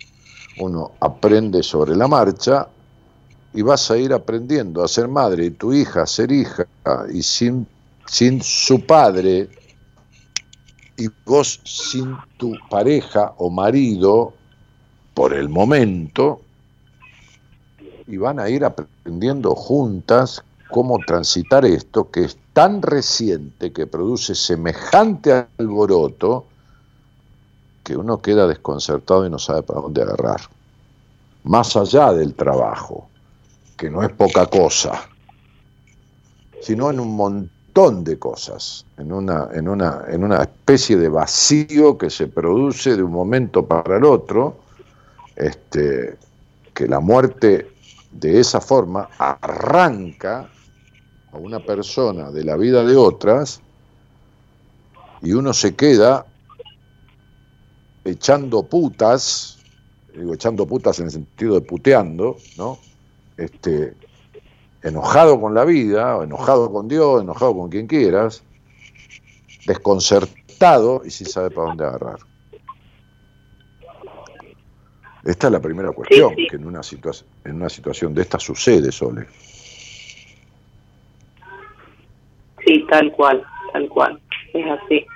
uno 0.59 0.93
aprende 1.01 1.63
sobre 1.63 1.97
la 1.97 2.09
marcha 2.09 2.69
y 3.55 3.63
vas 3.63 3.91
a 3.91 3.99
ir 3.99 4.13
aprendiendo 4.13 4.83
a 4.83 4.89
ser 4.89 5.09
madre 5.09 5.47
y 5.47 5.51
tu 5.51 5.73
hija 5.73 6.03
a 6.03 6.07
ser 6.07 6.33
hija 6.33 6.67
y 7.13 7.23
sin, 7.23 7.67
sin 8.13 8.43
su 8.43 8.85
padre 8.85 9.49
y 10.99 11.09
vos 11.25 11.63
sin 11.65 12.15
tu 12.37 12.53
pareja 12.69 13.33
o 13.39 13.49
marido 13.49 14.35
por 15.15 15.33
el 15.33 15.49
momento 15.49 16.43
y 18.07 18.19
van 18.19 18.39
a 18.39 18.51
ir 18.51 18.67
aprendiendo 18.67 19.55
juntas 19.55 20.45
cómo 20.71 20.99
transitar 20.99 21.65
esto 21.65 22.11
que 22.11 22.25
es 22.25 22.37
tan 22.53 22.83
reciente 22.83 23.73
que 23.73 23.87
produce 23.87 24.35
semejante 24.35 25.47
alboroto 25.57 26.45
que 27.83 27.97
uno 27.97 28.21
queda 28.21 28.47
desconcertado 28.47 29.25
y 29.25 29.31
no 29.31 29.39
sabe 29.39 29.63
para 29.63 29.81
dónde 29.81 30.03
agarrar. 30.03 30.43
Más 31.45 31.75
allá 31.77 32.13
del 32.13 32.35
trabajo, 32.35 33.09
que 33.79 33.89
no 33.89 34.03
es 34.03 34.13
poca 34.13 34.45
cosa, 34.49 35.09
sino 36.61 36.91
en 36.91 37.01
un 37.01 37.17
montón 37.17 37.62
de 37.73 38.19
cosas, 38.19 38.85
en 38.99 39.13
una, 39.13 39.49
en 39.55 39.67
una, 39.67 40.05
en 40.09 40.25
una 40.25 40.43
especie 40.43 40.99
de 40.99 41.09
vacío 41.09 41.97
que 41.97 42.11
se 42.11 42.27
produce 42.27 42.97
de 42.97 43.03
un 43.03 43.13
momento 43.13 43.65
para 43.65 43.97
el 43.97 44.05
otro, 44.05 44.59
este, 45.37 46.19
que 46.75 46.87
la 46.87 47.01
muerte 47.01 47.71
de 48.11 48.41
esa 48.41 48.61
forma 48.61 49.09
arranca 49.17 50.51
a 51.33 51.37
una 51.39 51.61
persona 51.61 52.31
de 52.31 52.45
la 52.45 52.59
vida 52.59 52.85
de 52.85 52.95
otras 52.95 53.63
y 55.23 55.33
uno 55.33 55.55
se 55.55 55.75
queda 55.75 56.27
echando 58.05 58.65
putas, 58.65 59.59
digo 60.15 60.35
echando 60.35 60.67
putas 60.67 60.99
en 60.99 61.07
el 61.07 61.11
sentido 61.11 61.55
de 61.55 61.63
puteando, 61.63 62.37
¿no? 62.59 62.79
Este, 63.39 63.95
enojado 64.83 65.41
con 65.41 65.55
la 65.55 65.65
vida, 65.65 66.17
o 66.17 66.25
enojado 66.25 66.71
con 66.73 66.89
Dios, 66.89 67.23
enojado 67.23 67.55
con 67.55 67.71
quien 67.71 67.87
quieras, 67.87 68.45
desconcertado 69.67 71.03
y 71.05 71.11
sin 71.11 71.27
saber 71.27 71.53
para 71.53 71.69
dónde 71.69 71.85
agarrar. 71.85 72.19
Esta 75.25 75.47
es 75.47 75.53
la 75.53 75.61
primera 75.61 75.93
cuestión, 75.93 76.35
que 76.35 76.57
en 76.57 76.67
una, 76.67 76.81
en 77.45 77.55
una 77.55 77.69
situación 77.69 78.13
de 78.13 78.23
esta 78.23 78.41
sucede, 78.41 78.91
Sole. 78.91 79.27
Sí, 82.65 82.85
tal 82.89 83.13
cual, 83.13 83.45
tal 83.73 83.89
cual, 83.89 84.21
es 84.53 84.67
así. 84.67 85.07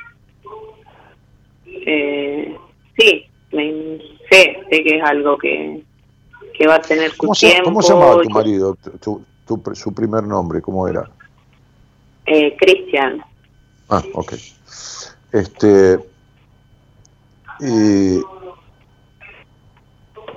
Eh, 1.64 2.56
sí, 2.96 3.26
me, 3.52 3.98
sé, 4.30 4.58
sé 4.70 4.84
que 4.84 4.96
es 4.96 5.02
algo 5.02 5.36
que, 5.38 5.82
que 6.56 6.66
va 6.66 6.76
a 6.76 6.80
tener 6.80 7.10
su 7.10 7.18
¿Cómo 7.18 7.32
tiempo. 7.34 7.64
¿Cómo 7.64 7.82
se 7.82 7.92
llamaba 7.92 8.22
tu 8.22 8.30
marido, 8.30 8.76
tu, 9.00 9.24
su 9.74 9.94
primer 9.94 10.24
nombre, 10.24 10.60
cómo 10.60 10.88
era? 10.88 11.08
Eh, 12.26 12.56
Cristian. 12.56 13.22
Ah, 13.88 14.02
ok. 14.14 14.34
Este, 15.32 16.00
y 17.60 18.20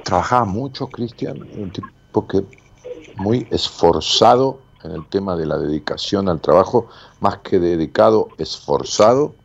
trabajaba 0.03 0.45
mucho, 0.45 0.87
Cristian, 0.87 1.41
un 1.57 1.71
tipo 1.71 2.27
que 2.27 2.43
muy 3.17 3.47
esforzado 3.51 4.59
en 4.83 4.91
el 4.91 5.05
tema 5.07 5.35
de 5.35 5.45
la 5.45 5.57
dedicación 5.57 6.29
al 6.29 6.39
trabajo, 6.39 6.87
más 7.19 7.39
que 7.39 7.59
dedicado, 7.59 8.29
esforzado. 8.37 9.35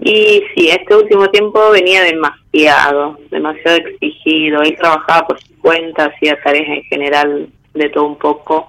Y 0.00 0.42
sí, 0.54 0.68
este 0.68 0.94
último 0.94 1.28
tiempo 1.28 1.70
venía 1.70 2.02
demasiado, 2.02 3.18
demasiado 3.30 3.78
exigido. 3.78 4.62
Él 4.62 4.76
trabajaba 4.76 5.26
por 5.26 5.40
su 5.40 5.58
cuenta, 5.58 6.06
hacía 6.06 6.40
tareas 6.42 6.68
en 6.68 6.82
general 6.84 7.48
de 7.74 7.88
todo 7.90 8.04
un 8.04 8.18
poco 8.18 8.68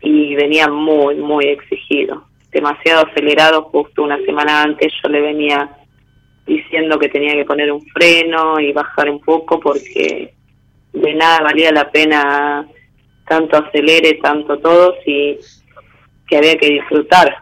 y 0.00 0.34
venía 0.34 0.68
muy, 0.68 1.16
muy 1.16 1.46
exigido. 1.46 2.24
Demasiado 2.50 3.06
acelerado, 3.06 3.62
justo 3.64 4.02
una 4.02 4.18
semana 4.24 4.62
antes 4.62 4.92
yo 5.02 5.08
le 5.08 5.20
venía 5.20 5.70
diciendo 6.46 6.98
que 6.98 7.08
tenía 7.08 7.34
que 7.34 7.44
poner 7.44 7.70
un 7.70 7.82
freno 7.86 8.58
y 8.58 8.72
bajar 8.72 9.08
un 9.08 9.20
poco 9.20 9.60
porque 9.60 10.34
de 10.92 11.14
nada 11.14 11.40
valía 11.42 11.70
la 11.72 11.90
pena 11.90 12.66
tanto 13.26 13.56
acelere, 13.56 14.14
tanto 14.14 14.58
todo, 14.58 14.94
si 15.04 15.38
que 16.26 16.36
había 16.36 16.56
que 16.56 16.70
disfrutar, 16.70 17.36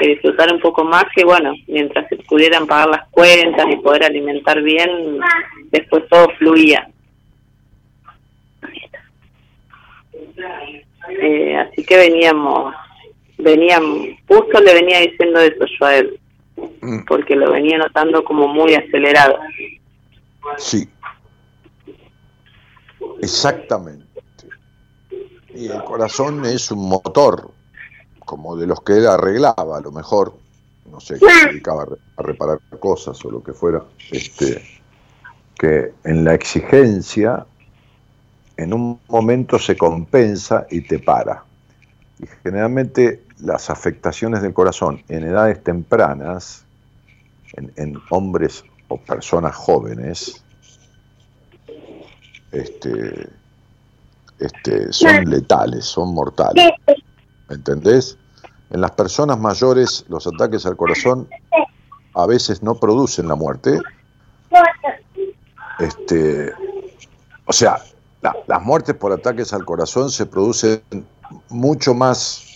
que 0.00 0.08
disfrutar 0.08 0.52
un 0.52 0.60
poco 0.60 0.82
más 0.84 1.04
que 1.14 1.24
bueno, 1.24 1.52
mientras 1.68 2.08
se 2.08 2.16
pudieran 2.16 2.66
pagar 2.66 2.88
las 2.88 3.08
cuentas 3.10 3.66
y 3.70 3.76
poder 3.76 4.04
alimentar 4.04 4.60
bien, 4.62 5.20
después 5.70 6.08
todo 6.08 6.28
fluía. 6.38 6.88
Eh, 11.22 11.56
así 11.56 11.84
que 11.84 11.96
veníamos, 11.96 12.74
veníamos, 13.38 14.08
justo 14.26 14.60
le 14.60 14.74
venía 14.74 15.00
diciendo 15.00 15.40
eso 15.40 15.64
yo 15.78 15.86
a 15.86 15.96
él, 15.96 16.20
Mm. 16.82 17.04
porque 17.06 17.36
lo 17.36 17.52
venía 17.52 17.78
notando 17.78 18.22
como 18.24 18.48
muy 18.48 18.74
acelerado. 18.74 19.38
Sí, 20.58 20.88
exactamente. 23.22 24.04
Y 25.54 25.66
el 25.68 25.82
corazón 25.84 26.44
es 26.44 26.70
un 26.70 26.88
motor, 26.88 27.50
como 28.30 28.54
de 28.54 28.64
los 28.64 28.80
que 28.82 28.92
él 28.92 29.08
arreglaba, 29.08 29.78
a 29.78 29.80
lo 29.80 29.90
mejor, 29.90 30.32
no 30.88 31.00
sé, 31.00 31.18
que 31.18 31.26
se 31.28 31.48
dedicaba 31.48 31.84
a 32.16 32.22
reparar 32.22 32.60
cosas 32.78 33.24
o 33.24 33.28
lo 33.32 33.42
que 33.42 33.52
fuera, 33.52 33.82
este, 34.12 34.62
que 35.58 35.94
en 36.04 36.22
la 36.22 36.34
exigencia, 36.34 37.44
en 38.56 38.72
un 38.72 39.00
momento 39.08 39.58
se 39.58 39.76
compensa 39.76 40.64
y 40.70 40.82
te 40.82 41.00
para. 41.00 41.42
Y 42.20 42.26
generalmente 42.44 43.24
las 43.40 43.68
afectaciones 43.68 44.42
del 44.42 44.54
corazón 44.54 45.02
en 45.08 45.24
edades 45.24 45.64
tempranas, 45.64 46.64
en, 47.54 48.00
hombres 48.10 48.62
o 48.86 48.96
personas 48.96 49.56
jóvenes, 49.56 50.44
este, 52.52 53.28
este, 54.38 54.92
son 54.92 55.24
letales, 55.28 55.84
son 55.84 56.14
mortales. 56.14 56.70
¿Entendés? 57.50 58.16
En 58.70 58.80
las 58.80 58.92
personas 58.92 59.38
mayores 59.38 60.04
los 60.08 60.26
ataques 60.26 60.64
al 60.64 60.76
corazón 60.76 61.28
a 62.14 62.26
veces 62.26 62.62
no 62.62 62.76
producen 62.76 63.28
la 63.28 63.34
muerte. 63.34 63.78
Este, 65.80 66.52
o 67.46 67.52
sea, 67.52 67.82
las 68.22 68.62
muertes 68.62 68.94
por 68.94 69.12
ataques 69.12 69.52
al 69.52 69.64
corazón 69.64 70.10
se 70.10 70.26
producen 70.26 70.82
mucho 71.48 71.94
más 71.94 72.46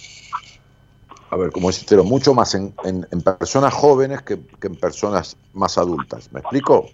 a 1.31 1.37
ver, 1.37 1.51
como 1.51 1.67
deciste, 1.67 1.97
mucho 1.97 2.33
más 2.33 2.55
en, 2.55 2.73
en, 2.85 3.21
personas 3.23 3.75
jóvenes 3.75 4.23
que, 4.23 4.35
en 4.35 4.77
personas 4.77 5.37
más 5.53 5.77
adultas. 5.77 6.33
¿Me 6.33 6.39
explico? 6.39 6.87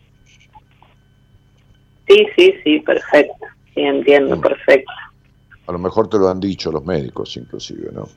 Sí, 2.08 2.26
sí, 2.36 2.54
sí, 2.64 2.80
perfecto. 2.80 3.46
Sí, 3.74 3.82
entiendo, 3.82 4.40
perfecto. 4.40 4.90
A 5.70 5.72
lo 5.72 5.78
mejor 5.78 6.08
te 6.08 6.18
lo 6.18 6.28
han 6.28 6.40
dicho 6.40 6.72
los 6.72 6.84
médicos, 6.84 7.36
inclusive, 7.36 7.92
¿no? 7.92 8.08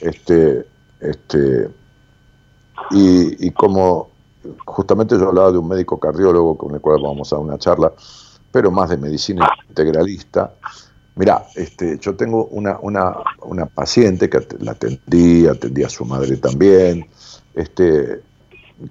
Este, 0.00 0.66
este, 0.98 1.70
y, 2.90 3.46
y, 3.46 3.50
como 3.52 4.10
justamente 4.66 5.16
yo 5.16 5.28
hablaba 5.28 5.52
de 5.52 5.58
un 5.58 5.68
médico 5.68 6.00
cardiólogo 6.00 6.58
con 6.58 6.74
el 6.74 6.80
cual 6.80 7.00
vamos 7.00 7.32
a 7.32 7.38
una 7.38 7.58
charla, 7.58 7.92
pero 8.50 8.72
más 8.72 8.90
de 8.90 8.96
medicina 8.96 9.48
integralista. 9.68 10.52
Mira, 11.14 11.46
este, 11.54 11.96
yo 12.00 12.16
tengo 12.16 12.46
una, 12.46 12.76
una, 12.82 13.18
una 13.42 13.66
paciente 13.66 14.28
que 14.28 14.44
la 14.58 14.72
atendí, 14.72 15.46
atendí 15.46 15.84
a 15.84 15.88
su 15.88 16.04
madre 16.04 16.38
también, 16.38 17.06
este, 17.54 18.20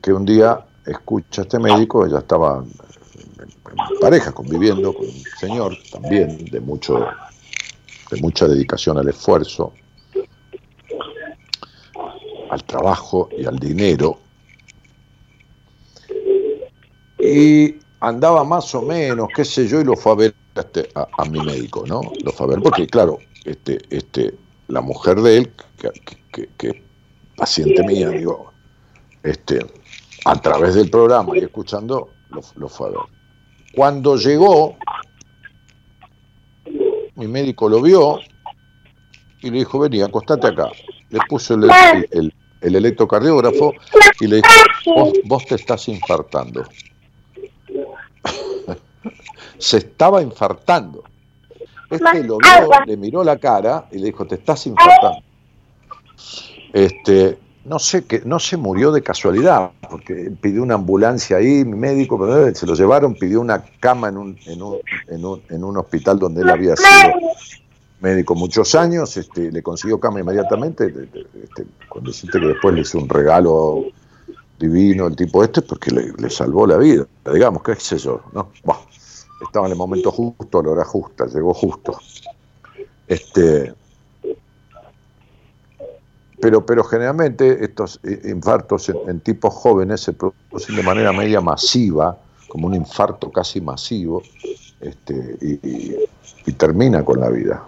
que 0.01 0.13
un 0.13 0.23
día 0.23 0.65
escucha 0.85 1.41
a 1.41 1.43
este 1.43 1.59
médico, 1.59 2.05
ella 2.05 2.19
estaba 2.19 2.63
en 2.63 3.99
pareja, 3.99 4.31
conviviendo 4.31 4.93
con 4.93 5.05
un 5.05 5.23
señor 5.37 5.77
también 5.91 6.45
de 6.45 6.61
mucho 6.61 7.05
de 8.09 8.21
mucha 8.21 8.47
dedicación 8.47 8.97
al 8.97 9.07
esfuerzo, 9.09 9.73
al 12.49 12.63
trabajo 12.63 13.29
y 13.37 13.45
al 13.45 13.57
dinero. 13.57 14.19
Y 17.19 17.75
andaba 17.99 18.43
más 18.43 18.73
o 18.75 18.81
menos, 18.81 19.29
qué 19.35 19.45
sé 19.45 19.67
yo, 19.67 19.81
y 19.81 19.83
lo 19.83 19.95
fue 19.95 20.11
a 20.11 20.15
ver 20.15 20.35
a, 20.55 20.61
este, 20.61 20.89
mi 21.29 21.39
médico, 21.41 21.83
¿no? 21.85 22.01
Lo 22.23 22.31
fue 22.31 22.47
a 22.47 22.49
ver 22.49 22.61
porque, 22.61 22.87
claro, 22.87 23.19
este, 23.45 23.79
este, 23.89 24.33
la 24.67 24.81
mujer 24.81 25.21
de 25.21 25.37
él, 25.37 25.51
que, 26.31 26.49
que, 26.57 26.83
paciente 27.35 27.83
mía, 27.83 28.09
digo, 28.09 28.51
este, 29.23 29.65
a 30.25 30.41
través 30.41 30.75
del 30.75 30.89
programa 30.89 31.37
y 31.37 31.39
escuchando, 31.39 32.09
lo 32.29 32.69
fue 32.69 32.87
a 32.87 32.91
ver. 32.91 32.99
Cuando 33.75 34.17
llegó, 34.17 34.75
mi 37.19 37.27
médico 37.27 37.67
lo 37.67 37.81
vio 37.81 38.19
y 39.41 39.51
le 39.51 39.59
dijo, 39.59 39.79
vení, 39.79 40.01
acostate 40.01 40.47
acá. 40.47 40.69
Le 41.09 41.19
puso 41.27 41.55
el, 41.55 41.69
el, 42.11 42.33
electrocardiógrafo 42.75 43.73
y 44.19 44.27
le 44.27 44.37
dijo, 44.37 45.13
vos, 45.25 45.45
te 45.45 45.55
estás 45.55 45.87
infartando. 45.89 46.63
Se 49.57 49.77
estaba 49.77 50.21
infartando. 50.21 51.03
Este 51.89 52.23
lo 52.23 52.37
vio, 52.37 52.69
le 52.85 52.95
miró 52.97 53.23
la 53.23 53.37
cara 53.37 53.87
y 53.91 53.97
le 53.97 54.05
dijo, 54.07 54.25
te 54.25 54.35
estás 54.35 54.65
infartando. 54.67 55.21
Este, 56.71 57.37
no 57.69 57.77
sé 57.77 58.03
que 58.03 58.21
no 58.25 58.39
se 58.39 58.57
murió 58.57 58.91
de 58.91 59.03
casualidad, 59.03 59.69
porque 59.87 60.31
pidió 60.41 60.63
una 60.63 60.73
ambulancia 60.73 61.37
ahí, 61.37 61.63
mi 61.63 61.77
médico, 61.77 62.19
se 62.53 62.65
lo 62.65 62.73
llevaron, 62.73 63.13
pidió 63.13 63.39
una 63.39 63.63
cama 63.79 64.09
en 64.09 64.17
un, 64.17 64.37
en 64.47 64.61
un, 64.63 64.77
en 65.07 65.23
un, 65.23 65.41
en 65.49 65.63
un 65.63 65.77
hospital 65.77 66.17
donde 66.17 66.41
él 66.41 66.49
había 66.49 66.75
sido 66.75 67.13
médico 68.01 68.33
muchos 68.33 68.73
años, 68.73 69.15
este, 69.17 69.51
le 69.51 69.61
consiguió 69.61 69.99
cama 69.99 70.19
inmediatamente, 70.19 70.87
este, 70.87 71.67
cuando 71.87 72.09
deciste 72.09 72.39
que 72.39 72.47
después 72.47 72.73
le 72.73 72.81
hizo 72.81 72.97
un 72.97 73.07
regalo 73.07 73.85
divino 74.57 75.05
el 75.05 75.15
tipo 75.15 75.43
este, 75.43 75.61
porque 75.61 75.91
le, 75.91 76.29
salvó 76.31 76.65
la 76.65 76.77
vida, 76.77 77.05
digamos, 77.31 77.61
qué 77.61 77.75
sé 77.75 77.99
yo, 77.99 78.21
¿no? 78.33 78.49
estaba 79.45 79.67
en 79.67 79.73
el 79.73 79.77
momento 79.77 80.11
justo, 80.11 80.59
a 80.59 80.63
la 80.63 80.69
hora 80.71 80.85
justa, 80.85 81.27
llegó 81.27 81.53
justo. 81.53 81.99
Este, 83.07 83.73
pero, 86.41 86.65
pero 86.65 86.83
generalmente 86.83 87.63
estos 87.63 87.99
infartos 88.23 88.89
en, 88.89 89.19
tipos 89.19 89.53
jóvenes 89.53 90.01
se 90.01 90.13
producen 90.13 90.75
de 90.75 90.83
manera 90.83 91.11
media 91.11 91.41
masiva, 91.41 92.17
como 92.47 92.67
un 92.67 92.75
infarto 92.75 93.31
casi 93.31 93.61
masivo, 93.61 94.21
este, 94.79 95.37
y, 95.41 96.51
termina 96.53 97.05
con 97.05 97.19
la 97.19 97.29
vida. 97.29 97.63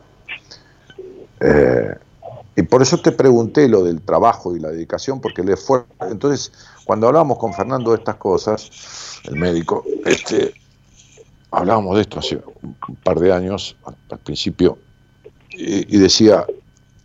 Eh, 1.40 1.96
y 2.56 2.64
por 2.64 2.82
eso 2.82 2.98
te 3.00 3.12
pregunté 3.12 3.70
lo 3.70 3.84
del 3.84 4.02
trabajo 4.02 4.56
y 4.56 4.60
la 4.60 4.70
dedicación, 4.70 5.22
porque 5.22 5.42
el 5.42 5.50
esfuerzo. 5.50 5.88
Entonces, 6.02 6.52
cuando 6.84 7.08
hablábamos 7.08 7.38
con 7.38 7.54
Fernando 7.54 7.92
de 7.92 7.98
estas 7.98 8.16
cosas, 8.16 9.22
el 9.26 9.36
médico, 9.36 9.86
este, 10.06 10.54
hablábamos 11.52 11.96
de 11.96 12.02
esto 12.02 12.20
hace 12.20 12.42
un 12.64 12.96
par 13.04 13.20
de 13.20 13.32
años, 13.32 13.78
al, 14.10 14.20
principio, 14.20 14.78
y 15.52 15.98
decía, 15.98 16.46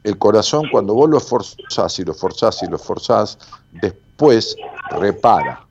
el 0.07 0.19
corazón 0.19 0.69
cuando 0.71 0.95
vos 0.95 1.11
lo 1.11 1.19
esforzás 1.19 1.99
y 1.99 2.05
lo 2.05 2.13
esforzás 2.13 2.63
y 2.63 2.69
lo 2.69 2.77
esforzás, 2.77 3.39
después 3.73 4.57
repara. 4.93 5.67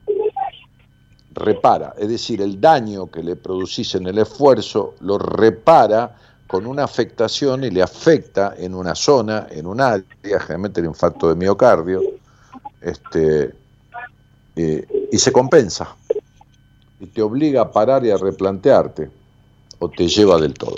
Repara, 1.32 1.94
es 1.96 2.08
decir, 2.08 2.42
el 2.42 2.60
daño 2.60 3.10
que 3.10 3.22
le 3.22 3.36
producís 3.36 3.94
en 3.94 4.06
el 4.06 4.18
esfuerzo 4.18 4.94
lo 5.00 5.16
repara 5.16 6.16
con 6.46 6.66
una 6.66 6.84
afectación 6.84 7.64
y 7.64 7.70
le 7.70 7.82
afecta 7.82 8.54
en 8.58 8.74
una 8.74 8.94
zona, 8.94 9.46
en 9.50 9.66
un 9.66 9.80
área, 9.80 10.04
generalmente 10.22 10.80
el 10.80 10.86
infarto 10.86 11.30
de 11.30 11.34
miocardio, 11.34 12.02
este, 12.82 13.54
eh, 14.54 15.08
y 15.10 15.18
se 15.18 15.32
compensa. 15.32 15.96
Y 17.00 17.06
te 17.06 17.22
obliga 17.22 17.62
a 17.62 17.72
parar 17.72 18.04
y 18.04 18.10
a 18.10 18.18
replantearte, 18.18 19.10
o 19.78 19.88
te 19.88 20.06
lleva 20.08 20.38
del 20.38 20.52
todo. 20.52 20.76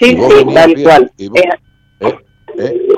Sí, 0.00 0.16
sí, 0.16 0.54
tal 0.54 0.82
cual. 0.82 1.12
¿eh? 1.18 1.30
¿Eh? 2.56 2.88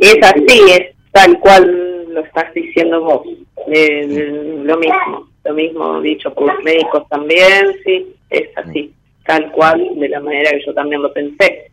Es 0.00 0.16
así, 0.22 0.60
es 0.70 0.96
tal 1.12 1.38
cual 1.40 2.06
lo 2.08 2.20
estás 2.20 2.54
diciendo 2.54 3.02
vos. 3.02 3.26
lo 3.66 4.78
mismo, 4.78 5.28
lo 5.44 5.54
mismo 5.54 6.00
dicho 6.00 6.32
por 6.32 6.54
los 6.54 6.64
médicos 6.64 7.06
también, 7.10 7.76
sí, 7.84 8.14
es 8.30 8.56
así, 8.56 8.94
tal 9.26 9.52
cual, 9.52 9.86
de 9.96 10.08
la 10.08 10.20
manera 10.20 10.50
que 10.52 10.64
yo 10.64 10.72
también 10.72 11.02
lo 11.02 11.12
pensé. 11.12 11.70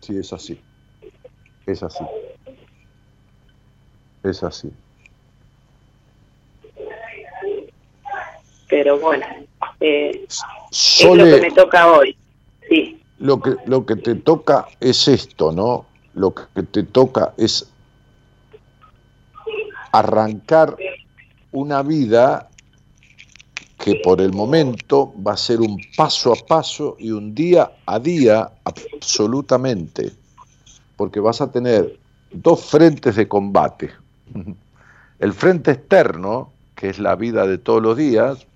Sí, 0.00 0.16
es 0.16 0.32
así, 0.32 0.58
es 1.66 1.82
así, 1.82 2.04
es 4.22 4.42
así. 4.42 4.72
Pero 8.70 8.98
bueno, 8.98 9.26
eh, 9.80 10.26
es 10.74 11.04
lo 11.04 11.24
que 11.24 11.40
me 11.40 11.50
toca 11.52 11.90
hoy. 11.92 12.16
Sí. 12.68 13.00
Lo 13.18 13.40
que, 13.40 13.54
lo 13.66 13.86
que 13.86 13.96
te 13.96 14.16
toca 14.16 14.66
es 14.80 15.06
esto, 15.06 15.52
¿no? 15.52 15.86
Lo 16.14 16.34
que 16.34 16.62
te 16.64 16.82
toca 16.82 17.32
es 17.36 17.70
arrancar 19.92 20.76
una 21.52 21.82
vida 21.82 22.48
que 23.78 24.00
por 24.02 24.20
el 24.20 24.32
momento 24.32 25.12
va 25.24 25.34
a 25.34 25.36
ser 25.36 25.60
un 25.60 25.78
paso 25.96 26.32
a 26.32 26.46
paso 26.46 26.96
y 26.98 27.10
un 27.10 27.34
día 27.34 27.70
a 27.86 27.98
día 27.98 28.50
absolutamente, 28.64 30.10
porque 30.96 31.20
vas 31.20 31.40
a 31.40 31.52
tener 31.52 31.98
dos 32.32 32.64
frentes 32.64 33.16
de 33.16 33.28
combate. 33.28 33.90
El 35.20 35.32
frente 35.32 35.70
externo, 35.70 36.50
que 36.74 36.88
es 36.88 36.98
la 36.98 37.14
vida 37.14 37.46
de 37.46 37.58
todos 37.58 37.80
los 37.80 37.96
días, 37.96 38.46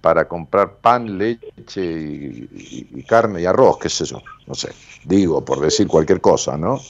para 0.00 0.28
comprar 0.28 0.76
pan, 0.76 1.18
leche 1.18 1.82
y, 1.82 3.02
carne 3.02 3.42
y 3.42 3.46
arroz, 3.46 3.78
qué 3.78 3.88
sé 3.88 4.04
yo, 4.04 4.22
no 4.46 4.54
sé, 4.54 4.70
digo 5.04 5.44
por 5.44 5.60
decir 5.60 5.88
cualquier 5.88 6.20
cosa, 6.20 6.56
¿no? 6.56 6.80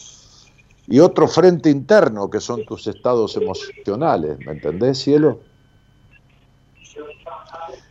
Y 0.86 1.00
otro 1.00 1.28
frente 1.28 1.70
interno 1.70 2.30
que 2.30 2.40
son 2.40 2.64
tus 2.64 2.86
estados 2.86 3.36
emocionales, 3.36 4.38
¿me 4.40 4.52
entendés, 4.52 4.98
cielo? 4.98 5.40
Sí, 6.82 7.00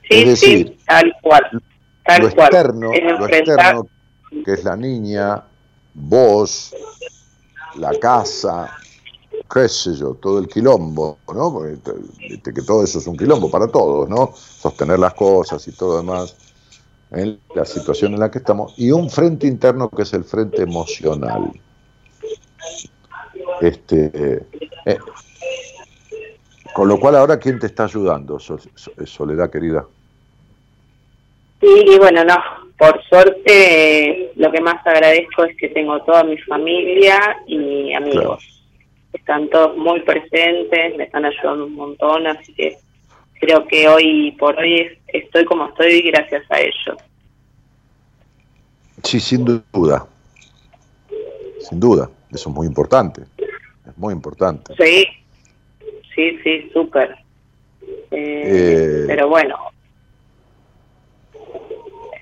es 0.09 0.25
decir, 0.25 0.67
sí, 0.67 0.77
tal 0.85 1.13
cual. 1.21 1.43
lo, 1.51 2.27
Externo, 2.27 2.91
lo 3.19 3.27
externo, 3.27 3.87
que 4.43 4.53
es 4.53 4.63
la 4.63 4.75
niña, 4.75 5.43
vos, 5.93 6.75
la 7.75 7.91
casa, 7.99 8.71
qué 9.51 9.69
sé 9.69 9.95
yo, 9.95 10.13
todo 10.15 10.39
el 10.39 10.47
quilombo, 10.47 11.19
¿no? 11.33 11.51
Porque 11.51 11.77
que 12.41 12.61
todo 12.61 12.83
eso 12.83 12.99
es 12.99 13.07
un 13.07 13.17
quilombo 13.17 13.49
para 13.49 13.67
todos, 13.67 14.09
¿no? 14.09 14.33
Sostener 14.67 14.99
las 14.99 15.13
cosas 15.13 15.65
y 15.67 15.71
todo 15.71 15.97
demás, 15.97 16.35
en 17.11 17.39
la 17.55 17.63
situación 17.63 18.13
en 18.13 18.19
la 18.19 18.29
que 18.29 18.39
estamos, 18.39 18.73
y 18.77 18.91
un 18.91 19.09
frente 19.09 19.47
interno 19.47 19.89
que 19.89 20.01
es 20.01 20.13
el 20.13 20.25
frente 20.25 20.61
emocional. 20.61 21.51
Este, 23.61 24.11
eh, 24.85 24.97
con 26.73 26.89
lo 26.89 26.99
cual 26.99 27.15
ahora, 27.15 27.39
¿quién 27.39 27.59
te 27.59 27.67
está 27.67 27.85
ayudando, 27.85 28.37
Soledad 28.39 29.49
querida? 29.49 29.85
Sí, 31.61 31.97
bueno, 31.97 32.25
no, 32.25 32.37
por 32.77 33.01
suerte 33.05 34.33
lo 34.35 34.51
que 34.51 34.59
más 34.59 34.85
agradezco 34.85 35.45
es 35.45 35.55
que 35.55 35.69
tengo 35.69 36.01
toda 36.03 36.25
mi 36.25 36.37
familia 36.39 37.19
y 37.47 37.93
amigos 37.93 38.57
están 39.13 39.49
todos 39.49 39.75
muy 39.75 39.99
presentes, 40.01 40.95
me 40.95 41.03
están 41.03 41.25
ayudando 41.25 41.65
un 41.65 41.75
montón, 41.75 42.27
así 42.27 42.53
que 42.53 42.77
creo 43.39 43.65
que 43.67 43.87
hoy 43.87 44.31
por 44.33 44.57
hoy 44.57 44.97
estoy 45.07 45.45
como 45.45 45.67
estoy 45.67 46.01
gracias 46.01 46.43
a 46.49 46.59
ellos. 46.59 46.97
Sí, 49.03 49.19
sin 49.19 49.45
duda, 49.45 50.07
sin 51.59 51.79
duda, 51.79 52.09
eso 52.31 52.49
es 52.49 52.55
muy 52.55 52.67
importante, 52.67 53.21
es 53.87 53.97
muy 53.97 54.13
importante. 54.13 54.73
Sí, 54.77 55.05
sí, 56.15 56.39
sí, 56.43 56.69
súper. 56.73 57.15
Eh, 58.09 58.09
eh, 58.11 59.03
pero 59.07 59.29
bueno, 59.29 59.55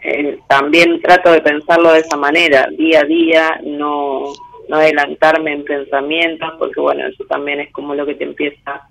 eh, 0.04 0.40
también 0.48 1.02
trato 1.02 1.32
de 1.32 1.42
pensarlo 1.42 1.94
de 1.94 2.00
esa 2.00 2.18
manera, 2.18 2.68
día 2.78 3.00
a 3.00 3.06
día, 3.06 3.62
no, 3.64 4.34
no 4.70 4.76
adelantarme 4.76 5.54
en 5.54 5.64
pensamientos, 5.64 6.54
porque 6.60 6.80
bueno, 6.80 7.08
eso 7.08 7.24
también 7.26 7.62
es 7.62 7.72
como 7.72 7.96
lo 7.96 8.06
que 8.06 8.16
te 8.16 8.26
empieza 8.26 8.88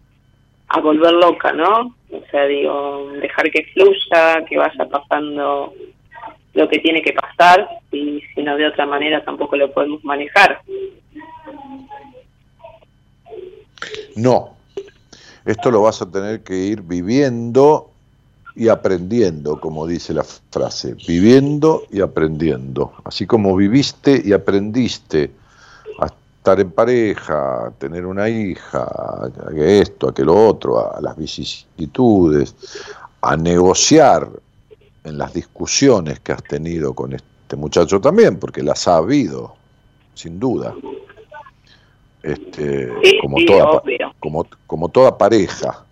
a 0.69 0.81
volver 0.81 1.13
loca, 1.13 1.53
¿no? 1.53 1.95
O 2.27 2.31
sea, 2.31 2.47
digo, 2.47 3.11
dejar 3.21 3.51
que 3.51 3.65
fluya, 3.73 4.45
que 4.49 4.57
vaya 4.57 4.89
pasando 4.91 5.75
lo 6.55 6.69
que 6.69 6.79
tiene 6.79 7.03
que 7.03 7.13
pasar 7.13 7.69
y 7.91 8.23
si 8.35 8.43
no 8.43 8.57
de 8.57 8.67
otra 8.67 8.87
manera 8.87 9.25
tampoco 9.25 9.57
lo 9.57 9.73
podemos 9.73 10.03
manejar. 10.05 10.61
No, 14.17 14.57
esto 15.45 15.71
lo 15.71 15.83
vas 15.83 16.01
a 16.01 16.11
tener 16.11 16.43
que 16.43 16.55
ir 16.55 16.83
viviendo 16.83 17.91
y 18.55 18.69
aprendiendo, 18.69 19.61
como 19.61 19.87
dice 19.87 20.15
la 20.15 20.25
frase, 20.25 20.95
viviendo 21.07 21.83
y 21.91 22.01
aprendiendo. 22.01 22.93
Así 23.05 23.27
como 23.27 23.57
viviste 23.57 24.23
y 24.25 24.33
aprendiste 24.33 25.31
estar 26.45 26.61
en 26.61 26.73
pareja, 26.73 27.73
tener 27.79 28.05
una 28.05 28.29
hija, 28.29 28.83
a 28.83 29.31
esto, 29.57 30.09
a 30.15 30.31
otro, 30.31 30.95
a 30.95 31.01
las 31.01 31.17
vicisitudes, 31.17 32.55
a 33.23 33.35
negociar 33.35 34.29
en 35.05 35.17
las 35.17 35.33
discusiones 35.33 36.21
que 36.21 36.33
has 36.33 36.43
tenido 36.43 36.93
con 36.93 37.15
este 37.15 37.57
muchacho 37.57 37.99
también, 37.99 38.39
porque 38.39 38.63
las 38.63 38.87
ha 38.89 38.99
habido, 38.99 39.55
sin 40.13 40.39
duda. 40.39 40.75
Este, 42.23 42.93
como, 43.23 43.39
toda, 43.47 43.83
como, 44.21 44.47
como 44.67 44.89
toda 44.91 45.17
pareja. 45.17 45.87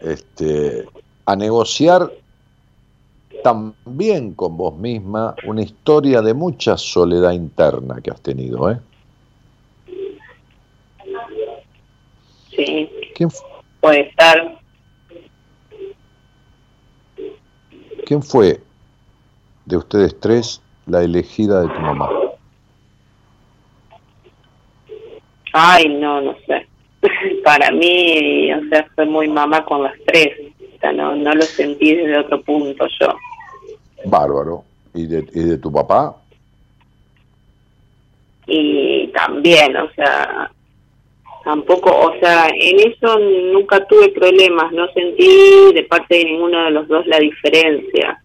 Este, 0.00 0.86
a 1.26 1.34
negociar 1.34 2.08
también 3.42 4.34
con 4.34 4.56
vos 4.56 4.76
misma 4.78 5.34
una 5.44 5.62
historia 5.62 6.22
de 6.22 6.34
mucha 6.34 6.76
soledad 6.76 7.32
interna 7.32 8.00
que 8.00 8.12
has 8.12 8.20
tenido, 8.20 8.70
¿eh? 8.70 8.78
Sí. 12.58 12.90
¿Quién 13.14 13.30
puede 13.80 14.00
estar. 14.00 14.58
¿Quién 18.04 18.20
fue 18.20 18.60
de 19.64 19.76
ustedes 19.76 20.18
tres 20.18 20.60
la 20.86 21.02
elegida 21.02 21.62
de 21.62 21.68
tu 21.68 21.80
mamá? 21.80 22.10
Ay, 25.52 25.88
no, 25.88 26.20
no 26.20 26.36
sé. 26.46 26.66
Para 27.44 27.70
mí, 27.70 28.52
o 28.52 28.68
sea, 28.70 28.88
fue 28.96 29.06
muy 29.06 29.28
mamá 29.28 29.64
con 29.64 29.84
las 29.84 29.94
tres. 30.06 30.52
O 30.60 30.80
sea, 30.80 30.92
no, 30.92 31.14
no 31.14 31.32
lo 31.34 31.42
sentí 31.42 31.94
desde 31.94 32.18
otro 32.18 32.42
punto 32.42 32.86
yo. 33.00 33.14
Bárbaro. 34.04 34.64
¿Y 34.94 35.06
de, 35.06 35.24
¿Y 35.32 35.44
de 35.44 35.58
tu 35.58 35.70
papá? 35.70 36.16
Y 38.48 39.06
también, 39.08 39.76
o 39.76 39.88
sea, 39.92 40.50
tampoco, 41.48 41.88
o 41.90 42.12
sea, 42.20 42.46
en 42.54 42.78
eso 42.78 43.18
nunca 43.18 43.82
tuve 43.86 44.10
problemas, 44.10 44.70
no 44.70 44.86
sentí 44.92 45.72
de 45.72 45.82
parte 45.88 46.16
de 46.16 46.24
ninguno 46.24 46.62
de 46.62 46.70
los 46.72 46.86
dos 46.88 47.06
la 47.06 47.18
diferencia. 47.18 48.22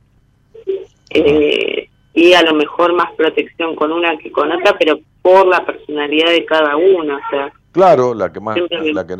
Eh, 1.09 1.87
y 2.13 2.33
a 2.33 2.41
lo 2.41 2.53
mejor 2.53 2.91
más 2.91 3.13
protección 3.13 3.77
con 3.77 3.93
una 3.93 4.17
que 4.17 4.29
con 4.29 4.51
otra, 4.51 4.75
pero 4.77 4.99
por 5.21 5.47
la 5.47 5.65
personalidad 5.65 6.31
de 6.31 6.43
cada 6.43 6.75
uno, 6.75 7.15
o 7.15 7.29
sea. 7.29 7.53
Claro, 7.71 8.13
la 8.13 8.33
que 8.33 8.41
más, 8.41 8.57
la 8.57 9.07
que, 9.07 9.15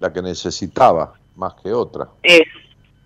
la 0.00 0.12
que 0.12 0.20
necesitaba 0.20 1.14
más 1.34 1.54
que 1.62 1.72
otra. 1.72 2.08
Es, 2.22 2.46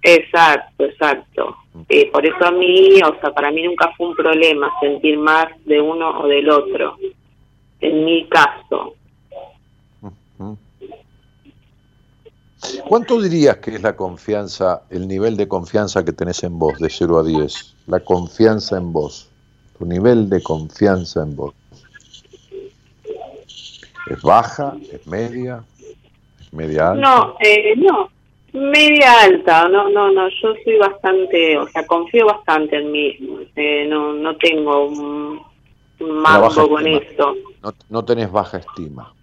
exacto, 0.02 0.84
exacto. 0.84 1.56
Eh, 1.88 2.10
por 2.10 2.26
eso 2.26 2.44
a 2.44 2.50
mí, 2.50 3.00
o 3.08 3.20
sea, 3.20 3.30
para 3.30 3.52
mí 3.52 3.62
nunca 3.62 3.92
fue 3.96 4.08
un 4.08 4.16
problema 4.16 4.68
sentir 4.80 5.16
más 5.16 5.46
de 5.64 5.80
uno 5.80 6.22
o 6.22 6.26
del 6.26 6.50
otro. 6.50 6.96
En 7.80 8.04
mi 8.04 8.26
caso, 8.26 8.96
¿Cuánto 12.88 13.20
dirías 13.20 13.58
que 13.58 13.74
es 13.74 13.82
la 13.82 13.96
confianza, 13.96 14.82
el 14.90 15.08
nivel 15.08 15.36
de 15.36 15.48
confianza 15.48 16.04
que 16.04 16.12
tenés 16.12 16.42
en 16.44 16.58
vos 16.58 16.78
de 16.78 16.88
0 16.90 17.18
a 17.18 17.24
10? 17.24 17.76
La 17.86 18.00
confianza 18.00 18.76
en 18.76 18.92
vos, 18.92 19.30
tu 19.78 19.86
nivel 19.86 20.28
de 20.28 20.42
confianza 20.42 21.22
en 21.22 21.36
vos. 21.36 21.54
¿Es 24.10 24.20
baja? 24.22 24.76
¿Es 24.92 25.06
media? 25.06 25.64
¿Es 26.40 26.52
media 26.52 26.90
alta? 26.90 27.00
No, 27.00 27.36
eh, 27.40 27.74
no, 27.76 28.10
media 28.52 29.22
alta. 29.22 29.68
No, 29.68 29.88
no, 29.88 30.12
no, 30.12 30.28
yo 30.28 30.54
soy 30.62 30.76
bastante, 30.78 31.56
o 31.56 31.66
sea, 31.68 31.86
confío 31.86 32.26
bastante 32.26 32.76
en 32.76 32.92
mí. 32.92 33.16
Eh, 33.56 33.86
no, 33.88 34.12
no 34.12 34.36
tengo 34.36 34.86
un, 34.86 35.40
un 36.00 36.22
con 36.68 36.86
esto. 36.86 37.34
No, 37.62 37.74
no 37.88 38.04
tenés 38.04 38.30
baja 38.30 38.58
estima. 38.58 39.13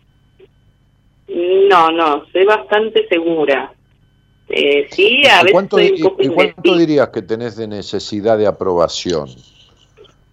No, 1.33 1.91
no, 1.91 2.25
soy 2.31 2.45
bastante 2.45 3.07
segura. 3.07 3.73
Eh, 4.49 4.87
sí, 4.91 5.25
a 5.27 5.43
veces 5.43 5.53
¿Cuánto, 5.53 5.79
¿Y 5.79 6.01
cuánto 6.01 6.77
dirías 6.77 7.09
que 7.09 7.21
tenés 7.21 7.55
de 7.55 7.67
necesidad 7.67 8.37
de 8.37 8.47
aprobación? 8.47 9.29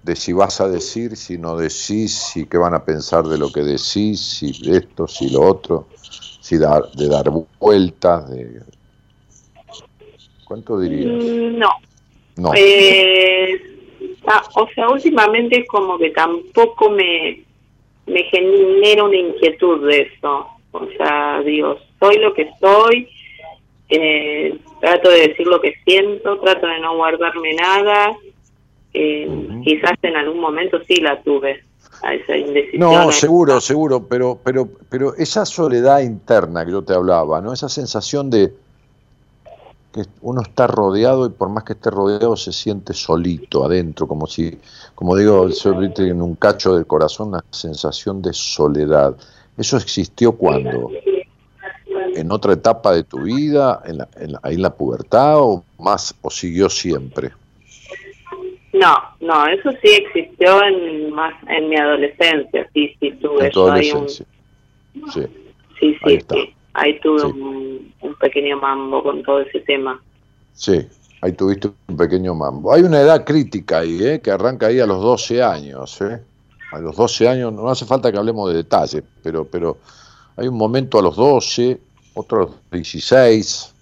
De 0.03 0.17
si 0.17 0.33
vas 0.33 0.61
a 0.61 0.69
decir, 0.69 1.17
si 1.17 1.39
no 1.39 1.57
decís, 1.57 2.15
si 2.15 2.47
qué 2.47 2.59
van 2.59 2.75
a 2.75 2.85
pensar 2.85 3.25
de 3.25 3.39
lo 3.39 3.53
que 3.53 3.61
decís, 3.61 4.21
si 4.21 4.51
esto, 4.73 5.07
si 5.07 5.31
lo 5.31 5.43
otro, 5.43 5.87
si 6.41 6.59
dar, 6.59 6.91
de 6.93 7.09
dar 7.09 7.31
vueltas, 7.61 8.29
de... 8.31 8.61
¿Cuánto 10.45 10.81
dirías? 10.81 11.23
Mm, 11.23 11.59
no. 11.59 11.69
No. 12.37 12.53
Eh, 12.57 13.61
ah, 14.27 14.43
o 14.55 14.69
sea, 14.75 14.89
últimamente 14.89 15.65
como 15.67 15.99
que 15.99 16.11
tampoco 16.11 16.91
me, 16.91 17.45
me 18.07 18.23
genera 18.25 19.05
una 19.05 19.17
inquietud 19.17 19.87
de 19.87 20.03
eso. 20.03 20.58
O 20.83 20.89
sea, 20.97 21.41
digo, 21.45 21.79
soy 21.99 22.19
lo 22.19 22.35
que 22.35 22.51
soy, 22.61 23.09
eh, 23.89 24.59
trato 24.81 25.11
de 25.11 25.29
decir 25.29 25.47
lo 25.47 25.61
que 25.61 25.75
siento, 25.85 26.39
trato 26.41 26.67
de 26.67 26.81
no 26.81 26.97
guardarme 26.97 27.55
nada. 27.55 28.17
Eh, 28.95 29.29
quizás 29.65 29.93
en 30.03 30.17
algún 30.17 30.41
momento 30.41 30.81
sí 30.87 30.97
la 30.97 31.21
tuve, 31.23 31.63
a 32.03 32.15
esa 32.15 32.37
indecisión. 32.37 32.81
No, 32.81 33.13
seguro, 33.13 33.61
seguro, 33.61 34.07
pero, 34.07 34.39
pero, 34.43 34.69
pero 34.89 35.15
esa 35.17 35.45
soledad 35.45 36.01
interna 36.01 36.65
que 36.65 36.73
yo 36.73 36.83
te 36.83 36.95
hablaba, 36.95 37.41
¿no? 37.41 37.53
Esa 37.53 37.69
sensación 37.69 38.31
de 38.31 38.53
que 39.93 40.03
uno 40.21 40.43
está 40.43 40.67
rodeado 40.67 41.27
y 41.27 41.31
por 41.31 41.49
más 41.49 41.65
que 41.65 41.73
esté 41.73 41.91
rodeado 41.91 42.37
se 42.37 42.53
siente 42.53 42.93
solito 42.93 43.65
adentro, 43.65 44.07
como 44.07 44.27
si, 44.27 44.59
como 44.95 45.17
digo, 45.17 45.49
en 45.49 46.23
un 46.23 46.35
cacho 46.35 46.75
del 46.75 46.87
corazón, 46.87 47.29
una 47.29 47.45
sensación 47.51 48.21
de 48.23 48.33
soledad. 48.33 49.17
¿Eso 49.59 49.77
existió 49.77 50.33
cuando? 50.33 50.91
¿En 52.15 52.31
otra 52.33 52.53
etapa 52.53 52.93
de 52.93 53.05
tu 53.05 53.23
vida, 53.23 53.83
en 53.85 53.99
la, 53.99 54.09
en 54.17 54.35
ahí 54.43 54.55
en 54.55 54.63
la 54.63 54.75
pubertad 54.75 55.41
o 55.41 55.65
más 55.79 56.15
o 56.23 56.31
siguió 56.31 56.71
siempre? 56.71 57.31
No, 58.73 58.95
no, 59.21 59.47
eso 59.49 59.71
sí 59.83 59.89
existió 59.89 60.63
en 60.63 61.13
más 61.13 61.35
en 61.49 61.69
mi 61.69 61.77
adolescencia, 61.77 62.69
sí, 62.73 62.95
sí 63.01 63.11
tuve. 63.21 63.47
En 63.47 63.53
tu 63.53 63.63
adolescencia. 63.63 64.27
Sí. 65.13 65.23
Sí, 65.81 65.97
sí, 66.05 66.55
ahí, 66.75 66.99
tuve 67.01 67.25
Un, 67.25 67.93
un, 68.01 68.15
pequeño 68.17 68.59
mambo 68.59 69.03
con 69.03 69.23
todo 69.23 69.41
ese 69.41 69.61
tema. 69.61 70.01
Sí, 70.53 70.89
ahí 71.21 71.33
tuviste 71.33 71.71
un 71.87 71.97
pequeño 71.97 72.35
mambo. 72.35 72.73
Hay 72.73 72.83
una 72.83 73.01
edad 73.01 73.25
crítica 73.25 73.79
ahí, 73.79 74.03
¿eh? 74.03 74.21
que 74.21 74.31
arranca 74.31 74.67
ahí 74.67 74.81
a 74.81 74.87
los 74.87 75.01
12 75.01 75.43
años, 75.43 76.01
¿eh? 76.01 76.21
A 76.73 76.79
los 76.79 76.97
12 76.97 77.29
años, 77.29 77.53
no 77.53 77.69
hace 77.69 77.87
falta 77.87 78.13
que 78.13 78.19
hablemos 78.19 78.51
de 78.51 78.59
detalles, 78.59 79.03
pero, 79.23 79.45
pero 79.45 79.79
hay 80.37 80.49
un 80.49 80.57
momento 80.57 80.99
a 80.99 81.03
los 81.03 81.17
12, 81.17 81.79
otro 82.15 82.39
a 82.39 82.41
los 82.43 82.71
16. 82.71 83.75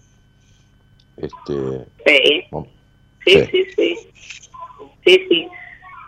Este, 1.17 1.55
sí. 2.07 2.45
Sí, 3.25 3.45
sí, 3.51 3.67
sí, 3.75 3.97
sí. 5.05 5.27
Sí, 5.27 5.49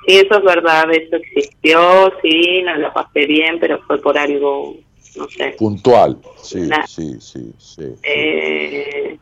eso 0.07 0.39
es 0.39 0.45
verdad, 0.45 0.91
eso 0.91 1.17
existió, 1.17 2.13
sí, 2.23 2.63
no 2.63 2.77
lo 2.77 2.93
pasé 2.93 3.27
bien, 3.27 3.59
pero 3.61 3.79
fue 3.83 4.01
por 4.01 4.17
algo, 4.17 4.75
no 5.17 5.29
sé. 5.29 5.55
Puntual, 5.59 6.17
sí, 6.41 6.69
sí, 6.87 7.17
sí, 7.21 7.53
sí. 7.59 7.85
Eh, 8.05 9.19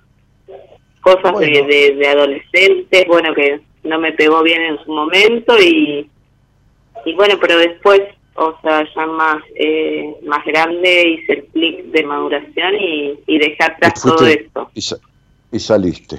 cosas 1.00 1.38
de, 1.38 1.96
de 1.98 2.08
adolescentes, 2.08 3.06
bueno, 3.08 3.34
que 3.34 3.60
no 3.82 3.98
me 3.98 4.12
pegó 4.12 4.42
bien 4.42 4.62
en 4.62 4.84
su 4.84 4.92
momento 4.92 5.58
y 5.60 6.08
y 7.06 7.14
bueno, 7.14 7.36
pero 7.40 7.56
después, 7.56 8.02
o 8.34 8.52
sea, 8.60 8.84
ya 8.92 9.06
más, 9.06 9.40
eh, 9.54 10.16
más 10.24 10.44
grande 10.44 11.08
hice 11.10 11.32
el 11.34 11.44
clic 11.46 11.84
de 11.92 12.02
maduración 12.02 12.74
y, 12.74 13.20
y 13.28 13.38
dejé 13.38 13.62
atrás 13.62 14.02
todo 14.02 14.26
esto. 14.26 14.68
Y, 14.74 15.60
saliste. 15.60 16.18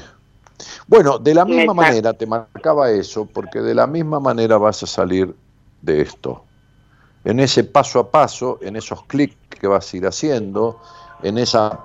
Bueno, 0.88 1.20
de 1.20 1.36
la 1.36 1.44
misma 1.44 1.74
manera 1.74 2.14
te 2.14 2.26
marcaba 2.26 2.90
eso, 2.90 3.26
porque 3.26 3.60
de 3.60 3.76
la 3.76 3.86
misma 3.86 4.22
manera 4.22 4.58
vas 4.58 4.82
a 4.82 4.88
salir 4.88 5.36
de 5.82 6.02
esto. 6.02 6.46
En 7.26 7.42
ese 7.42 7.66
paso 7.66 8.00
a 8.00 8.10
paso, 8.10 8.58
en 8.62 8.78
esos 8.78 9.04
clics 9.04 9.36
que 9.60 9.68
vas 9.68 9.94
a 9.94 9.98
ir 9.98 10.08
haciendo, 10.08 10.80
en 11.22 11.38
esa, 11.38 11.82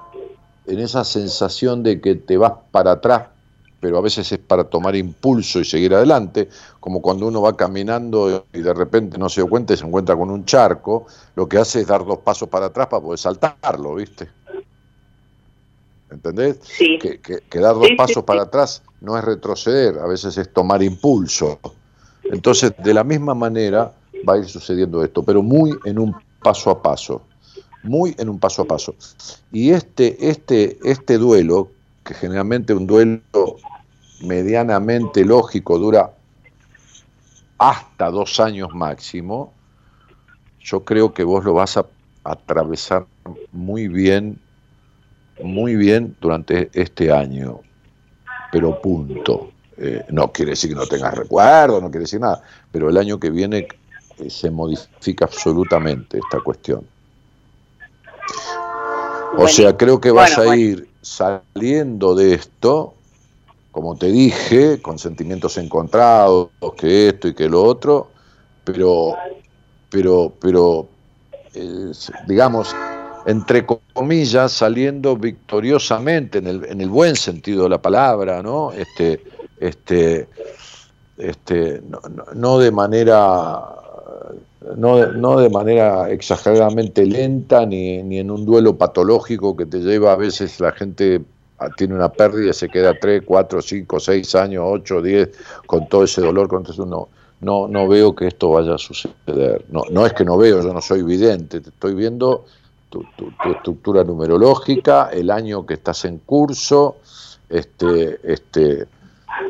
en 0.65 0.79
esa 0.79 1.03
sensación 1.03 1.83
de 1.83 2.01
que 2.01 2.15
te 2.15 2.37
vas 2.37 2.53
para 2.71 2.93
atrás 2.93 3.32
pero 3.83 3.99
a 3.99 4.01
veces 4.01 4.31
es 4.31 4.39
para 4.39 4.63
tomar 4.63 4.95
impulso 4.95 5.59
y 5.59 5.65
seguir 5.65 5.93
adelante, 5.93 6.49
como 6.79 7.03
cuando 7.03 7.27
uno 7.27 7.43
va 7.43 7.57
caminando 7.57 8.47
y 8.53 8.61
de 8.61 8.73
repente 8.73 9.19
no 9.19 9.29
se 9.29 9.41
dio 9.41 9.51
cuenta 9.51 9.75
y 9.75 9.77
se 9.77 9.85
encuentra 9.85 10.15
con 10.15 10.31
un 10.31 10.45
charco, 10.45 11.07
lo 11.35 11.49
que 11.49 11.59
hace 11.59 11.81
es 11.81 11.89
dar 11.89 12.07
dos 12.07 12.19
pasos 12.19 12.49
para 12.49 12.67
atrás 12.67 12.87
para 12.87 13.03
poder 13.03 13.19
saltarlo, 13.19 13.97
¿viste? 13.97 14.29
¿Entendés? 16.13 16.61
Sí. 16.63 16.97
Que, 16.97 17.59
dar 17.59 17.75
dos 17.75 17.89
pasos 17.97 18.23
para 18.23 18.43
atrás 18.43 18.85
no 19.01 19.19
es 19.19 19.25
retroceder, 19.25 19.99
a 19.99 20.07
veces 20.07 20.39
es 20.39 20.53
tomar 20.53 20.81
impulso. 20.81 21.59
Entonces, 22.23 22.73
de 22.79 22.95
la 22.95 23.03
misma 23.03 23.35
manera 23.35 23.93
va 24.29 24.35
a 24.35 24.39
ir 24.39 24.45
sucediendo 24.45 25.03
esto, 25.03 25.25
pero 25.25 25.43
muy 25.43 25.77
en 25.87 25.99
un 25.99 26.15
paso 26.41 26.71
a 26.71 26.81
paso, 26.81 27.23
muy 27.83 28.15
en 28.17 28.29
un 28.29 28.39
paso 28.39 28.63
a 28.63 28.65
paso. 28.65 28.95
Y 29.51 29.71
este, 29.71 30.29
este, 30.31 30.79
este 30.85 31.19
duelo, 31.19 31.69
que 32.05 32.15
generalmente 32.15 32.75
un 32.75 32.87
duelo 32.87 33.23
medianamente 34.23 35.25
lógico 35.25 35.79
dura 35.79 36.13
hasta 37.59 38.11
dos 38.11 38.41
años 38.41 38.75
máximo, 38.75 39.53
yo 40.61 40.85
creo 40.85 41.13
que 41.13 41.25
vos 41.25 41.45
lo 41.45 41.55
vas 41.55 41.77
a 41.77 41.87
atravesar 42.25 43.07
muy 43.53 43.89
bien, 43.89 44.41
muy 45.43 45.77
bien 45.77 46.17
durante 46.21 46.71
este 46.73 47.13
año, 47.13 47.61
pero 48.51 48.81
punto. 48.81 49.51
Eh, 49.77 50.05
no 50.11 50.31
quiere 50.31 50.51
decir 50.51 50.71
que 50.71 50.77
no 50.77 50.87
tengas 50.87 51.15
recuerdo, 51.15 51.81
no 51.81 51.91
quiere 51.91 52.05
decir 52.05 52.21
nada, 52.21 52.43
pero 52.71 52.91
el 52.91 52.97
año 52.97 53.19
que 53.19 53.31
viene 53.31 53.67
eh, 54.19 54.31
se 54.31 54.51
modifica 54.51 55.25
absolutamente 55.25 56.19
esta 56.19 56.41
cuestión. 56.41 56.87
O 59.37 59.49
sea, 59.49 59.77
creo 59.77 60.01
que 60.01 60.11
vas 60.11 60.37
a 60.39 60.55
ir 60.57 60.89
saliendo 61.01 62.15
de 62.15 62.35
esto 62.35 62.95
como 63.73 63.97
te 63.97 64.13
dije, 64.13 64.81
con 64.81 64.99
sentimientos 64.99 65.57
encontrados, 65.57 66.51
que 66.77 67.09
esto 67.09 67.29
y 67.29 67.35
que 67.35 67.49
lo 67.49 67.65
otro, 67.65 68.11
pero, 68.65 69.17
pero, 69.91 70.33
pero, 70.39 70.89
digamos, 72.29 72.77
entre 73.25 73.65
comillas, 73.65 74.53
saliendo 74.53 75.17
victoriosamente 75.17 76.39
en 76.39 76.47
el, 76.47 76.65
en 76.67 76.81
el 76.83 76.91
buen 76.91 77.17
sentido 77.17 77.65
de 77.65 77.71
la 77.71 77.81
palabra, 77.81 78.43
¿no? 78.43 78.73
Este, 78.73 79.23
este, 79.59 80.29
este, 81.17 81.83
no, 82.35 82.59
de 82.59 82.71
manera 82.71 83.61
no, 84.77 85.39
de 85.39 85.51
manera 85.51 86.11
exageradamente 86.11 87.07
lenta 87.07 87.65
ni, 87.67 88.03
ni, 88.03 88.19
en 88.19 88.31
un 88.31 88.45
duelo 88.45 88.77
patológico 88.77 89.57
que 89.57 89.67
te 89.67 89.79
lleva 89.79 90.13
a 90.13 90.17
veces 90.17 90.61
la 90.61 90.73
gente 90.73 91.23
tiene 91.77 91.95
una 91.95 92.11
pérdida 92.11 92.53
se 92.53 92.69
queda 92.69 92.99
3, 92.99 93.23
4, 93.25 93.63
5, 93.63 94.01
6 94.01 94.35
años, 94.35 94.65
8, 94.67 95.03
10 95.03 95.31
con 95.67 95.89
todo 95.89 96.05
ese 96.05 96.21
dolor. 96.21 96.49
Entonces 96.51 96.87
no, 96.87 97.09
no, 97.41 97.69
no 97.69 97.89
veo 97.89 98.15
que 98.15 98.29
esto 98.29 98.51
vaya 98.51 98.75
a 98.75 98.79
suceder. 98.79 99.65
No, 99.69 99.83
no 99.91 100.07
es 100.07 100.13
que 100.13 100.25
no 100.25 100.37
veo, 100.39 100.63
yo 100.63 100.73
no 100.73 100.81
soy 100.81 101.03
vidente, 101.03 101.59
estoy 101.59 101.95
viendo 101.95 102.45
tu, 102.89 103.05
estructura 103.51 104.05
numerológica, 104.05 105.09
el 105.13 105.31
año 105.31 105.65
que 105.67 105.75
estás 105.75 106.05
en 106.05 106.19
curso, 106.19 106.97
este, 107.49 108.21
este, 108.23 108.87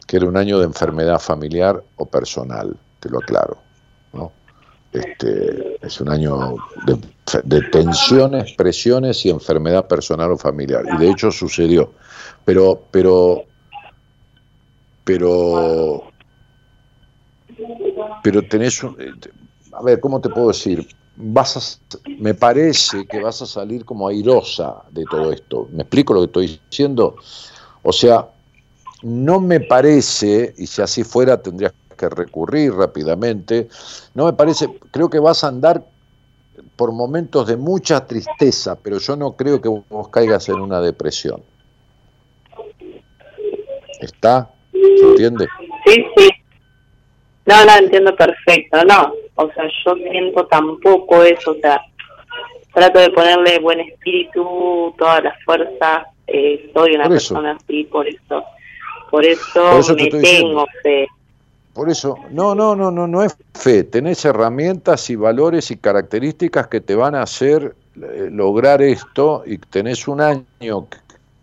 que 0.07 0.17
era 0.17 0.27
un 0.27 0.37
año 0.37 0.59
de 0.59 0.65
enfermedad 0.65 1.19
familiar 1.19 1.83
o 1.97 2.07
personal, 2.07 2.77
te 3.01 3.09
lo 3.11 3.19
aclaro. 3.19 3.59
¿no? 4.13 4.33
Este, 4.93 5.79
es 5.85 6.01
un 6.01 6.11
año 6.11 6.57
de, 7.45 7.63
tensiones, 7.71 8.53
presiones 8.53 9.25
y 9.25 9.31
enfermedad 9.31 9.87
personal 9.89 10.33
o 10.33 10.37
familiar. 10.37 10.85
Y 10.95 10.99
de 10.99 11.11
hecho 11.11 11.31
sucedió. 11.31 11.93
Pero, 12.45 12.83
pero, 12.91 13.45
pero, 15.05 16.05
pero 18.23 18.43
tenés 18.43 18.83
un, 18.83 18.97
a 19.73 19.83
ver, 19.83 20.01
¿cómo 20.01 20.21
te 20.21 20.29
puedo 20.29 20.49
decir? 20.49 20.87
Vas 21.17 21.81
me 22.19 22.35
parece 22.35 23.07
que 23.07 23.21
vas 23.21 23.43
a 23.43 23.47
salir 23.47 23.85
como 23.85 24.09
airosa 24.09 24.83
de 24.91 25.05
todo 25.05 25.33
esto. 25.33 25.69
¿Me 25.73 25.83
explico 25.83 26.15
lo 26.15 26.21
que 26.21 26.27
estoy 26.27 26.61
diciendo? 26.71 27.17
O 27.83 27.93
sea, 27.93 28.29
no 29.03 29.41
me 29.41 29.61
parece, 29.61 30.55
y 30.57 30.67
si 30.67 30.81
así 30.81 31.05
fuera 31.05 31.41
tendrías 31.41 31.73
que 32.03 32.15
recurrir 32.15 32.73
rápidamente. 32.75 33.69
No 34.15 34.25
me 34.25 34.33
parece, 34.33 34.69
creo 34.91 35.09
que 35.09 35.21
vas 35.21 35.45
a 35.45 35.49
andar 35.49 35.85
por 36.77 36.93
momentos 36.93 37.47
de 37.47 37.57
mucha 37.57 38.07
tristeza, 38.07 38.77
pero 38.83 38.99
yo 38.99 39.15
no 39.17 39.33
creo 39.37 39.61
que 39.61 39.69
vos 39.69 40.09
caigas 40.09 40.49
en 40.49 40.57
una 40.57 40.81
depresión. 40.81 41.43
¿Está? 44.01 44.51
¿Se 44.73 45.05
entiende? 45.11 45.47
Sí, 45.87 46.05
sí. 46.17 46.29
No, 47.47 47.65
no, 47.65 47.77
entiendo 47.77 48.15
perfecto. 48.17 48.85
No, 48.85 49.13
o 49.37 49.53
sea, 49.53 49.65
yo 49.85 49.95
siento 49.95 50.47
tampoco 50.47 51.23
eso, 51.23 51.53
o 51.53 51.61
sea, 51.61 51.81
trato 52.75 52.99
de 52.99 53.11
ponerle 53.11 53.61
buen 53.61 53.81
espíritu, 53.81 54.93
toda 54.99 55.21
la 55.21 55.37
fuerza. 55.45 56.07
Eh, 56.27 56.71
soy 56.75 56.95
una 56.95 57.09
persona 57.09 57.53
así, 57.53 57.85
por 57.85 58.09
eso, 58.09 58.45
por 59.11 59.25
eso, 59.25 59.95
me 59.95 60.09
tengo 60.09 60.67
fe. 60.83 61.07
Por 61.75 61.89
eso, 61.89 62.17
no, 62.31 62.55
no, 62.55 62.77
no, 62.77 62.91
no, 62.91 63.07
no 63.07 63.23
es 63.23 63.35
fe. 63.55 63.85
Tenés 63.85 64.25
herramientas 64.25 65.09
y 65.09 65.17
valores 65.17 65.71
y 65.71 65.79
características 65.79 66.67
que 66.67 66.81
te 66.81 66.95
van 66.95 67.15
a 67.15 67.23
hacer 67.23 67.75
eh, 67.97 68.29
lograr 68.31 68.83
esto 68.83 69.43
y 69.47 69.57
tenés 69.59 70.07
un 70.07 70.21
año 70.21 70.87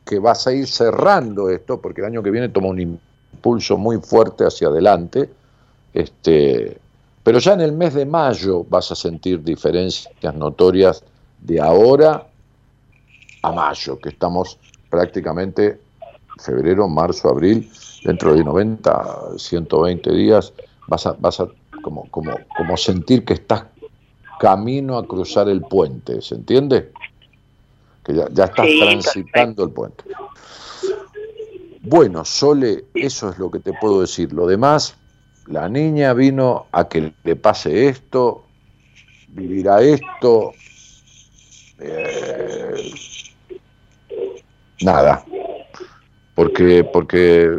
que, 0.06 0.20
vas 0.20 0.48
a 0.48 0.54
ir 0.54 0.68
cerrando 0.68 1.50
esto, 1.50 1.80
porque 1.80 2.02
el 2.02 2.08
año 2.08 2.24
que 2.24 2.32
viene 2.32 2.50
toma 2.50 2.68
un 2.70 2.80
impulso 2.80 3.78
muy 3.78 3.98
fuerte 3.98 4.44
hacia 4.44 4.68
adelante. 4.68 5.30
Este, 5.94 6.78
pero 7.24 7.40
ya 7.40 7.54
en 7.54 7.62
el 7.62 7.74
mes 7.74 7.94
de 7.94 8.06
mayo 8.06 8.64
vas 8.64 8.92
a 8.92 8.96
sentir 8.96 9.44
diferencias 9.44 10.34
notorias 10.36 11.04
de 11.40 11.60
ahora 11.60 12.28
a 13.42 13.52
mayo, 13.52 14.00
que 14.00 14.10
estamos 14.10 14.58
prácticamente 14.90 15.80
febrero, 16.40 16.88
marzo, 16.88 17.30
abril, 17.30 17.70
dentro 18.04 18.34
de 18.34 18.44
90, 18.44 19.38
120 19.38 20.12
días, 20.14 20.54
vas 20.88 21.06
a, 21.06 21.14
vas 21.14 21.40
a 21.40 21.48
como, 21.82 22.10
como, 22.10 22.32
como 22.58 22.78
sentir 22.78 23.24
que 23.24 23.34
estás 23.34 23.66
camino 24.40 24.98
a 24.98 25.06
cruzar 25.06 25.50
el 25.50 25.62
puente, 25.62 26.22
¿se 26.22 26.36
entiende? 26.36 26.92
Que 28.04 28.16
ya, 28.16 28.28
ya 28.32 28.46
estás 28.46 28.68
transitando 28.80 29.64
el 29.64 29.72
puente. 29.72 30.04
Bueno, 31.82 32.26
Sole, 32.26 32.86
eso 32.94 33.30
es 33.30 33.38
lo 33.38 33.52
que 33.52 33.60
te 33.60 33.74
puedo 33.74 34.02
decir. 34.02 34.34
Lo 34.34 34.48
demás, 34.48 34.96
la 35.48 35.70
niña 35.70 36.14
vino 36.14 36.68
a 36.72 36.88
que 36.88 37.14
le 37.24 37.36
pase 37.36 37.88
esto, 37.88 38.44
vivirá 39.30 39.82
esto. 39.82 40.54
Eh, 41.80 42.92
nada, 44.82 45.24
porque, 46.36 46.84
porque 46.84 47.50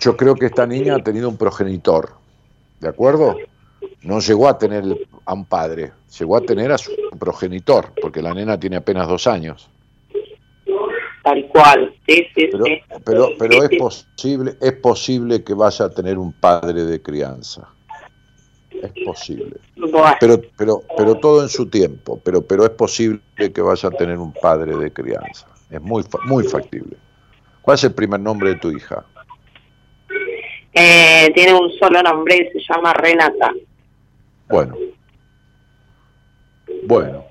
yo 0.00 0.16
creo 0.16 0.34
que 0.34 0.46
esta 0.46 0.66
niña 0.66 0.96
ha 0.96 1.04
tenido 1.04 1.28
un 1.28 1.36
progenitor, 1.36 2.10
¿de 2.80 2.88
acuerdo? 2.88 3.36
No 4.02 4.20
llegó 4.20 4.48
a 4.48 4.58
tener 4.58 4.84
a 5.26 5.34
un 5.34 5.44
padre, 5.44 5.92
llegó 6.18 6.36
a 6.36 6.40
tener 6.40 6.72
a 6.72 6.78
su 6.78 6.90
progenitor, 7.18 7.92
porque 8.00 8.22
la 8.22 8.34
nena 8.34 8.58
tiene 8.58 8.76
apenas 8.76 9.06
dos 9.06 9.26
años. 9.26 9.70
Tal 11.22 11.46
cual, 11.48 11.94
sí, 12.08 12.26
sí, 12.34 12.48
pero, 12.50 12.64
sí. 12.64 12.80
Pero, 13.04 13.28
pero 13.38 13.62
es 13.62 13.78
posible, 13.78 14.56
es 14.58 14.72
posible 14.72 15.44
que 15.44 15.52
vaya 15.52 15.84
a 15.84 15.90
tener 15.90 16.18
un 16.18 16.32
padre 16.32 16.84
de 16.84 17.02
crianza. 17.02 17.68
Es 18.70 18.92
posible. 19.04 19.56
Pero, 20.18 20.40
pero, 20.56 20.82
pero 20.96 21.14
todo 21.16 21.42
en 21.42 21.50
su 21.50 21.66
tiempo, 21.66 22.18
pero, 22.24 22.40
pero 22.40 22.64
es 22.64 22.70
posible 22.70 23.20
que 23.36 23.60
vaya 23.60 23.90
a 23.90 23.92
tener 23.92 24.16
un 24.16 24.32
padre 24.32 24.74
de 24.74 24.90
crianza. 24.90 25.46
Es 25.68 25.82
muy, 25.82 26.02
muy 26.24 26.44
factible. 26.44 26.96
¿Cuál 27.60 27.74
es 27.74 27.84
el 27.84 27.92
primer 27.92 28.20
nombre 28.20 28.50
de 28.50 28.56
tu 28.56 28.70
hija? 28.70 29.04
Eh, 30.72 31.30
tiene 31.34 31.54
un 31.54 31.70
solo 31.78 32.02
nombre, 32.02 32.50
se 32.52 32.60
llama 32.68 32.92
Renata. 32.92 33.52
Bueno. 34.48 34.76
Bueno. 36.84 37.24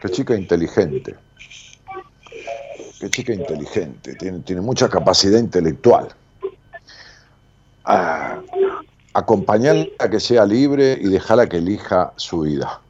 Qué 0.00 0.08
chica 0.10 0.36
inteligente. 0.36 1.14
Qué 3.00 3.10
chica 3.10 3.32
inteligente. 3.32 4.14
Tiene, 4.14 4.40
tiene 4.40 4.60
mucha 4.60 4.88
capacidad 4.88 5.38
intelectual. 5.38 6.08
Ah, 7.84 8.40
acompañarla 9.14 9.86
a 9.98 10.08
que 10.08 10.20
sea 10.20 10.44
libre 10.44 10.98
y 11.00 11.08
dejarla 11.08 11.48
que 11.48 11.56
elija 11.56 12.12
su 12.16 12.42
vida. 12.42 12.80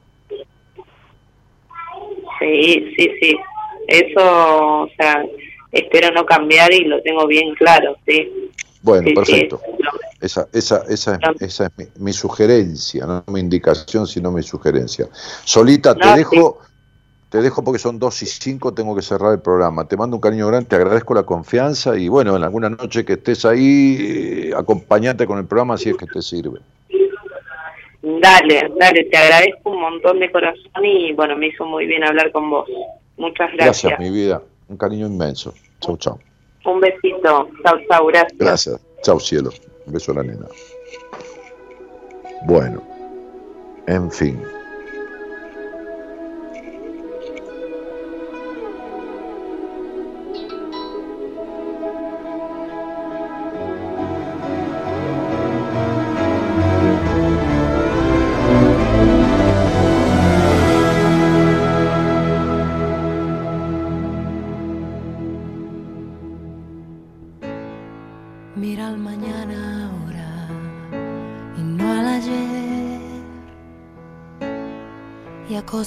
Sí, 2.39 2.95
sí, 2.97 3.11
sí. 3.21 3.39
Eso, 3.87 4.83
o 4.83 4.89
sea, 4.97 5.25
espero 5.73 6.11
no 6.13 6.27
cambiar 6.27 6.73
y 6.73 6.85
lo 6.85 7.01
tengo 7.03 7.27
bien 7.27 7.55
claro, 7.55 7.97
sí. 8.07 8.51
Bueno, 8.83 9.09
perfecto. 9.15 9.61
esa, 10.21 10.49
esa, 10.53 10.83
esa, 10.89 11.19
esa 11.41 11.71
es 11.77 11.99
mi, 11.99 12.13
sugerencia, 12.13 13.07
no 13.07 13.25
mi 13.27 13.41
indicación, 13.41 14.07
sino 14.07 14.31
mi 14.31 14.43
sugerencia. 14.43 15.07
Solita, 15.45 15.95
te 15.95 16.09
dejo, 16.17 16.61
te 17.31 17.43
dejo 17.43 17.63
porque 17.65 17.79
son 17.79 17.99
dos 17.99 18.23
y 18.23 18.27
cinco, 18.27 18.73
tengo 18.73 18.95
que 18.95 19.03
cerrar 19.03 19.33
el 19.33 19.41
programa. 19.41 19.87
Te 19.87 19.97
mando 19.97 20.17
un 20.17 20.21
cariño 20.21 20.47
grande, 20.47 20.69
te 20.69 20.77
agradezco 20.77 21.15
la 21.15 21.25
confianza 21.25 21.97
y 21.97 22.09
bueno, 22.09 22.37
en 22.37 22.43
alguna 22.43 22.71
noche 22.71 23.05
que 23.05 23.15
estés 23.15 23.45
ahí, 23.45 23.97
eh, 24.01 24.53
acompañate 24.57 25.27
con 25.27 25.39
el 25.39 25.47
programa 25.47 25.77
si 25.77 25.91
es 25.91 25.97
que 25.97 26.07
te 26.07 26.23
sirve. 26.23 26.61
Dale, 28.01 28.71
dale, 28.79 29.05
te 29.05 29.17
agradezco 29.17 29.71
un 29.71 29.81
montón 29.81 30.21
de 30.21 30.31
corazón 30.31 30.85
y 30.85 31.13
bueno, 31.13 31.37
me 31.37 31.49
hizo 31.49 31.67
muy 31.67 31.87
bien 31.87 32.05
hablar 32.05 32.31
con 32.33 32.49
vos. 32.49 32.69
Muchas 33.17 33.53
gracias. 33.55 33.83
Gracias, 33.83 33.99
mi 33.99 34.11
vida. 34.11 34.41
Un 34.69 34.77
cariño 34.77 35.07
inmenso. 35.07 35.53
Chau, 35.81 35.97
chau. 35.97 36.19
Un 36.65 36.81
besito. 36.81 37.49
Chau, 37.63 37.79
chau. 37.89 38.07
Gracias. 38.07 38.39
Gracias. 38.39 38.81
Chau, 39.03 39.21
cielo. 39.21 39.51
Un 39.87 39.93
beso 39.93 40.13
a 40.13 40.17
la 40.17 40.23
nena. 40.23 40.47
Bueno, 42.47 42.83
en 43.87 44.11
fin. 44.11 44.41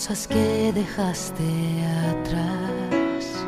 Cosas 0.02 0.26
que 0.28 0.73
dejaste 0.73 1.44
atrás. 2.10 3.45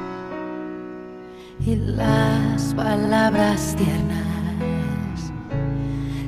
Y 1.65 1.75
las 1.75 2.75
palabras 2.75 3.75
tiernas 3.75 5.31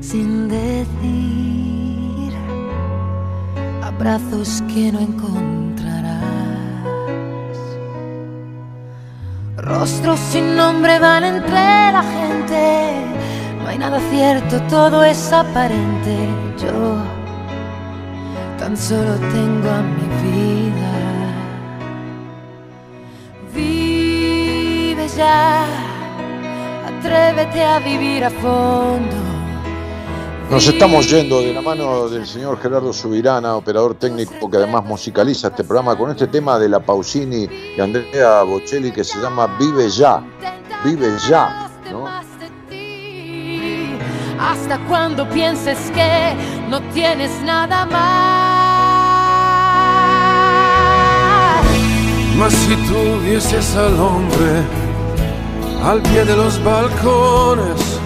sin 0.01 0.49
decir, 0.49 2.33
abrazos 3.83 4.63
que 4.73 4.91
no 4.91 4.99
encontrarás, 4.99 6.23
rostros 9.57 10.19
sin 10.31 10.55
nombre 10.55 10.97
van 10.97 11.23
entre 11.23 11.91
la 11.97 12.03
gente, 12.17 12.93
no 13.61 13.67
hay 13.67 13.77
nada 13.77 13.99
cierto, 14.09 14.59
todo 14.69 15.03
es 15.03 15.31
aparente. 15.31 16.17
Yo 16.57 17.14
tan 18.65 18.75
solo 18.75 19.13
tengo 19.31 19.69
a 19.69 19.81
mi 19.83 20.07
vida. 20.23 20.91
Vive 23.53 25.07
ya, 25.07 25.65
atrévete 26.87 27.63
a 27.63 27.77
vivir 27.79 28.23
a 28.23 28.31
fondo. 28.31 29.17
Nos 30.49 30.67
estamos 30.67 31.07
yendo 31.11 31.41
de 31.41 31.53
la 31.53 31.61
mano 31.61 32.09
del 32.09 32.25
señor 32.25 32.59
Gerardo 32.59 32.91
Subirana, 32.91 33.55
operador 33.55 33.93
técnico 33.95 34.49
que 34.49 34.57
además 34.57 34.83
musicaliza 34.83 35.49
este 35.49 35.63
programa 35.63 35.95
con 35.95 36.09
este 36.09 36.25
tema 36.25 36.57
de 36.57 36.69
la 36.69 36.79
Pausini 36.79 37.47
y 37.77 37.79
Andrea 37.79 38.41
Bocelli 38.41 38.91
que 38.91 39.03
se 39.03 39.19
llama 39.21 39.45
Vive 39.59 39.89
ya, 39.89 40.23
vive 40.83 41.15
ya. 41.29 41.69
¿no? 41.91 42.07
Hasta 44.39 44.79
cuando 44.87 45.27
pienses 45.29 45.91
que 45.91 46.35
no 46.67 46.81
tienes 46.93 47.31
nada 47.43 47.85
más. 47.85 48.44
Mas 52.37 52.53
si 52.53 52.75
tú 52.87 53.19
vieses 53.23 53.75
al 53.75 53.99
hombre 53.99 54.63
al 55.83 56.01
pie 56.01 56.25
de 56.25 56.35
los 56.35 56.61
balcones 56.63 57.99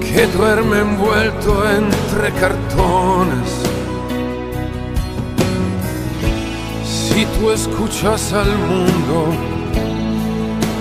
que 0.00 0.26
duerme 0.26 0.80
envuelto 0.80 1.68
entre 1.68 2.30
cartones, 2.40 3.48
si 6.84 7.24
tú 7.24 7.50
escuchas 7.50 8.32
al 8.32 8.56
mundo 8.58 9.26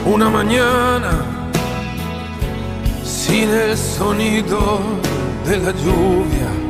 una 0.05 0.29
mañana 0.29 1.25
sin 3.03 3.49
el 3.49 3.77
sonido 3.77 4.79
de 5.47 5.57
la 5.57 5.71
lluvia, 5.71 6.60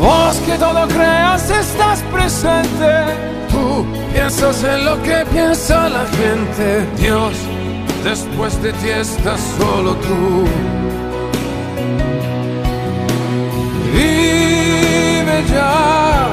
Vos 0.00 0.36
que 0.46 0.56
todo 0.58 0.86
creas 0.88 1.50
estás 1.50 2.02
presente. 2.12 2.92
Tú 3.50 3.84
piensas 4.12 4.62
en 4.62 4.84
lo 4.84 5.02
que 5.02 5.24
piensa 5.32 5.88
la 5.88 6.04
gente. 6.06 6.86
Dios, 6.96 7.34
después 8.04 8.62
de 8.62 8.72
ti 8.74 8.90
estás 8.90 9.40
solo 9.58 9.94
tú. 9.96 10.44
Vive 13.92 15.44
ya, 15.50 16.28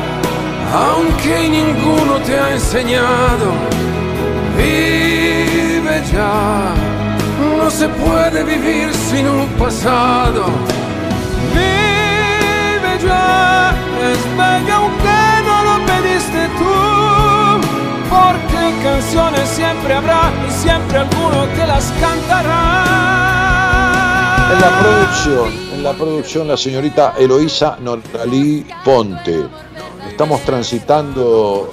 aunque 0.73 1.49
ninguno 1.49 2.17
te 2.25 2.39
ha 2.39 2.51
enseñado. 2.53 3.47
Vive 4.57 6.03
ya, 6.13 6.73
no 7.57 7.69
se 7.71 7.87
puede 7.89 8.43
vivir 8.43 8.93
sin 8.93 9.27
un 9.27 9.47
pasado 9.57 10.45
es 14.11 14.23
bella 14.38 14.76
aunque 14.76 15.19
no 15.45 15.64
lo 15.64 15.76
pediste 15.86 16.48
tú, 16.60 16.73
porque 18.10 18.61
canciones 18.84 19.49
siempre 19.49 19.94
habrá 19.94 20.32
y 20.48 20.52
siempre 20.52 20.99
alguno 20.99 21.48
que 21.56 21.65
las 21.65 21.91
cantará. 21.99 23.15
En 24.53 24.61
la 24.61 24.80
producción, 24.80 25.49
en 25.73 25.84
la 25.84 25.94
producción 25.94 26.48
la 26.48 26.57
señorita 26.57 27.15
Eloísa 27.18 27.77
Noralí 27.82 28.65
Ponte. 28.84 29.45
Estamos 30.07 30.41
transitando 30.41 31.72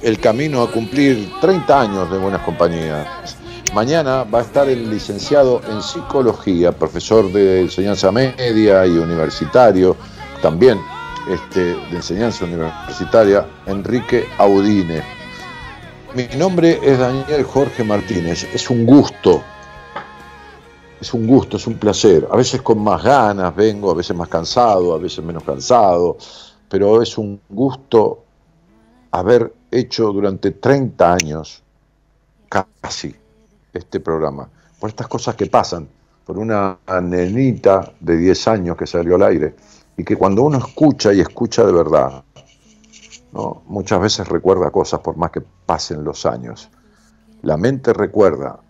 el 0.00 0.18
camino 0.18 0.62
a 0.62 0.70
cumplir 0.70 1.30
30 1.40 1.80
años 1.80 2.10
de 2.10 2.18
Buenas 2.18 2.42
Compañías. 2.42 3.36
Mañana 3.74 4.24
va 4.24 4.38
a 4.38 4.42
estar 4.42 4.68
el 4.68 4.88
licenciado 4.90 5.60
en 5.68 5.82
psicología, 5.82 6.72
profesor 6.72 7.30
de 7.30 7.60
enseñanza 7.62 8.10
media 8.10 8.86
y 8.86 8.92
universitario, 8.92 9.96
también 10.40 10.78
este, 11.28 11.60
de 11.60 11.96
enseñanza 11.96 12.44
universitaria, 12.44 13.46
Enrique 13.66 14.26
Audine. 14.38 15.02
Mi 16.14 16.26
nombre 16.36 16.78
es 16.82 16.98
Daniel 16.98 17.44
Jorge 17.44 17.82
Martínez. 17.82 18.46
Es 18.52 18.68
un 18.70 18.84
gusto, 18.84 19.42
es 21.00 21.14
un 21.14 21.26
gusto, 21.26 21.56
es 21.56 21.66
un 21.66 21.74
placer. 21.74 22.28
A 22.30 22.36
veces 22.36 22.62
con 22.62 22.82
más 22.82 23.02
ganas 23.02 23.54
vengo, 23.56 23.90
a 23.90 23.94
veces 23.94 24.16
más 24.16 24.28
cansado, 24.28 24.94
a 24.94 24.98
veces 24.98 25.24
menos 25.24 25.42
cansado, 25.42 26.16
pero 26.68 27.02
es 27.02 27.16
un 27.16 27.40
gusto 27.48 28.24
haber 29.10 29.52
hecho 29.70 30.12
durante 30.12 30.50
30 30.50 31.14
años, 31.14 31.62
casi, 32.48 33.14
este 33.72 33.98
programa. 34.00 34.48
Por 34.78 34.90
estas 34.90 35.08
cosas 35.08 35.34
que 35.34 35.46
pasan, 35.46 35.88
por 36.24 36.38
una 36.38 36.78
nenita 37.02 37.92
de 37.98 38.16
10 38.16 38.48
años 38.48 38.76
que 38.76 38.86
salió 38.86 39.16
al 39.16 39.22
aire 39.22 39.54
y 39.96 40.04
que 40.04 40.16
cuando 40.16 40.42
uno 40.42 40.58
escucha 40.58 41.12
y 41.12 41.20
escucha 41.20 41.64
de 41.64 41.72
verdad, 41.72 42.24
muchas 43.66 44.00
veces 44.00 44.28
recuerda 44.28 44.70
cosas 44.70 45.00
por 45.00 45.16
más 45.16 45.30
que 45.30 45.40
pasen 45.40 46.04
los 46.04 46.26
años. 46.26 46.68
La 47.42 47.56
mente 47.56 47.92
recuerda 47.92 48.60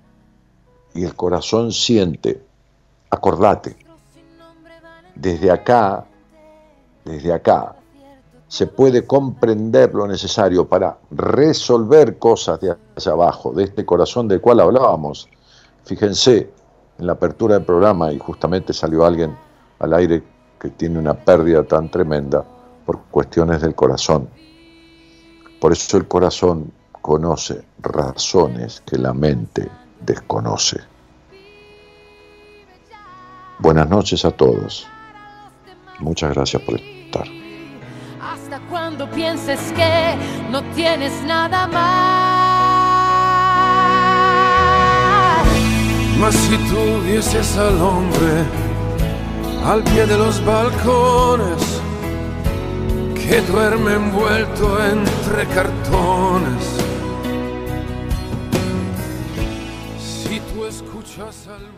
y 0.94 1.04
el 1.04 1.14
corazón 1.14 1.72
siente. 1.72 2.42
Acordate, 3.10 3.76
desde 5.14 5.50
acá, 5.50 6.04
desde 7.04 7.32
acá, 7.32 7.76
se 8.48 8.66
puede 8.66 9.06
comprender 9.06 9.94
lo 9.94 10.06
necesario 10.06 10.68
para 10.68 10.98
resolver 11.10 12.18
cosas 12.18 12.60
de 12.60 12.76
allá 12.96 13.12
abajo, 13.12 13.52
de 13.52 13.64
este 13.64 13.84
corazón 13.84 14.28
del 14.28 14.40
cual 14.40 14.60
hablábamos. 14.60 15.28
Fíjense 15.84 16.50
en 16.98 17.06
la 17.06 17.14
apertura 17.14 17.56
del 17.56 17.64
programa 17.64 18.12
y 18.12 18.18
justamente 18.18 18.72
salió 18.72 19.04
alguien 19.04 19.36
al 19.78 19.92
aire 19.94 20.22
que 20.64 20.70
tiene 20.70 20.98
una 20.98 21.12
pérdida 21.12 21.62
tan 21.62 21.90
tremenda 21.90 22.42
por 22.86 23.02
cuestiones 23.10 23.60
del 23.60 23.74
corazón. 23.74 24.30
Por 25.60 25.72
eso 25.72 25.98
el 25.98 26.08
corazón 26.08 26.72
conoce 27.02 27.66
razones 27.82 28.82
que 28.86 28.96
la 28.96 29.12
mente 29.12 29.68
desconoce. 30.00 30.80
Buenas 33.58 33.90
noches 33.90 34.24
a 34.24 34.30
todos. 34.30 34.86
Muchas 35.98 36.32
gracias 36.32 36.62
por 36.62 36.80
estar. 36.80 37.26
Hasta 38.22 38.58
cuando 38.70 39.06
pienses 39.10 39.60
que 39.72 40.16
no 40.50 40.62
tienes 40.72 41.12
nada 41.24 41.66
más. 41.66 42.54
Mas 46.18 46.34
si 46.34 46.56
tú 46.56 47.02
vieses 47.04 47.58
al 47.58 47.78
hombre 47.82 48.63
al 49.64 49.82
pie 49.82 50.06
de 50.06 50.18
los 50.18 50.44
balcones 50.44 51.80
que 53.14 53.40
duerme 53.40 53.94
envuelto 53.94 54.84
entre 54.84 55.46
cartones. 55.46 56.64
Si 59.98 60.40
tú 60.40 60.66
escuchas 60.66 61.48
al 61.48 61.73